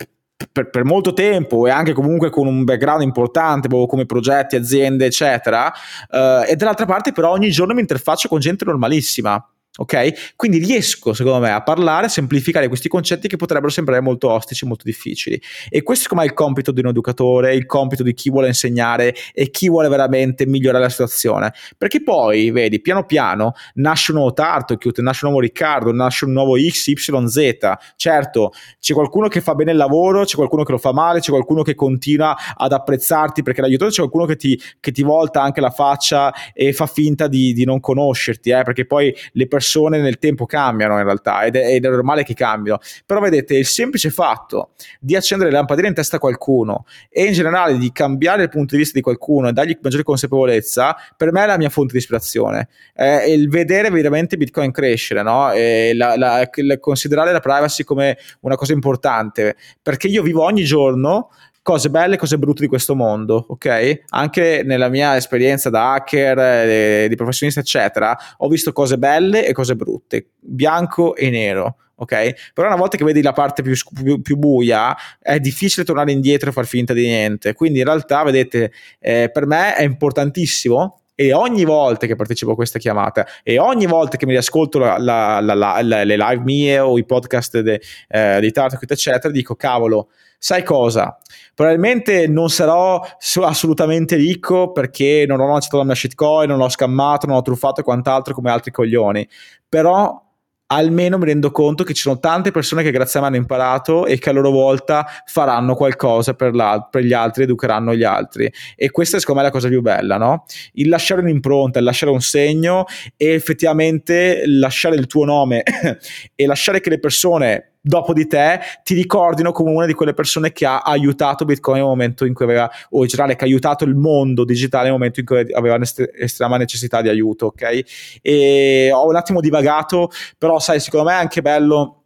per, 0.50 0.70
per, 0.70 0.84
molto 0.86 1.12
tempo 1.14 1.68
e 1.68 1.72
anche 1.72 1.92
comunque 1.92 2.30
con 2.30 2.48
un 2.48 2.64
background 2.64 3.02
importante 3.02 3.68
boh, 3.68 3.86
come 3.86 4.06
progetti, 4.06 4.56
aziende, 4.56 5.08
eccetera, 5.08 5.74
eh, 6.10 6.46
e 6.48 6.56
dall'altra 6.56 6.86
parte 6.86 7.12
però 7.12 7.32
ogni 7.32 7.52
giorno 7.52 7.74
mi 7.74 7.82
interfaccio 7.82 8.30
con 8.30 8.40
gente 8.40 8.64
normalissima 8.64 9.46
Ok? 9.78 10.36
Quindi 10.38 10.60
riesco, 10.60 11.14
secondo 11.14 11.40
me, 11.40 11.52
a 11.52 11.62
parlare, 11.62 12.06
a 12.06 12.10
semplificare 12.10 12.70
questi 12.70 12.88
concetti 12.88 13.28
che 13.28 13.36
potrebbero 13.36 13.70
sembrare 13.70 14.00
molto 14.00 14.30
ostici, 14.30 14.66
molto 14.66 14.84
difficili. 14.86 15.42
E 15.70 15.84
questo 15.84 16.16
è 16.18 16.24
il 16.24 16.34
compito 16.34 16.72
di 16.72 16.80
un 16.80 16.88
educatore, 16.88 17.56
il 17.56 17.66
compito 17.66 18.02
di 18.02 18.14
chi 18.14 18.30
vuole 18.30 18.48
insegnare 18.48 19.14
e 19.34 19.50
chi 19.50 19.68
vuole 19.68 19.90
veramente 19.90 20.46
migliorare 20.46 20.84
la 20.84 20.90
situazione. 20.90 21.54
Perché 21.78 22.02
poi, 22.02 22.52
vedi, 22.52 22.80
piano 22.80 23.04
piano 23.06 23.54
nasce 23.76 24.12
un 24.12 24.20
nuovo 24.20 24.34
Tartocute, 24.34 25.02
nasce 25.02 25.26
un 25.26 25.32
nuovo 25.32 25.46
Riccardo, 25.46 25.92
nasce 25.92 26.24
un 26.24 26.32
nuovo 26.32 26.54
XYZ. 26.54 27.74
Certo, 27.98 28.54
c'è 28.80 28.94
qualcuno 28.94 29.28
che 29.28 29.42
fa 29.42 29.56
bene 29.56 29.72
il 29.72 29.78
lavoro, 29.78 30.24
c'è 30.24 30.36
qualcuno 30.36 30.64
che 30.64 30.72
lo 30.72 30.78
fa 30.78 30.94
male, 30.94 31.20
c'è 31.20 31.32
qualcuno 31.32 31.64
che 31.64 31.76
continua 31.76 32.34
ad 32.56 32.72
apprezzarti 32.72 33.44
perché 33.44 33.60
l'ha 33.60 33.68
aiutato, 33.68 33.92
c'è 33.92 33.98
qualcuno 33.98 34.26
che 34.26 34.38
ti, 34.38 34.58
che 34.80 34.92
ti 34.92 35.04
volta 35.04 35.42
anche 35.42 35.60
la 35.60 35.70
faccia 35.70 36.34
e 36.54 36.72
fa 36.72 36.86
finta 36.86 37.28
di, 37.28 37.52
di 37.52 37.66
non 37.66 37.82
conoscerti, 37.82 38.52
eh? 38.52 38.64
perché 38.64 38.86
poi 38.86 39.14
le 39.34 39.48
persone 39.48 39.64
persone 39.66 40.00
nel 40.00 40.20
tempo 40.20 40.46
cambiano 40.46 41.00
in 41.00 41.04
realtà 41.04 41.44
ed 41.44 41.56
è, 41.56 41.66
è 41.66 41.80
normale 41.80 42.24
che 42.24 42.36
cambino. 42.36 42.80
Però 43.06 43.20
vedete, 43.20 43.56
il 43.56 43.66
semplice 43.66 44.12
fatto 44.12 44.70
di 45.00 45.16
accendere 45.16 45.50
le 45.50 45.56
lampadine 45.56 45.88
in 45.88 45.94
testa 45.96 46.18
a 46.18 46.20
qualcuno 46.20 46.86
e 47.10 47.26
in 47.26 47.34
generale 47.34 47.78
di 47.78 47.92
cambiare 47.92 48.44
il 48.44 48.50
punto 48.50 48.76
di 48.76 48.82
vista 48.82 48.94
di 48.96 49.02
qualcuno 49.04 49.48
e 49.48 49.54
dargli 49.54 49.76
maggiore 49.82 50.04
consapevolezza, 50.04 50.96
per 51.18 51.32
me 51.32 51.44
è 51.44 51.48
la 51.48 51.58
mia 51.58 51.70
fonte 51.70 51.94
di 51.94 51.98
ispirazione. 51.98 52.68
È 52.94 53.24
il 53.28 53.50
vedere 53.50 53.90
veramente 53.90 54.38
Bitcoin 54.38 54.72
crescere, 54.72 55.24
no? 55.24 55.52
E 55.52 55.94
la, 55.96 56.16
la, 56.16 56.48
considerare 56.80 57.32
la 57.32 57.40
privacy 57.40 57.84
come 57.84 58.18
una 58.42 58.56
cosa 58.56 58.74
importante, 58.74 59.56
perché 59.82 60.08
io 60.08 60.22
vivo 60.22 60.44
ogni 60.44 60.64
giorno 60.64 61.30
cose 61.66 61.90
belle 61.90 62.14
e 62.14 62.18
cose 62.20 62.38
brutte 62.38 62.62
di 62.62 62.68
questo 62.68 62.96
mondo, 62.96 63.44
ok? 63.50 64.04
Anche 64.10 64.62
nella 64.64 64.88
mia 64.88 65.16
esperienza 65.16 65.72
da 65.72 65.94
hacker, 65.94 66.38
eh, 66.38 67.08
di 67.10 67.16
professionista, 67.16 67.60
eccetera, 67.60 68.16
ho 68.38 68.48
visto 68.48 68.72
cose 68.72 69.00
belle 69.00 69.48
e 69.48 69.52
cose 69.52 69.76
brutte, 69.76 70.28
bianco 70.40 71.16
e 71.16 71.32
nero. 71.32 71.78
Ok? 71.96 72.52
Però 72.54 72.68
una 72.68 72.76
volta 72.76 72.98
che 72.98 73.04
vedi 73.04 73.24
la 73.24 73.32
parte 73.32 73.64
più, 73.64 73.74
più, 73.96 74.22
più, 74.22 74.38
buia 74.38 74.96
è 75.20 75.40
difficile 75.40 75.84
tornare 75.84 76.12
indietro 76.12 76.50
e 76.50 76.54
far 76.54 76.68
finta 76.68 76.94
di 76.94 77.08
niente. 77.08 77.56
Quindi 77.56 77.80
in 77.80 77.86
realtà, 77.86 78.22
vedete, 78.22 78.72
eh, 79.00 79.32
per 79.34 79.48
me 79.48 79.76
è 79.76 79.82
importantissimo 79.82 81.00
e 81.16 81.34
ogni 81.34 81.64
volta 81.64 82.06
che 82.06 82.16
partecipo 82.16 82.52
a 82.52 82.56
questa 82.56 82.78
chiamata 82.78 83.26
e 83.42 83.58
ogni 83.58 83.88
volta 83.88 84.18
che 84.18 84.26
mi 84.28 84.34
riascolto 84.34 84.78
la, 84.78 84.98
la, 85.00 85.40
la, 85.40 85.82
le 85.82 86.16
live 86.16 86.44
mie 86.44 86.78
o 86.78 86.98
i 87.00 87.06
podcast 87.06 87.62
de, 87.62 87.82
eh, 88.10 88.40
di 88.42 88.52
Tartaquit 88.52 88.92
eccetera 88.92 89.34
dico 89.34 89.56
cavolo 89.56 90.10
sai 90.38 90.64
cosa 90.64 91.18
probabilmente 91.54 92.28
non 92.28 92.50
sarò 92.50 93.02
assolutamente 93.42 94.16
ricco 94.16 94.72
perché 94.72 95.26
non 95.28 95.40
ho 95.40 95.48
lanciato 95.48 95.78
la 95.78 95.84
mia 95.84 95.96
shitcoin 95.96 96.50
non 96.50 96.62
ho 96.62 96.70
scammato 96.70 97.28
non 97.28 97.38
ho 97.38 97.42
truffato 97.42 97.82
e 97.82 97.84
quant'altro 97.84 98.34
come 98.34 98.52
altri 98.52 98.72
coglioni 98.72 99.28
però 99.68 100.24
almeno 100.68 101.18
mi 101.18 101.26
rendo 101.26 101.52
conto 101.52 101.84
che 101.84 101.94
ci 101.94 102.02
sono 102.02 102.20
tante 102.20 102.52
persone 102.52 102.82
che 102.82 102.92
grazie 102.92 103.20
a 103.20 103.22
me 103.22 103.28
hanno 103.28 103.38
imparato 103.38 104.06
e 104.06 104.18
che 104.18 104.30
a 104.30 104.34
loro 104.34 104.50
volta 104.50 105.06
faranno 105.26 105.76
qualcosa 105.76 106.34
per, 106.34 106.52
per 106.90 107.04
gli 107.04 107.14
altri, 107.14 107.44
educheranno 107.44 107.94
gli 107.94 108.04
altri. 108.04 108.52
E 108.76 108.90
questa 108.90 109.18
è 109.18 109.20
secondo 109.20 109.42
me 109.42 109.48
la 109.48 109.54
cosa 109.54 109.68
più 109.68 109.82
bella, 109.82 110.18
no? 110.18 110.46
Il 110.74 110.90
lasciare 110.90 111.22
un'impronta, 111.22 111.80
il 111.80 111.86
lasciare 111.86 112.12
un 112.12 112.22
segno 112.22 112.86
e 113.16 113.34
effettivamente 113.34 114.44
lasciare 114.46 114.96
il 114.96 115.08
tuo 115.08 115.26
nome 115.26 115.64
e 116.34 116.46
lasciare 116.46 116.80
che 116.80 116.90
le 116.90 117.00
persone 117.00 117.75
dopo 117.86 118.14
di 118.14 118.26
te 118.26 118.60
ti 118.84 118.96
ricordino 118.96 119.52
come 119.52 119.70
una 119.70 119.86
di 119.86 119.94
quelle 119.94 120.16
persone 120.16 120.52
che 120.52 120.66
ha 120.66 120.80
aiutato 120.80 121.46
Bitcoin 121.46 121.78
nel 121.78 121.86
momento 121.86 122.26
in 122.26 122.34
cui 122.34 122.46
aveva, 122.46 122.70
o 122.90 123.04
in 123.04 123.08
generale 123.08 123.36
che 123.36 123.44
ha 123.44 123.48
aiutato 123.48 123.84
il 123.86 123.94
mondo 123.94 124.44
digitale 124.44 124.86
nel 124.86 124.94
momento 124.94 125.20
in 125.20 125.26
cui 125.28 125.46
aveva 125.54 125.78
estrema 125.80 126.58
necessità 126.58 127.04
di 127.04 127.10
aiuto, 127.10 127.48
ok? 127.48 128.20
E 128.24 128.90
ho 128.92 129.08
un 129.08 129.16
attimo 129.16 129.40
divagato, 129.40 130.10
però 130.38 130.58
sai, 130.58 130.80
secondo 130.80 131.10
me 131.10 131.14
è 131.14 131.20
anche 131.20 131.44
bello 131.44 132.06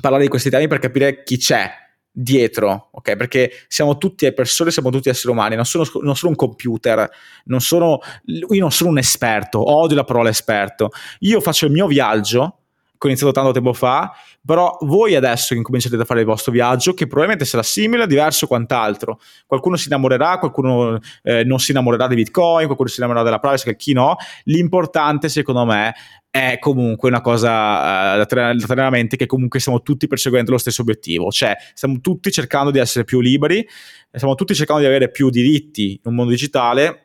parlare 0.00 0.22
di 0.22 0.30
questi 0.30 0.48
temi 0.48 0.68
per 0.68 0.78
capire 0.78 1.22
chi 1.22 1.36
c'è 1.36 1.70
dietro, 2.10 2.88
ok? 2.92 3.16
Perché 3.16 3.50
siamo 3.68 3.98
tutti 3.98 4.32
persone, 4.32 4.70
siamo 4.70 4.88
tutti 4.88 5.10
esseri 5.10 5.32
umani, 5.34 5.54
non 5.54 5.66
sono, 5.66 5.84
non 6.00 6.16
sono 6.16 6.30
un 6.30 6.36
computer, 6.36 7.10
non 7.44 7.60
sono, 7.60 7.98
io 8.24 8.60
non 8.60 8.72
sono 8.72 8.88
un 8.88 8.98
esperto, 8.98 9.70
odio 9.70 9.96
la 9.96 10.04
parola 10.04 10.30
esperto, 10.30 10.92
io 11.20 11.42
faccio 11.42 11.66
il 11.66 11.72
mio 11.72 11.86
viaggio 11.86 12.60
ho 13.06 13.10
iniziato 13.10 13.32
tanto 13.32 13.52
tempo 13.52 13.72
fa, 13.72 14.12
però 14.44 14.76
voi 14.82 15.14
adesso 15.14 15.48
che 15.48 15.56
incominciate 15.56 15.96
a 15.96 16.04
fare 16.04 16.20
il 16.20 16.26
vostro 16.26 16.52
viaggio, 16.52 16.94
che 16.94 17.06
probabilmente 17.06 17.44
sarà 17.44 17.62
simile, 17.62 18.06
diverso, 18.06 18.46
quant'altro. 18.46 19.20
Qualcuno 19.46 19.76
si 19.76 19.88
innamorerà, 19.88 20.38
qualcuno 20.38 20.98
eh, 21.22 21.44
non 21.44 21.58
si 21.58 21.70
innamorerà 21.70 22.06
di 22.06 22.14
Bitcoin, 22.16 22.66
qualcuno 22.66 22.88
si 22.88 22.96
innamorerà 22.98 23.24
della 23.24 23.38
privacy, 23.38 23.74
chi 23.76 23.92
no. 23.92 24.16
L'importante, 24.44 25.28
secondo 25.28 25.64
me, 25.64 25.94
è 26.34 26.58
comunque 26.58 27.08
una 27.08 27.20
cosa 27.20 28.14
uh, 28.14 28.16
da 28.16 28.26
tenere 28.26 28.82
a 28.82 28.90
mente 28.90 29.16
che 29.16 29.26
comunque 29.26 29.60
stiamo 29.60 29.82
tutti 29.82 30.08
perseguendo 30.08 30.50
lo 30.50 30.58
stesso 30.58 30.82
obiettivo, 30.82 31.30
cioè 31.30 31.54
stiamo 31.74 32.00
tutti 32.00 32.32
cercando 32.32 32.72
di 32.72 32.80
essere 32.80 33.04
più 33.04 33.20
liberi, 33.20 33.64
stiamo 34.10 34.34
tutti 34.34 34.52
cercando 34.52 34.80
di 34.82 34.88
avere 34.88 35.12
più 35.12 35.30
diritti 35.30 35.92
in 35.92 36.00
un 36.02 36.16
mondo 36.16 36.32
digitale 36.32 37.03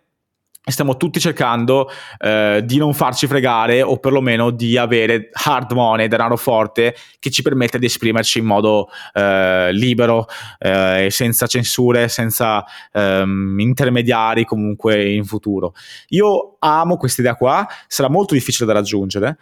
stiamo 0.64 0.98
tutti 0.98 1.20
cercando 1.20 1.90
eh, 2.20 2.62
di 2.64 2.78
non 2.78 2.94
farci 2.94 3.28
fregare 3.28 3.82
o 3.82 3.98
perlomeno 3.98 4.52
di 4.52 4.78
avere 4.78 5.30
hard 5.32 5.72
money, 5.72 6.08
denaro 6.08 6.38
forte 6.38 6.96
che 7.20 7.30
ci 7.30 7.42
permette 7.42 7.80
di 7.80 7.86
esprimerci 7.86 8.40
in 8.40 8.46
modo 8.46 8.90
eh, 9.14 9.72
libero, 9.72 10.26
eh, 10.60 11.08
senza 11.10 11.48
censure, 11.48 12.08
senza 12.08 12.64
ehm, 12.92 13.60
intermediari 13.60 14.46
comunque 14.46 15.12
in 15.12 15.26
futuro. 15.26 15.74
Io 16.10 16.58
amo 16.60 16.98
questa 16.98 17.22
idea 17.22 17.36
qua, 17.36 17.68
sarà 17.88 18.10
molto 18.10 18.34
difficile 18.34 18.68
da 18.68 18.74
raggiungere, 18.74 19.38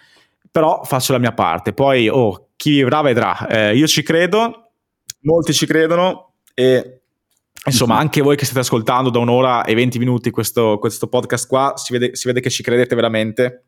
però 0.52 0.84
faccio 0.84 1.12
la 1.12 1.20
mia 1.20 1.34
parte. 1.34 1.74
Poi, 1.74 2.08
oh, 2.08 2.50
chi 2.56 2.72
vivrà 2.72 3.02
vedrà. 3.02 3.48
Eh, 3.48 3.76
io 3.76 3.88
ci 3.88 4.02
credo, 4.02 4.72
molti 5.22 5.54
ci 5.54 5.66
credono 5.66 6.34
e 6.54 7.02
Insomma, 7.68 7.98
anche 7.98 8.22
voi 8.22 8.36
che 8.36 8.46
state 8.46 8.62
ascoltando 8.62 9.10
da 9.10 9.20
un'ora 9.20 9.64
e 9.64 9.76
20 9.76 10.00
minuti 10.00 10.32
questo, 10.32 10.78
questo 10.80 11.08
podcast 11.08 11.48
qua, 11.48 11.74
si 11.76 11.92
vede, 11.92 12.16
si 12.16 12.28
vede, 12.28 12.40
che 12.40 12.50
ci 12.50 12.64
credete 12.64 12.96
veramente. 12.96 13.64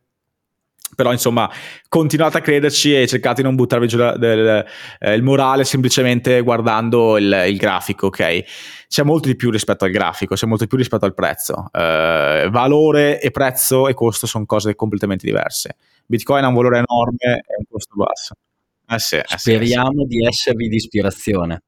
Però, 0.95 1.11
insomma, 1.11 1.49
continuate 1.88 2.38
a 2.38 2.41
crederci 2.41 2.95
e 2.95 3.07
cercate 3.07 3.41
di 3.41 3.43
non 3.43 3.55
buttarvi 3.55 3.88
giù 3.88 3.97
del, 3.97 4.65
eh, 4.99 5.13
il 5.13 5.21
morale 5.21 5.63
semplicemente 5.63 6.41
guardando 6.41 7.17
il, 7.17 7.45
il, 7.47 7.57
grafico, 7.57 8.07
ok? 8.07 8.43
C'è 8.88 9.03
molto 9.03 9.27
di 9.27 9.35
più 9.35 9.51
rispetto 9.51 9.85
al 9.85 9.91
grafico, 9.91 10.34
c'è 10.34 10.47
molto 10.47 10.63
di 10.63 10.69
più 10.69 10.77
rispetto 10.77 11.05
al 11.05 11.13
prezzo. 11.13 11.69
Eh, 11.71 12.47
valore 12.51 13.21
e 13.21 13.31
prezzo 13.31 13.88
e 13.88 13.93
costo 13.93 14.26
sono 14.26 14.45
cose 14.45 14.76
completamente 14.76 15.26
diverse. 15.26 15.76
Bitcoin 16.05 16.43
ha 16.43 16.47
un 16.47 16.55
valore 16.55 16.77
enorme 16.77 17.35
e 17.35 17.55
un 17.57 17.65
costo 17.69 17.93
basso. 17.95 18.34
Eh 18.88 18.99
sì, 18.99 19.17
eh 19.17 19.38
Speriamo 19.38 19.91
sì, 19.91 19.99
sì. 19.99 20.05
di 20.07 20.26
esservi 20.26 20.67
di 20.67 20.76
ispirazione. 20.76 21.61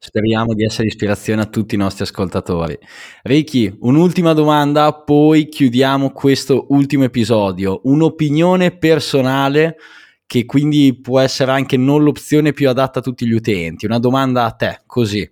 Speriamo 0.00 0.54
di 0.54 0.62
essere 0.62 0.86
ispirazione 0.86 1.42
a 1.42 1.46
tutti 1.46 1.74
i 1.74 1.78
nostri 1.78 2.04
ascoltatori. 2.04 2.78
Ricky, 3.22 3.76
un'ultima 3.80 4.32
domanda, 4.32 4.92
poi 4.92 5.48
chiudiamo 5.48 6.12
questo 6.12 6.66
ultimo 6.68 7.02
episodio. 7.02 7.80
Un'opinione 7.82 8.70
personale 8.76 9.76
che 10.24 10.44
quindi 10.44 11.00
può 11.00 11.18
essere 11.18 11.50
anche 11.50 11.76
non 11.76 12.04
l'opzione 12.04 12.52
più 12.52 12.68
adatta 12.68 13.00
a 13.00 13.02
tutti 13.02 13.26
gli 13.26 13.32
utenti. 13.32 13.86
Una 13.86 13.98
domanda 13.98 14.44
a 14.44 14.52
te, 14.52 14.82
così. 14.86 15.28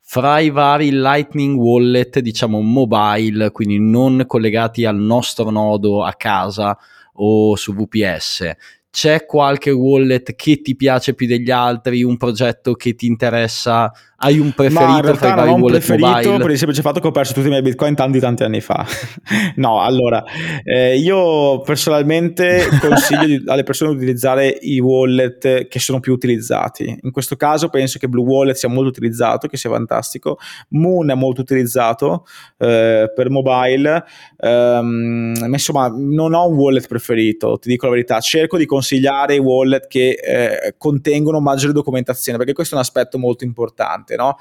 Fra 0.00 0.40
i 0.40 0.50
vari 0.50 0.90
Lightning 0.90 1.56
Wallet, 1.56 2.18
diciamo 2.18 2.60
mobile, 2.60 3.52
quindi 3.52 3.78
non 3.78 4.24
collegati 4.26 4.84
al 4.84 4.96
nostro 4.96 5.50
nodo 5.50 6.02
a 6.02 6.14
casa 6.14 6.76
o 7.20 7.54
su 7.54 7.72
VPS, 7.72 8.52
c'è 8.90 9.26
qualche 9.26 9.70
wallet 9.70 10.34
che 10.34 10.60
ti 10.60 10.74
piace 10.74 11.14
più 11.14 11.26
degli 11.26 11.50
altri, 11.50 12.02
un 12.02 12.16
progetto 12.16 12.72
che 12.74 12.94
ti 12.94 13.06
interessa 13.06 13.92
hai 14.20 14.40
un 14.40 14.52
preferito 14.52 15.12
tra 15.12 15.32
i 15.32 15.34
vari 15.36 15.50
non 15.50 15.60
wallet 15.60 15.78
preferito 15.78 16.08
mobile? 16.08 16.38
per 16.38 16.50
il 16.50 16.56
semplice 16.56 16.82
fatto 16.82 16.98
che 16.98 17.06
ho 17.06 17.10
perso 17.12 17.34
tutti 17.34 17.46
i 17.46 17.50
miei 17.50 17.62
bitcoin 17.62 17.94
tanti 17.94 18.18
tanti 18.18 18.42
anni 18.42 18.60
fa. 18.60 18.84
no, 19.56 19.80
allora, 19.80 20.24
eh, 20.64 20.96
io 20.96 21.60
personalmente 21.60 22.66
consiglio 22.82 23.26
di, 23.26 23.44
alle 23.46 23.62
persone 23.62 23.90
di 23.92 23.96
utilizzare 23.96 24.48
i 24.48 24.80
wallet 24.80 25.68
che 25.68 25.78
sono 25.78 26.00
più 26.00 26.12
utilizzati. 26.12 26.98
In 27.00 27.12
questo 27.12 27.36
caso 27.36 27.68
penso 27.68 28.00
che 28.00 28.08
Blue 28.08 28.24
Wallet 28.24 28.56
sia 28.56 28.68
molto 28.68 28.88
utilizzato, 28.88 29.46
che 29.46 29.56
sia 29.56 29.70
fantastico. 29.70 30.38
Moon 30.70 31.10
è 31.10 31.14
molto 31.14 31.42
utilizzato 31.42 32.26
eh, 32.56 33.12
per 33.14 33.30
mobile. 33.30 34.04
Um, 34.38 35.32
insomma, 35.46 35.92
non 35.94 36.34
ho 36.34 36.48
un 36.48 36.56
wallet 36.56 36.88
preferito, 36.88 37.56
ti 37.58 37.68
dico 37.68 37.86
la 37.86 37.92
verità. 37.92 38.18
Cerco 38.18 38.56
di 38.56 38.66
consigliare 38.66 39.36
i 39.36 39.38
wallet 39.38 39.86
che 39.86 40.18
eh, 40.20 40.74
contengono 40.76 41.38
maggiore 41.38 41.72
documentazione, 41.72 42.36
perché 42.36 42.52
questo 42.52 42.74
è 42.74 42.78
un 42.78 42.82
aspetto 42.82 43.16
molto 43.16 43.44
importante 43.44 44.06
importante, 44.08 44.16
no? 44.16 44.36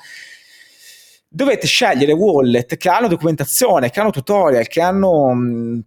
Dovete 1.30 1.68
scegliere 1.68 2.14
wallet 2.14 2.77
che 2.77 2.89
hanno 2.89 3.07
documentazione, 3.07 3.89
che 3.89 3.99
hanno 3.99 4.11
tutorial, 4.11 4.65
che 4.68 4.81
hanno 4.81 5.34
mm, 5.34 5.80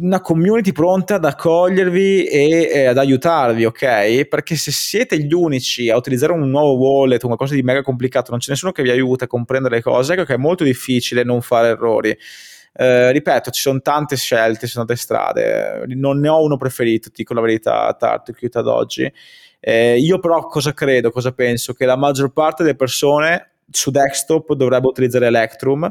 una 0.00 0.20
community 0.20 0.72
pronta 0.72 1.16
ad 1.16 1.24
accogliervi 1.24 2.24
e 2.24 2.70
eh, 2.72 2.86
ad 2.86 2.96
aiutarvi, 2.96 3.66
ok? 3.66 4.24
Perché 4.26 4.56
se 4.56 4.72
siete 4.72 5.18
gli 5.18 5.32
unici 5.32 5.90
a 5.90 5.96
utilizzare 5.96 6.32
un 6.32 6.48
nuovo 6.48 6.76
wallet 6.76 7.22
o 7.22 7.26
qualcosa 7.26 7.54
di 7.54 7.62
mega 7.62 7.82
complicato, 7.82 8.30
non 8.30 8.40
c'è 8.40 8.50
nessuno 8.50 8.72
che 8.72 8.82
vi 8.82 8.90
aiuta 8.90 9.24
a 9.24 9.28
comprendere 9.28 9.76
le 9.76 9.82
cose, 9.82 10.14
ecco 10.14 10.24
che 10.24 10.34
è 10.34 10.38
molto 10.38 10.64
difficile 10.64 11.22
non 11.22 11.42
fare 11.42 11.68
errori. 11.68 12.16
Eh, 12.76 13.12
ripeto, 13.12 13.50
ci 13.50 13.60
sono 13.60 13.80
tante 13.80 14.16
scelte, 14.16 14.66
ci 14.66 14.72
sono 14.72 14.84
tante 14.84 15.00
strade, 15.00 15.84
non 15.88 16.18
ne 16.18 16.28
ho 16.28 16.42
uno 16.42 16.56
preferito, 16.56 17.08
ti 17.08 17.18
dico 17.18 17.34
la 17.34 17.40
verità, 17.40 17.94
Tartu, 17.96 18.32
ad 18.52 18.66
oggi. 18.66 19.12
Eh, 19.66 19.98
io 19.98 20.18
però 20.18 20.46
cosa 20.46 20.74
credo, 20.74 21.10
cosa 21.10 21.32
penso? 21.32 21.72
Che 21.72 21.86
la 21.86 21.96
maggior 21.96 22.34
parte 22.34 22.62
delle 22.62 22.76
persone 22.76 23.52
su 23.70 23.90
desktop 23.90 24.52
dovrebbe 24.52 24.88
utilizzare 24.88 25.26
Electrum 25.26 25.90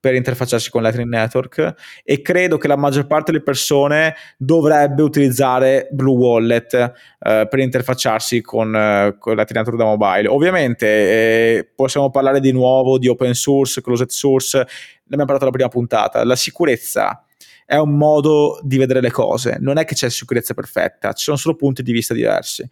per 0.00 0.16
interfacciarsi 0.16 0.70
con 0.70 0.82
Lightning 0.82 1.08
Network 1.08 1.74
e 2.02 2.20
credo 2.20 2.58
che 2.58 2.66
la 2.66 2.74
maggior 2.74 3.06
parte 3.06 3.30
delle 3.30 3.44
persone 3.44 4.16
dovrebbe 4.36 5.02
utilizzare 5.02 5.86
Blue 5.92 6.16
Wallet 6.16 6.74
eh, 6.74 7.46
per 7.48 7.60
interfacciarsi 7.60 8.40
con, 8.40 8.74
eh, 8.74 9.14
con 9.20 9.36
Lightning 9.36 9.64
Network 9.64 9.78
da 9.78 9.84
mobile. 9.84 10.26
Ovviamente 10.26 10.86
eh, 10.88 11.70
possiamo 11.76 12.10
parlare 12.10 12.40
di 12.40 12.50
nuovo 12.50 12.98
di 12.98 13.06
open 13.06 13.34
source, 13.34 13.82
closed 13.82 14.08
source, 14.08 14.58
ne 14.58 14.64
abbiamo 15.04 15.26
parlato 15.26 15.44
alla 15.44 15.52
prima 15.52 15.68
puntata. 15.68 16.24
La 16.24 16.34
sicurezza 16.34 17.24
è 17.64 17.76
un 17.76 17.96
modo 17.96 18.58
di 18.64 18.78
vedere 18.78 19.00
le 19.00 19.12
cose, 19.12 19.58
non 19.60 19.78
è 19.78 19.84
che 19.84 19.94
c'è 19.94 20.10
sicurezza 20.10 20.54
perfetta, 20.54 21.12
ci 21.12 21.22
sono 21.22 21.36
solo 21.36 21.54
punti 21.54 21.84
di 21.84 21.92
vista 21.92 22.12
diversi 22.12 22.68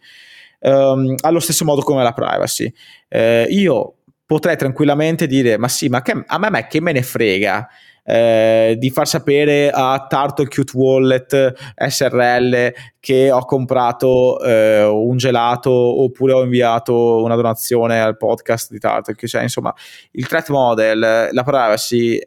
um, 0.61 1.15
allo 1.21 1.39
stesso 1.39 1.65
modo 1.65 1.81
come 1.81 2.03
la 2.03 2.13
privacy. 2.13 2.71
Eh, 3.07 3.47
io 3.49 3.95
potrei 4.25 4.55
tranquillamente 4.55 5.27
dire, 5.27 5.57
ma 5.57 5.67
sì, 5.67 5.89
ma 5.89 6.01
che, 6.01 6.23
a 6.25 6.37
me, 6.37 6.49
me 6.49 6.67
che 6.67 6.81
me 6.81 6.91
ne 6.91 7.03
frega 7.03 7.67
eh, 8.03 8.75
di 8.79 8.89
far 8.89 9.07
sapere 9.07 9.69
a 9.69 10.07
Turtle 10.09 10.47
Cute 10.47 10.75
Wallet 10.75 11.53
SRL 11.75 12.73
che 12.99 13.31
ho 13.31 13.45
comprato 13.45 14.41
eh, 14.41 14.83
un 14.83 15.17
gelato 15.17 15.71
oppure 15.71 16.33
ho 16.33 16.43
inviato 16.43 17.21
una 17.21 17.35
donazione 17.35 18.01
al 18.01 18.17
podcast 18.17 18.71
di 18.71 18.79
Turtle, 18.79 19.15
cioè 19.27 19.43
insomma 19.43 19.73
il 20.11 20.27
threat 20.27 20.49
model, 20.49 21.29
la 21.31 21.43
privacy 21.43 22.19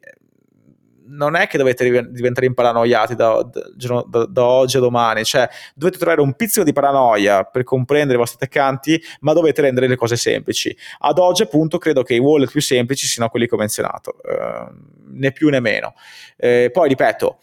non 1.06 1.36
è 1.36 1.47
che 1.47 1.59
dovete 1.59 2.09
diventare 2.10 2.47
imparanoiati 2.47 3.14
da, 3.14 3.47
da, 4.06 4.26
da, 4.26 4.44
oggi 4.44 4.76
a 4.76 4.81
domani, 4.81 5.24
cioè 5.24 5.48
dovete 5.74 5.98
trovare 5.98 6.20
un 6.20 6.35
pizzico 6.35 6.64
di 6.64 6.72
paranoia 6.72 7.44
per 7.44 7.62
comprendere 7.64 8.14
i 8.14 8.18
vostri 8.18 8.39
attaccanti, 8.40 9.02
ma 9.20 9.32
dovete 9.32 9.62
rendere 9.62 9.86
le 9.86 9.97
cose 9.97 10.16
semplici. 10.16 10.76
Ad 10.98 11.18
oggi, 11.18 11.43
appunto, 11.43 11.78
credo 11.78 12.02
che 12.02 12.14
i 12.14 12.18
wallet 12.18 12.51
più 12.51 12.60
semplici 12.60 13.06
siano 13.06 13.28
quelli 13.28 13.47
che 13.47 13.55
ho 13.55 13.59
menzionato, 13.59 14.16
eh, 14.22 14.66
né 15.09 15.32
più 15.32 15.48
né 15.48 15.60
meno. 15.60 15.94
Eh, 16.36 16.70
poi, 16.72 16.89
ripeto, 16.89 17.39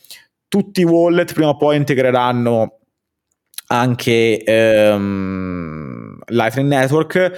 tutti 0.48 0.82
i 0.82 0.86
wallet 0.86 1.34
prima 1.34 1.50
o 1.50 1.58
poi 1.58 1.78
integreranno 1.78 2.80
anche 3.68 4.44
ehm, 4.44 6.20
Lightning 6.28 6.68
Network 6.68 7.32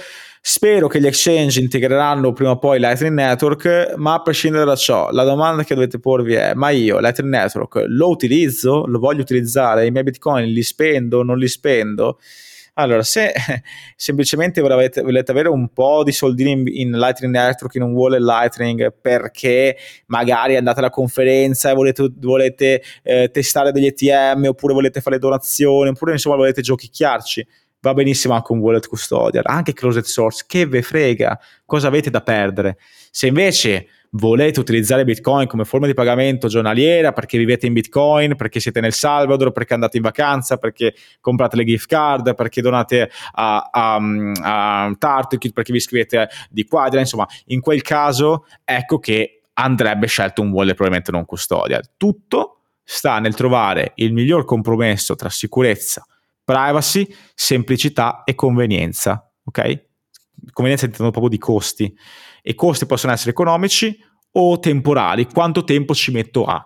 Spero 0.46 0.88
che 0.88 1.00
gli 1.00 1.06
exchange 1.06 1.58
integreranno 1.58 2.34
prima 2.34 2.50
o 2.50 2.58
poi 2.58 2.78
Lightning 2.78 3.14
Network, 3.14 3.94
ma 3.96 4.12
a 4.12 4.20
prescindere 4.20 4.66
da 4.66 4.76
ciò, 4.76 5.10
la 5.10 5.24
domanda 5.24 5.64
che 5.64 5.74
dovete 5.74 5.98
porvi 5.98 6.34
è: 6.34 6.52
ma 6.52 6.68
io 6.68 6.98
Lightning 6.98 7.32
Network 7.32 7.82
lo 7.88 8.10
utilizzo? 8.10 8.84
Lo 8.84 8.98
voglio 8.98 9.22
utilizzare? 9.22 9.86
I 9.86 9.90
miei 9.90 10.04
bitcoin 10.04 10.52
li 10.52 10.62
spendo? 10.62 11.22
Non 11.22 11.38
li 11.38 11.48
spendo? 11.48 12.18
Allora, 12.74 13.02
se 13.02 13.32
semplicemente 13.96 14.60
volete, 14.60 15.00
volete, 15.00 15.30
avere 15.30 15.48
un 15.48 15.72
po' 15.72 16.02
di 16.04 16.12
soldini 16.12 16.50
in, 16.50 16.64
in, 16.66 16.90
Lightning 16.98 17.32
Network, 17.32 17.74
in 17.76 17.82
un 17.82 17.92
wallet 17.92 18.20
Lightning, 18.20 18.92
perché 19.00 19.78
magari 20.08 20.56
andate 20.56 20.80
alla 20.80 20.90
conferenza 20.90 21.70
e 21.70 21.74
volete, 21.74 22.12
volete 22.18 22.82
eh, 23.02 23.30
testare 23.32 23.72
degli 23.72 23.86
ATM, 23.86 24.48
oppure 24.48 24.74
volete 24.74 25.00
fare 25.00 25.18
donazioni, 25.18 25.88
oppure 25.88 26.12
insomma 26.12 26.36
volete 26.36 26.60
giochicchiarci, 26.60 27.46
va 27.84 27.92
benissimo 27.92 28.32
anche 28.32 28.52
un 28.52 28.60
wallet 28.60 28.88
custodial, 28.88 29.44
anche 29.46 29.74
closed 29.74 30.04
source, 30.04 30.44
che 30.46 30.64
ve 30.66 30.80
frega, 30.80 31.38
cosa 31.66 31.88
avete 31.88 32.08
da 32.08 32.22
perdere? 32.22 32.78
Se 33.10 33.26
invece 33.26 33.88
volete 34.12 34.58
utilizzare 34.58 35.04
Bitcoin 35.04 35.46
come 35.46 35.64
forma 35.64 35.86
di 35.86 35.92
pagamento 35.92 36.48
giornaliera 36.48 37.12
perché 37.12 37.36
vivete 37.36 37.66
in 37.66 37.74
Bitcoin, 37.74 38.36
perché 38.36 38.58
siete 38.58 38.80
nel 38.80 38.94
Salvador, 38.94 39.52
perché 39.52 39.74
andate 39.74 39.98
in 39.98 40.02
vacanza, 40.02 40.56
perché 40.56 40.94
comprate 41.20 41.56
le 41.56 41.64
gift 41.64 41.86
card, 41.88 42.34
perché 42.34 42.62
donate 42.62 43.10
a, 43.32 43.68
a, 43.70 43.96
a 43.96 44.94
Tartukit, 44.96 45.52
perché 45.52 45.72
vi 45.72 45.78
iscrivete 45.78 46.28
di 46.48 46.64
qua, 46.64 46.88
insomma, 46.92 47.26
in 47.46 47.60
quel 47.60 47.82
caso 47.82 48.46
ecco 48.64 48.98
che 48.98 49.42
andrebbe 49.54 50.06
scelto 50.06 50.40
un 50.40 50.50
wallet 50.52 50.74
probabilmente 50.74 51.12
non 51.12 51.26
custodial. 51.26 51.82
Tutto 51.98 52.60
sta 52.82 53.18
nel 53.18 53.34
trovare 53.34 53.92
il 53.96 54.12
miglior 54.14 54.44
compromesso 54.46 55.14
tra 55.16 55.28
sicurezza, 55.28 56.06
privacy, 56.44 57.06
semplicità 57.34 58.22
e 58.24 58.34
convenienza, 58.34 59.32
ok? 59.44 59.86
Convenienza 60.52 60.86
intendo 60.86 61.10
proprio 61.10 61.30
di 61.30 61.38
costi. 61.38 61.96
E 62.42 62.54
costi 62.54 62.86
possono 62.86 63.12
essere 63.12 63.30
economici 63.30 63.98
o 64.32 64.58
temporali, 64.58 65.26
quanto 65.26 65.64
tempo 65.64 65.94
ci 65.94 66.10
metto 66.10 66.44
a. 66.44 66.62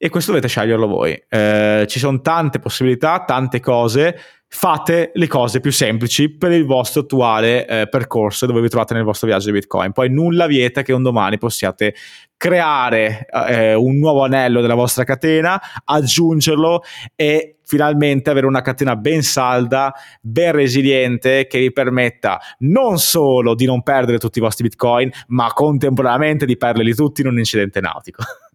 E 0.00 0.10
questo 0.10 0.30
dovete 0.30 0.46
sceglierlo 0.46 0.86
voi. 0.86 1.20
Eh, 1.28 1.84
ci 1.88 1.98
sono 1.98 2.20
tante 2.20 2.60
possibilità, 2.60 3.24
tante 3.26 3.58
cose. 3.58 4.16
Fate 4.46 5.10
le 5.12 5.26
cose 5.26 5.58
più 5.58 5.72
semplici 5.72 6.30
per 6.30 6.52
il 6.52 6.64
vostro 6.64 7.00
attuale 7.00 7.66
eh, 7.66 7.88
percorso 7.88 8.46
dove 8.46 8.60
vi 8.60 8.68
trovate 8.68 8.94
nel 8.94 9.02
vostro 9.02 9.26
viaggio 9.26 9.46
di 9.46 9.52
Bitcoin. 9.54 9.90
Poi 9.90 10.08
nulla 10.08 10.46
vieta 10.46 10.82
che 10.82 10.92
un 10.92 11.02
domani 11.02 11.36
possiate 11.36 11.96
creare 12.36 13.26
eh, 13.48 13.74
un 13.74 13.98
nuovo 13.98 14.22
anello 14.22 14.60
della 14.60 14.74
vostra 14.74 15.02
catena, 15.02 15.60
aggiungerlo 15.84 16.82
e 17.16 17.58
finalmente 17.64 18.30
avere 18.30 18.46
una 18.46 18.62
catena 18.62 18.94
ben 18.94 19.22
salda, 19.22 19.92
ben 20.20 20.52
resiliente 20.52 21.48
che 21.48 21.58
vi 21.58 21.72
permetta 21.72 22.40
non 22.60 22.98
solo 22.98 23.56
di 23.56 23.66
non 23.66 23.82
perdere 23.82 24.18
tutti 24.18 24.38
i 24.38 24.42
vostri 24.42 24.68
bitcoin, 24.68 25.10
ma 25.26 25.52
contemporaneamente 25.52 26.46
di 26.46 26.56
perderli 26.56 26.94
tutti 26.94 27.20
in 27.20 27.26
un 27.26 27.38
incidente 27.38 27.80
nautico. 27.80 28.22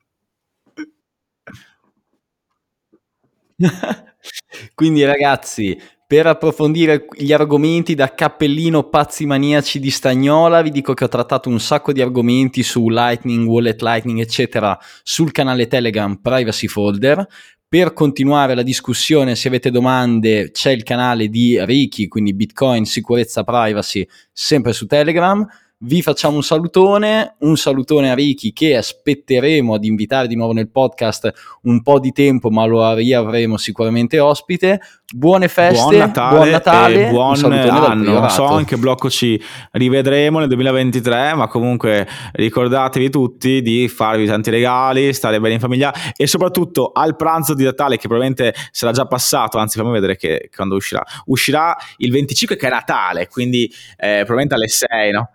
Quindi 4.75 5.03
ragazzi, 5.03 5.79
per 6.05 6.27
approfondire 6.27 7.07
gli 7.17 7.33
argomenti 7.33 7.95
da 7.95 8.13
cappellino 8.13 8.89
pazzi 8.89 9.25
maniaci 9.25 9.79
di 9.79 9.89
Stagnola, 9.89 10.61
vi 10.61 10.69
dico 10.69 10.93
che 10.93 11.05
ho 11.05 11.07
trattato 11.07 11.49
un 11.49 11.59
sacco 11.59 11.91
di 11.91 12.01
argomenti 12.01 12.61
su 12.61 12.89
Lightning, 12.89 13.47
Wallet 13.47 13.81
Lightning, 13.81 14.19
eccetera, 14.19 14.77
sul 15.01 15.31
canale 15.31 15.67
Telegram 15.67 16.15
Privacy 16.21 16.67
Folder. 16.67 17.25
Per 17.67 17.93
continuare 17.93 18.53
la 18.53 18.61
discussione, 18.61 19.35
se 19.35 19.47
avete 19.47 19.71
domande, 19.71 20.51
c'è 20.51 20.69
il 20.69 20.83
canale 20.83 21.29
di 21.29 21.57
Ricky, 21.65 22.07
quindi 22.07 22.35
Bitcoin, 22.35 22.85
sicurezza, 22.85 23.43
privacy, 23.43 24.07
sempre 24.31 24.73
su 24.73 24.85
Telegram. 24.85 25.43
Vi 25.85 26.01
facciamo 26.01 26.37
un 26.37 26.43
salutone, 26.43 27.35
un 27.39 27.57
salutone 27.57 28.09
a 28.09 28.13
Ricky 28.13 28.53
che 28.53 28.77
aspetteremo 28.77 29.73
ad 29.73 29.83
invitare 29.83 30.27
di 30.27 30.35
nuovo 30.35 30.53
nel 30.53 30.69
podcast 30.69 31.31
un 31.63 31.81
po' 31.81 31.99
di 31.99 32.11
tempo, 32.11 32.49
ma 32.49 32.65
lo 32.65 32.93
riavremo 32.93 33.57
sicuramente 33.57 34.19
ospite. 34.19 34.79
Buone 35.13 35.47
feste, 35.47 35.83
buon 35.83 35.97
Natale, 35.97 36.35
buon, 36.35 36.49
Natale, 36.49 37.09
buon 37.09 37.51
anno. 37.51 38.19
Non 38.19 38.29
so 38.29 38.59
in 38.59 38.65
che 38.65 38.77
blocco 38.77 39.09
ci 39.09 39.41
rivedremo 39.71 40.39
nel 40.39 40.47
2023, 40.47 41.33
ma 41.35 41.47
comunque 41.47 42.07
ricordatevi 42.31 43.09
tutti 43.09 43.61
di 43.61 43.87
farvi 43.89 44.25
tanti 44.25 44.49
regali, 44.49 45.13
stare 45.13 45.39
bene 45.39 45.55
in 45.55 45.59
famiglia 45.59 45.93
e 46.15 46.27
soprattutto 46.27 46.91
al 46.93 47.15
pranzo 47.15 47.53
di 47.53 47.63
Natale 47.63 47.97
che 47.97 48.07
probabilmente 48.07 48.55
sarà 48.71 48.93
già 48.93 49.05
passato, 49.05 49.57
anzi 49.57 49.77
fammi 49.77 49.91
vedere 49.91 50.15
che 50.15 50.49
quando 50.55 50.75
uscirà. 50.75 51.03
Uscirà 51.25 51.75
il 51.97 52.11
25 52.11 52.55
che 52.55 52.67
è 52.67 52.69
Natale, 52.69 53.27
quindi 53.27 53.65
eh, 53.97 54.23
probabilmente 54.25 54.55
alle 54.55 54.69
6, 54.69 55.11
no? 55.11 55.29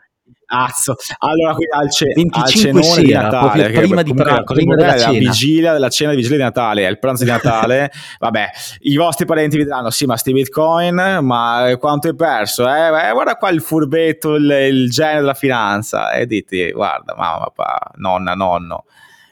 Azzo. 0.50 0.96
Allora, 1.18 1.54
qui 1.54 1.66
al, 1.70 1.90
ce- 1.90 2.06
al 2.30 2.48
cenone 2.48 2.82
sera, 2.82 3.02
di 3.02 3.12
Natale, 3.12 3.70
prima 3.70 4.02
di 4.02 4.14
pra- 4.14 4.42
prima 4.42 4.74
della 4.74 4.96
la 4.96 5.10
vigilia 5.10 5.72
della 5.72 5.90
cena 5.90 6.10
di 6.10 6.16
vigilia 6.16 6.38
di 6.38 6.42
Natale, 6.42 6.86
è 6.86 6.88
il 6.90 6.98
pranzo 6.98 7.24
di 7.24 7.30
Natale. 7.30 7.90
Vabbè, 8.18 8.50
i 8.80 8.96
vostri 8.96 9.26
parenti 9.26 9.56
vi 9.58 9.64
diranno: 9.64 9.90
Sì, 9.90 10.06
ma 10.06 10.16
sti 10.16 10.32
bitcoin, 10.32 11.18
ma 11.22 11.76
quanto 11.78 12.08
hai 12.08 12.14
perso? 12.14 12.62
Eh? 12.64 12.90
Beh, 12.90 13.12
guarda 13.12 13.36
qua 13.36 13.50
il 13.50 13.60
furbetto, 13.60 14.34
il, 14.36 14.50
il 14.50 14.90
genio 14.90 15.20
della 15.20 15.34
finanza. 15.34 16.12
E 16.12 16.26
dite: 16.26 16.70
Guarda, 16.70 17.14
mamma, 17.16 17.44
papà, 17.52 17.90
nonna, 17.96 18.34
nonno 18.34 18.84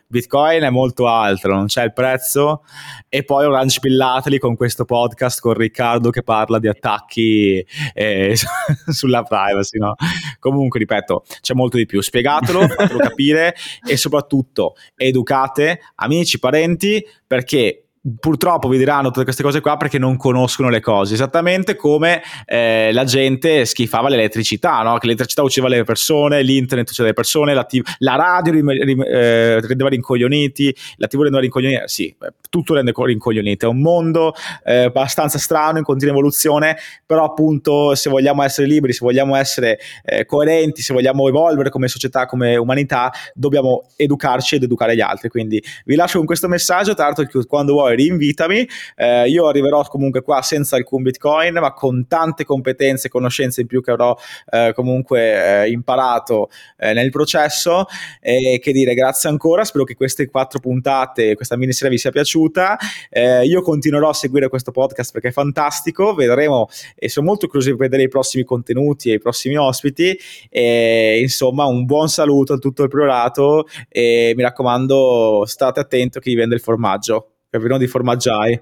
Bitcoin 0.09 0.63
è 0.63 0.71
molto 0.71 1.09
altro, 1.09 1.55
non 1.55 1.67
c'è 1.67 1.83
il 1.85 1.93
prezzo 1.93 2.63
e 3.09 3.25
poi 3.25 3.47
orange 3.47 3.81
pillateli 3.81 4.39
con 4.39 4.55
questo 4.55 4.85
podcast 4.85 5.41
con 5.41 5.55
Riccardo 5.55 6.11
che 6.11 6.23
parla 6.23 6.59
di 6.59 6.69
attacchi 6.69 7.65
eh, 7.93 8.37
sulla 8.89 9.23
privacy, 9.23 9.79
no? 9.79 9.95
Comunque, 10.39 10.79
ripeto, 10.79 11.25
c'è 11.41 11.55
molto 11.55 11.77
di 11.77 11.87
più, 11.87 12.01
spiegatelo, 12.01 12.69
fatelo 12.69 12.99
capire 13.09 13.55
e 13.87 13.97
soprattutto 13.97 14.75
educate 14.95 15.81
amici, 15.97 16.39
parenti 16.39 17.05
perché 17.27 17.86
purtroppo 18.19 18.69
vi 18.69 18.79
diranno 18.79 19.11
tutte 19.11 19.25
queste 19.25 19.43
cose 19.43 19.61
qua 19.61 19.77
perché 19.77 19.99
non 19.99 20.17
conoscono 20.17 20.69
le 20.69 20.81
cose, 20.81 21.15
esattamente 21.15 21.75
come 21.75 22.23
eh, 22.45 22.91
la 22.93 23.05
gente 23.05 23.65
schifava 23.65 24.09
l'elettricità, 24.09 24.83
no? 24.83 24.99
che 24.99 25.07
l'elettricità 25.07 25.43
uccideva 25.43 25.75
le 25.75 25.83
persone, 25.83 26.43
l'internet 26.43 26.87
uccideva 26.87 27.09
le 27.09 27.15
persone, 27.15 27.55
la, 27.55 27.65
TV, 27.65 27.83
la 27.99 28.15
radio 28.15 28.53
rim, 28.53 28.71
rim, 28.71 29.03
eh, 29.03 29.61
rendeva 29.61 29.89
rincoglioniti, 29.89 30.75
la 30.97 31.07
tv 31.09 31.23
rendeva 31.23 31.43
rincoglioniti, 31.43 31.83
sì, 31.87 32.15
tutto 32.49 32.75
rende 32.75 32.93
rincoglioniti, 32.95 33.65
è 33.65 33.69
un 33.69 33.81
mondo 33.81 34.35
eh, 34.65 34.85
abbastanza 34.85 35.39
strano, 35.39 35.79
in 35.79 35.85
continua 35.85 36.15
evoluzione, 36.15 36.77
però 37.05 37.25
appunto 37.25 37.95
se 37.95 38.09
vogliamo 38.09 38.43
essere 38.43 38.67
liberi, 38.69 38.93
se 38.93 39.01
vogliamo 39.03 39.35
essere 39.35 39.79
eh, 40.05 40.25
coerenti, 40.25 40.81
se 40.81 40.93
vogliamo 40.93 41.27
evolvere 41.29 41.71
come 41.71 41.89
società, 41.89 42.27
come 42.27 42.57
umanità, 42.57 43.13
dobbiamo 43.35 43.89
educarci 43.97 44.57
ed 44.57 44.63
educare 44.63 44.95
gli 44.95 45.01
altri, 45.01 45.29
quindi 45.29 45.63
vi 45.85 45.97
lascio 45.97 46.19
con 46.19 46.27
questo 46.27 46.47
messaggio, 46.47 46.95
tra 46.95 47.05
l'altro 47.05 47.25
quando 47.47 47.73
vuoi 47.73 47.96
rinvitami. 47.97 48.69
Eh, 48.95 49.29
io 49.29 49.49
arriverò 49.49 49.83
comunque 49.85 50.23
qua 50.23 50.43
senza 50.43 50.77
alcun 50.77 51.03
bitcoin, 51.03 51.55
ma 51.55 51.73
con 51.73 52.07
tante 52.07 52.45
competenze 52.45 53.09
e 53.09 53.11
conoscenze 53.11 53.63
in 53.63 53.67
più 53.67 53.83
che 53.83 53.91
avrò 53.91 54.17
eh, 54.51 54.73
comunque 54.75 55.65
eh, 55.65 55.71
imparato 55.71 56.49
eh, 56.77 56.93
nel 56.93 57.11
processo. 57.11 57.87
E 58.21 58.61
che 58.63 58.73
dire, 58.73 58.95
grazie 58.95 59.29
ancora. 59.29 59.65
Spero 59.65 59.85
che 59.85 59.95
queste 59.95 60.29
quattro 60.29 60.59
puntate, 60.61 61.35
questa 61.35 61.57
miniserie 61.57 61.91
vi 61.91 61.99
sia 61.99 62.11
piaciuta. 62.11 62.77
Eh, 63.11 63.45
io 63.45 63.63
continuerò 63.63 64.11
a 64.11 64.15
seguire 64.15 64.49
questo 64.49 64.71
podcast 64.71 65.13
perché 65.13 65.29
è 65.29 65.33
fantastico. 65.33 66.15
Vedremo 66.15 66.69
e 66.95 67.09
sono 67.09 67.27
molto 67.27 67.47
curioso 67.47 67.71
di 67.71 67.77
vedere 67.77 68.03
i 68.05 68.09
prossimi 68.09 68.45
contenuti 68.45 69.11
e 69.11 69.15
i 69.15 69.19
prossimi 69.19 69.57
ospiti. 69.57 70.19
E, 70.51 71.19
insomma, 71.21 71.65
un 71.67 71.85
buon 71.85 72.09
saluto 72.09 72.55
a 72.55 72.59
tutto 72.59 72.83
il 72.83 72.89
priorato 72.89 73.67
e 73.89 74.33
mi 74.37 74.43
raccomando, 74.43 75.45
state 75.47 75.81
attenti 75.81 76.19
a 76.19 76.21
chi 76.21 76.35
vende 76.35 76.55
il 76.55 76.61
formaggio. 76.61 77.36
Capirò 77.57 77.79
di 77.79 77.87
formaggiai. 77.87 78.61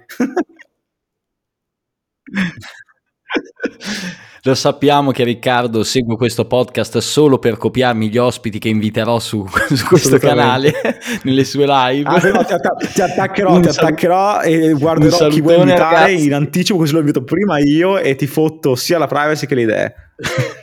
Lo 4.47 4.55
sappiamo 4.55 5.11
che 5.11 5.25
Riccardo 5.25 5.83
segue 5.83 6.17
questo 6.17 6.47
podcast 6.47 6.99
solo 6.99 7.41
per 7.41 7.57
copiarmi 7.57 8.09
gli 8.09 8.19
ospiti 8.19 8.61
che 8.61 8.69
inviterò 8.69 9.19
su, 9.19 9.45
su 9.75 9.85
questo 9.87 10.19
canale 10.19 10.73
nelle 11.25 11.45
sue 11.45 11.65
live. 11.67 12.09
Ah, 12.09 12.21
no, 12.21 12.45
ti, 12.45 12.53
att- 12.53 12.93
ti, 12.93 13.01
attaccherò, 13.01 13.59
ti 13.59 13.69
attaccherò 13.69 14.43
e 14.43 14.73
guarderò 14.75 15.27
chi 15.27 15.41
vuoi 15.41 15.57
invitare 15.57 15.95
ragazzi. 15.95 16.27
in 16.27 16.35
anticipo 16.35 16.79
così 16.79 16.93
lo 16.93 17.01
invito 17.01 17.25
prima 17.25 17.59
io 17.59 17.99
e 17.99 18.15
ti 18.15 18.29
fotto 18.29 18.77
sia 18.77 18.99
la 18.99 19.09
privacy 19.09 19.47
che 19.47 19.55
le 19.57 19.63
idee. 19.63 19.95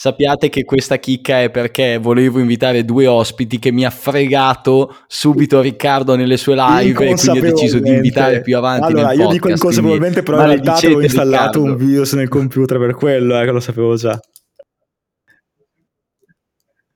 Sappiate 0.00 0.48
che 0.48 0.64
questa 0.64 0.98
chicca 0.98 1.42
è 1.42 1.50
perché 1.50 1.98
volevo 1.98 2.38
invitare 2.38 2.84
due 2.84 3.08
ospiti 3.08 3.58
che 3.58 3.72
mi 3.72 3.84
ha 3.84 3.90
fregato 3.90 4.94
subito 5.08 5.60
Riccardo 5.60 6.14
nelle 6.14 6.36
sue 6.36 6.54
live 6.54 6.90
e 6.90 6.94
quindi 6.94 7.28
ho 7.30 7.40
deciso 7.40 7.80
di 7.80 7.90
invitare 7.90 8.40
più 8.40 8.56
avanti 8.56 8.92
allora, 8.92 9.10
io 9.10 9.26
dico 9.26 9.48
inconsapevolmente 9.48 10.22
però 10.22 10.38
in 10.42 10.46
realtà 10.46 10.74
avevo 10.74 11.00
installato 11.00 11.58
Riccardo. 11.58 11.62
un 11.64 11.76
virus 11.76 12.12
nel 12.12 12.28
computer 12.28 12.78
per 12.78 12.94
quello, 12.94 13.40
eh, 13.40 13.44
che 13.44 13.50
lo 13.50 13.58
sapevo 13.58 13.96
già. 13.96 14.16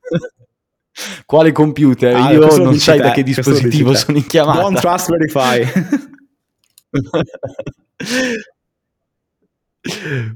Quale 1.26 1.50
computer? 1.50 2.14
Ah, 2.14 2.30
io 2.30 2.56
non 2.56 2.78
sai 2.78 2.98
te, 2.98 3.02
da 3.02 3.10
che 3.10 3.24
dispositivo 3.24 3.94
sono 3.94 4.18
in 4.18 4.26
chiamata. 4.28 4.60
Don't 4.60 4.78
trust 4.78 5.10
verify. 5.10 5.60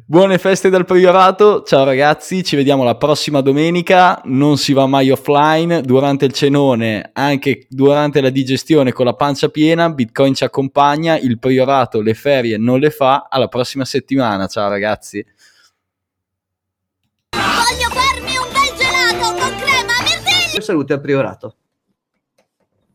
Buone 0.05 0.39
feste 0.39 0.71
dal 0.71 0.85
priorato, 0.85 1.63
ciao 1.63 1.85
ragazzi, 1.85 2.43
ci 2.43 2.57
vediamo 2.57 2.83
la 2.83 2.97
prossima 2.97 3.43
domenica, 3.43 4.21
non 4.25 4.59
si 4.59 4.73
va 4.73 4.89
mai 4.89 5.11
offline, 5.11 5.83
durante 5.83 6.25
il 6.25 6.33
cenone, 6.33 7.11
anche 7.13 7.69
durante 7.69 8.21
la 8.21 8.31
digestione 8.31 8.91
con 8.91 9.05
la 9.05 9.15
pancia 9.15 9.49
piena, 9.49 9.89
Bitcoin 9.89 10.35
ci 10.35 10.43
accompagna, 10.43 11.17
il 11.17 11.39
priorato 11.39 12.01
le 12.01 12.15
ferie 12.15 12.57
non 12.57 12.81
le 12.81 12.91
fa, 12.91 13.29
alla 13.31 13.47
prossima 13.47 13.85
settimana, 13.85 14.49
ciao 14.49 14.69
ragazzi. 14.69 15.25
Voglio 17.31 17.89
farmi 17.91 18.37
un 18.37 18.49
bel 18.53 18.77
gelato 18.77 19.33
con 19.39 19.57
crema 19.59 19.93
mirtilli! 20.03 20.61
Salute 20.61 20.93
al 20.93 21.01
priorato. 21.01 21.57